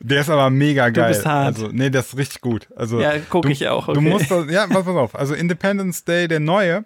Der 0.00 0.20
ist 0.20 0.28
aber 0.30 0.50
mega 0.50 0.90
geil. 0.90 1.08
bist 1.08 1.24
hart. 1.24 1.56
Also, 1.56 1.68
nee, 1.72 1.90
das 1.90 2.08
ist 2.08 2.18
richtig 2.18 2.40
gut. 2.42 2.68
Also, 2.76 3.00
Ja, 3.00 3.12
guck 3.30 3.44
du, 3.44 3.48
ich 3.48 3.66
auch, 3.68 3.86
Du 3.86 3.92
okay. 3.92 4.00
musst 4.00 4.30
das, 4.30 4.50
ja, 4.50 4.66
pass, 4.66 4.86
auf. 4.86 5.14
Also 5.14 5.34
Independence 5.34 6.04
Day, 6.04 6.28
der 6.28 6.40
neue, 6.40 6.84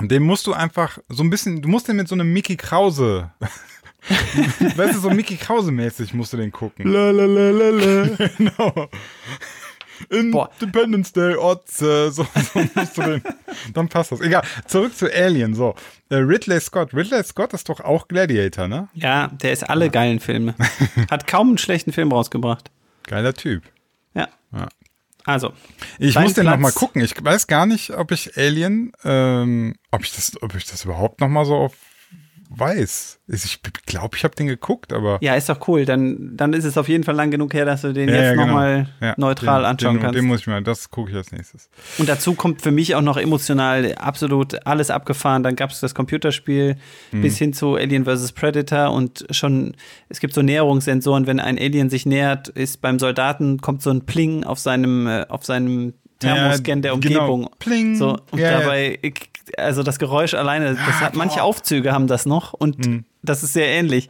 den 0.00 0.22
musst 0.22 0.46
du 0.46 0.52
einfach 0.54 0.98
so 1.08 1.22
ein 1.22 1.28
bisschen, 1.30 1.60
du 1.60 1.68
musst 1.68 1.88
den 1.88 1.96
mit 1.96 2.08
so 2.08 2.14
einem 2.14 2.32
Mickey 2.32 2.56
Krause, 2.56 3.30
weißt 4.76 4.94
du, 4.94 4.98
so 5.00 5.10
Mickey 5.10 5.36
Krause 5.36 5.70
mäßig 5.72 6.14
musst 6.14 6.32
du 6.32 6.38
den 6.38 6.50
gucken. 6.52 6.90
La 6.90 7.10
la 7.10 7.26
la 7.26 7.50
la 7.50 7.68
la. 7.70 8.08
genau. 8.38 8.88
Independence 10.08 11.12
Day, 11.12 11.34
Otze, 11.36 12.10
so, 12.10 12.26
so 12.54 12.60
musst 12.74 12.96
du 12.98 13.02
den, 13.02 13.22
dann 13.74 13.88
passt 13.88 14.12
das. 14.12 14.20
Egal, 14.20 14.42
zurück 14.66 14.96
zu 14.96 15.12
Alien, 15.12 15.54
so. 15.54 15.74
Äh, 16.08 16.16
Ridley 16.16 16.60
Scott, 16.60 16.94
Ridley 16.94 17.22
Scott 17.24 17.52
ist 17.52 17.68
doch 17.68 17.80
auch 17.80 18.08
Gladiator, 18.08 18.68
ne? 18.68 18.88
Ja, 18.94 19.28
der 19.28 19.52
ist 19.52 19.68
alle 19.68 19.90
geilen 19.90 20.20
Filme. 20.20 20.54
Hat 21.10 21.26
kaum 21.26 21.48
einen 21.48 21.58
schlechten 21.58 21.92
Film 21.92 22.12
rausgebracht. 22.12 22.70
Geiler 23.06 23.34
Typ. 23.34 23.62
Ja. 24.14 24.28
Ja. 24.52 24.68
Also. 25.24 25.52
Ich 25.98 26.18
muss 26.18 26.32
den 26.34 26.44
noch 26.46 26.52
Platz- 26.52 26.62
mal 26.62 26.72
gucken. 26.72 27.02
Ich 27.02 27.14
weiß 27.22 27.46
gar 27.46 27.66
nicht, 27.66 27.90
ob 27.90 28.10
ich 28.10 28.36
Alien, 28.36 28.92
ähm, 29.04 29.74
ob 29.90 30.02
ich 30.02 30.14
das, 30.14 30.40
ob 30.42 30.54
ich 30.54 30.64
das 30.64 30.84
überhaupt 30.84 31.20
noch 31.20 31.28
mal 31.28 31.44
so 31.44 31.56
auf 31.56 31.74
weiß. 32.52 33.20
Ich 33.28 33.60
glaube, 33.86 34.16
ich 34.16 34.24
habe 34.24 34.34
den 34.34 34.48
geguckt, 34.48 34.92
aber 34.92 35.18
Ja, 35.22 35.34
ist 35.34 35.48
doch 35.48 35.68
cool. 35.68 35.84
Dann, 35.84 36.36
dann 36.36 36.52
ist 36.52 36.64
es 36.64 36.76
auf 36.76 36.88
jeden 36.88 37.04
Fall 37.04 37.14
lang 37.14 37.30
genug 37.30 37.54
her, 37.54 37.64
dass 37.64 37.82
du 37.82 37.92
den 37.92 38.08
Ja, 38.08 38.14
jetzt 38.16 38.24
ja, 38.24 38.30
genau. 38.32 38.46
nochmal 38.46 38.88
Ja, 39.00 39.14
neutral 39.16 39.60
den, 39.62 39.66
anschauen 39.66 39.94
den, 39.94 40.02
kannst. 40.02 40.18
Den 40.18 40.24
muss 40.26 40.40
ich 40.40 40.46
mal, 40.48 40.60
das 40.62 40.90
gucke 40.90 41.10
ich 41.10 41.16
als 41.16 41.30
nächstes. 41.30 41.70
Und 41.98 42.08
dazu 42.08 42.34
kommt 42.34 42.60
für 42.60 42.72
mich 42.72 42.94
auch 42.96 43.02
noch 43.02 43.16
emotional 43.16 43.94
absolut 43.94 44.66
alles 44.66 44.90
abgefahren. 44.90 45.42
Dann 45.44 45.54
gab 45.56 45.70
es 45.70 45.80
das 45.80 45.94
Computerspiel 45.94 46.76
Mhm. 47.12 47.22
bis 47.22 47.38
hin 47.38 47.52
zu 47.52 47.76
Alien 47.76 48.04
vs. 48.04 48.32
Predator 48.32 48.90
und 48.92 49.24
schon, 49.30 49.74
es 50.08 50.18
gibt 50.20 50.34
so 50.34 50.42
Näherungssensoren, 50.42 51.26
wenn 51.26 51.38
ein 51.40 51.56
Alien 51.58 51.88
sich 51.88 52.04
nähert, 52.04 52.48
ist 52.48 52.80
beim 52.80 52.98
Soldaten, 52.98 53.58
kommt 53.60 53.80
so 53.82 53.90
ein 53.90 54.06
Pling 54.06 54.42
auf 54.44 54.58
seinem, 54.58 55.06
äh, 55.06 55.24
auf 55.28 55.44
seinem 55.44 55.94
Thermoscan 56.20 56.82
der 56.82 56.96
genau. 56.96 57.32
Umgebung. 57.32 57.50
Pling. 57.58 57.96
So, 57.96 58.18
und 58.30 58.38
ja. 58.38 58.60
dabei, 58.60 58.98
also 59.56 59.82
das 59.82 59.98
Geräusch 59.98 60.34
alleine, 60.34 60.74
das 60.74 61.00
hat, 61.00 61.14
manche 61.16 61.42
Aufzüge 61.42 61.92
haben 61.92 62.06
das 62.06 62.26
noch 62.26 62.52
und 62.52 62.86
Mhm. 62.86 63.04
das 63.22 63.42
ist 63.42 63.52
sehr 63.52 63.66
ähnlich. 63.66 64.08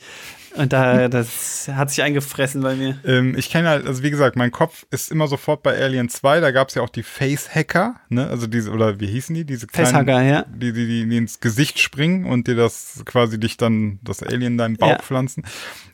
Und 0.56 0.72
da, 0.72 1.08
das 1.08 1.68
hat 1.72 1.90
sich 1.90 2.02
eingefressen 2.02 2.60
bei 2.62 2.74
mir. 2.74 2.98
Ähm, 3.04 3.36
ich 3.36 3.50
kenne 3.50 3.68
halt, 3.68 3.86
also 3.86 4.02
wie 4.02 4.10
gesagt, 4.10 4.36
mein 4.36 4.50
Kopf 4.50 4.84
ist 4.90 5.10
immer 5.12 5.28
sofort 5.28 5.62
bei 5.62 5.76
Alien 5.80 6.08
2, 6.08 6.40
da 6.40 6.50
gab 6.50 6.68
es 6.68 6.74
ja 6.74 6.82
auch 6.82 6.88
die 6.88 7.02
Face-Hacker, 7.04 7.96
ne? 8.08 8.26
Also 8.28 8.46
diese, 8.46 8.70
oder 8.70 8.98
wie 9.00 9.06
hießen 9.06 9.34
die? 9.34 9.44
Diese 9.44 9.66
kleinen, 9.66 9.86
Facehugger, 9.86 10.22
ja. 10.22 10.44
Die, 10.52 10.72
die, 10.72 10.86
die, 10.86 11.08
die 11.08 11.16
ins 11.16 11.40
Gesicht 11.40 11.78
springen 11.78 12.24
und 12.24 12.48
dir 12.48 12.56
das 12.56 13.02
quasi 13.06 13.38
dich 13.38 13.56
dann, 13.56 14.00
das 14.02 14.22
Alien 14.22 14.42
in 14.42 14.58
deinen 14.58 14.76
Bauch 14.76 14.88
Ja. 14.90 14.98
pflanzen. 14.98 15.44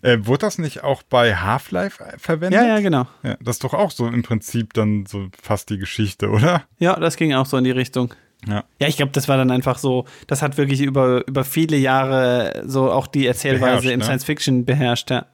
Äh, 0.02 0.18
wurde 0.22 0.38
das 0.46 0.59
nicht 0.59 0.82
auch 0.82 1.02
bei 1.02 1.36
Half-Life 1.36 2.02
verwendet? 2.18 2.61
Ja, 2.61 2.66
ja, 2.66 2.80
genau. 2.80 3.07
Ja, 3.22 3.36
das 3.40 3.57
ist 3.57 3.64
doch 3.64 3.74
auch 3.74 3.90
so 3.90 4.07
im 4.07 4.22
Prinzip 4.22 4.72
dann 4.72 5.04
so 5.07 5.28
fast 5.42 5.68
die 5.70 5.78
Geschichte, 5.78 6.30
oder? 6.30 6.64
Ja, 6.78 6.98
das 6.98 7.16
ging 7.16 7.34
auch 7.34 7.46
so 7.46 7.57
in 7.57 7.64
die 7.64 7.70
Richtung. 7.72 8.14
Ja. 8.47 8.64
Ja, 8.80 8.89
ich 8.89 8.97
glaube, 8.97 9.12
das 9.12 9.28
war 9.28 9.37
dann 9.37 9.51
einfach 9.51 9.78
so, 9.78 10.05
das 10.26 10.43
hat 10.43 10.57
wirklich 10.57 10.80
über, 10.82 11.26
über 11.26 11.45
viele 11.45 11.76
Jahre 11.76 12.62
so 12.66 12.91
auch 12.93 13.07
die 13.07 13.26
Erzählweise 13.26 13.64
Beherrscht, 13.64 13.89
im 13.91 13.99
ne? 13.99 14.05
Science 14.05 14.24
Fiction 14.24 14.64
beherrscht, 14.64 15.11
ja. 15.11 15.26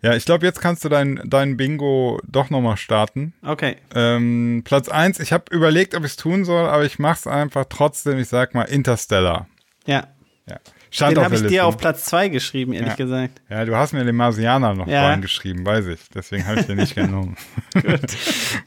Ja, 0.00 0.14
ich 0.14 0.24
glaube, 0.24 0.46
jetzt 0.46 0.60
kannst 0.60 0.84
du 0.84 0.88
dein, 0.88 1.20
dein 1.24 1.56
Bingo 1.56 2.20
doch 2.24 2.50
nochmal 2.50 2.76
starten. 2.76 3.32
Okay. 3.44 3.76
Ähm, 3.96 4.62
Platz 4.64 4.88
eins. 4.88 5.18
ich 5.18 5.32
habe 5.32 5.44
überlegt, 5.50 5.96
ob 5.96 6.04
ich 6.04 6.12
es 6.12 6.16
tun 6.16 6.44
soll, 6.44 6.68
aber 6.68 6.84
ich 6.84 7.00
mache 7.00 7.18
es 7.18 7.26
einfach 7.26 7.64
trotzdem. 7.68 8.16
Ich 8.18 8.28
sag 8.28 8.54
mal 8.54 8.62
Interstellar. 8.62 9.48
Ja. 9.86 10.06
Ja. 10.48 10.58
Stand 10.90 11.16
Den 11.16 11.24
habe 11.24 11.34
ich 11.34 11.40
Liste. 11.40 11.52
dir 11.52 11.66
auf 11.66 11.76
Platz 11.78 12.04
2 12.04 12.28
geschrieben, 12.28 12.72
ehrlich 12.74 12.90
Ja. 12.90 12.94
gesagt. 12.94 13.42
Ja, 13.50 13.64
du 13.64 13.74
hast 13.76 13.92
mir 13.92 14.04
den 14.04 14.14
Marsianer 14.14 14.72
noch 14.74 14.86
Ja. 14.86 15.02
vorhin 15.02 15.20
geschrieben, 15.20 15.66
weiß 15.66 15.86
ich. 15.86 15.98
Deswegen 16.14 16.46
habe 16.46 16.60
ich 16.60 16.66
den 16.66 16.76
nicht 16.76 16.94
genommen. 16.94 17.36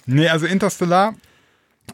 nee, 0.05 0.27
also 0.27 0.45
Interstellar 0.45 1.15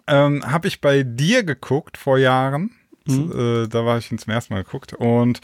ähm, 0.08 0.50
habe 0.50 0.68
ich 0.68 0.82
bei 0.82 1.04
dir 1.04 1.44
geguckt 1.44 1.98
vor 1.98 2.18
Jahren. 2.18 2.72
Äh, 3.10 3.68
da 3.70 3.86
war 3.86 3.98
ich 3.98 4.12
ihn 4.12 4.18
zum 4.18 4.34
ersten 4.34 4.54
Mal 4.54 4.64
geguckt. 4.64 4.94
Und 4.94 5.40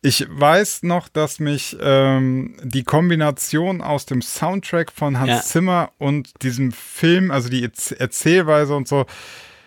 ich 0.00 0.26
weiß 0.30 0.82
noch, 0.82 1.08
dass 1.08 1.40
mich 1.40 1.76
ähm, 1.80 2.56
die 2.62 2.84
Kombination 2.84 3.82
aus 3.82 4.06
dem 4.06 4.22
Soundtrack 4.22 4.90
von 4.90 5.20
Hans 5.20 5.28
Ja. 5.28 5.40
Zimmer 5.42 5.92
und 5.98 6.42
diesem 6.42 6.72
Film, 6.72 7.30
also 7.30 7.50
die 7.50 7.68
Erz- 7.68 7.94
Erzählweise 7.94 8.74
und 8.74 8.88
so, 8.88 9.04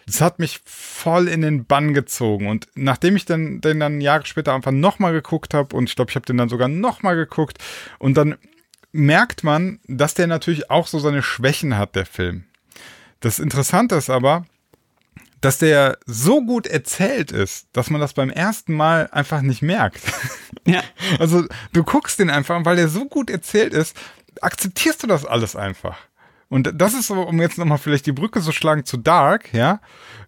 das 0.07 0.21
hat 0.21 0.39
mich 0.39 0.61
voll 0.65 1.27
in 1.27 1.41
den 1.41 1.65
Bann 1.65 1.93
gezogen. 1.93 2.47
Und 2.47 2.67
nachdem 2.75 3.15
ich 3.15 3.25
dann, 3.25 3.61
den 3.61 3.79
dann 3.79 4.01
Jahre 4.01 4.25
später 4.25 4.53
einfach 4.53 4.71
nochmal 4.71 5.13
geguckt 5.13 5.53
habe, 5.53 5.75
und 5.75 5.87
ich 5.87 5.95
glaube, 5.95 6.09
ich 6.09 6.15
habe 6.15 6.25
den 6.25 6.37
dann 6.37 6.49
sogar 6.49 6.67
nochmal 6.67 7.15
geguckt, 7.15 7.59
und 7.99 8.15
dann 8.17 8.35
merkt 8.91 9.43
man, 9.43 9.79
dass 9.87 10.15
der 10.15 10.27
natürlich 10.27 10.71
auch 10.71 10.87
so 10.87 10.99
seine 10.99 11.21
Schwächen 11.21 11.77
hat, 11.77 11.95
der 11.95 12.05
Film. 12.05 12.45
Das 13.19 13.39
Interessante 13.39 13.95
ist 13.95 14.09
aber, 14.09 14.45
dass 15.41 15.59
der 15.59 15.97
so 16.05 16.43
gut 16.43 16.65
erzählt 16.65 17.31
ist, 17.31 17.67
dass 17.73 17.89
man 17.89 18.01
das 18.01 18.13
beim 18.13 18.29
ersten 18.29 18.73
Mal 18.73 19.09
einfach 19.11 19.41
nicht 19.41 19.61
merkt. 19.61 20.01
Ja. 20.67 20.81
Also 21.19 21.45
du 21.73 21.83
guckst 21.83 22.17
den 22.17 22.31
einfach, 22.31 22.65
weil 22.65 22.75
der 22.75 22.87
so 22.87 23.05
gut 23.05 23.29
erzählt 23.29 23.71
ist, 23.71 23.95
akzeptierst 24.41 25.03
du 25.03 25.05
das 25.05 25.23
alles 25.23 25.55
einfach. 25.55 25.95
Und 26.49 26.71
das 26.73 26.95
ist 26.95 27.05
so, 27.05 27.21
um 27.21 27.39
jetzt 27.39 27.59
nochmal 27.59 27.77
vielleicht 27.77 28.07
die 28.07 28.11
Brücke 28.11 28.41
zu 28.41 28.51
schlagen 28.51 28.83
zu 28.83 28.97
Dark, 28.97 29.53
ja, 29.53 29.79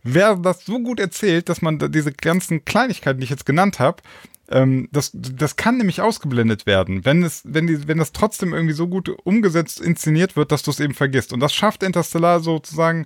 wäre 0.04 0.40
das 0.40 0.64
so 0.64 0.80
gut 0.80 1.00
erzählt, 1.00 1.50
dass 1.50 1.64
man 1.64 1.80
diese 1.92 2.12
ganzen 2.12 2.66
Kleinigkeiten, 2.66 3.20
die 3.20 3.24
ich 3.24 3.32
jetzt 3.32 3.48
genannt 3.48 3.80
habe, 3.80 4.04
ähm, 4.50 4.88
das, 4.91 5.12
das 5.14 5.56
kann 5.56 5.78
nämlich 5.78 6.02
ausgeblendet 6.02 6.66
werden, 6.66 7.06
wenn 7.06 7.24
es, 7.24 7.41
wenn 7.45 7.68
die, 7.68 7.88
wenn 7.88 7.98
das 7.98 8.14
trotzdem 8.14 8.54
irgendwie 8.54 8.74
so 8.74 8.88
gut 8.88 9.10
umgesetzt, 9.24 9.82
inszeniert 9.82 10.36
wird, 10.36 10.52
dass 10.52 10.64
du 10.64 10.72
es 10.72 10.80
eben 10.80 10.93
vergisst. 10.93 11.34
Und 11.34 11.39
das 11.39 11.54
schafft 11.54 11.84
Interstellar 11.84 12.39
sozusagen 12.39 13.06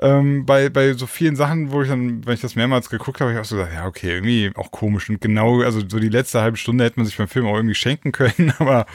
ähm, 0.00 0.46
bei, 0.46 0.68
bei 0.68 0.94
so 0.94 1.06
vielen 1.06 1.36
Sachen, 1.36 1.72
wo 1.72 1.82
ich 1.82 1.88
dann, 1.88 2.26
wenn 2.26 2.34
ich 2.34 2.40
das 2.40 2.56
mehrmals 2.56 2.90
geguckt 2.90 3.20
habe, 3.20 3.32
ich 3.32 3.38
auch 3.38 3.44
so 3.44 3.56
gesagt, 3.56 3.74
ja, 3.74 3.86
okay, 3.86 4.14
irgendwie 4.14 4.50
auch 4.56 4.70
komisch. 4.70 5.08
Und 5.08 5.20
genau, 5.20 5.60
also 5.62 5.80
so 5.86 5.98
die 5.98 6.08
letzte 6.08 6.40
halbe 6.40 6.56
Stunde 6.56 6.84
hätte 6.84 6.98
man 6.98 7.06
sich 7.06 7.16
beim 7.16 7.28
Film 7.28 7.46
auch 7.46 7.56
irgendwie 7.56 7.74
schenken 7.74 8.12
können, 8.12 8.52
aber 8.58 8.86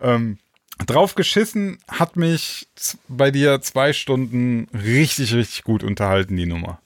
ähm, 0.00 0.38
drauf 0.86 1.14
geschissen 1.14 1.78
hat 1.88 2.16
mich 2.16 2.68
bei 3.08 3.30
dir 3.30 3.60
zwei 3.62 3.92
Stunden 3.92 4.68
richtig, 4.74 5.34
richtig 5.34 5.64
gut 5.64 5.82
unterhalten, 5.82 6.36
die 6.36 6.46
Nummer. 6.46 6.80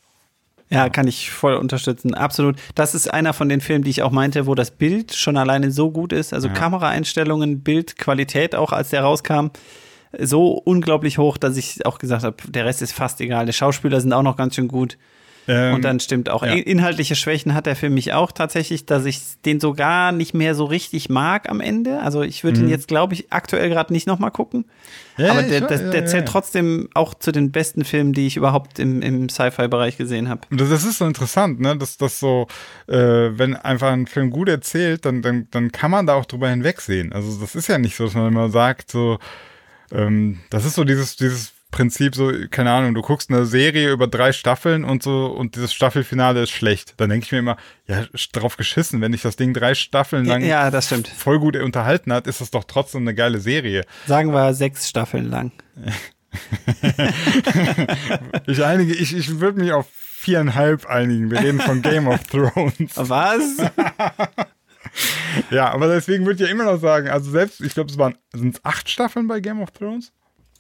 Ja, 0.73 0.89
kann 0.89 1.07
ich 1.07 1.31
voll 1.31 1.55
unterstützen. 1.55 2.15
Absolut. 2.15 2.57
Das 2.75 2.95
ist 2.95 3.13
einer 3.13 3.33
von 3.33 3.49
den 3.49 3.61
Filmen, 3.61 3.85
die 3.85 3.91
ich 3.91 4.03
auch 4.03 4.11
meinte, 4.11 4.47
wo 4.47 4.55
das 4.55 4.71
Bild 4.71 5.15
schon 5.15 5.37
alleine 5.37 5.71
so 5.71 5.91
gut 5.91 6.13
ist. 6.13 6.33
Also 6.33 6.49
Kameraeinstellungen, 6.49 7.63
Bildqualität 7.63 8.55
auch, 8.55 8.73
als 8.73 8.91
der 8.91 9.03
rauskam, 9.03 9.49
so 10.19 10.53
unglaublich 10.53 11.19
hoch, 11.19 11.37
dass 11.37 11.57
ich 11.57 11.85
auch 11.85 11.99
gesagt 11.99 12.25
habe, 12.25 12.37
der 12.49 12.65
Rest 12.65 12.83
ist 12.83 12.93
fast 12.93 13.21
egal. 13.21 13.47
Die 13.47 13.53
Schauspieler 13.53 14.01
sind 14.01 14.13
auch 14.13 14.23
noch 14.23 14.37
ganz 14.37 14.55
schön 14.55 14.69
gut. 14.69 14.97
Ähm, 15.49 15.75
Und 15.75 15.83
dann 15.85 15.99
stimmt 15.99 16.31
auch. 16.31 16.45
ja. 16.45 16.53
In- 16.53 16.63
Inhaltliche 16.63 17.17
Schwächen 17.17 17.53
hat 17.55 17.67
er 17.67 17.75
für 17.75 17.91
mich 17.91 18.13
auch 18.13 18.31
tatsächlich, 18.31 18.87
dass 18.87 19.05
ich 19.05 19.21
den 19.45 19.59
sogar 19.59 20.13
nicht 20.13 20.35
mehr 20.35 20.55
so 20.55 20.65
richtig 20.65 21.09
mag 21.09 21.49
am 21.49 21.61
Ende. 21.61 22.01
Also 22.01 22.23
ich 22.23 22.45
würde 22.45 22.61
ihn 22.61 22.69
jetzt, 22.69 22.87
glaube 22.87 23.15
ich, 23.15 23.33
aktuell 23.33 23.69
gerade 23.69 23.93
nicht 23.93 24.07
nochmal 24.07 24.31
gucken. 24.31 24.67
Mhm. 25.19 25.25
Ja, 25.25 25.33
Aber 25.33 25.43
der, 25.43 25.63
der, 25.63 25.79
der 25.91 26.01
ja, 26.01 26.07
zählt 26.07 26.27
trotzdem 26.29 26.89
auch 26.95 27.15
zu 27.15 27.33
den 27.33 27.51
besten 27.51 27.85
Filmen, 27.85 28.13
die 28.13 28.27
ich 28.27 28.37
überhaupt 28.37 28.79
im, 28.79 29.03
im 29.03 29.29
Sci-Fi-Bereich 29.29 29.97
gesehen 29.99 30.29
habe. 30.29 30.43
Das, 30.51 30.71
das 30.71 30.85
ist 30.85 30.99
so 30.99 31.07
interessant, 31.07 31.61
ne? 31.61 31.77
Dass 31.77 31.97
das 31.99 32.21
so, 32.21 32.47
äh, 32.87 32.95
wenn 32.97 33.57
einfach 33.57 33.91
ein 33.91 34.07
Film 34.07 34.31
gut 34.31 34.49
erzählt, 34.49 35.05
dann, 35.05 35.23
dann, 35.23 35.49
dann 35.51 35.73
kann 35.73 35.91
man 35.91 36.07
da 36.07 36.15
auch 36.15 36.25
drüber 36.25 36.49
hinwegsehen. 36.49 37.13
Also 37.13 37.39
das 37.41 37.55
ist 37.57 37.67
ja 37.69 37.79
nicht 37.79 37.97
so, 37.97 38.05
dass 38.05 38.15
man 38.15 38.29
immer 38.29 38.49
sagt, 38.49 38.91
so, 38.91 39.19
ähm, 39.91 40.39
das 40.51 40.65
ist 40.65 40.77
so 40.77 40.85
dieses, 40.85 41.17
dieses 41.17 41.53
Prinzip, 41.73 42.15
so, 42.15 42.31
keine 42.51 42.71
Ahnung, 42.71 42.95
du 42.95 43.03
guckst 43.03 43.31
eine 43.31 43.45
Serie 43.47 43.91
über 43.91 44.07
drei 44.07 44.33
Staffeln 44.33 44.85
und 44.85 45.03
so 45.03 45.27
und 45.27 45.57
dieses 45.57 45.75
Staffelfinale 45.75 46.43
ist 46.43 46.51
schlecht. 46.51 46.95
Dann 46.99 47.11
denke 47.11 47.25
ich 47.27 47.33
mir 47.33 47.39
immer, 47.39 47.57
ja, 47.89 48.05
drauf 48.33 48.57
geschissen, 48.57 49.01
wenn 49.01 49.11
dich 49.11 49.23
das 49.23 49.35
Ding 49.35 49.53
drei 49.55 49.75
Staffeln 49.75 50.25
lang 50.25 50.45
Ja, 50.45 50.71
das 50.71 50.87
stimmt. 50.87 51.09
voll 51.09 51.41
gut 51.41 51.57
unterhalten 51.57 52.13
hat, 52.13 52.29
ist 52.29 52.41
das 52.41 52.51
doch 52.53 52.63
trotzdem 52.65 53.01
eine 53.01 53.15
geile 53.15 53.41
Serie. 53.41 53.85
Sagen 54.07 54.33
wir 54.33 54.55
sechs 54.55 54.89
Staffeln 54.89 55.29
lang. 55.29 55.51
Ich 58.47 58.65
einige, 58.65 58.95
ich, 58.95 59.15
ich 59.15 59.41
würde 59.41 59.61
mich 59.61 59.73
auf 59.73 59.87
viereinhalb 59.93 60.87
einigen. 60.87 61.31
Wir 61.31 61.41
reden 61.41 61.61
von 61.61 61.83
Game 61.83 62.07
of 62.09 62.23
Thrones. 62.25 62.93
Was? 62.97 63.43
Ja, 65.51 65.71
aber 65.73 65.89
deswegen 65.89 66.27
würde 66.27 66.43
ich 66.43 66.49
ja 66.49 66.53
immer 66.53 66.65
noch 66.65 66.79
sagen, 66.79 67.09
also 67.09 67.31
selbst, 67.31 67.61
ich 67.63 67.73
glaube, 67.73 67.91
es 67.91 67.97
waren, 67.97 68.19
sind 68.35 68.57
es 68.57 68.65
acht 68.65 68.91
Staffeln 68.91 69.27
bei 69.27 69.41
Game 69.41 69.63
of 69.63 69.71
Thrones? 69.71 70.13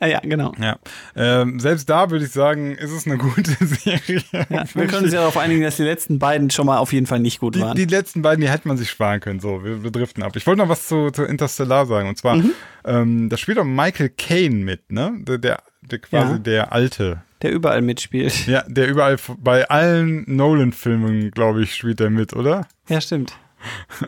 Ja, 0.03 0.07
ja, 0.07 0.20
genau. 0.20 0.53
Ja. 0.61 0.78
Ähm, 1.16 1.61
selbst 1.61 1.88
da 1.88 2.11
würde 2.11 2.24
ich 2.24 2.32
sagen, 2.32 2.72
ist 2.74 2.90
es 2.90 3.07
eine 3.07 3.16
gute 3.18 3.53
Serie. 3.64 4.22
Ja, 4.32 4.64
wir 4.74 4.86
können 4.86 5.05
uns 5.05 5.12
ja 5.12 5.20
darauf 5.20 5.36
einigen, 5.36 5.62
dass 5.62 5.76
die 5.76 5.82
letzten 5.84 6.18
beiden 6.18 6.50
schon 6.50 6.66
mal 6.66 6.78
auf 6.78 6.92
jeden 6.92 7.07
Fall 7.07 7.20
nicht 7.20 7.40
gut 7.40 7.55
Die, 7.55 7.61
waren. 7.61 7.76
die 7.76 7.84
letzten 7.84 8.22
beiden, 8.22 8.40
die 8.40 8.48
hätte 8.50 8.68
man 8.68 8.76
sich 8.76 8.90
sparen 8.90 9.20
können. 9.20 9.40
So, 9.40 9.64
wir, 9.64 9.82
wir 9.82 9.90
driften 9.90 10.22
ab. 10.22 10.34
Ich 10.36 10.46
wollte 10.46 10.61
noch 10.62 10.68
was 10.68 10.88
zu, 10.88 11.11
zu 11.11 11.22
Interstellar 11.24 11.86
sagen. 11.86 12.09
Und 12.09 12.18
zwar, 12.18 12.36
Mhm. 12.36 12.53
ähm, 12.84 13.28
da 13.28 13.36
spielt 13.36 13.59
auch 13.59 13.64
Michael 13.64 14.11
Caine 14.11 14.57
mit, 14.64 14.90
ne? 14.90 15.12
Der, 15.20 15.38
der, 15.38 15.62
der 15.82 15.98
quasi 16.00 16.32
Ja. 16.32 16.38
der 16.38 16.72
Alte. 16.72 17.22
der 17.42 17.53
überall 17.53 17.82
mitspielt. 17.82 18.46
Ja, 18.46 18.62
der 18.68 18.88
überall, 18.88 19.16
bei 19.38 19.68
allen 19.68 20.24
Nolan-Filmen, 20.26 21.30
glaube 21.32 21.62
ich, 21.62 21.74
spielt 21.74 22.00
er 22.00 22.11
mit, 22.11 22.32
oder? 22.34 22.66
Ja, 22.88 23.00
stimmt. 23.00 23.34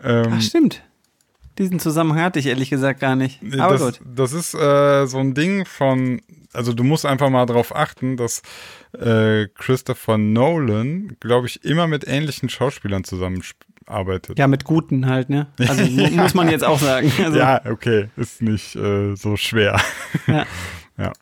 Ähm, 0.03 0.32
Ach, 0.36 0.40
stimmt. 0.40 0.82
Diesen 1.59 1.78
Zusammenhang 1.80 2.20
hatte 2.22 2.38
ich 2.38 2.46
ehrlich 2.46 2.70
gesagt 2.70 3.00
gar 3.00 3.14
nicht. 3.16 3.40
Aber 3.59 3.74
das, 3.78 3.98
gut. 3.98 4.00
das 4.05 4.32
ist 4.32 4.55
äh, 4.55 5.07
so 5.07 5.18
ein 5.18 5.34
Ding 5.34 5.64
von, 5.64 6.20
also 6.52 6.72
du 6.72 6.82
musst 6.84 7.07
einfach 7.07 7.30
mal 7.30 7.46
darauf 7.46 7.74
achten, 7.74 8.16
dass 8.16 8.42
äh, 8.98 9.46
Christopher 9.55 10.18
Nolan, 10.18 11.16
glaube 11.20 11.46
ich, 11.46 11.64
immer 11.64 11.86
mit 11.86 12.07
ähnlichen 12.09 12.48
Schauspielern 12.48 13.05
zusammenarbeitet. 13.05 14.38
Ja, 14.38 14.46
mit 14.46 14.64
guten 14.64 15.07
halt, 15.07 15.30
ne? 15.30 15.46
Also 15.59 15.84
mu- 15.90 16.11
muss 16.11 16.34
man 16.34 16.48
jetzt 16.48 16.64
auch 16.64 16.78
sagen. 16.80 17.12
Also, 17.24 17.38
Ja, 17.38 17.61
okay, 17.66 18.09
ist 18.16 18.42
nicht 18.42 18.74
äh, 18.76 19.14
so 19.14 19.36
schwer. 19.36 19.80
Ja. 20.26 20.46
ja. 20.98 21.12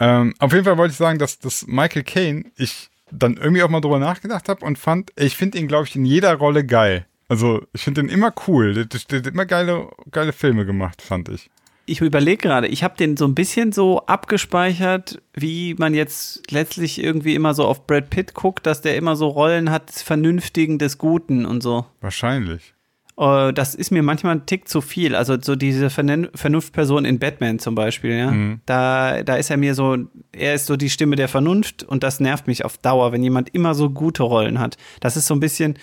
Ähm, 0.00 0.34
auf 0.38 0.52
jeden 0.52 0.64
Fall 0.64 0.78
wollte 0.78 0.92
ich 0.92 0.98
sagen, 0.98 1.18
dass, 1.18 1.38
dass 1.38 1.66
Michael 1.66 2.04
Caine, 2.04 2.44
ich 2.56 2.88
dann 3.10 3.36
irgendwie 3.36 3.62
auch 3.62 3.68
mal 3.70 3.80
drüber 3.80 3.98
nachgedacht 3.98 4.48
habe 4.48 4.64
und 4.64 4.78
fand, 4.78 5.12
ich 5.16 5.36
finde 5.36 5.58
ihn, 5.58 5.66
glaube 5.66 5.86
ich, 5.86 5.96
in 5.96 6.04
jeder 6.04 6.34
Rolle 6.34 6.64
geil. 6.64 7.06
Also 7.28 7.62
ich 7.72 7.82
finde 7.82 8.00
ihn 8.00 8.08
immer 8.08 8.32
cool. 8.46 8.74
Der, 8.74 8.86
der, 8.86 9.00
der 9.08 9.18
hat 9.18 9.26
immer 9.26 9.46
geile, 9.46 9.90
geile 10.10 10.32
Filme 10.32 10.64
gemacht, 10.64 11.02
fand 11.02 11.28
ich. 11.28 11.50
Ich 11.84 12.02
überlege 12.02 12.36
gerade, 12.36 12.66
ich 12.66 12.82
habe 12.82 12.96
den 12.98 13.16
so 13.16 13.26
ein 13.26 13.34
bisschen 13.34 13.72
so 13.72 14.04
abgespeichert, 14.04 15.22
wie 15.32 15.74
man 15.78 15.94
jetzt 15.94 16.50
letztlich 16.50 17.02
irgendwie 17.02 17.34
immer 17.34 17.54
so 17.54 17.64
auf 17.64 17.86
Brad 17.86 18.10
Pitt 18.10 18.34
guckt, 18.34 18.66
dass 18.66 18.82
der 18.82 18.96
immer 18.96 19.16
so 19.16 19.28
Rollen 19.28 19.70
hat 19.70 19.88
des 19.88 20.02
Vernünftigen, 20.02 20.78
des 20.78 20.98
Guten 20.98 21.46
und 21.46 21.62
so. 21.62 21.86
Wahrscheinlich. 22.02 22.74
Äh, 23.18 23.52
das 23.52 23.74
ist 23.74 23.90
mir 23.90 24.02
manchmal 24.02 24.36
ein 24.36 24.46
Tick 24.46 24.68
zu 24.68 24.80
viel. 24.80 25.14
Also 25.14 25.36
so 25.40 25.56
diese 25.56 25.90
Vernunftperson 25.90 27.04
in 27.04 27.18
Batman 27.18 27.58
zum 27.58 27.74
Beispiel, 27.74 28.16
ja. 28.18 28.32
Da, 28.66 29.22
da 29.22 29.36
ist 29.36 29.50
er 29.50 29.56
mir 29.56 29.74
so, 29.74 29.96
er 30.32 30.54
ist 30.54 30.66
so 30.66 30.76
die 30.76 30.90
Stimme 30.90 31.16
der 31.16 31.28
Vernunft 31.28 31.82
und 31.82 32.02
das 32.02 32.20
nervt 32.20 32.46
mich 32.46 32.64
auf 32.64 32.78
Dauer, 32.78 33.12
wenn 33.12 33.22
jemand 33.22 33.54
immer 33.54 33.74
so 33.74 33.90
gute 33.90 34.22
Rollen 34.22 34.60
hat. 34.60 34.76
Das 35.00 35.16
ist 35.16 35.26
so 35.26 35.34
ein 35.34 35.40
bisschen, 35.40 35.78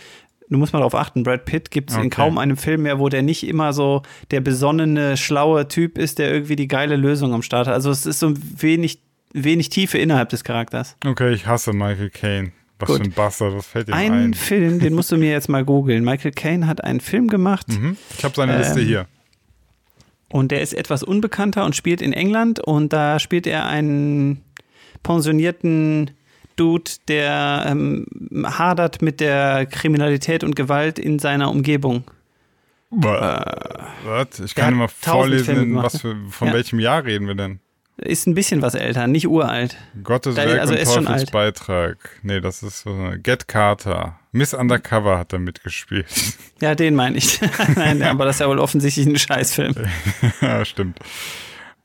du 0.49 0.57
musst 0.57 0.73
mal 0.73 0.79
darauf 0.79 0.95
achten, 0.95 1.23
Brad 1.23 1.45
Pitt 1.45 1.71
gibt 1.71 1.89
es 1.89 1.95
in 1.95 2.03
Okay. 2.07 2.09
kaum 2.09 2.37
einem 2.37 2.57
Film 2.57 2.83
mehr, 2.83 2.99
wo 2.99 3.09
der 3.09 3.21
nicht 3.23 3.47
immer 3.47 3.73
so 3.73 4.01
der 4.31 4.41
besonnene, 4.41 5.17
schlaue 5.17 5.67
Typ 5.67 5.97
ist, 5.97 6.19
der 6.19 6.31
irgendwie 6.31 6.55
die 6.55 6.67
geile 6.67 6.95
Lösung 6.95 7.33
am 7.33 7.41
Start 7.41 7.67
hat. 7.67 7.73
Also 7.73 7.89
es 7.91 8.05
ist 8.05 8.19
so 8.19 8.33
wenig, 8.35 8.99
wenig 9.33 9.69
Tiefe 9.69 9.97
innerhalb 9.97 10.29
des 10.29 10.43
Charakters. 10.43 10.95
Okay, 11.05 11.33
ich 11.33 11.47
hasse 11.47 11.73
Michael 11.73 12.09
Caine. 12.09 12.51
Was 12.77 12.87
Gut. 12.89 12.97
für 12.97 13.03
ein 13.03 13.11
Bastard, 13.11 13.55
was 13.55 13.65
fällt 13.65 13.87
ihm 13.87 13.93
Ein 13.93 14.11
ein? 14.13 14.33
Film, 14.33 14.79
den 14.79 14.93
musst 14.93 15.09
du 15.11 15.17
mir 15.17 15.31
jetzt 15.31 15.47
mal 15.47 15.63
googeln. 15.63 16.03
Michael 16.03 16.31
Caine 16.31 16.67
hat 16.67 16.83
einen 16.83 16.99
Film 16.99 17.29
gemacht. 17.29 17.67
Mhm. 17.69 17.95
Ich 18.17 18.23
habe 18.25 18.35
seine 18.35 18.57
Liste 18.57 18.81
Ähm, 18.81 18.85
hier. 18.85 19.05
Und 20.27 20.51
der 20.51 20.61
ist 20.61 20.73
etwas 20.73 21.01
unbekannter 21.01 21.63
und 21.63 21.75
spielt 21.77 22.01
in 22.01 22.11
England 22.11 22.59
und 22.59 22.91
da 22.91 23.19
spielt 23.19 23.47
er 23.47 23.65
einen 23.67 24.41
pensionierten 25.03 26.11
Dude, 26.55 26.91
der 27.07 27.65
ähm, 27.67 28.05
hadert 28.45 29.01
mit 29.01 29.19
der 29.19 29.65
Kriminalität 29.65 30.43
und 30.43 30.55
Gewalt 30.55 30.99
in 30.99 31.19
seiner 31.19 31.49
Umgebung. 31.51 32.03
Was? 32.91 34.39
Ich 34.39 34.53
der 34.53 34.65
kann 34.65 34.77
tausend 34.79 34.91
vorlesen, 35.45 35.75
was 35.75 36.01
für, 36.01 36.15
von 36.29 36.47
Ja. 36.49 36.53
welchem 36.53 36.79
Jahr 36.79 37.03
reden 37.03 37.27
wir 37.27 37.35
denn? 37.35 37.59
Ist 37.97 38.27
ein 38.27 38.33
bisschen 38.35 38.61
was 38.61 38.75
älter, 38.75 39.07
nicht 39.07 39.27
uralt. 39.27 39.77
Gottes 40.03 40.35
Da- 40.35 40.45
Werk 40.45 40.59
also 40.59 40.73
und 40.73 40.79
ist. 40.79 40.89
Nee, 42.23 42.41
das 42.41 42.61
ist 42.61 42.81
so 42.81 43.13
Get 43.23 43.47
Carter. 43.47 44.19
Miss 44.33 44.53
Undercover 44.53 45.17
hat 45.17 45.31
er 45.33 45.39
mitgespielt. 45.39 46.07
Ja, 46.61 46.73
den 46.73 46.95
meine 46.95 47.17
ich. 47.17 47.39
Nein, 47.75 48.01
aber 48.01 48.23
das 48.23 48.37
ist 48.37 48.39
ja 48.39 48.47
wohl 48.47 48.59
offensichtlich 48.59 49.05
ein 49.05 49.17
Scheißfilm. 49.17 49.75
ja, 50.41 50.63
stimmt. 50.63 50.99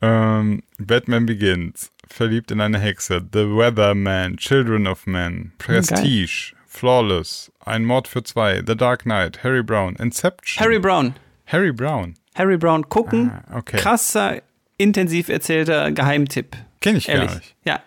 Ähm, 0.01 0.63
Batman 0.79 1.27
Begins. 1.27 1.91
Verliebt 2.13 2.51
in 2.51 2.61
eine 2.61 2.79
Hexe. 2.79 3.23
The 3.33 3.47
Weatherman. 3.47 4.37
Children 4.37 4.87
of 4.87 5.07
Men. 5.07 5.53
Prestige. 5.59 6.55
Flawless. 6.67 7.51
Ein 7.65 7.85
Mord 7.85 8.09
für 8.09 8.23
zwei. 8.23 8.63
The 8.67 8.77
Dark 8.77 9.03
Knight. 9.05 9.43
Harry 9.45 9.63
Brown. 9.63 9.97
Inception. 9.97 10.63
Harry 10.63 10.79
Brown. 10.79 11.15
Harry 11.47 11.73
Brown. 11.73 12.15
Harry 12.35 12.57
Brown 12.57 12.89
gucken. 12.89 13.31
Ah, 13.49 13.59
okay. 13.59 13.77
Krasser, 13.79 14.43
intensiv 14.77 15.29
erzählter 15.29 15.91
Geheimtipp. 15.93 16.57
Kenn 16.81 16.97
ich 16.97 17.09
Ehrlich. 17.09 17.29
gar 17.29 17.37
nicht. 17.37 17.57
Ja, 17.65 17.83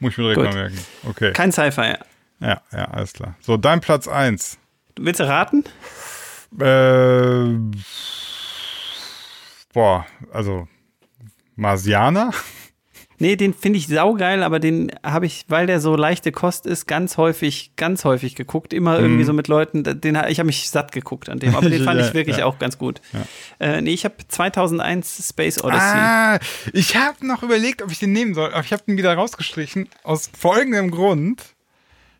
Muss 0.00 0.12
ich 0.12 0.18
mir 0.18 0.24
direkt 0.34 0.40
Gut. 0.40 0.46
mal 0.48 0.54
merken. 0.54 0.78
Okay. 1.06 1.32
kein 1.32 1.52
Sci-Fi. 1.52 1.94
Ja, 2.40 2.62
ja, 2.72 2.84
alles 2.86 3.12
klar. 3.12 3.36
So, 3.40 3.56
dein 3.58 3.80
Platz 3.80 4.08
1. 4.08 4.58
Willst 4.98 5.20
du 5.20 5.24
raten? 5.28 5.64
Äh, 6.58 7.58
boah, 9.72 10.06
also 10.32 10.66
Marsianer? 11.56 12.32
Nee, 13.20 13.36
den 13.36 13.52
finde 13.52 13.78
ich 13.78 13.86
saugeil, 13.86 14.42
aber 14.42 14.58
den 14.60 14.90
habe 15.04 15.26
ich, 15.26 15.44
weil 15.48 15.66
der 15.66 15.78
so 15.78 15.94
leichte 15.94 16.32
Kost 16.32 16.64
ist, 16.64 16.86
ganz 16.86 17.18
häufig, 17.18 17.72
ganz 17.76 18.04
häufig 18.04 18.34
geguckt. 18.34 18.72
Immer 18.72 18.98
irgendwie 18.98 19.24
so 19.24 19.34
mit 19.34 19.46
Leuten, 19.46 19.84
den, 19.84 20.16
ich 20.28 20.38
habe 20.38 20.46
mich 20.46 20.70
satt 20.70 20.90
geguckt 20.90 21.28
an 21.28 21.38
dem, 21.38 21.54
aber 21.54 21.68
den 21.68 21.84
fand 21.84 22.00
Ja, 22.00 22.06
ich 22.08 22.14
wirklich 22.14 22.38
ja. 22.38 22.46
auch 22.46 22.58
ganz 22.58 22.78
gut. 22.78 23.02
Äh, 23.60 23.82
nee, 23.82 23.92
ich 23.92 24.06
habe 24.06 24.14
2001 24.26 25.28
Space 25.28 25.62
Odyssey. 25.62 25.98
Ah, 25.98 26.38
ich 26.72 26.96
habe 26.96 27.26
noch 27.26 27.42
überlegt, 27.42 27.82
ob 27.82 27.90
ich 27.92 27.98
den 27.98 28.12
nehmen 28.12 28.32
soll, 28.32 28.52
aber 28.52 28.64
ich 28.64 28.72
habe 28.72 28.82
den 28.86 28.96
wieder 28.96 29.14
rausgestrichen. 29.14 29.88
Aus 30.02 30.30
folgendem 30.36 30.90
Grund. 30.90 31.42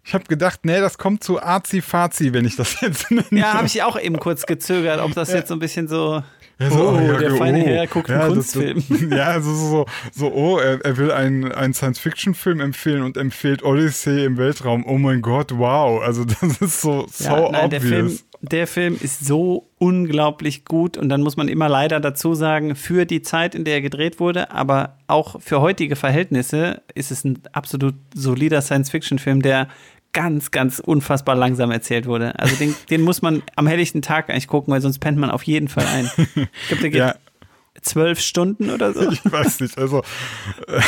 Ich 0.04 0.14
habe 0.14 0.24
gedacht, 0.24 0.60
nee, 0.64 0.80
das 0.80 0.98
kommt 0.98 1.24
zu 1.24 1.42
arzi-fazi, 1.42 2.32
wenn 2.32 2.44
ich 2.44 2.56
das 2.56 2.80
jetzt 2.82 3.10
nenne. 3.10 3.24
Ja, 3.30 3.54
habe 3.54 3.66
ich 3.66 3.82
auch 3.82 3.98
eben 3.98 4.18
kurz 4.18 4.44
gezögert, 4.44 5.00
ob 5.00 5.14
das 5.14 5.32
jetzt 5.32 5.48
so 5.48 5.54
ein 5.54 5.60
bisschen 5.60 5.88
so. 5.88 6.22
Ja, 6.60 6.70
so, 6.70 6.90
oh, 6.90 7.00
ja, 7.00 7.16
der 7.16 7.32
oh, 7.32 7.36
feine 7.36 7.58
Herr 7.60 7.86
guckt 7.86 8.10
einen 8.10 8.20
ja, 8.20 8.26
das- 8.26 8.52
Kunstfilm. 8.52 8.84
Das, 8.86 9.00
ja, 9.18 9.24
also 9.28 9.54
so, 9.54 9.86
so 10.12 10.32
oh, 10.32 10.58
er, 10.58 10.84
er 10.84 10.96
will 10.98 11.10
einen, 11.10 11.50
einen 11.52 11.72
Science-Fiction-Film 11.72 12.60
empfehlen 12.60 13.02
und 13.02 13.16
empfiehlt 13.16 13.62
Odyssey 13.62 14.24
im 14.26 14.36
Weltraum. 14.36 14.84
Oh 14.86 14.98
mein 14.98 15.22
Gott, 15.22 15.56
wow. 15.56 16.02
Also 16.02 16.24
das 16.40 16.60
ist 16.60 16.82
so, 16.82 17.06
so 17.10 17.24
Ja, 17.24 17.50
nein, 17.50 17.70
der 17.70 17.80
obvious. 17.80 17.88
Film, 17.88 18.18
der 18.42 18.66
Film 18.66 18.98
ist 19.00 19.24
so 19.26 19.68
unglaublich 19.78 20.66
gut 20.66 20.98
und 20.98 21.08
dann 21.08 21.22
muss 21.22 21.36
man 21.38 21.48
immer 21.48 21.68
leider 21.68 21.98
dazu 21.98 22.34
sagen, 22.34 22.76
für 22.76 23.06
die 23.06 23.22
Zeit, 23.22 23.54
in 23.54 23.64
der 23.64 23.74
er 23.74 23.80
gedreht 23.80 24.20
wurde, 24.20 24.50
aber 24.50 24.98
auch 25.06 25.40
für 25.40 25.62
heutige 25.62 25.96
Verhältnisse 25.96 26.82
ist 26.94 27.10
es 27.10 27.24
ein 27.24 27.38
absolut 27.52 27.94
solider 28.14 28.60
Science-Fiction-Film, 28.60 29.40
der 29.42 29.68
ganz, 30.12 30.50
ganz 30.50 30.78
unfassbar 30.80 31.34
langsam 31.36 31.70
erzählt 31.70 32.06
wurde. 32.06 32.38
Also 32.38 32.56
den, 32.56 32.74
den 32.90 33.02
muss 33.02 33.22
man 33.22 33.42
am 33.56 33.66
helllichten 33.66 34.02
Tag 34.02 34.30
eigentlich 34.30 34.48
gucken, 34.48 34.72
weil 34.72 34.80
sonst 34.80 34.98
pennt 34.98 35.18
man 35.18 35.30
auf 35.30 35.42
jeden 35.44 35.68
Fall 35.68 35.86
ein. 35.86 36.10
Ich 36.16 36.68
glaube, 36.68 36.80
der 36.82 36.90
geht 36.90 36.94
Ja, 36.98 37.14
zwölf 37.82 38.20
Stunden 38.20 38.70
oder 38.70 38.92
so. 38.92 39.10
ich 39.10 39.20
weiß 39.24 39.60
nicht. 39.60 39.78
Also, 39.78 40.02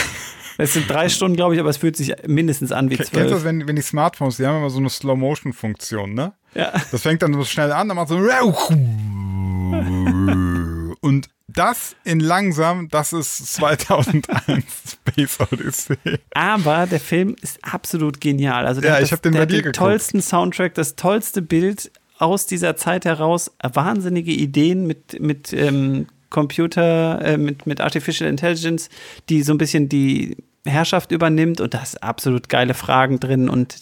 Es 0.59 0.75
sind 0.75 0.89
drei 0.89 1.09
Stunden, 1.09 1.35
glaube 1.35 1.55
ich, 1.55 1.61
aber 1.61 1.71
es 1.71 1.79
fühlt 1.79 1.97
sich 1.97 2.13
mindestens 2.27 2.73
an 2.73 2.91
wie 2.91 2.97
kennst 2.97 3.17
du 3.17 3.21
das, 3.21 3.31
zwölf. 3.31 3.45
wenn, 3.45 3.67
wenn 3.67 3.75
die 3.75 3.81
Smartphones, 3.83 4.37
die 4.37 4.47
haben 4.47 4.59
immer 4.59 4.69
so 4.69 4.79
eine 4.81 4.91
Slow-Motion-Funktion, 4.91 6.13
ne? 6.13 6.35
Ja. 6.55 6.73
Das 6.91 7.01
fängt 7.03 7.23
dann 7.23 7.33
so 7.33 7.43
schnell 7.45 7.73
an, 7.73 7.89
dann 7.89 7.97
macht 7.97 8.09
so. 8.09 8.17
Und 11.01 11.29
das 11.49 11.97
in 12.05 12.21
langsam, 12.21 12.89
das 12.89 13.13
ist 13.13 13.55
2001 13.55 14.65
Space 14.93 15.39
Odyssey. 15.41 15.97
Aber 16.35 16.87
der 16.87 17.01
Film 17.01 17.37
ist 17.43 17.59
absolut 17.63 18.21
genial. 18.21 18.67
Also 18.67 18.81
der 18.81 18.91
Ja, 18.91 18.97
ich 18.97 19.03
das- 19.11 19.13
hab 19.13 19.23
den 19.23 19.33
der 19.33 19.41
bei 19.41 19.43
hat 19.43 19.51
dir 19.51 19.57
den 19.57 19.63
geguckt. 19.65 19.77
tollsten 19.77 20.23
Soundtrack, 20.23 20.75
das 20.75 20.97
tollste 20.97 21.43
Bild 21.43 21.91
aus 22.19 22.47
dieser 22.47 22.77
Zeit 22.77 23.05
heraus, 23.05 23.51
wahnsinnige 23.63 24.33
Ideen 24.33 24.87
mit, 24.87 25.21
mit 25.21 25.53
ähm, 25.53 26.07
Computer, 26.31 27.21
äh, 27.23 27.37
mit, 27.37 27.67
mit 27.67 27.81
Artificial 27.81 28.31
Intelligence, 28.31 28.89
die 29.29 29.43
so 29.43 29.53
ein 29.53 29.59
bisschen 29.59 29.89
die 29.89 30.37
Herrschaft 30.65 31.11
übernimmt 31.13 31.61
und 31.61 31.75
da 31.75 31.83
ist 31.83 32.03
absolut 32.03 32.49
geile 32.49 32.75
Fragen 32.75 33.19
drin 33.21 33.49
und 33.49 33.77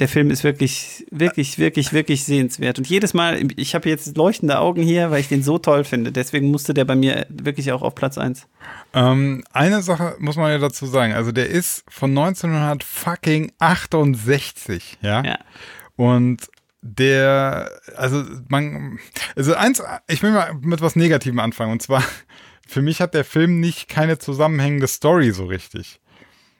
der 0.00 0.08
Film 0.08 0.30
ist 0.30 0.44
wirklich, 0.44 1.06
wirklich, 1.10 1.58
wirklich, 1.58 1.92
wirklich 1.92 2.24
sehenswert. 2.24 2.78
Und 2.78 2.88
jedes 2.88 3.12
Mal, 3.14 3.40
ich 3.56 3.74
habe 3.74 3.88
jetzt 3.88 4.16
leuchtende 4.16 4.58
Augen 4.58 4.82
hier, 4.82 5.10
weil 5.10 5.20
ich 5.20 5.28
den 5.28 5.42
so 5.42 5.58
toll 5.58 5.84
finde. 5.84 6.10
Deswegen 6.10 6.50
musste 6.50 6.72
der 6.74 6.86
bei 6.86 6.96
mir 6.96 7.26
wirklich 7.28 7.70
auch 7.72 7.82
auf 7.82 7.94
Platz 7.94 8.16
1. 8.18 8.46
Ähm, 8.94 9.44
eine 9.52 9.82
Sache 9.82 10.16
muss 10.18 10.36
man 10.36 10.50
ja 10.50 10.58
dazu 10.58 10.86
sagen. 10.86 11.12
Also 11.12 11.32
der 11.32 11.50
ist 11.50 11.84
von 11.88 12.10
1968, 12.10 14.98
ja. 15.02 15.22
Ja. 15.22 15.38
Und 15.96 16.48
der, 16.82 17.70
also 17.96 18.24
man, 18.48 18.98
also 19.36 19.54
eins, 19.54 19.82
ich 20.08 20.22
will 20.22 20.32
mal 20.32 20.54
mit 20.54 20.80
was 20.80 20.96
Negativem 20.96 21.38
anfangen. 21.38 21.72
Und 21.72 21.82
zwar, 21.82 22.02
für 22.66 22.80
mich 22.80 23.00
hat 23.00 23.14
der 23.14 23.24
Film 23.24 23.60
nicht 23.60 23.88
keine 23.88 24.18
zusammenhängende 24.18 24.86
Story 24.86 25.32
so 25.32 25.44
richtig. 25.44 26.00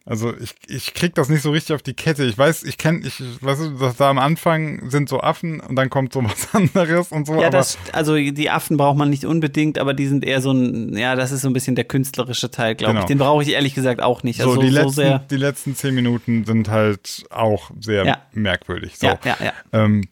Also 0.06 0.34
ich, 0.36 0.54
ich 0.66 0.94
krieg 0.94 1.14
das 1.14 1.28
nicht 1.28 1.42
so 1.42 1.50
richtig 1.50 1.74
auf 1.74 1.82
die 1.82 1.92
Kette. 1.94 2.24
Ich 2.24 2.36
weiß, 2.36 2.62
ich 2.64 2.78
kenne, 2.78 3.00
ich 3.06 3.20
weiß, 3.42 3.58
dass 3.78 3.96
da 3.96 4.10
am 4.10 4.18
Anfang 4.18 4.88
sind 4.90 5.08
so 5.08 5.20
Affen 5.20 5.60
und 5.60 5.76
dann 5.76 5.90
kommt 5.90 6.12
so 6.12 6.24
was 6.24 6.52
anderes 6.54 7.12
und 7.12 7.26
so. 7.26 7.40
Ja, 7.40 7.50
das, 7.50 7.78
also 7.92 8.16
die 8.16 8.50
Affen 8.50 8.76
braucht 8.76 8.96
man 8.96 9.10
nicht 9.10 9.24
unbedingt, 9.24 9.78
aber 9.78 9.94
die 9.94 10.06
sind 10.08 10.24
eher 10.24 10.40
so 10.40 10.52
ein, 10.52 10.96
ja, 10.96 11.14
das 11.16 11.32
ist 11.32 11.42
so 11.42 11.48
ein 11.48 11.52
bisschen 11.52 11.76
der 11.76 11.84
künstlerische 11.84 12.50
Teil, 12.50 12.74
glaube 12.74 12.92
Genau. 12.94 13.02
ich. 13.04 13.06
Den 13.08 13.18
brauche 13.18 13.42
ich 13.42 13.50
ehrlich 13.50 13.74
gesagt 13.74 14.00
auch 14.00 14.22
nicht. 14.22 14.40
Also 14.40 14.54
so, 14.54 14.60
die, 14.62 14.68
so 14.68 14.74
letzten, 14.74 14.92
sehr. 14.92 15.18
die 15.30 15.36
letzten 15.36 15.76
zehn 15.76 15.94
Minuten 15.94 16.44
sind 16.44 16.68
halt 16.70 17.24
auch 17.30 17.70
sehr 17.78 18.04
Ja. 18.04 18.18
merkwürdig. 18.32 18.96
So. 18.98 19.06
Ja, 19.06 19.18
ja, 19.24 19.36
ja. 19.44 19.52
Ähm, 19.72 20.08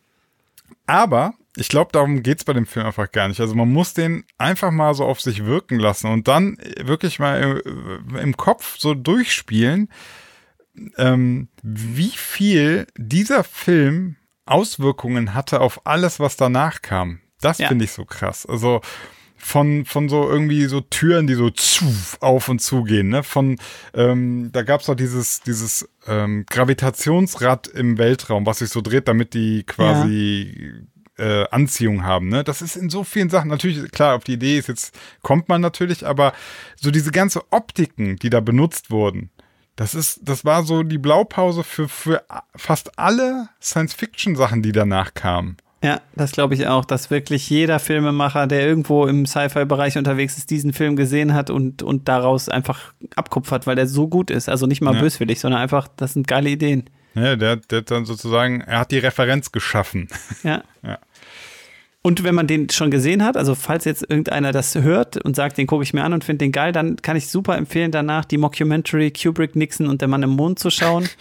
aber 0.87 1.35
ich 1.59 1.69
glaube, 1.69 1.91
darum 1.93 2.23
geht's 2.23 2.45
bei 2.45 2.53
dem 2.53 2.67
Film 2.67 2.87
einfach 2.87 3.11
gar 3.11 3.29
nicht. 3.29 3.41
Also 3.41 3.55
man 3.55 3.71
muss 3.73 3.95
den 3.95 4.25
einfach 4.39 4.71
mal 4.71 4.95
so 4.95 5.05
auf 5.05 5.21
sich 5.21 5.45
wirken 5.45 5.79
lassen 5.79 6.09
und 6.11 6.29
dann 6.29 6.57
wirklich 6.81 7.19
mal 7.19 7.63
äh, 7.65 8.21
im 8.23 8.37
Kopf 8.37 8.79
so 8.79 8.95
durchspielen, 8.95 9.89
ähm, 10.97 11.49
wie 11.63 12.13
viel 12.15 12.87
dieser 12.97 13.45
Film 13.45 14.17
Auswirkungen 14.47 15.35
hatte 15.35 15.61
auf 15.61 15.87
alles, 15.87 16.21
was 16.21 16.37
danach 16.37 16.81
kam. 16.83 17.21
Das 17.41 17.59
Ja. 17.59 17.69
finde 17.69 17.85
ich 17.85 17.93
so 17.93 18.05
krass. 18.05 18.47
Also 18.47 18.81
von, 19.37 19.85
von 19.85 20.09
so 20.09 20.29
irgendwie 20.29 20.65
so 20.67 20.81
Türen, 20.81 21.27
die 21.27 21.35
so 21.35 21.51
zu, 21.51 21.85
auf 22.21 22.49
und 22.49 22.61
zu 22.61 22.83
gehen, 22.83 23.09
ne? 23.09 23.23
Von, 23.23 23.57
ähm, 23.95 24.51
da 24.53 24.63
gab's 24.63 24.87
doch 24.87 24.97
dieses, 24.97 25.41
dieses 25.43 25.89
ähm, 26.07 26.45
Gravitationsrad 26.49 27.69
im 27.69 27.99
Weltraum, 27.99 28.47
was 28.47 28.59
sich 28.59 28.71
so 28.71 28.81
dreht, 28.81 29.07
damit 29.07 29.35
die 29.35 29.63
quasi 29.65 30.73
äh, 31.19 31.45
Anziehung 31.51 32.05
haben, 32.05 32.29
ne? 32.29 32.45
Das 32.45 32.63
ist 32.63 32.77
in 32.77 32.91
so 32.91 33.05
vielen 33.05 33.31
Sachen, 33.31 33.49
natürlich, 33.49 33.91
klar, 33.91 34.15
auf 34.17 34.25
die 34.25 34.35
Idee 34.35 34.59
ist 34.59 34.69
jetzt, 34.69 34.95
kommt 35.23 35.49
man 35.49 35.61
natürlich, 35.61 36.07
aber 36.07 36.33
so 36.77 36.91
diese 36.91 37.11
ganze 37.11 37.43
Optiken, 37.53 38.17
die 38.17 38.31
da 38.31 38.41
benutzt 38.41 38.91
wurden, 38.91 39.31
das 39.77 39.95
ist, 39.95 40.21
das 40.23 40.45
war 40.45 40.65
so 40.65 40.83
die 40.83 40.99
Blaupause 40.99 41.63
für, 41.63 41.89
für 41.89 42.23
fast 42.57 42.99
alle 42.99 43.49
Science-Fiction-Sachen, 43.63 44.63
die 44.63 44.73
danach 44.73 45.15
kamen. 45.15 45.57
Ja, 45.85 46.01
das 46.17 46.33
glaube 46.33 46.55
ich 46.55 46.67
auch, 46.67 46.85
dass 46.85 47.09
wirklich 47.11 47.49
jeder 47.49 47.79
Filmemacher, 47.79 48.49
der 48.49 48.67
irgendwo 48.67 49.07
im 49.07 49.27
Sci-Fi-Bereich 49.27 49.97
unterwegs 49.97 50.37
ist, 50.37 50.51
diesen 50.51 50.73
Film 50.73 50.97
gesehen 50.97 51.35
hat 51.35 51.51
und, 51.51 51.85
und 51.85 52.09
daraus 52.09 52.49
einfach 52.49 52.93
abkupfert, 53.15 53.69
weil 53.69 53.77
der 53.77 53.87
so 53.87 54.09
gut 54.09 54.33
ist. 54.33 54.49
Also 54.49 54.67
nicht 54.67 54.81
mal 54.81 54.95
Ja. 54.95 55.01
böswillig, 55.01 55.39
sondern 55.39 55.61
einfach, 55.61 55.87
das 55.97 56.15
sind 56.15 56.27
geile 56.27 56.51
Ideen. 56.51 56.91
Ja, 57.15 57.37
der, 57.37 57.57
der 57.57 57.79
hat 57.79 57.91
dann 57.93 58.05
sozusagen, 58.05 58.61
er 58.63 58.81
hat 58.81 58.91
die 58.91 58.99
Referenz 58.99 59.53
geschaffen. 59.53 60.09
Ja. 60.43 60.63
Ja. 60.83 60.99
Und 62.03 62.23
wenn 62.25 62.35
man 62.35 62.47
den 62.47 62.71
schon 62.71 62.91
gesehen 62.91 63.25
hat, 63.25 63.37
also 63.37 63.55
falls 63.55 63.85
jetzt 63.85 64.03
irgendeiner 64.09 64.53
das 64.53 64.75
hört 64.77 65.17
und 65.25 65.35
sagt, 65.37 65.59
den 65.59 65.67
gucke 65.67 65.83
ich 65.83 65.93
mir 65.93 66.05
an 66.05 66.13
und 66.13 66.25
finde 66.25 66.45
den 66.45 66.53
geil, 66.53 66.73
dann 66.73 66.97
kann 66.97 67.17
ich 67.17 67.29
super 67.29 67.57
empfehlen, 67.59 67.91
danach 67.91 68.25
die 68.25 68.39
Mockumentary 68.39 69.11
Kubrick, 69.11 69.57
Nixon 69.57 69.89
und 69.89 70.01
der 70.01 70.09
Mann 70.09 70.23
im 70.23 70.31
Mond 70.31 70.59
zu 70.61 70.71
schauen. 70.71 71.09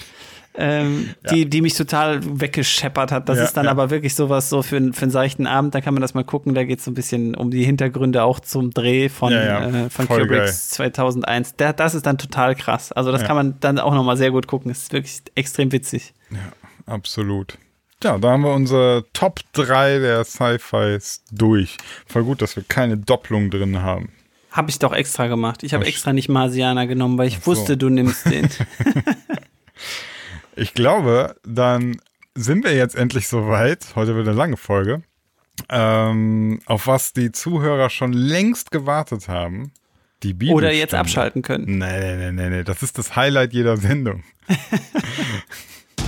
ähm, 0.60 1.10
die, 1.32 1.48
die 1.49 1.62
mich 1.62 1.74
total 1.76 2.20
weggescheppert 2.40 3.12
hat. 3.12 3.28
Das 3.30 3.38
Ja, 3.38 3.44
ist 3.44 3.54
dann 3.58 3.66
ja. 3.66 3.72
aber 3.72 3.90
wirklich 3.90 4.16
sowas 4.16 4.49
so 4.49 4.62
für, 4.64 4.78
einen- 4.78 4.94
für 4.94 5.04
einen 5.04 5.12
seichten 5.12 5.45
Abend. 5.48 5.74
Da 5.76 5.82
kann 5.82 5.94
man 5.94 6.02
das 6.02 6.14
mal 6.14 6.24
gucken. 6.24 6.54
Da 6.56 6.64
geht 6.64 6.80
es 6.80 6.86
so 6.86 6.91
ein 6.91 6.95
bisschen 6.95 7.36
um 7.36 7.52
die 7.52 7.64
Hintergründe 7.64 8.24
auch 8.24 8.40
zum 8.40 8.72
Dreh 8.72 9.10
von, 9.10 9.34
Ja, 9.34 9.44
ja, 9.44 9.68
äh, 9.86 9.90
von 9.90 10.08
voll 10.08 10.22
Kubricks 10.22 10.70
2001. 10.70 11.56
Der, 11.58 11.74
das 11.74 11.95
ist 11.95 12.06
dann 12.06 12.18
total 12.18 12.56
krass. 12.56 12.91
Also 12.91 13.12
das 13.12 13.22
Ja. 13.22 13.28
kann 13.28 13.36
man 13.36 13.56
dann 13.60 13.78
auch 13.80 13.94
nochmal 13.94 14.18
sehr 14.18 14.32
gut 14.32 14.48
gucken. 14.48 14.70
Das 14.70 14.80
ist 14.84 14.94
wirklich 14.94 15.22
extrem 15.36 15.72
witzig. 15.72 16.14
Absolut. 16.86 17.58
Ja, 18.03 18.18
da 18.18 18.32
haben 18.32 18.44
wir 18.44 18.53
unsere 18.53 19.06
Top 19.14 19.40
3 19.53 19.99
der 19.99 20.24
Sci-Fis 20.24 21.24
durch. 21.32 21.78
Voll 22.06 22.24
gut, 22.24 22.41
dass 22.41 22.56
wir 22.56 22.64
keine 22.64 22.98
Doppelung 22.98 23.49
drin 23.49 23.82
haben. 23.82 24.11
Habe 24.52 24.69
ich 24.69 24.80
doch 24.80 24.94
extra 24.94 25.28
gemacht. 25.28 25.64
Ich 25.64 25.74
habe 25.74 25.86
extra 25.86 26.14
nicht 26.14 26.30
Marsianer 26.30 26.88
genommen, 26.88 27.18
weil 27.18 27.28
ich 27.28 27.40
so. 27.40 27.48
wusste, 27.48 27.78
du 27.78 27.90
nimmst 27.90 28.26
den. 28.26 28.49
Ich 30.60 30.74
glaube, 30.74 31.36
dann 31.45 31.98
sind 32.34 32.65
wir 32.65 32.76
jetzt 32.76 32.95
endlich 32.95 33.28
soweit. 33.28 33.95
Heute 33.95 34.15
wird 34.15 34.28
eine 34.28 34.36
lange 34.36 34.57
Folge. 34.57 35.03
Ähm, 35.69 36.60
auf 36.65 36.88
was 36.88 37.14
die 37.14 37.32
Zuhörer 37.32 37.91
schon 37.91 38.11
längst 38.11 38.72
gewartet 38.72 39.28
haben. 39.28 39.72
Die. 40.24 40.36
Oder 40.49 40.74
jetzt 40.74 40.95
abschalten 40.95 41.44
können. 41.44 41.78
Nee, 41.78 41.99
nee, 41.99 42.15
nee, 42.15 42.32
nee, 42.32 42.49
nee. 42.49 42.64
Das 42.64 42.82
ist 42.82 42.98
das 42.98 43.15
Highlight 43.15 43.53
jeder 43.53 43.78
Sendung. 43.78 44.24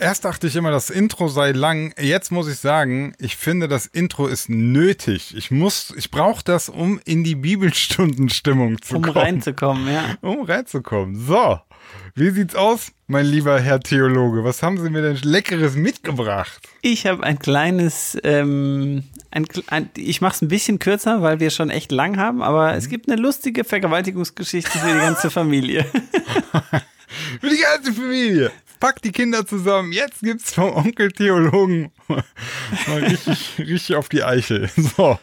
Erst 0.00 0.24
dachte 0.24 0.46
ich 0.46 0.56
immer, 0.56 0.70
das 0.70 0.88
Intro 0.88 1.28
sei 1.28 1.52
lang. 1.52 1.92
Jetzt 2.00 2.32
muss 2.32 2.48
ich 2.48 2.58
sagen, 2.58 3.12
ich 3.18 3.36
finde, 3.36 3.68
das 3.68 3.84
Intro 3.84 4.26
ist 4.28 4.48
nötig. 4.48 5.36
Ich 5.36 5.50
muss, 5.50 5.92
ich 5.94 6.10
brauche 6.10 6.42
das, 6.42 6.70
um 6.70 6.98
in 7.04 7.22
die 7.22 7.34
Bibelstundenstimmung 7.34 8.80
zu 8.80 8.96
Um 8.96 9.02
kommen. 9.02 9.16
reinzukommen, 9.18 9.92
ja. 9.92 10.02
Um 10.22 10.42
reinzukommen. 10.42 11.16
So, 11.26 11.60
wie 12.14 12.30
sieht's 12.30 12.54
aus, 12.54 12.92
mein 13.08 13.26
lieber 13.26 13.60
Herr 13.60 13.80
Theologe? 13.80 14.42
Was 14.42 14.62
haben 14.62 14.78
Sie 14.78 14.88
mir 14.88 15.02
denn 15.02 15.16
Leckeres 15.22 15.74
mitgebracht? 15.74 16.60
Ich 16.80 17.06
habe 17.06 17.22
ein 17.22 17.38
kleines, 17.38 18.16
ähm, 18.24 19.04
ein, 19.30 19.46
ein, 19.66 19.90
ich 19.98 20.22
mache 20.22 20.34
es 20.36 20.40
ein 20.40 20.48
bisschen 20.48 20.78
kürzer, 20.78 21.20
weil 21.20 21.40
wir 21.40 21.50
schon 21.50 21.68
echt 21.68 21.92
lang 21.92 22.16
haben, 22.16 22.40
aber 22.42 22.74
es 22.74 22.88
gibt 22.88 23.10
eine 23.10 23.20
lustige 23.20 23.64
Vergewaltigungsgeschichte 23.64 24.78
für 24.78 24.92
die 24.94 24.98
ganze 24.98 25.30
Familie. 25.30 25.84
Für 27.40 27.48
die 27.50 27.58
ganze 27.58 27.92
Familie. 27.92 28.50
Pack 28.80 29.02
die 29.02 29.12
Kinder 29.12 29.46
zusammen. 29.46 29.92
Jetzt 29.92 30.20
gibt's 30.20 30.54
vom 30.54 30.72
Onkel 30.72 31.12
Theologen 31.12 31.92
mal 32.08 32.24
richtig, 33.04 33.54
richtig 33.58 33.96
auf 33.96 34.08
die 34.08 34.24
Eichel. 34.24 34.70
So. 34.76 35.18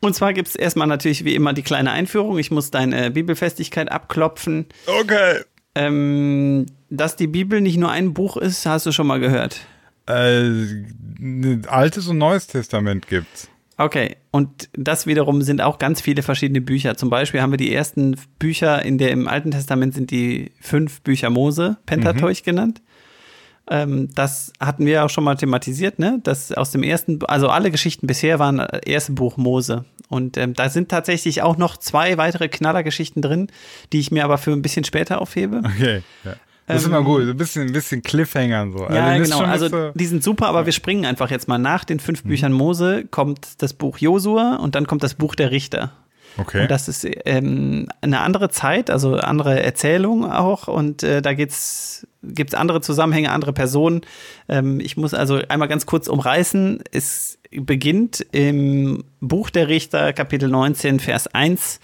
Und 0.00 0.14
zwar 0.14 0.32
gibt 0.32 0.48
es 0.48 0.56
erstmal 0.56 0.86
natürlich 0.86 1.24
wie 1.24 1.34
immer 1.34 1.52
die 1.52 1.62
kleine 1.62 1.90
Einführung. 1.90 2.38
Ich 2.38 2.50
muss 2.50 2.70
deine 2.70 3.10
Bibelfestigkeit 3.10 3.90
abklopfen. 3.90 4.66
Okay. 4.86 5.40
Ähm, 5.74 6.66
dass 6.88 7.16
die 7.16 7.26
Bibel 7.26 7.60
nicht 7.60 7.76
nur 7.76 7.90
ein 7.90 8.14
Buch 8.14 8.36
ist, 8.36 8.66
hast 8.66 8.86
du 8.86 8.92
schon 8.92 9.06
mal 9.06 9.20
gehört. 9.20 9.60
Äh, 10.06 10.78
Altes 11.66 12.08
und 12.08 12.18
Neues 12.18 12.46
Testament 12.46 13.06
gibt's. 13.06 13.48
Okay, 13.80 14.16
und 14.30 14.68
das 14.74 15.06
wiederum 15.06 15.40
sind 15.40 15.62
auch 15.62 15.78
ganz 15.78 16.02
viele 16.02 16.22
verschiedene 16.22 16.60
Bücher. 16.60 16.98
Zum 16.98 17.08
Beispiel 17.08 17.40
haben 17.40 17.50
wir 17.50 17.56
die 17.56 17.74
ersten 17.74 18.14
Bücher 18.38 18.84
in 18.84 18.98
der 18.98 19.10
im 19.10 19.26
Alten 19.26 19.52
Testament 19.52 19.94
sind 19.94 20.10
die 20.10 20.52
fünf 20.60 21.00
Bücher 21.00 21.30
Mose, 21.30 21.78
Pentateuch 21.86 22.42
genannt. 22.42 22.82
Ähm, 23.70 24.10
das 24.14 24.52
hatten 24.60 24.84
wir 24.84 25.02
auch 25.02 25.08
schon 25.08 25.24
mal 25.24 25.36
thematisiert, 25.36 25.98
ne? 25.98 26.20
Das 26.24 26.52
aus 26.52 26.72
dem 26.72 26.82
ersten, 26.82 27.20
also 27.24 27.48
alle 27.48 27.70
Geschichten 27.70 28.06
bisher 28.06 28.38
waren 28.38 28.58
äh, 28.58 28.80
erste 28.84 29.12
Buch 29.12 29.38
Mose. 29.38 29.86
Und 30.10 30.36
ähm, 30.36 30.52
da 30.52 30.68
sind 30.68 30.90
tatsächlich 30.90 31.40
auch 31.40 31.56
noch 31.56 31.78
zwei 31.78 32.18
weitere 32.18 32.48
Knallergeschichten 32.48 33.22
drin, 33.22 33.46
die 33.94 34.00
ich 34.00 34.10
mir 34.10 34.24
aber 34.24 34.36
für 34.36 34.52
ein 34.52 34.60
bisschen 34.60 34.84
später 34.84 35.22
aufhebe. 35.22 35.62
Okay. 35.64 36.02
Ja. 36.24 36.34
Das 36.72 36.82
ist 36.82 36.88
immer 36.88 37.02
gut. 37.02 37.22
Ein 37.22 37.36
bisschen, 37.36 37.68
ein 37.68 37.72
bisschen 37.72 38.02
Cliffhanger 38.02 38.62
und 38.62 38.72
so. 38.72 38.88
Ähm, 38.88 38.94
Ja, 38.94 39.06
Also, 39.06 39.22
ist 39.22 39.30
genau. 39.30 39.44
Also 39.44 39.72
was, 39.72 39.72
äh, 39.72 39.92
die 39.94 40.06
sind 40.06 40.24
super, 40.24 40.46
aber 40.46 40.66
wir 40.66 40.72
springen 40.72 41.04
einfach 41.04 41.30
jetzt 41.30 41.48
mal 41.48 41.58
nach 41.58 41.84
den 41.84 42.00
fünf 42.00 42.22
Büchern 42.24 42.52
Mose 42.52 43.04
kommt 43.10 43.62
das 43.62 43.72
Buch 43.74 43.98
Josua 43.98 44.56
und 44.56 44.74
dann 44.74 44.86
kommt 44.86 45.02
das 45.02 45.14
Buch 45.14 45.34
der 45.34 45.50
Richter. 45.50 45.92
Okay. 46.36 46.62
Und 46.62 46.70
das 46.70 46.88
ist 46.88 47.06
ähm, 47.24 47.88
eine 48.00 48.20
andere 48.20 48.50
Zeit, 48.50 48.90
also 48.90 49.16
andere 49.16 49.62
Erzählung 49.62 50.30
auch. 50.30 50.68
Und 50.68 51.02
äh, 51.02 51.22
da 51.22 51.34
geht's 51.34 52.06
gibt's 52.22 52.54
andere 52.54 52.80
Zusammenhänge, 52.80 53.32
andere 53.32 53.52
Personen. 53.52 54.02
Ähm, 54.48 54.80
ich 54.80 54.96
muss 54.96 55.14
also 55.14 55.40
einmal 55.48 55.68
ganz 55.68 55.86
kurz 55.86 56.06
umreißen. 56.06 56.82
Es 56.92 57.38
beginnt 57.50 58.24
im 58.32 59.04
Buch 59.20 59.50
der 59.50 59.68
Richter, 59.68 60.12
Kapitel 60.12 60.48
19, 60.48 61.00
Vers 61.00 61.26
1. 61.26 61.80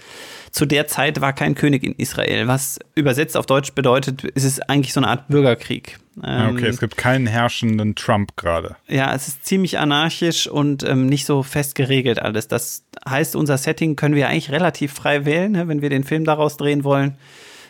Zu 0.57 0.65
der 0.65 0.87
Zeit 0.87 1.21
war 1.21 1.35
kein 1.35 1.55
König 1.55 1.85
in 1.85 1.93
Israel, 1.97 2.49
was 2.49 2.79
übersetzt 2.95 3.37
auf 3.37 3.45
Deutsch 3.45 3.75
bedeutet, 3.75 4.23
es 4.35 4.43
ist 4.43 4.71
eigentlich 4.71 4.95
so 4.95 5.01
eine 5.01 5.09
Art 5.09 5.29
Bürgerkrieg. 5.29 5.99
Ja, 6.23 6.49
Ähm, 6.49 6.57
okay, 6.57 6.69
es 6.69 6.81
gibt 6.81 6.97
keinen 6.97 7.27
herrschenden 7.27 7.95
Trump 7.95 8.39
gerade. 8.39 8.77
ja, 8.89 9.15
es 9.15 9.29
ist 9.29 9.45
ziemlich 9.45 9.79
anarchisch 9.79 10.47
und 10.47 10.83
ähm, 10.83 11.05
nicht 11.09 11.27
so 11.27 11.43
fest 11.43 11.75
geregelt 11.75 12.23
alles. 12.23 12.49
Das 12.49 12.85
heißt, 13.07 13.37
unser 13.37 13.59
Setting 13.59 13.97
können 13.97 14.15
wir 14.15 14.31
eigentlich 14.31 14.51
relativ 14.51 14.95
frei 14.95 15.27
wählen, 15.27 15.53
ne? 15.53 15.69
wenn 15.69 15.83
wir 15.83 15.91
den 15.91 16.05
Film 16.05 16.25
daraus 16.25 16.57
drehen 16.57 16.85
wollen. 16.85 17.19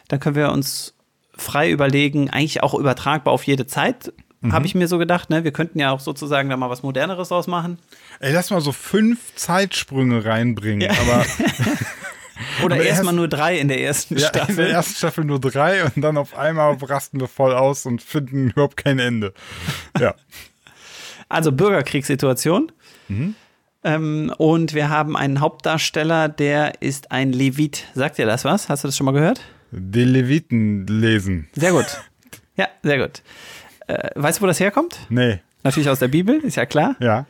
Dann 0.06 0.20
können 0.20 0.36
wir 0.36 0.52
uns 0.52 0.94
frei 1.34 1.72
überlegen, 1.72 2.30
eigentlich 2.30 2.62
auch 2.62 2.74
übertragbar 2.74 3.34
auf 3.34 3.42
jede 3.42 3.66
Zeit, 3.66 4.12
habe 4.52 4.64
ich 4.64 4.76
mir 4.76 4.86
so 4.86 4.98
gedacht. 4.98 5.28
Ne? 5.28 5.42
Wir 5.42 5.50
könnten 5.50 5.80
ja 5.80 5.90
auch 5.90 5.98
sozusagen 5.98 6.48
da 6.50 6.56
mal 6.56 6.70
was 6.70 6.84
Moderneres 6.84 7.30
draus 7.30 7.48
machen. 7.48 7.78
Ey, 8.20 8.32
lass 8.32 8.50
mal 8.50 8.60
so 8.60 8.70
fünf 8.70 9.34
Zeitsprünge 9.34 10.24
reinbringen. 10.24 10.88
Aber 10.88 11.26
Oder 12.64 12.76
erstmal 12.76 13.06
erst- 13.06 13.16
nur 13.16 13.28
drei 13.28 13.58
in 13.58 13.68
der 13.68 13.80
ersten 13.80 14.16
ja, 14.16 14.28
in 14.28 14.32
der 14.32 14.42
Staffel. 14.42 14.66
ersten 14.66 14.94
Staffel 14.94 15.24
nur 15.24 15.40
drei 15.40 15.84
und 15.84 16.00
dann 16.02 16.16
auf 16.16 16.36
einmal 16.36 16.74
rasten 16.82 17.20
wir 17.20 17.28
voll 17.28 17.54
aus 17.54 17.86
und 17.86 18.02
finden 18.02 18.50
überhaupt 18.50 18.76
kein 18.76 18.98
Ende. 18.98 19.32
Ja. 19.98 20.14
Also 21.28 21.50
Bürgerkriegssituation. 21.50 22.70
Ähm, 23.82 24.32
und 24.38 24.74
wir 24.74 24.88
haben 24.90 25.16
einen 25.16 25.40
Hauptdarsteller, 25.40 26.28
der 26.28 26.80
ist 26.82 27.10
ein 27.10 27.32
Levit. 27.32 27.84
Sagt 27.94 28.18
dir 28.18 28.26
das 28.26 28.44
was? 28.44 28.68
Hast 28.68 28.84
du 28.84 28.88
das 28.88 28.96
schon 28.96 29.06
mal 29.06 29.12
gehört? 29.12 29.40
Die 29.72 30.04
Leviten 30.04 30.86
lesen. 30.86 31.48
Sehr 31.52 31.72
gut. 31.72 31.86
Ja, 32.56 32.68
sehr 32.84 32.98
gut. 32.98 33.22
Äh, 33.88 34.10
weißt 34.14 34.38
du, 34.38 34.42
wo 34.42 34.46
das 34.46 34.60
herkommt? 34.60 34.98
Nee. 35.08 35.40
Natürlich 35.64 35.88
aus 35.88 35.98
der 35.98 36.06
Bibel, 36.08 36.36
ist 36.44 36.54
ja 36.56 36.64
klar. 36.64 36.94
Ja. 37.00 37.26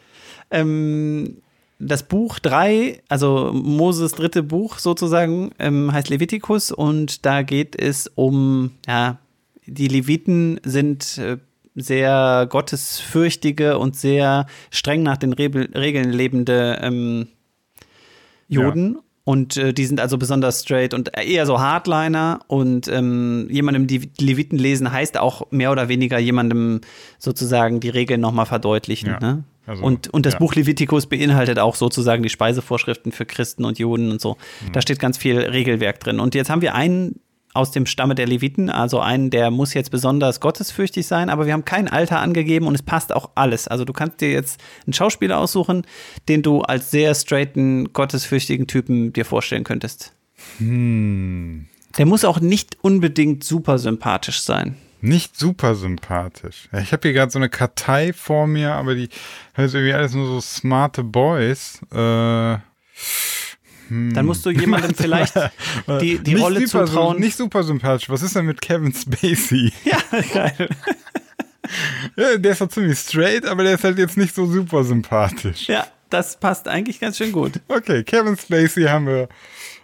Ähm, 0.50 1.38
das 1.78 2.04
Buch 2.04 2.38
3, 2.38 3.02
also 3.08 3.50
Moses 3.52 4.12
dritte 4.12 4.42
Buch 4.42 4.78
sozusagen, 4.78 5.50
ähm, 5.58 5.92
heißt 5.92 6.08
Levitikus 6.08 6.72
und 6.72 7.26
da 7.26 7.42
geht 7.42 7.80
es 7.80 8.10
um, 8.14 8.72
ja, 8.86 9.18
die 9.66 9.88
Leviten 9.88 10.60
sind 10.64 11.18
äh, 11.18 11.38
sehr 11.74 12.46
gottesfürchtige 12.48 13.78
und 13.78 13.96
sehr 13.96 14.46
streng 14.70 15.02
nach 15.02 15.18
den 15.18 15.32
Rebel 15.32 15.68
Regeln 15.74 16.10
lebende 16.10 16.78
ähm, 16.80 17.28
Juden. 18.48 18.98
Und 19.24 19.56
äh, 19.56 19.74
die 19.74 19.84
sind 19.84 20.00
also 20.00 20.18
besonders 20.18 20.62
straight 20.62 20.94
und 20.94 21.10
eher 21.18 21.46
so 21.46 21.58
Hardliner. 21.60 22.38
Und 22.46 22.86
ähm, 22.86 23.48
jemandem 23.50 23.88
die 23.88 24.08
Leviten 24.20 24.56
lesen 24.56 24.92
heißt 24.92 25.18
auch 25.18 25.50
mehr 25.50 25.72
oder 25.72 25.88
weniger 25.88 26.18
jemandem 26.18 26.80
sozusagen 27.18 27.80
die 27.80 27.88
Regeln 27.88 28.20
nochmal 28.20 28.46
verdeutlichen. 28.46 29.08
Ja. 29.08 29.20
Ne? 29.20 29.44
Also, 29.66 29.82
und, 29.82 30.12
und 30.12 30.26
das 30.26 30.34
ja. 30.34 30.38
Buch 30.38 30.54
Levitikus 30.54 31.06
beinhaltet 31.06 31.58
auch 31.58 31.74
sozusagen 31.74 32.22
die 32.22 32.28
Speisevorschriften 32.28 33.12
für 33.12 33.26
Christen 33.26 33.64
und 33.64 33.78
Juden 33.78 34.10
und 34.10 34.20
so. 34.20 34.36
Mhm. 34.66 34.72
Da 34.72 34.80
steht 34.80 34.98
ganz 34.98 35.18
viel 35.18 35.38
Regelwerk 35.38 36.00
drin. 36.00 36.20
Und 36.20 36.34
jetzt 36.34 36.50
haben 36.50 36.62
wir 36.62 36.74
einen 36.74 37.20
aus 37.56 37.70
dem 37.70 37.86
Stamme 37.86 38.14
der 38.14 38.26
Leviten, 38.26 38.68
also 38.70 39.00
einen, 39.00 39.30
der 39.30 39.50
muss 39.50 39.74
jetzt 39.74 39.90
besonders 39.90 40.40
gottesfürchtig 40.40 41.06
sein, 41.06 41.30
aber 41.30 41.46
wir 41.46 41.54
haben 41.54 41.64
kein 41.64 41.88
Alter 41.88 42.20
angegeben 42.20 42.66
und 42.66 42.74
es 42.74 42.82
passt 42.82 43.14
auch 43.14 43.30
alles. 43.34 43.66
Also 43.66 43.84
du 43.84 43.92
kannst 43.92 44.20
dir 44.20 44.30
jetzt 44.30 44.60
einen 44.86 44.92
Schauspieler 44.92 45.38
aussuchen, 45.38 45.86
den 46.28 46.42
du 46.42 46.60
als 46.60 46.90
sehr 46.90 47.14
straighten, 47.14 47.92
gottesfürchtigen 47.92 48.66
Typen 48.66 49.12
dir 49.14 49.24
vorstellen 49.24 49.64
könntest. 49.64 50.12
Hm. 50.58 51.66
Der 51.96 52.04
muss 52.04 52.26
auch 52.26 52.40
nicht 52.40 52.76
unbedingt 52.82 53.42
super 53.42 53.78
sympathisch 53.78 54.42
sein. 54.42 54.76
Nicht 55.00 55.38
super 55.38 55.74
sympathisch. 55.74 56.68
Ich 56.72 56.92
habe 56.92 57.02
hier 57.02 57.12
gerade 57.12 57.30
so 57.30 57.38
eine 57.38 57.48
Kartei 57.48 58.12
vor 58.12 58.46
mir, 58.46 58.72
aber 58.72 58.94
die 58.94 59.08
das 59.54 59.66
ist 59.66 59.74
irgendwie 59.74 59.92
alles 59.94 60.14
nur 60.14 60.26
so 60.26 60.40
smarte 60.40 61.04
Boys. 61.04 61.80
Äh, 61.92 61.96
Dann 61.96 62.62
musst 64.24 64.44
du 64.46 64.50
jemandem 64.50 64.94
vielleicht 64.94 65.34
die, 66.00 66.18
die 66.18 66.34
nicht 66.34 66.42
Rolle 66.42 66.66
super, 66.66 66.86
zutrauen. 66.86 67.20
Nicht 67.20 67.36
super 67.36 67.62
sympathisch. 67.62 68.08
Was 68.08 68.22
ist 68.22 68.34
denn 68.36 68.46
mit 68.46 68.60
Kevin 68.60 68.92
Spacey? 68.92 69.72
ja, 69.84 69.98
geil. 70.32 70.68
Ja, 72.16 72.36
der 72.36 72.52
ist 72.52 72.60
doch 72.60 72.68
ziemlich 72.68 72.96
straight, 72.96 73.44
aber 73.44 73.64
der 73.64 73.74
ist 73.74 73.82
halt 73.82 73.98
jetzt 73.98 74.16
nicht 74.16 74.32
so 74.34 74.46
super 74.46 74.84
sympathisch. 74.84 75.66
Ja, 75.68 75.86
das 76.10 76.38
passt 76.38 76.68
eigentlich 76.68 77.00
ganz 77.00 77.16
schön 77.16 77.32
gut. 77.32 77.60
Okay, 77.66 78.04
Kevin 78.04 78.36
Spacey 78.36 78.84
haben 78.84 79.06
wir 79.06 79.28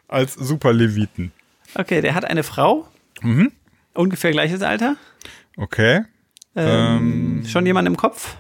als 0.07 0.35
super 0.35 0.73
Leviten. 0.73 1.33
Okay, 1.75 2.01
der 2.01 2.15
hat 2.15 2.25
eine 2.25 2.43
Frau. 2.45 2.87
Mhm. 3.23 3.51
Ungefähr 3.95 4.31
gleiches 4.31 4.63
Alter. 4.63 4.97
Okay. 5.57 6.03
Ähm, 6.55 7.45
schon 7.47 7.65
jemand 7.67 7.89
im 7.89 7.97
Kopf? 7.97 8.37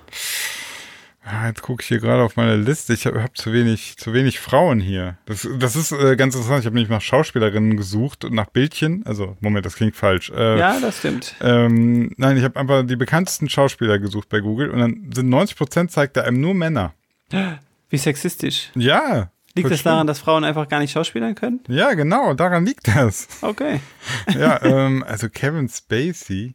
Ah, 1.24 1.46
Jetzt 1.46 1.62
gucke 1.62 1.82
ich 1.82 1.88
hier 1.88 2.00
gerade 2.00 2.22
auf 2.22 2.36
meine 2.36 2.56
Liste. 2.56 2.92
Ich 2.92 3.06
habe 3.06 3.22
hab 3.22 3.36
zu 3.36 3.52
wenig, 3.52 3.96
zu 3.96 4.12
wenig 4.12 4.40
Frauen 4.40 4.80
hier. 4.80 5.16
Das, 5.26 5.48
das 5.58 5.76
ist 5.76 5.92
äh, 5.92 6.16
ganz 6.16 6.34
interessant. 6.34 6.60
Ich 6.60 6.66
habe 6.66 6.74
nämlich 6.74 6.90
nach 6.90 7.00
Schauspielerinnen 7.00 7.76
gesucht 7.76 8.24
und 8.24 8.34
nach 8.34 8.46
Bildchen. 8.48 9.06
Also, 9.06 9.36
Moment, 9.40 9.64
das 9.64 9.76
klingt 9.76 9.94
falsch. 9.94 10.30
Äh, 10.30 10.58
Ja, 10.58 10.80
das 10.80 10.98
stimmt. 10.98 11.36
Ähm, 11.40 12.10
nein, 12.16 12.36
ich 12.36 12.42
habe 12.44 12.58
einfach 12.58 12.84
die 12.84 12.96
bekanntesten 12.96 13.48
Schauspieler 13.48 13.98
gesucht 14.00 14.28
bei 14.30 14.40
Google 14.40 14.70
und 14.70 14.80
dann 14.80 15.10
sind 15.14 15.32
90% 15.32 15.88
zeigt 15.88 16.16
er 16.16 16.24
einem 16.24 16.40
nur 16.40 16.54
Männer. 16.54 16.92
Wie 17.88 17.98
sexistisch. 17.98 18.70
Ja. 18.74 19.30
Liegt 19.54 19.70
das 19.70 19.82
daran, 19.82 20.06
dass 20.06 20.18
Frauen 20.18 20.44
einfach 20.44 20.68
gar 20.68 20.80
nicht 20.80 20.92
schauspielern 20.92 21.34
können? 21.34 21.60
Ja, 21.68 21.92
genau, 21.92 22.32
daran 22.34 22.64
liegt 22.64 22.88
das. 22.88 23.28
Okay. 23.42 23.80
Ja, 24.38 24.62
ähm, 24.62 25.04
also 25.06 25.28
Kevin 25.28 25.68
Spacey. 25.68 26.54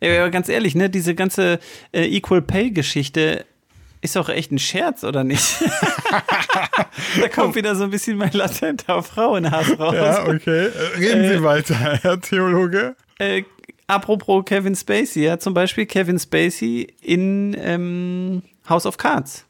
Ja, 0.00 0.20
aber 0.20 0.30
ganz 0.30 0.48
ehrlich, 0.48 0.74
ne, 0.74 0.88
diese 0.88 1.14
ganze 1.14 1.58
äh, 1.92 2.04
Equal 2.04 2.42
Pay 2.42 2.70
Geschichte 2.70 3.44
ist 4.00 4.16
doch 4.16 4.28
echt 4.28 4.52
ein 4.52 4.58
Scherz, 4.58 5.04
oder 5.04 5.24
nicht? 5.24 5.56
da 7.20 7.28
kommt 7.28 7.56
wieder 7.56 7.74
so 7.74 7.84
ein 7.84 7.90
bisschen 7.90 8.16
mein 8.16 8.32
latenter 8.32 9.02
Frauenhass 9.02 9.78
raus. 9.78 9.94
Ja, 9.94 10.28
okay. 10.28 10.66
Äh, 10.66 10.98
Reden 10.98 11.28
Sie 11.28 11.42
weiter, 11.42 11.74
Herr 12.02 12.20
Theologe. 12.20 12.94
Äh, 13.18 13.42
apropos 13.86 14.44
Kevin 14.44 14.76
Spacey, 14.76 15.24
ja, 15.24 15.38
zum 15.38 15.54
Beispiel 15.54 15.86
Kevin 15.86 16.18
Spacey 16.18 16.94
in 17.02 17.56
ähm, 17.58 18.42
House 18.68 18.86
of 18.86 18.96
Cards. 18.98 19.46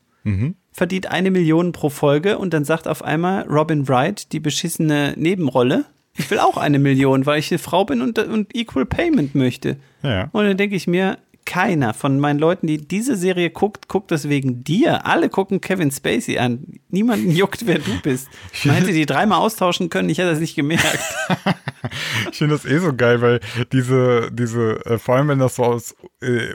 Verdient 0.77 1.11
eine 1.11 1.31
Million 1.31 1.73
pro 1.73 1.89
Folge 1.89 2.37
und 2.37 2.53
dann 2.53 2.67
sagt 2.67 2.87
auf 2.87 3.03
einmal 3.03 3.45
Robin 3.45 3.89
Wright, 3.89 4.31
die 4.33 4.41
beschissene 4.41 5.15
Nebenrolle, 5.17 5.87
ich 6.19 6.31
will 6.31 6.39
auch 6.39 6.59
eine 6.59 6.79
Million, 6.79 7.25
weil 7.25 7.39
ich 7.39 7.51
eine 7.51 7.59
Frau 7.59 7.87
bin 7.87 8.03
und, 8.03 8.19
und 8.19 8.55
Equal 8.55 8.85
Payment 8.85 9.35
möchte. 9.35 9.77
Ja. 10.03 10.29
Und 10.33 10.45
dann 10.45 10.57
denke 10.59 10.77
ich 10.77 10.87
mir, 10.87 11.19
keiner 11.47 11.95
von 11.95 12.21
meinen 12.21 12.39
Leuten, 12.39 12.67
die 12.67 12.87
diese 12.87 13.17
Serie 13.17 13.49
guckt, 13.51 13.89
guckt 13.89 14.11
das 14.11 14.29
wegen 14.29 14.63
dir. 14.63 15.07
Alle 15.07 15.31
gucken 15.31 15.61
Kevin 15.63 15.91
Spacey 15.91 16.39
an. 16.39 16.81
Niemanden 16.91 17.31
juckt, 17.31 17.67
wer 17.67 17.79
du 17.79 17.99
bist. 18.03 18.29
Man 18.65 18.77
hätte 18.77 18.93
die 18.93 19.07
dreimal 19.07 19.39
austauschen 19.39 19.89
können, 19.89 20.11
ich 20.11 20.19
hätte 20.19 20.31
das 20.31 20.41
nicht 20.41 20.57
gemerkt. 20.57 21.01
Ich 22.33 22.39
finde 22.39 22.57
das 22.57 22.65
eh 22.65 22.79
so 22.79 22.93
geil, 22.93 23.21
weil 23.23 23.41
diese, 23.73 24.31
diese, 24.33 24.85
äh, 24.87 24.99
vor 24.99 25.15
allem 25.15 25.29
wenn 25.29 25.39
das 25.39 25.57
so 25.57 25.65
aus 25.65 25.95
äh, 26.21 26.55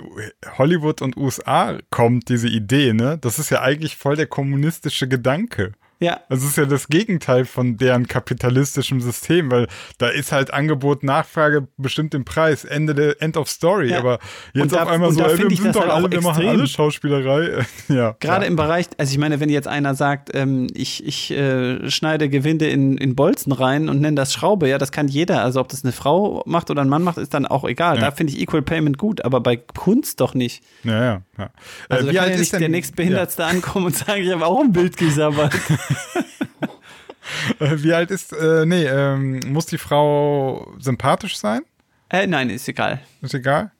Hollywood 0.57 1.01
und 1.01 1.15
USA 1.15 1.80
kommt, 1.89 2.27
diese 2.27 2.49
Idee, 2.49 2.91
ne, 2.93 3.18
das 3.19 3.39
ist 3.39 3.49
ja 3.49 3.61
eigentlich 3.61 3.95
voll 3.95 4.18
der 4.18 4.27
kommunistische 4.27 5.07
Gedanke. 5.07 5.72
Ja. 6.02 6.19
Das 6.30 6.44
ist 6.44 6.57
ja 6.57 6.65
das 6.65 6.88
Gegenteil 6.88 7.45
von 7.45 7.78
deren 7.78 8.07
kapitalistischem 8.07 9.02
System, 9.02 9.52
weil 9.52 9.68
da 9.99 10.07
ist 10.10 10.32
halt 10.32 10.52
Angebot, 10.52 11.03
Nachfrage 11.03 11.68
bestimmt 11.78 12.14
den 12.14 12.26
Preis, 12.26 12.65
Ende 12.65 12.95
der 12.95 13.22
End 13.22 13.38
of 13.38 13.49
Story. 13.49 13.91
Ja. 13.91 13.99
Aber 13.99 14.18
jetzt 14.53 14.73
da- 14.73 14.82
auf 14.84 14.90
einmal 14.90 15.11
so, 15.11 15.23
ey, 15.23 15.38
wir 15.38 15.56
sind 15.56 15.76
doch 15.76 15.82
halt 15.82 15.91
alle, 15.91 16.11
wir 16.11 16.22
machen 16.22 16.48
alle 16.48 16.65
Schauspielerei. 16.65 17.65
ja. 17.88 18.15
Gerade 18.19 18.45
ja. 18.45 18.49
im 18.49 18.56
Bereich, 18.56 18.88
also 18.98 19.11
ich 19.11 19.19
meine, 19.19 19.40
wenn 19.40 19.49
jetzt 19.49 19.68
einer 19.68 19.94
sagt, 19.94 20.32
ähm, 20.34 20.68
ich, 20.73 21.06
ich 21.06 21.30
äh, 21.32 21.88
schneide 21.91 22.30
Gewinde 22.30 22.68
in, 22.68 22.98
in 22.98 23.15
Bolzen 23.15 23.52
rein 23.52 23.88
und 23.88 24.02
nenne 24.02 24.15
das 24.15 24.34
Schraube, 24.34 24.68
ja, 24.68 24.80
das 24.80 24.91
kann 24.91 25.07
jeder. 25.07 25.44
Also 25.44 25.60
ob 25.60 25.69
das 25.69 25.84
eine 25.84 25.94
Frau 25.94 26.41
macht 26.48 26.72
oder 26.72 26.82
ein 26.82 26.90
Mann 26.90 27.03
macht, 27.03 27.19
ist 27.19 27.36
dann 27.36 27.45
auch 27.45 27.64
egal. 27.64 27.98
Ja. 27.98 28.02
Da 28.02 28.11
finde 28.11 28.34
ich 28.34 28.41
Equal 28.41 28.64
Payment 28.64 28.98
gut, 28.98 29.23
aber 29.23 29.40
bei 29.40 29.56
Kunst 29.56 30.19
doch 30.19 30.34
nicht. 30.34 30.64
Ja, 30.84 31.03
ja, 31.03 31.22
ja. 31.38 31.49
Also 31.90 32.07
Äh, 32.07 32.14
da 32.14 32.22
kann 32.22 32.32
ja 32.32 32.38
nicht 32.38 32.53
der 32.53 32.69
nächstbehindertste 32.69 33.45
ankommen 33.45 33.86
und 33.88 33.95
sagen, 33.95 34.23
ich 34.23 34.32
habe 34.32 34.48
auch 34.48 34.61
ein 34.61 34.72
Bild 34.72 34.98
gesabbert. 34.98 35.53
Ja. 35.91 37.65
Äh, 37.65 37.81
Wie 37.84 37.93
alt 37.93 38.11
ist, 38.11 38.34
äh, 38.34 38.65
nee, 38.65 38.85
ähm, 38.85 39.39
muss 39.47 39.65
die 39.65 39.77
Frau 39.77 40.73
sympathisch 40.80 41.38
sein? 41.38 41.61
äh, 42.09 42.27
nein, 42.27 42.49
ist 42.49 42.68
egal. 42.68 43.01
Ist 43.22 43.34
egal? 43.34 43.72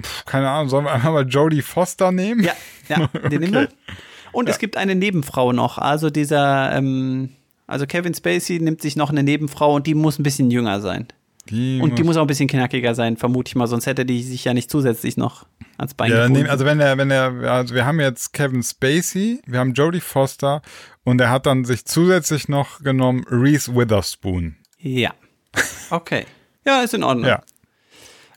Pff, 0.00 0.24
keine 0.24 0.50
Ahnung, 0.50 0.68
sollen 0.68 0.84
wir 0.84 0.92
einmal 0.92 1.12
mal 1.12 1.28
Jodie 1.28 1.62
Foster 1.62 2.10
nehmen? 2.12 2.42
Ja, 2.42 2.52
ja, 2.88 3.06
den 3.28 3.40
nehmen 3.40 3.54
wir. 3.54 3.68
Und 4.32 4.48
es 4.48 4.58
gibt 4.58 4.76
eine 4.76 4.94
Nebenfrau 4.94 5.52
noch. 5.52 5.78
Also 5.78 6.10
dieser, 6.10 6.72
ähm, 6.72 7.30
also 7.66 7.86
Kevin 7.86 8.14
Spacey 8.14 8.58
nimmt 8.58 8.80
sich 8.80 8.96
noch 8.96 9.10
eine 9.10 9.22
Nebenfrau 9.22 9.74
und 9.74 9.86
die 9.86 9.94
muss 9.94 10.18
ein 10.18 10.22
bisschen 10.22 10.50
jünger 10.50 10.80
sein. 10.80 11.06
Die 11.48 11.80
Und 11.80 11.98
die 11.98 12.04
muss 12.04 12.16
auch 12.16 12.22
ein 12.22 12.26
bisschen 12.28 12.48
knackiger 12.48 12.94
sein, 12.94 13.16
vermute 13.16 13.48
ich 13.48 13.56
mal, 13.56 13.66
sonst 13.66 13.86
hätte 13.86 14.04
die 14.04 14.22
sich 14.22 14.44
ja 14.44 14.54
nicht 14.54 14.70
zusätzlich 14.70 15.16
noch 15.16 15.46
ans 15.76 15.94
Bein 15.94 16.10
Ja, 16.10 16.28
nehmen, 16.28 16.48
also 16.48 16.64
wenn 16.64 16.78
er, 16.78 16.96
wenn 16.98 17.10
er, 17.10 17.32
also 17.50 17.74
wir 17.74 17.84
haben 17.84 17.98
jetzt 17.98 18.32
Kevin 18.32 18.62
Spacey, 18.62 19.40
wir 19.46 19.58
haben 19.58 19.72
Jodie 19.72 20.00
Foster 20.00 20.62
und 21.02 21.20
er 21.20 21.30
hat 21.30 21.46
dann 21.46 21.64
sich 21.64 21.84
zusätzlich 21.84 22.48
noch 22.48 22.80
genommen 22.82 23.24
Reese 23.28 23.74
Witherspoon. 23.74 24.56
Ja. 24.78 25.12
Okay. 25.90 26.26
Ja, 26.64 26.82
ist 26.82 26.94
in 26.94 27.02
Ordnung. 27.02 27.26
Ja. 27.26 27.42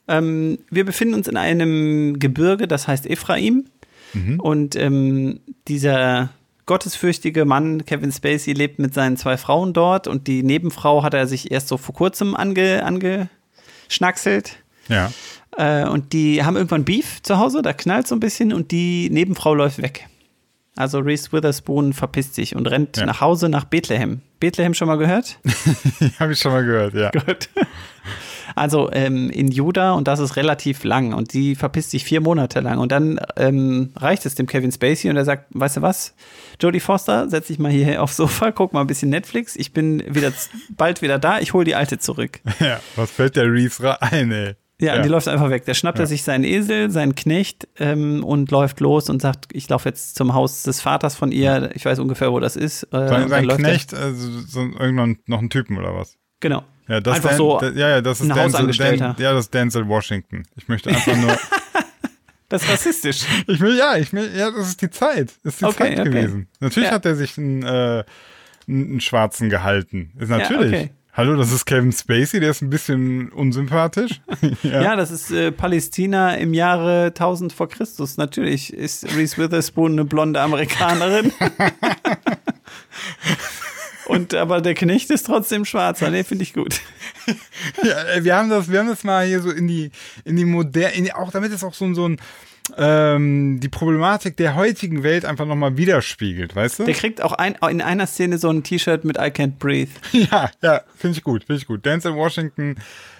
Ähm, 0.07 0.59
wir 0.69 0.85
befinden 0.85 1.13
uns 1.13 1.27
in 1.27 1.37
einem 1.37 2.19
Gebirge, 2.19 2.67
das 2.67 2.87
heißt 2.87 3.05
Ephraim. 3.05 3.65
Mhm. 4.13 4.39
Und 4.39 4.75
ähm, 4.75 5.41
dieser 5.67 6.29
gottesfürchtige 6.65 7.45
Mann, 7.45 7.85
Kevin 7.85 8.11
Spacey, 8.11 8.53
lebt 8.53 8.79
mit 8.79 8.93
seinen 8.93 9.17
zwei 9.17 9.37
Frauen 9.37 9.73
dort. 9.73 10.07
Und 10.07 10.27
die 10.27 10.43
Nebenfrau 10.43 11.03
hat 11.03 11.13
er 11.13 11.27
sich 11.27 11.51
erst 11.51 11.67
so 11.67 11.77
vor 11.77 11.93
kurzem 11.95 12.35
ange, 12.35 12.83
angeschnackselt. 12.83 14.57
Ja. 14.87 15.11
Äh, 15.57 15.87
und 15.87 16.13
die 16.13 16.43
haben 16.43 16.55
irgendwann 16.55 16.85
Beef 16.85 17.21
zu 17.23 17.37
Hause, 17.39 17.61
da 17.61 17.73
knallt 17.73 18.07
so 18.07 18.15
ein 18.15 18.19
bisschen 18.19 18.53
und 18.53 18.71
die 18.71 19.09
Nebenfrau 19.09 19.53
läuft 19.53 19.81
weg. 19.81 20.07
Also 20.75 20.99
Reese 20.99 21.31
Witherspoon 21.31 21.93
verpisst 21.93 22.35
sich 22.35 22.55
und 22.55 22.67
rennt 22.67 22.97
Ja. 22.97 23.05
nach 23.05 23.21
Hause 23.21 23.47
nach 23.47 23.63
Bethlehem. 23.63 24.21
Bethlehem 24.41 24.73
schon 24.73 24.89
mal 24.89 24.97
gehört? 24.97 25.39
Habe 26.19 26.33
ich 26.33 26.39
schon 26.39 26.51
mal 26.51 26.65
gehört, 26.65 26.93
ja. 26.93 27.11
Gut. 27.11 27.49
Also 28.55 28.89
ähm, 28.91 29.29
in 29.29 29.49
Juda 29.51 29.91
und 29.93 30.07
das 30.07 30.19
ist 30.19 30.35
relativ 30.37 30.83
lang 30.83 31.13
und 31.13 31.33
die 31.33 31.55
verpisst 31.55 31.91
sich 31.91 32.03
vier 32.05 32.21
Monate 32.21 32.61
lang 32.61 32.79
und 32.79 32.91
dann 32.91 33.19
ähm, 33.35 33.91
reicht 33.95 34.25
es 34.25 34.35
dem 34.35 34.47
Kevin 34.47 34.71
Spacey 34.71 35.09
und 35.09 35.17
er 35.17 35.25
sagt, 35.25 35.47
weißt 35.49 35.77
du 35.77 35.81
was, 35.81 36.15
Jodie 36.61 36.79
Foster, 36.79 37.29
setz 37.29 37.47
dich 37.47 37.59
mal 37.59 37.71
hier 37.71 38.01
aufs 38.01 38.15
Sofa, 38.17 38.51
guck 38.51 38.73
mal 38.73 38.81
ein 38.81 38.87
bisschen 38.87 39.09
Netflix, 39.09 39.55
ich 39.55 39.73
bin 39.73 40.01
wieder 40.07 40.31
bald 40.69 41.01
wieder 41.01 41.19
da, 41.19 41.39
ich 41.39 41.53
hole 41.53 41.65
die 41.65 41.75
alte 41.75 41.99
zurück. 41.99 42.39
ja. 42.59 42.79
Was 42.95 43.11
fällt 43.11 43.35
der 43.35 43.51
Reese 43.51 44.01
ein, 44.01 44.31
ey? 44.31 44.53
Ja, 44.79 45.01
die 45.01 45.07
läuft 45.07 45.29
einfach 45.29 45.49
weg. 45.49 45.63
Der 45.63 45.73
schnappt 45.73 45.99
er 45.99 46.03
Ja. 46.03 46.07
sich 46.07 46.23
seinen 46.23 46.43
Esel, 46.43 46.91
seinen 46.91 47.15
Knecht 47.15 47.65
ähm, 47.79 48.25
und 48.25 48.51
läuft 48.51 48.81
los 48.81 49.09
und 49.09 49.21
sagt, 49.21 49.45
ich 49.53 49.69
laufe 49.69 49.87
jetzt 49.87 50.17
zum 50.17 50.33
Haus 50.33 50.63
des 50.63 50.81
Vaters 50.81 51.15
von 51.15 51.31
ihr. 51.31 51.69
Ich 51.75 51.85
weiß 51.85 51.99
ungefähr, 51.99 52.29
wo 52.33 52.41
das 52.41 52.57
ist. 52.57 52.83
Äh, 52.91 53.07
Sein, 53.07 53.47
Knecht, 53.47 53.93
also 53.93 54.29
so 54.45 54.59
irgendwann 54.59 55.17
noch 55.27 55.39
ein 55.39 55.49
Typen 55.49 55.77
oder 55.77 55.95
was? 55.95 56.17
Genau. 56.41 56.63
Ja, 56.87 56.99
das 57.01 57.15
Einfach 57.15 57.29
Dan, 57.29 57.37
so 57.37 57.59
da, 57.59 57.69
ja, 57.69 57.89
ja, 57.89 58.01
das 58.01 58.21
ist 58.21 58.35
Denzel. 58.35 58.97
Dan, 58.97 59.15
ja, 59.17 59.33
das 59.33 59.45
ist 59.45 59.53
Denzel 59.53 59.87
Washington. 59.87 60.43
Ich 60.55 60.67
möchte 60.67 60.89
einfach 60.89 61.15
nur, 61.15 61.37
Das 62.49 62.61
ist 62.63 62.71
rassistisch. 62.71 63.25
ich 63.47 63.59
will, 63.59 63.75
ja, 63.75 63.97
ich 63.97 64.13
will, 64.13 64.31
ja, 64.35 64.51
das 64.51 64.67
ist 64.67 64.81
die 64.81 64.91
Zeit. 64.91 65.33
Das 65.43 65.53
ist 65.55 65.61
die 65.61 65.65
Okay, 65.65 65.77
Zeit 65.95 65.99
okay. 65.99 66.09
gewesen. 66.09 66.47
Natürlich 66.59 66.89
Ja. 66.89 66.95
hat 66.95 67.05
er 67.05 67.15
sich 67.15 67.37
einen, 67.39 67.63
äh, 67.63 68.03
einen, 68.67 69.01
Schwarzen 69.01 69.49
gehalten. 69.49 70.11
Ist 70.19 70.29
natürlich. 70.29 70.73
okay. 70.73 70.89
Hallo, 71.13 71.37
das 71.37 71.51
ist 71.53 71.65
Kevin 71.65 71.93
Spacey, 71.93 72.41
der 72.41 72.51
ist 72.51 72.61
ein 72.61 72.69
bisschen 72.69 73.29
unsympathisch. 73.29 74.21
Ja, 74.63 74.95
das 74.95 75.11
ist 75.11 75.31
äh, 75.31 75.51
Palästina 75.51 76.35
im 76.35 76.53
Jahre 76.53 77.05
1000 77.07 77.51
vor 77.53 77.67
Christus. 77.69 78.17
Natürlich 78.17 78.73
ist 78.73 79.05
Reese 79.15 79.37
Witherspoon 79.37 79.93
eine 79.93 80.05
blonde 80.05 80.39
Amerikanerin. 80.41 81.31
Und 84.05 84.33
aber 84.33 84.61
der 84.61 84.73
Knecht 84.75 85.09
ist 85.09 85.25
trotzdem 85.25 85.65
schwarzer. 85.65 86.09
Nee, 86.09 86.23
finde 86.23 86.43
ich 86.43 86.53
gut. 86.53 86.79
Ja, 87.83 88.23
wir 88.23 88.35
haben 88.35 88.49
das, 88.49 88.71
wir 88.71 88.79
haben 88.79 88.87
das 88.87 89.03
mal 89.03 89.25
hier 89.25 89.41
so 89.41 89.49
in 89.49 89.67
die, 89.67 89.89
in 90.23 90.35
die 90.35 90.45
moderne, 90.45 91.15
auch 91.15 91.31
damit 91.31 91.51
es 91.51 91.63
auch 91.63 91.73
so 91.73 91.85
ein, 91.85 91.95
so 91.95 92.07
ein, 92.07 92.17
ähm, 92.77 93.59
die 93.59 93.69
Problematik 93.69 94.37
der 94.37 94.55
heutigen 94.55 95.03
Welt 95.03 95.25
einfach 95.25 95.45
nochmal 95.45 95.77
widerspiegelt, 95.77 96.55
weißt 96.55 96.79
du? 96.79 96.83
Der 96.85 96.93
kriegt 96.93 97.21
auch 97.21 97.33
ein, 97.33 97.55
in 97.69 97.81
einer 97.81 98.07
Szene 98.07 98.37
so 98.37 98.49
ein 98.49 98.63
T-Shirt 98.63 99.03
mit 99.03 99.17
I 99.17 99.31
can't 99.31 99.57
breathe. 99.57 99.91
Ja, 100.11 100.51
ja, 100.61 100.81
finde 100.95 101.17
ich 101.17 101.23
gut, 101.23 101.43
finde 101.45 101.61
ich 101.61 101.67
gut. 101.67 101.85
Denzel 101.85 102.15
Washington, 102.15 102.75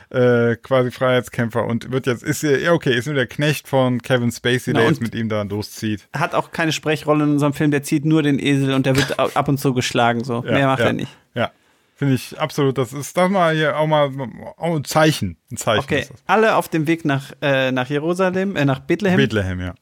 äh, 0.09 0.55
quasi 0.55 0.91
Freiheitskämpfer 0.91 1.65
und 1.65 1.91
wird 1.91 2.07
jetzt, 2.07 2.23
ist 2.23 2.43
ja, 2.43 2.71
okay, 2.73 2.95
ist 2.95 3.05
nur 3.05 3.15
der 3.15 3.27
Knecht 3.27 3.67
von 3.67 4.01
Kevin 4.01 4.31
Spacey, 4.31 4.73
Na, 4.73 4.81
der 4.81 4.89
jetzt 4.89 5.01
mit 5.01 5.15
ihm 5.15 5.29
da 5.29 5.41
loszieht. 5.41 6.07
Hat 6.15 6.33
auch 6.33 6.51
keine 6.51 6.71
Sprechrolle 6.71 7.23
in 7.23 7.31
unserem 7.31 7.53
Film. 7.53 7.71
Der 7.71 7.83
zieht 7.83 8.05
nur 8.05 8.23
den 8.23 8.39
Esel 8.39 8.73
und 8.73 8.85
der 8.85 8.95
wird 8.95 9.19
ab 9.35 9.47
und 9.47 9.59
zu 9.59 9.73
geschlagen. 9.73 10.23
So. 10.23 10.43
Ja, 10.45 10.51
Mehr 10.51 10.67
macht 10.67 10.79
ja, 10.79 10.85
er 10.85 10.93
nicht. 10.93 11.17
Ja, 11.33 11.51
finde 11.95 12.15
ich 12.15 12.39
absolut, 12.39 12.77
das 12.77 12.93
ist, 12.93 13.17
das 13.17 13.29
mal 13.29 13.55
hier 13.55 13.77
auch 13.77 13.87
mal, 13.87 14.11
auch 14.57 14.75
ein 14.75 14.83
Zeichen, 14.83 15.37
ein 15.51 15.57
Zeichen 15.57 15.83
Okay, 15.83 16.05
alle 16.27 16.55
auf 16.55 16.69
dem 16.69 16.87
Weg 16.87 17.05
nach, 17.05 17.31
äh, 17.41 17.71
nach 17.71 17.89
Jerusalem, 17.89 18.55
äh, 18.55 18.65
nach 18.65 18.79
Bethlehem. 18.79 19.17
Bethlehem, 19.17 19.59
ja. 19.59 19.73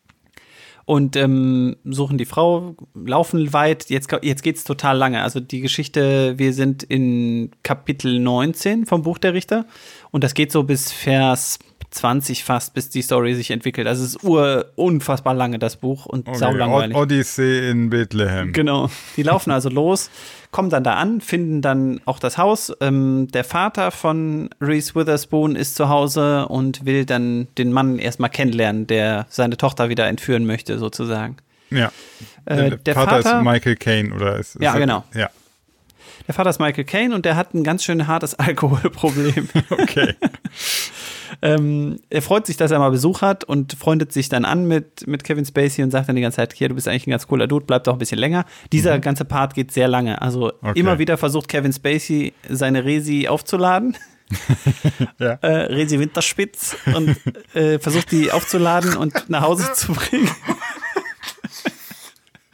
und 0.85 1.15
ähm, 1.15 1.75
suchen 1.83 2.17
die 2.17 2.25
Frau, 2.25 2.75
laufen 2.93 3.51
weit. 3.53 3.89
Jetzt, 3.89 4.15
jetzt 4.21 4.43
geht 4.43 4.57
es 4.57 4.63
total 4.63 4.97
lange. 4.97 5.21
Also 5.21 5.39
die 5.39 5.61
Geschichte, 5.61 6.37
wir 6.37 6.53
sind 6.53 6.83
in 6.83 7.51
Kapitel 7.63 8.19
19 8.19 8.85
vom 8.85 9.01
Buch 9.01 9.17
der 9.17 9.33
Richter 9.33 9.65
und 10.13 10.23
das 10.23 10.33
geht 10.33 10.53
so 10.53 10.63
bis 10.63 10.89
Vers 10.93 11.59
20 11.91 12.43
fast, 12.43 12.73
bis 12.73 12.89
die 12.89 13.01
Story 13.03 13.35
sich 13.35 13.51
entwickelt. 13.51 13.85
Also 13.87 14.03
es 14.03 14.15
ist 14.15 14.23
ur 14.23 14.71
unfassbar 14.75 15.35
lange, 15.35 15.59
das 15.59 15.75
Buch 15.75 16.05
und 16.07 16.27
Okay. 16.27 16.37
saulangweilig. 16.39 16.95
Od- 16.97 17.03
Odyssee 17.03 17.69
in 17.69 17.89
Bethlehem. 17.91 18.51
Genau. 18.51 18.89
Die 19.15 19.21
laufen 19.21 19.51
also 19.51 19.69
los, 19.69 20.09
kommen 20.49 20.71
dann 20.71 20.83
da 20.83 20.93
an, 20.95 21.21
finden 21.21 21.61
dann 21.61 22.01
auch 22.05 22.17
das 22.17 22.39
Haus. 22.39 22.73
Ähm, 22.81 23.27
der 23.31 23.43
Vater 23.43 23.91
von 23.91 24.49
Reese 24.59 24.95
Witherspoon 24.95 25.55
ist 25.55 25.75
zu 25.75 25.87
Hause 25.89 26.47
und 26.47 26.83
will 26.85 27.05
dann 27.05 27.47
den 27.59 27.71
Mann 27.71 27.99
erstmal 27.99 28.31
kennenlernen, 28.31 28.87
der 28.87 29.27
seine 29.29 29.57
Tochter 29.57 29.89
wieder 29.89 30.07
entführen 30.07 30.45
möchte, 30.47 30.79
sozusagen. 30.79 31.37
Ja. 31.69 31.91
Äh, 32.45 32.77
der 32.77 32.95
Vater, 32.95 33.21
Vater- 33.21 33.37
ist 33.39 33.43
Michael 33.45 33.75
Caine, 33.75 34.15
oder 34.15 34.39
ist, 34.39 34.57
Ja, 34.59 34.73
ist 34.73 34.79
genau. 34.79 35.03
Ja, 35.13 35.29
Der 36.27 36.33
Vater 36.33 36.49
ist 36.49 36.59
Michael 36.59 36.85
Caine 36.85 37.13
und 37.15 37.25
der 37.25 37.35
hat 37.35 37.53
ein 37.53 37.63
ganz 37.63 37.83
schön 37.83 38.07
hartes 38.07 38.33
Alkoholproblem. 38.39 39.49
okay. 39.69 40.15
ähm, 41.41 41.99
er 42.09 42.21
freut 42.21 42.45
sich, 42.45 42.55
dass 42.57 42.71
er 42.71 42.79
mal 42.79 42.91
Besuch 42.91 43.21
hat 43.21 43.43
und 43.43 43.73
freundet 43.73 44.13
sich 44.13 44.29
dann 44.29 44.45
an 44.45 44.65
mit, 44.67 45.05
mit 45.05 45.23
Kevin 45.23 45.45
Spacey 45.45 45.83
und 45.83 45.91
sagt 45.91 46.07
dann 46.07 46.15
die 46.15 46.21
ganze 46.21 46.37
Zeit, 46.37 46.53
hier, 46.53 46.69
du 46.69 46.75
bist 46.75 46.87
eigentlich 46.87 47.07
ein 47.07 47.11
ganz 47.11 47.27
cooler 47.27 47.47
Dude, 47.47 47.65
bleib 47.65 47.83
doch 47.83 47.93
ein 47.93 47.99
bisschen 47.99 48.19
länger. 48.19 48.45
Dieser 48.71 48.99
ganze 48.99 49.25
Part 49.25 49.53
geht 49.53 49.71
sehr 49.71 49.87
lange. 49.87 50.21
Also 50.21 50.53
Mhm. 50.61 50.69
Okay. 50.69 50.79
immer 50.79 50.99
wieder 50.99 51.17
versucht 51.17 51.47
Kevin 51.49 51.73
Spacey 51.73 52.33
seine 52.49 52.85
Resi 52.85 53.27
aufzuladen. 53.27 53.97
Ja. 55.19 55.33
äh, 55.41 55.47
Resi 55.65 55.99
Winterspitz 55.99 56.75
und 56.95 57.15
äh, 57.53 57.77
versucht 57.77 58.11
die 58.11 58.31
aufzuladen 58.31 58.95
und 58.97 59.29
nach 59.29 59.41
Hause 59.43 59.71
zu 59.73 59.93
bringen. 59.93 60.29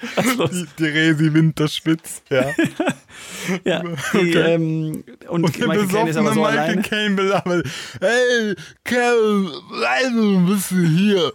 Die, 0.02 0.66
die 0.78 0.86
Resi 0.86 1.34
Winterspitz, 1.34 2.22
ja. 2.30 2.46
Ja, 3.66 3.84
die, 4.14 4.34
ähm, 4.34 5.04
und, 5.28 5.44
Und 5.44 5.60
der 5.60 5.68
Michael 5.68 5.88
Caine 5.88 6.10
ist 6.10 6.18
aber 6.18 6.30
besoffene 6.30 6.34
so 6.34 6.42
Michael 6.42 6.60
alleine. 6.60 6.82
Caine 6.82 7.16
belabert. 7.16 7.68
Hey, 8.00 8.56
Kevin, 8.84 9.50
bleib 9.70 10.48
bist 10.48 10.72
du 10.72 10.84
hier. 10.86 11.32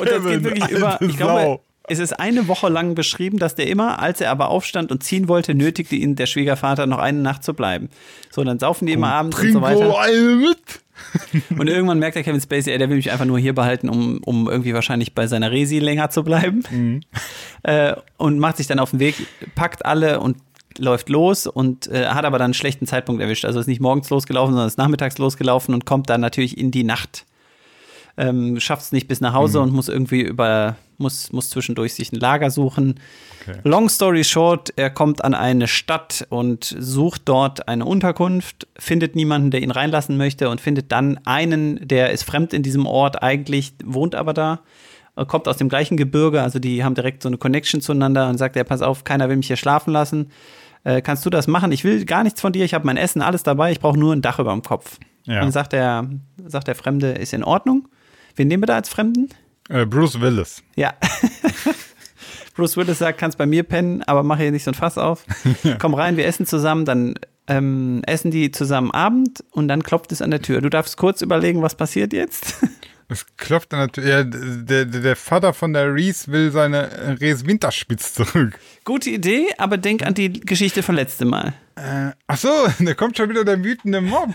Und 0.00 0.08
das 0.08 0.24
geht 0.24 0.44
wirklich 0.44 0.68
über, 0.68 0.98
ich 1.00 1.16
glaube, 1.16 1.40
Sau. 1.40 1.62
es 1.88 1.98
ist 1.98 2.12
eine 2.18 2.48
Woche 2.48 2.68
lang 2.68 2.94
beschrieben, 2.94 3.38
dass 3.38 3.54
der 3.54 3.66
immer, 3.66 3.98
als 4.00 4.20
er 4.20 4.30
aber 4.30 4.48
aufstand 4.48 4.92
und 4.92 5.02
ziehen 5.02 5.28
wollte, 5.28 5.54
nötigte 5.54 5.96
ihn 5.96 6.14
der 6.16 6.26
Schwiegervater 6.26 6.86
noch 6.86 6.98
eine 6.98 7.18
Nacht 7.18 7.42
zu 7.42 7.54
bleiben. 7.54 7.88
So, 8.30 8.44
dann 8.44 8.58
saufen 8.58 8.86
die 8.86 8.92
immer 8.92 9.12
abends 9.12 9.36
und 9.36 9.42
Trink 9.42 9.54
so 9.54 9.62
weiter. 9.62 9.98
eine 9.98 10.36
mit. 10.36 10.80
Und 11.56 11.68
irgendwann 11.68 11.98
merkt 11.98 12.16
der 12.16 12.22
Kevin 12.22 12.40
Spacey, 12.40 12.72
ey, 12.72 12.78
der 12.78 12.88
will 12.88 12.96
mich 12.96 13.10
einfach 13.10 13.24
nur 13.24 13.38
hier 13.38 13.54
behalten, 13.54 13.88
um, 13.88 14.18
um 14.24 14.48
irgendwie 14.48 14.74
wahrscheinlich 14.74 15.14
bei 15.14 15.26
seiner 15.26 15.50
Resi 15.50 15.78
länger 15.78 16.10
zu 16.10 16.24
bleiben. 16.24 16.62
Mhm. 16.70 17.00
Äh, 17.64 17.96
und 18.18 18.38
macht 18.38 18.56
sich 18.56 18.68
dann 18.68 18.78
auf 18.78 18.92
den 18.92 19.00
Weg, 19.00 19.16
packt 19.56 19.84
alle 19.84 20.20
und 20.20 20.36
läuft 20.78 21.08
los 21.08 21.48
und 21.48 21.88
äh, 21.88 22.06
hat 22.06 22.24
aber 22.24 22.38
dann 22.38 22.46
einen 22.46 22.54
schlechten 22.54 22.86
Zeitpunkt 22.86 23.20
erwischt. 23.20 23.44
Also 23.44 23.58
ist 23.58 23.66
nicht 23.66 23.80
morgens 23.80 24.08
losgelaufen, 24.10 24.52
sondern 24.52 24.68
ist 24.68 24.78
nachmittags 24.78 25.18
losgelaufen 25.18 25.74
und 25.74 25.84
kommt 25.84 26.08
dann 26.08 26.20
natürlich 26.20 26.56
in 26.56 26.70
die 26.70 26.84
Nacht. 26.84 27.26
Ähm, 28.16 28.60
Schafft 28.60 28.82
es 28.82 28.92
nicht 28.92 29.08
bis 29.08 29.20
nach 29.20 29.34
Hause 29.34 29.60
und 29.60 29.72
muss 29.72 29.88
irgendwie 29.88 30.20
über, 30.20 30.76
muss, 30.98 31.32
muss 31.32 31.50
zwischendurch 31.50 31.94
sich 31.94 32.12
ein 32.12 32.20
Lager 32.20 32.50
suchen. 32.50 33.00
Long 33.64 33.88
story 33.88 34.24
short, 34.24 34.72
er 34.76 34.90
kommt 34.90 35.24
an 35.24 35.34
eine 35.34 35.68
Stadt 35.68 36.26
und 36.28 36.76
sucht 36.78 37.22
dort 37.24 37.68
eine 37.68 37.84
Unterkunft, 37.84 38.66
findet 38.78 39.16
niemanden, 39.16 39.50
der 39.50 39.62
ihn 39.62 39.70
reinlassen 39.70 40.16
möchte 40.16 40.50
und 40.50 40.60
findet 40.60 40.92
dann 40.92 41.18
einen, 41.24 41.86
der 41.86 42.10
ist 42.10 42.24
fremd 42.24 42.52
in 42.52 42.62
diesem 42.62 42.86
Ort 42.86 43.22
eigentlich, 43.22 43.72
wohnt 43.84 44.14
aber 44.14 44.34
da, 44.34 44.60
äh, 45.16 45.24
kommt 45.24 45.48
aus 45.48 45.56
dem 45.56 45.68
gleichen 45.68 45.96
Gebirge, 45.96 46.42
also 46.42 46.58
die 46.58 46.84
haben 46.84 46.94
direkt 46.94 47.22
so 47.22 47.28
eine 47.28 47.38
Connection 47.38 47.80
zueinander 47.80 48.28
und 48.28 48.38
sagt, 48.38 48.56
er, 48.56 48.64
pass 48.64 48.82
auf, 48.82 49.04
keiner 49.04 49.28
will 49.28 49.36
mich 49.36 49.46
hier 49.46 49.56
schlafen 49.56 49.92
lassen. 49.92 50.30
Äh, 50.84 51.00
kannst 51.00 51.24
du 51.24 51.30
das 51.30 51.46
machen? 51.46 51.72
Ich 51.72 51.84
will 51.84 52.04
gar 52.04 52.24
nichts 52.24 52.40
von 52.40 52.52
dir, 52.52 52.64
ich 52.64 52.74
habe 52.74 52.86
mein 52.86 52.96
Essen, 52.96 53.22
alles 53.22 53.42
dabei, 53.42 53.72
ich 53.72 53.80
brauche 53.80 53.98
nur 53.98 54.12
ein 54.12 54.22
Dach 54.22 54.38
über 54.38 54.52
dem 54.52 54.62
Kopf. 54.62 54.98
Ja. 55.24 55.42
Und 55.42 55.52
sagt 55.52 55.72
der, 55.72 56.08
sagt 56.46 56.68
der 56.68 56.74
Fremde, 56.74 57.12
ist 57.12 57.32
in 57.32 57.44
Ordnung. 57.44 57.88
Wen 58.36 58.48
nehmen 58.48 58.62
wir 58.62 58.66
da 58.66 58.76
als 58.76 58.88
Fremden? 58.88 59.28
Äh, 59.68 59.86
Bruce 59.86 60.20
Willis. 60.20 60.62
Ja. 60.76 60.94
Bruce 62.54 62.76
Willis 62.76 62.98
sagt, 62.98 63.18
kannst 63.18 63.38
bei 63.38 63.46
mir 63.46 63.62
pennen, 63.62 64.02
aber 64.02 64.22
mach 64.22 64.38
hier 64.38 64.50
nicht 64.50 64.64
so 64.64 64.72
ein 64.72 64.74
Fass 64.74 64.98
auf. 64.98 65.24
Komm 65.78 65.94
rein, 65.94 66.16
wir 66.16 66.26
essen 66.26 66.46
zusammen, 66.46 66.84
dann 66.84 67.14
ähm, 67.46 68.02
essen 68.06 68.30
die 68.30 68.50
zusammen 68.50 68.90
Abend 68.90 69.44
und 69.52 69.68
dann 69.68 69.82
klopft 69.82 70.12
es 70.12 70.22
an 70.22 70.30
der 70.30 70.42
Tür. 70.42 70.60
Du 70.60 70.68
darfst 70.68 70.96
kurz 70.96 71.22
überlegen, 71.22 71.62
was 71.62 71.74
passiert 71.74 72.12
jetzt. 72.12 72.56
Es 73.10 73.24
klopft 73.38 73.72
dann 73.72 73.80
natürlich. 73.80 74.10
Ja, 74.10 74.22
der, 74.22 74.84
der, 74.84 75.00
der 75.00 75.16
Vater 75.16 75.54
von 75.54 75.72
der 75.72 75.94
Reese 75.94 76.30
will 76.30 76.50
seine 76.50 76.90
äh, 76.90 77.10
Reese 77.12 77.46
Winterspitz 77.46 78.12
zurück. 78.12 78.58
Gute 78.84 79.08
Idee, 79.08 79.46
aber 79.56 79.78
denk 79.78 80.04
an 80.04 80.12
die 80.12 80.30
Geschichte 80.30 80.82
von 80.82 80.94
letztem 80.94 81.28
Mal. 81.28 81.54
Äh, 81.76 82.10
ach 82.26 82.36
so, 82.36 82.50
da 82.80 82.92
kommt 82.92 83.16
schon 83.16 83.30
wieder 83.30 83.46
der 83.46 83.64
wütende 83.64 84.02
Mob. 84.02 84.34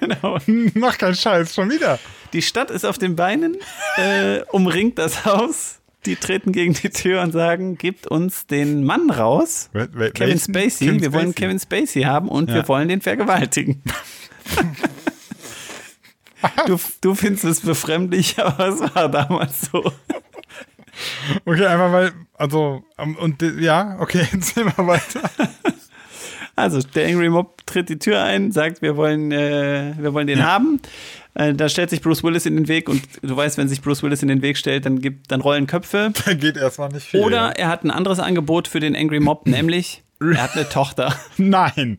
Genau. 0.00 0.38
Mach 0.74 0.98
keinen 0.98 1.14
Scheiß, 1.14 1.54
schon 1.54 1.70
wieder. 1.70 1.98
Die 2.32 2.42
Stadt 2.42 2.70
ist 2.70 2.84
auf 2.84 2.98
den 2.98 3.16
Beinen, 3.16 3.56
äh, 3.96 4.40
umringt 4.50 4.98
das 4.98 5.24
Haus. 5.24 5.80
Die 6.06 6.16
treten 6.16 6.52
gegen 6.52 6.72
die 6.72 6.88
Tür 6.90 7.20
und 7.22 7.32
sagen, 7.32 7.76
gebt 7.76 8.06
uns 8.06 8.46
den 8.46 8.84
Mann 8.84 9.10
raus. 9.10 9.68
Wel- 9.74 9.92
wel- 9.94 10.10
Kevin? 10.12 10.38
Spacey. 10.38 10.86
Kevin 10.86 11.00
wir 11.02 11.12
wollen 11.12 11.32
Spacey. 11.32 11.34
Kevin 11.34 11.58
Spacey 11.60 12.02
haben 12.04 12.28
und 12.28 12.48
Ja. 12.48 12.56
wir 12.56 12.68
wollen 12.68 12.88
den 12.88 13.02
vergewaltigen. 13.02 13.82
du, 16.66 16.78
du 17.00 17.14
findest 17.14 17.44
es 17.44 17.60
befremdlich, 17.60 18.38
aber 18.42 18.68
es 18.68 18.80
war 18.94 19.08
damals 19.10 19.62
so. 19.70 19.92
Okay, 21.44 21.66
einfach 21.66 21.92
weil, 21.92 22.12
also, 22.34 22.82
ähm, 22.98 23.16
und 23.16 23.42
ja, 23.58 23.96
okay, 24.00 24.26
erzähl 24.32 24.64
mal 24.64 24.86
weiter. 24.86 25.30
Also, 26.56 26.80
der 26.80 27.06
Angry 27.08 27.30
Mob 27.30 27.64
tritt 27.66 27.88
die 27.88 27.98
Tür 27.98 28.22
ein, 28.22 28.52
sagt, 28.52 28.82
wir 28.82 28.96
wollen, 28.96 29.32
äh, 29.32 29.94
wir 29.98 30.12
wollen 30.12 30.26
den 30.26 30.44
haben. 30.44 30.80
Äh, 31.34 31.54
da 31.54 31.68
stellt 31.68 31.90
sich 31.90 32.00
Bruce 32.02 32.24
Willis 32.24 32.46
in 32.46 32.56
den 32.56 32.66
Weg 32.68 32.88
und 32.88 33.02
du 33.22 33.36
weißt, 33.36 33.56
wenn 33.58 33.68
sich 33.68 33.80
Bruce 33.82 34.02
Willis 34.02 34.22
in 34.22 34.28
den 34.28 34.42
Weg 34.42 34.56
stellt, 34.56 34.84
dann, 34.86 35.00
gibt, 35.00 35.30
dann 35.30 35.40
rollen 35.40 35.66
Köpfe. 35.66 36.12
Da 36.24 36.34
geht 36.34 36.56
erstmal 36.56 36.88
nicht 36.90 37.06
viel. 37.06 37.20
Oder 37.20 37.56
er 37.58 37.68
hat 37.68 37.84
ein 37.84 37.90
anderes 37.90 38.18
Angebot 38.18 38.66
für 38.68 38.80
den 38.80 38.96
Angry 38.96 39.20
Mob, 39.20 39.46
nämlich 39.46 40.02
er 40.20 40.42
hat 40.42 40.54
eine 40.56 40.68
Tochter. 40.68 41.14
Nein. 41.36 41.98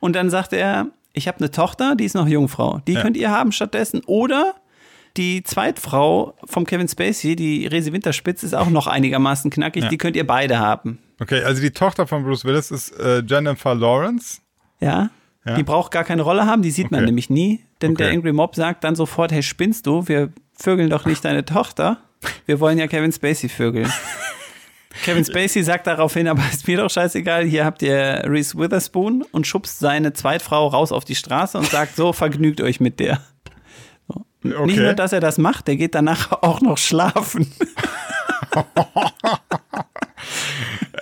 Und 0.00 0.14
dann 0.16 0.30
sagt 0.30 0.52
er, 0.52 0.86
ich 1.12 1.28
habe 1.28 1.38
eine 1.38 1.50
Tochter, 1.50 1.94
die 1.96 2.04
ist 2.04 2.14
noch 2.14 2.26
Jungfrau. 2.26 2.80
Die 2.86 2.92
Ja. 2.94 3.02
könnt 3.02 3.16
ihr 3.16 3.30
haben 3.30 3.52
stattdessen. 3.52 4.02
Oder 4.06 4.54
die 5.16 5.42
Zweitfrau 5.44 6.34
vom 6.44 6.64
Kevin 6.66 6.88
Spacey, 6.88 7.36
die 7.36 7.66
Resi 7.66 7.92
Winterspitz, 7.92 8.42
ist 8.42 8.54
auch 8.54 8.68
noch 8.70 8.86
einigermaßen 8.86 9.50
knackig. 9.50 9.84
Ja. 9.84 9.88
Die 9.88 9.98
könnt 9.98 10.16
ihr 10.16 10.26
beide 10.26 10.58
haben. 10.58 10.98
Okay, 11.20 11.42
also 11.44 11.60
die 11.62 11.70
Tochter 11.70 12.06
von 12.06 12.24
Bruce 12.24 12.44
Willis 12.44 12.70
ist 12.70 12.98
äh, 12.98 13.22
Jennifer 13.24 13.74
Lawrence. 13.74 14.40
Ja? 14.80 15.10
Ja. 15.46 15.54
Die 15.54 15.62
braucht 15.62 15.92
gar 15.92 16.02
keine 16.04 16.22
Rolle 16.22 16.46
haben, 16.46 16.62
die 16.62 16.70
sieht 16.70 16.90
man 16.90 17.00
Okay. 17.00 17.06
nämlich 17.06 17.30
nie. 17.30 17.60
Denn 17.84 17.92
Okay. 17.92 18.04
der 18.04 18.12
Angry 18.12 18.32
Mob 18.32 18.54
sagt 18.56 18.82
dann 18.84 18.96
sofort, 18.96 19.30
hey, 19.32 19.42
spinnst 19.42 19.86
du? 19.86 20.08
Wir 20.08 20.32
vögeln 20.58 20.88
doch 20.90 21.04
nicht 21.04 21.24
deine 21.24 21.44
Tochter. 21.44 21.98
Wir 22.46 22.58
wollen 22.60 22.78
ja 22.78 22.86
Kevin 22.86 23.12
Spacey 23.12 23.48
vögeln. 23.48 23.92
Kevin 25.04 25.24
Spacey 25.24 25.62
sagt 25.64 25.86
daraufhin, 25.86 26.28
aber 26.28 26.40
ist 26.52 26.66
mir 26.68 26.76
doch 26.78 26.88
scheißegal, 26.88 27.44
hier 27.44 27.64
habt 27.64 27.82
ihr 27.82 28.22
Reese 28.26 28.56
Witherspoon 28.56 29.24
und 29.32 29.46
schubst 29.46 29.80
seine 29.80 30.12
Zweitfrau 30.12 30.68
raus 30.68 30.92
auf 30.92 31.04
die 31.04 31.16
Straße 31.16 31.58
und 31.58 31.66
sagt, 31.68 31.96
so, 31.96 32.12
vergnügt 32.12 32.60
euch 32.60 32.78
mit 32.80 33.00
der. 33.00 33.20
So. 34.08 34.24
Nicht 34.42 34.56
Okay. 34.56 34.80
nur, 34.80 34.94
dass 34.94 35.12
er 35.12 35.18
das 35.20 35.36
macht, 35.36 35.66
der 35.66 35.76
geht 35.76 35.94
danach 35.96 36.30
auch 36.42 36.60
noch 36.60 36.78
schlafen. 36.78 37.50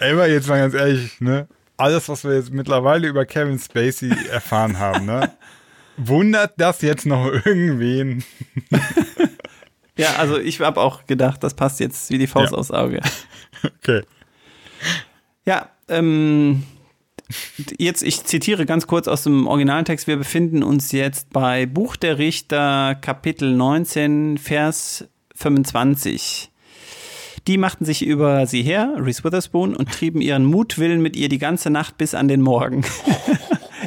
Ey, 0.01 0.13
aber 0.13 0.27
jetzt 0.29 0.49
mal 0.49 0.59
ganz 0.59 0.75
ehrlich, 0.75 1.21
ne? 1.21 1.47
Alles, 1.77 2.09
was 2.09 2.25
wir 2.25 2.35
jetzt 2.35 2.51
mittlerweile 2.53 3.07
über 3.09 3.25
Kevin 3.25 3.59
Spacey 3.59 4.13
erfahren 4.31 4.79
haben, 4.79 5.07
ne? 5.07 5.31
Wundert 5.97 6.55
das 6.56 6.82
jetzt 6.82 7.06
noch 7.06 7.27
irgendwen? 7.32 8.24
Ja, 9.94 10.14
also 10.16 10.39
ich 10.39 10.59
habe 10.60 10.81
auch 10.81 11.05
gedacht, 11.06 11.44
das 11.44 11.52
passt 11.52 11.78
jetzt 11.78 12.10
wie 12.10 12.16
die 12.16 12.27
Faust 12.27 12.52
Ja. 12.52 12.59
aufs 12.59 12.70
Auge. 12.70 13.01
Okay. 13.78 14.01
Ja, 15.44 15.69
ähm, 15.89 16.62
jetzt, 17.78 18.02
ich 18.02 18.24
zitiere 18.24 18.64
ganz 18.64 18.86
kurz 18.86 19.06
aus 19.06 19.24
dem 19.24 19.47
originalen 19.47 19.85
Text. 19.85 20.06
Wir 20.06 20.16
befinden 20.16 20.62
uns 20.62 20.93
jetzt 20.93 21.28
bei 21.31 21.66
Buch 21.66 21.97
der 21.97 22.16
Richter, 22.16 22.94
Kapitel 23.02 23.55
19, 23.55 24.39
Vers 24.39 25.05
25. 25.35 26.51
Die 27.47 27.59
machten 27.59 27.85
sich 27.85 28.02
über 28.06 28.47
sie 28.47 28.62
her, 28.62 28.94
Reese 28.98 29.24
Witherspoon, 29.24 29.77
und 29.77 29.93
trieben 29.93 30.23
ihren 30.23 30.47
Mutwillen 30.47 31.02
mit 31.02 31.16
ihr 31.16 31.28
die 31.28 31.39
ganze 31.39 31.69
Nacht 31.69 31.98
bis 31.98 32.14
an 32.14 32.28
den 32.28 32.40
Morgen. 32.40 32.82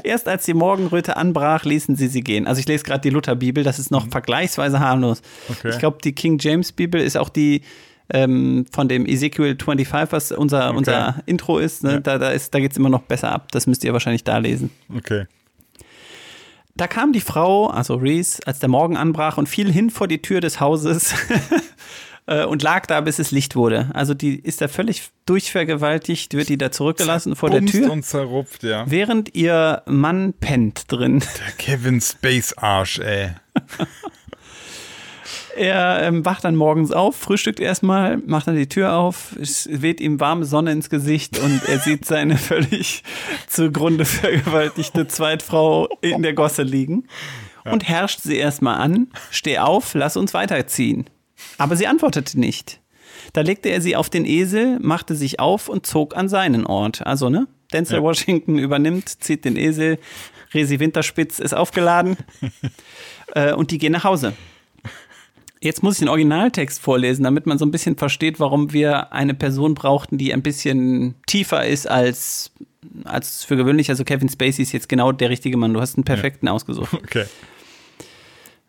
Erst 0.05 0.27
als 0.27 0.45
die 0.45 0.53
Morgenröte 0.53 1.17
anbrach, 1.17 1.65
ließen 1.65 1.95
sie 1.95 2.07
sie 2.07 2.21
gehen. 2.21 2.47
Also 2.47 2.59
ich 2.59 2.67
lese 2.67 2.83
gerade 2.83 3.01
die 3.01 3.09
Lutherbibel, 3.09 3.63
das 3.63 3.79
ist 3.79 3.91
noch 3.91 4.07
vergleichsweise 4.07 4.79
harmlos. 4.79 5.21
Okay. 5.49 5.69
Ich 5.69 5.79
glaube, 5.79 5.97
die 6.03 6.13
King 6.13 6.37
James 6.39 6.71
Bibel 6.71 7.01
ist 7.01 7.17
auch 7.17 7.29
die 7.29 7.61
ähm, 8.09 8.65
von 8.71 8.87
dem 8.87 9.05
Ezekiel 9.05 9.57
25, 9.59 10.11
was 10.11 10.31
unser, 10.31 10.75
unser 10.75 11.23
Intro 11.25 11.57
ist. 11.57 11.83
Ne? 11.83 11.93
Ja. 11.93 11.99
Da, 11.99 12.17
da, 12.17 12.29
ist 12.29 12.53
da 12.53 12.59
geht 12.59 12.71
es 12.71 12.77
immer 12.77 12.89
noch 12.89 13.01
besser 13.01 13.31
ab. 13.31 13.51
Das 13.51 13.67
müsst 13.67 13.83
ihr 13.83 13.93
wahrscheinlich 13.93 14.23
da 14.23 14.37
lesen. 14.37 14.69
Okay. 14.95 15.25
Da 16.77 16.87
kam 16.87 17.13
die 17.13 17.21
Frau, 17.21 17.67
also 17.67 17.95
Reese, 17.95 18.41
als 18.45 18.59
der 18.59 18.69
Morgen 18.69 18.97
anbrach 18.97 19.37
und 19.37 19.47
fiel 19.47 19.71
hin 19.71 19.89
vor 19.89 20.07
die 20.07 20.21
Tür 20.21 20.41
des 20.41 20.59
Hauses 20.59 21.13
äh, 22.27 22.45
und 22.45 22.63
lag 22.63 22.85
da, 22.85 23.01
bis 23.01 23.19
es 23.19 23.31
Licht 23.31 23.55
wurde. 23.55 23.89
Also 23.93 24.13
die 24.13 24.39
ist 24.39 24.61
da 24.61 24.67
völlig 24.67 25.03
durchvergewaltigt, 25.25 26.33
wird 26.33 26.49
die 26.49 26.57
da 26.57 26.71
zurückgelassen 26.71 27.35
vor 27.35 27.49
der 27.49 27.65
Tür, 27.65 27.91
und 27.91 28.03
zerrupft, 28.03 28.63
ja. 28.63 28.85
während 28.87 29.35
ihr 29.35 29.83
Mann 29.85 30.33
pennt 30.33 30.91
drin. 30.91 31.19
Der 31.19 31.51
Kevin 31.57 32.01
Space 32.01 32.53
Arsch, 32.53 32.99
ey. 32.99 33.31
Er 35.55 36.01
ähm, 36.01 36.25
wacht 36.25 36.43
dann 36.43 36.57
morgens 36.57 36.91
auf, 36.91 37.15
frühstückt 37.15 37.61
erstmal, 37.61 38.17
macht 38.17 38.47
dann 38.47 38.57
die 38.57 38.67
Tür 38.67 38.95
auf, 38.95 39.35
es 39.39 39.69
weht 39.71 40.01
ihm 40.01 40.19
warme 40.19 40.43
Sonne 40.43 40.73
ins 40.73 40.89
Gesicht 40.89 41.39
und 41.39 41.61
er 41.69 41.79
sieht 41.79 42.03
seine 42.03 42.37
völlig 42.37 43.03
zugrunde 43.47 44.03
vergewaltigte 44.03 45.07
Zweitfrau 45.07 45.87
in 46.01 46.23
der 46.23 46.33
Gosse 46.33 46.63
liegen 46.63 47.07
und 47.63 47.87
herrscht 47.87 48.19
sie 48.21 48.35
erstmal 48.35 48.81
an, 48.81 49.07
steh 49.31 49.57
auf, 49.59 49.93
lass 49.93 50.17
uns 50.17 50.33
weiterziehen. 50.33 51.09
Aber 51.57 51.75
sie 51.75 51.87
antwortete 51.87 52.39
nicht. 52.39 52.79
Da 53.33 53.41
legte 53.41 53.69
er 53.69 53.81
sie 53.81 53.95
auf 53.95 54.09
den 54.09 54.25
Esel, 54.25 54.79
machte 54.79 55.15
sich 55.15 55.39
auf 55.39 55.69
und 55.69 55.85
zog 55.85 56.15
an 56.15 56.29
seinen 56.29 56.65
Ort. 56.65 57.05
Also, 57.05 57.29
ne? 57.29 57.47
Denzel 57.73 57.97
Ja. 57.97 58.03
Washington 58.03 58.57
übernimmt, 58.57 59.09
zieht 59.23 59.45
den 59.45 59.57
Esel, 59.57 59.97
Resi 60.53 60.79
Winterspitz 60.79 61.39
ist 61.39 61.53
aufgeladen 61.53 62.17
äh, 63.35 63.53
und 63.53 63.71
die 63.71 63.77
gehen 63.77 63.91
nach 63.91 64.03
Hause. 64.03 64.33
Jetzt 65.61 65.81
muss 65.81 65.95
ich 65.95 65.99
den 65.99 66.09
Originaltext 66.09 66.79
vorlesen, 66.79 67.23
damit 67.23 67.47
man 67.47 67.57
so 67.57 67.65
ein 67.65 67.71
bisschen 67.71 67.97
versteht, 67.97 68.39
warum 68.39 68.71
wir 68.71 69.11
eine 69.13 69.33
Person 69.33 69.73
brauchten, 69.73 70.17
die 70.17 70.31
ein 70.33 70.43
bisschen 70.43 71.15
tiefer 71.25 71.65
ist 71.65 71.89
als, 71.89 72.51
als 73.03 73.43
für 73.43 73.55
gewöhnlich. 73.55 73.89
Also 73.89 74.03
Kevin 74.03 74.29
Spacey 74.29 74.61
ist 74.61 74.73
jetzt 74.73 74.87
genau 74.87 75.11
der 75.11 75.29
richtige 75.29 75.57
Mann. 75.57 75.73
Du 75.73 75.81
hast 75.81 75.97
einen 75.97 76.03
perfekten 76.03 76.47
ausgesucht. 76.47 76.93
Okay. 76.93 77.25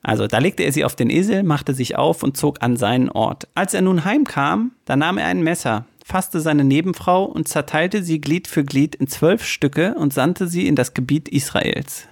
Also, 0.07 0.29
da 0.29 0.39
legte 0.39 0.63
er 0.63 0.71
sie 0.71 0.85
auf 0.85 0.95
den 0.95 1.11
Esel, 1.11 1.43
machte 1.43 1.75
sich 1.75 1.97
auf 1.97 2.23
und 2.23 2.37
zog 2.37 2.63
an 2.63 2.77
seinen 2.77 3.11
Ort. 3.11 3.49
Als 3.57 3.75
er 3.75 3.83
nun 3.83 4.05
heimkam, 4.05 4.71
da 4.85 4.95
nahm 4.95 5.19
er 5.19 5.27
ein 5.27 5.43
Messer, 5.43 5.85
fasste 6.05 6.39
seine 6.39 6.63
Nebenfrau 6.63 7.25
und 7.25 7.49
zerteilte 7.49 8.05
sie 8.05 8.21
Glied 8.21 8.47
für 8.47 8.63
Glied 8.63 8.95
in 8.95 9.09
zwölf 9.09 9.45
Stücke 9.45 9.95
und 9.95 10.15
sandte 10.15 10.47
sie 10.47 10.69
in 10.69 10.77
das 10.77 10.95
Gebiet 10.95 11.29
Israels. 11.29 12.07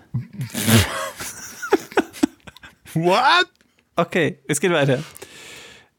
What? 2.94 3.46
Okay, 3.94 4.40
es 4.48 4.60
geht 4.60 4.72
weiter. 4.72 5.04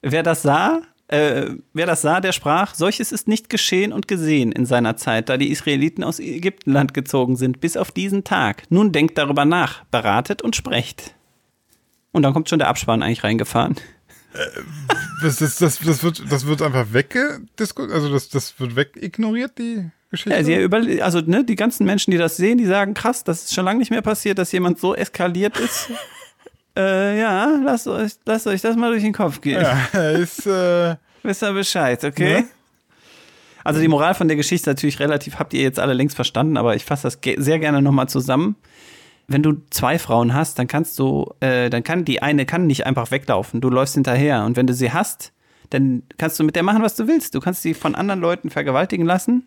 Wer 0.02 0.24
das 0.24 0.42
sah, 0.42 0.82
äh, 1.08 1.52
wer 1.72 1.86
das 1.86 2.02
sah, 2.02 2.20
der 2.20 2.34
sprach, 2.34 2.76
solches 2.76 3.14
ist 3.14 3.30
nicht 3.30 3.50
geschehen 3.50 3.94
und 3.94 4.10
gesehen 4.10 4.52
in 4.52 4.66
seiner 4.66 4.98
Zeit, 4.98 5.30
da 5.30 5.38
die 5.38 5.50
Israeliten 5.50 6.04
aus 6.04 6.20
Ägyptenland 6.20 6.94
gezogen 6.94 7.38
sind, 7.38 7.62
bis 7.62 7.78
auf 7.78 7.92
diesen 7.92 8.26
Tag. 8.26 8.64
Nun 8.70 8.92
denkt 8.92 9.18
darüber 9.18 9.46
nach, 9.46 9.86
beratet 9.86 10.42
und 10.42 10.58
sprecht. 10.58 11.15
Und 12.16 12.24
dann 12.24 12.32
kommt 12.32 12.48
schon 12.48 12.60
der 12.60 12.70
Abspann 12.70 13.04
eigentlich 13.04 13.26
reingefahren. 13.26 13.76
Das, 15.22 15.36
das, 15.36 15.58
das, 15.58 15.80
das, 15.80 16.02
wird, 16.02 16.24
das 16.30 16.46
wird 16.46 16.62
einfach 16.62 16.94
weggediskutiert, 16.94 17.94
also 17.94 18.10
das, 18.10 18.30
das 18.30 18.58
wird 18.58 18.78
wegignoriert, 18.78 19.58
die 19.58 19.90
Geschichte. 20.12 20.38
Ja, 20.38 20.42
sie 20.42 20.56
über, 20.56 20.78
also 21.04 21.20
ne, 21.20 21.44
die 21.44 21.58
ganzen 21.58 21.86
Menschen, 21.86 22.12
die 22.12 22.18
das 22.18 22.38
sehen, 22.38 22.58
die 22.58 22.66
sagen, 22.66 22.94
krass, 22.94 23.26
das 23.26 23.44
ist 23.44 23.54
schon 23.54 23.66
lange 23.66 23.80
nicht 23.80 23.92
mehr 23.92 24.02
passiert, 24.02 24.38
dass 24.38 24.54
jemand 24.54 24.80
so 24.80 24.96
eskaliert 24.96 25.60
ist. 25.60 25.90
äh, 26.78 27.20
ja, 27.20 27.60
lasst 27.66 27.86
euch, 27.90 28.14
lasst 28.24 28.48
euch 28.48 28.62
das 28.62 28.78
mal 28.78 28.92
durch 28.92 29.04
den 29.04 29.14
Kopf 29.14 29.42
gehen. 29.42 29.62
ja, 29.62 30.12
ist, 30.12 30.48
äh, 30.48 30.96
Wisst 31.22 31.44
ihr 31.44 31.52
Bescheid, 31.52 32.02
okay? 32.02 32.44
Ne? 32.44 32.48
Also 33.66 33.82
die 33.82 33.90
Moral 33.90 34.14
von 34.14 34.30
der 34.30 34.38
Geschichte 34.38 34.70
ist 34.70 34.78
natürlich 34.78 35.02
relativ, 35.02 35.38
habt 35.38 35.54
ihr 35.54 35.64
jetzt 35.64 35.80
alle 35.80 35.94
längst 35.94 36.16
verstanden, 36.16 36.56
aber 36.56 36.78
ich 36.78 36.86
fasse 36.86 37.04
das 37.04 37.20
sehr 37.44 37.60
gerne 37.60 37.82
nochmal 37.82 38.08
zusammen. 38.08 38.56
Wenn 39.28 39.44
du 39.44 39.54
zwei 39.70 39.98
Frauen 39.98 40.34
hast, 40.34 40.60
dann 40.60 40.68
kannst 40.68 41.00
du, 41.00 41.34
äh, 41.40 41.70
dann 41.70 41.84
kann 41.84 42.06
die 42.06 42.22
eine 42.22 42.46
kann 42.46 42.68
nicht 42.68 42.86
einfach 42.86 43.12
weglaufen. 43.12 43.62
Du 43.62 43.70
läufst 43.70 43.96
hinterher. 43.96 44.46
Und 44.46 44.56
wenn 44.56 44.68
du 44.68 44.74
sie 44.74 44.92
hast, 44.92 45.34
dann 45.70 46.04
kannst 46.18 46.40
du 46.40 46.44
mit 46.44 46.56
der 46.56 46.64
machen, 46.64 46.84
was 46.84 46.96
du 46.96 47.08
willst. 47.08 47.36
Du 47.36 47.40
kannst 47.40 47.62
sie 47.62 47.74
von 47.74 47.96
anderen 47.96 48.22
Leuten 48.22 48.50
vergewaltigen 48.50 49.06
lassen 49.06 49.46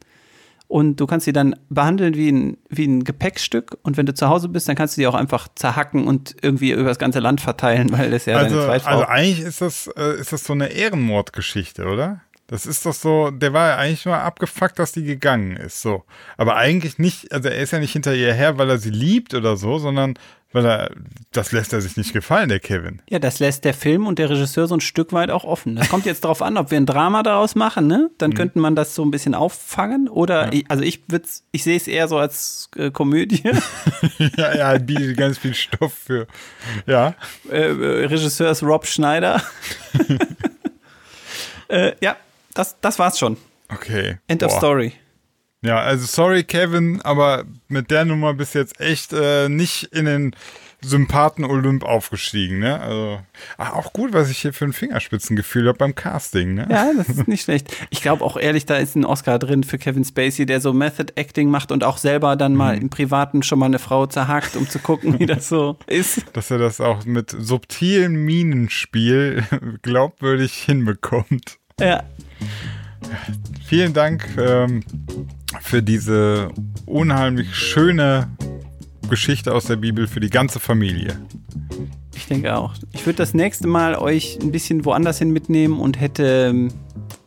und 0.69 1.01
du 1.01 1.07
kannst 1.07 1.25
sie 1.25 1.33
dann 1.33 1.57
behandeln 1.71 2.15
wie 2.15 2.31
ein, 2.31 2.59
wie 2.69 2.87
ein 2.87 3.03
Gepäckstück. 3.03 3.79
Und 3.83 3.97
wenn 3.97 4.05
du 4.05 4.13
zu 4.13 4.29
Hause 4.29 4.51
bist, 4.51 4.69
dann 4.69 4.77
kannst 4.77 4.97
du 4.97 5.01
die 5.01 5.07
auch 5.07 5.15
einfach 5.15 5.49
zerhacken 5.55 6.07
und 6.07 6.37
irgendwie 6.43 6.73
über 6.73 6.85
das 6.85 6.99
ganze 6.99 7.21
Land 7.21 7.41
verteilen, 7.41 7.91
weil 7.91 8.11
das 8.11 8.27
ja 8.27 8.37
also, 8.37 8.57
deine 8.57 8.67
Zweitfrau 8.67 8.91
also 8.91 9.05
eigentlich 9.07 9.41
ist 9.41 9.61
das, 9.63 9.91
äh, 9.97 10.21
ist 10.21 10.33
das 10.33 10.45
so 10.45 10.53
eine 10.53 10.69
Ehrenmordgeschichte, 10.69 11.87
oder? 11.87 12.21
Das 12.49 12.65
ist 12.65 12.87
doch 12.87 12.95
so, 12.95 13.31
der 13.31 13.53
war 13.53 13.69
ja 13.69 13.77
eigentlich 13.77 14.07
nur 14.07 14.17
abgefuckt, 14.17 14.79
dass 14.79 14.93
die 14.93 15.05
gegangen 15.05 15.57
ist, 15.57 15.83
so. 15.83 16.05
Aber 16.39 16.57
eigentlich 16.57 16.99
nicht, 16.99 17.31
also 17.31 17.49
er 17.49 17.59
ist 17.59 17.73
ja 17.73 17.79
nicht 17.79 17.93
hinter 17.93 18.15
ihr 18.15 18.33
her, 18.33 18.57
weil 18.57 18.71
er 18.71 18.79
sie 18.79 18.91
liebt 18.91 19.35
oder 19.35 19.59
so, 19.59 19.79
sondern 19.79 20.15
weil 20.53 20.65
er, 20.65 20.91
das 21.33 21.53
lässt 21.53 21.75
er 21.75 21.83
sich 21.83 21.99
nicht 21.99 22.15
gefallen, 22.15 22.49
der 22.49 22.59
Kevin. 22.59 23.03
Ja, 23.11 23.19
das 23.19 23.39
lässt 23.39 23.67
der 23.67 23.75
Film 23.75 24.07
und 24.07 24.19
der 24.19 24.31
Regisseur 24.31 24.67
so 24.67 24.75
ein 24.75 24.81
Stück 24.81 25.13
weit 25.13 25.31
auch 25.31 25.45
offen. 25.45 25.77
Das 25.77 25.91
kommt 25.91 26.07
jetzt 26.07 26.25
darauf 26.25 26.41
an, 26.41 26.57
ob 26.57 26.71
wir 26.71 26.79
ein 26.79 26.87
Drama 26.87 27.23
daraus 27.23 27.55
machen, 27.55 27.87
ne? 27.87 28.11
Dann 28.17 28.33
könnte 28.33 28.59
man 28.59 28.75
das 28.75 28.95
so 28.95 29.05
ein 29.05 29.11
bisschen 29.11 29.35
auffangen. 29.35 30.09
Oder, 30.09 30.51
ich, 30.55 30.65
also 30.71 30.83
ich 30.83 31.03
würde 31.09 31.29
ich 31.53 31.65
sehe 31.65 31.77
es 31.77 31.87
eher 31.87 32.09
so 32.09 32.17
als 32.17 32.71
äh, 32.77 32.91
Komödie. 32.91 33.43
ja, 34.39 34.57
ja, 34.57 34.79
bietet 34.79 35.19
ganz 35.19 35.37
viel 35.37 35.53
Stoff 35.53 35.93
für, 35.93 36.27
ja. 36.87 37.15
äh, 37.51 37.69
äh, 37.69 38.07
Regisseur 38.07 38.51
ist 38.51 38.63
Rob 38.63 38.87
Schneider. 38.87 39.43
äh, 41.69 41.93
ja, 42.01 42.17
das, 42.59 42.77
das 42.81 42.99
war's 42.99 43.19
schon. 43.19 43.37
Okay. 43.71 44.19
End 44.29 44.43
of 44.43 44.51
Boah. 44.53 44.59
Story. 44.59 44.93
Ja, 45.63 45.79
also 45.81 46.07
sorry, 46.07 46.45
Kevin, 46.45 47.01
aber 47.03 47.45
mit 47.69 47.91
der 47.91 48.05
Nummer 48.05 48.33
bist 48.35 48.55
du 48.55 48.61
jetzt 48.61 48.81
echt 48.81 49.13
äh, 49.13 49.49
nicht 49.49 49.85
in 49.93 50.05
den 50.05 50.37
Sympathen-Olymp 50.81 51.83
aufgestiegen, 51.85 52.61
ne? 52.61 52.81
Also, 52.81 53.21
ach, 53.57 53.73
auch 53.75 53.93
gut, 53.93 54.13
was 54.13 54.31
ich 54.31 54.39
hier 54.39 54.53
für 54.53 54.65
ein 54.65 54.73
Fingerspitzengefühl 54.73 55.67
habe 55.67 55.77
beim 55.79 55.95
Casting, 55.97 56.55
ne? 56.55 56.69
Ja, 56.71 56.93
das 56.97 57.09
ist 57.09 57.27
nicht 57.29 57.43
schlecht. 57.43 57.75
Ich 57.91 58.01
glaube 58.01 58.25
auch 58.25 58.37
ehrlich, 58.37 58.67
da 58.67 58.77
ist 58.77 58.95
ein 58.95 59.05
Oscar 59.05 59.41
drin 59.41 59.65
für 59.65 59.79
Kevin 59.79 60.05
Spacey, 60.05 60.47
der 60.47 60.61
so 60.61 60.73
Method 60.73 61.13
Acting 61.17 61.51
macht 61.51 61.73
und 61.73 61.83
auch 61.83 61.99
selber 61.99 62.37
dann 62.37 62.55
mal 62.55 62.77
Mhm. 62.77 62.83
im 62.83 62.91
Privaten 62.91 63.43
schon 63.43 63.59
mal 63.59 63.67
eine 63.67 63.81
Frau 63.81 64.07
zerhackt, 64.07 64.55
um 64.57 64.69
zu 64.69 64.79
gucken, 64.79 65.19
wie 65.19 65.27
das 65.27 65.49
so 65.49 65.77
ist. 65.89 66.25
Dass 66.35 66.51
er 66.53 66.59
das 66.59 66.81
auch 66.81 67.05
mit 67.05 67.31
subtilem 67.37 68.25
Minenspiel 68.25 69.43
glaubwürdig 69.83 70.55
hinbekommt. 70.55 71.59
Ja, 71.81 72.05
Vielen 73.65 73.93
Dank 73.93 74.27
ähm, 74.39 74.83
für 75.61 75.83
diese 75.83 76.51
unheimlich 76.87 77.55
schöne 77.55 78.29
Geschichte 79.11 79.55
aus 79.55 79.65
der 79.67 79.77
Bibel 79.77 80.07
für 80.07 80.21
die 80.21 80.31
ganze 80.31 80.59
Familie. 80.61 81.19
ich 82.15 82.27
denke 82.27 82.57
auch. 82.57 82.75
Ich 82.93 83.07
würde 83.07 83.17
das 83.17 83.35
nächste 83.35 83.67
Mal 83.67 83.95
euch 83.97 84.39
ein 84.43 84.53
bisschen 84.53 84.85
woanders 84.85 85.19
hin 85.19 85.31
mitnehmen 85.33 85.81
und 85.81 86.01
hätte. 86.01 86.49
ähm, 86.51 86.69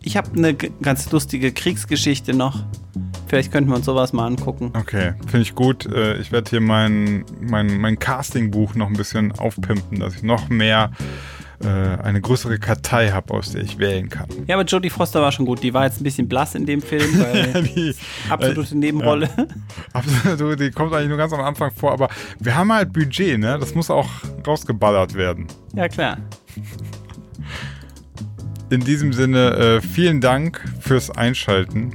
Ich 0.04 0.18
habe 0.18 0.32
eine 0.36 0.54
ganz 0.56 1.12
lustige 1.12 1.52
Kriegsgeschichte 1.52 2.34
noch. 2.34 2.64
Vielleicht 3.28 3.52
könnten 3.52 3.70
wir 3.70 3.78
uns 3.78 3.86
sowas 3.86 4.12
mal 4.14 4.26
angucken. 4.28 4.72
Okay, 4.78 5.14
finde 5.28 5.42
ich 5.44 5.56
gut. 5.56 5.86
Äh, 5.86 6.18
Ich 6.20 6.32
werde 6.32 6.50
hier 6.50 6.62
mein, 6.62 7.24
mein, 7.40 7.80
mein 7.80 7.98
Castingbuch 7.98 8.76
noch 8.76 8.88
ein 8.88 8.94
bisschen 8.98 9.32
aufpimpen, 9.32 10.00
dass 10.00 10.16
ich 10.16 10.24
noch 10.24 10.50
mehr 10.50 10.92
äh, 11.64 12.02
eine 12.02 12.22
größere 12.22 12.58
Kartei 12.60 13.10
habe, 13.12 13.34
aus 13.34 13.52
der 13.52 13.62
ich 13.62 13.78
wählen 13.78 14.10
kann. 14.10 14.28
Ja, 14.48 14.56
aber 14.56 14.66
Jodie 14.66 14.90
Foster 14.90 15.22
war 15.22 15.32
schon 15.32 15.46
gut. 15.46 15.64
Die 15.64 15.74
war 15.74 15.86
jetzt 15.86 16.02
ein 16.02 16.04
bisschen 16.04 16.28
blass 16.28 16.56
in 16.56 16.66
dem 16.66 16.82
Film, 16.82 17.20
weil 17.20 17.64
Die, 17.64 17.94
absolute 18.30 18.78
Nebenrolle. 18.78 19.30
absolut, 19.94 20.60
die 20.60 20.72
kommt 20.72 20.94
eigentlich 20.94 21.10
nur 21.10 21.18
ganz 21.18 21.34
am 21.34 21.42
Anfang 21.42 21.72
vor, 21.72 21.92
aber 21.92 22.10
wir 22.40 22.56
haben 22.56 22.72
halt 22.72 22.94
Budget, 22.94 23.40
ne? 23.40 23.58
Das 23.60 23.76
muss 23.76 23.90
auch 23.90 24.10
rausgeballert 24.46 25.14
werden. 25.14 25.48
Ja, 25.76 25.88
klar. 25.88 26.18
In 28.70 28.82
diesem 28.82 29.12
Sinne, 29.14 29.52
äh, 29.56 29.82
vielen 29.82 30.22
Dank 30.22 30.64
fürs 30.80 31.10
Einschalten 31.12 31.94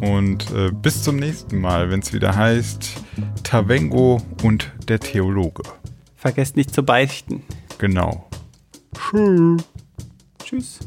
und 0.00 0.50
äh, 0.52 0.70
bis 0.70 1.02
zum 1.02 1.16
nächsten 1.16 1.60
Mal, 1.60 1.90
wenn 1.90 2.00
es 2.00 2.12
wieder 2.12 2.34
heißt 2.34 2.94
Tavengo 3.42 4.22
und 4.42 4.72
der 4.88 5.00
Theologe. 5.00 5.62
Vergesst 6.16 6.56
nicht 6.56 6.74
zu 6.74 6.82
beichten. 6.82 7.42
Genau. 7.78 8.26
Tschüss. 10.42 10.78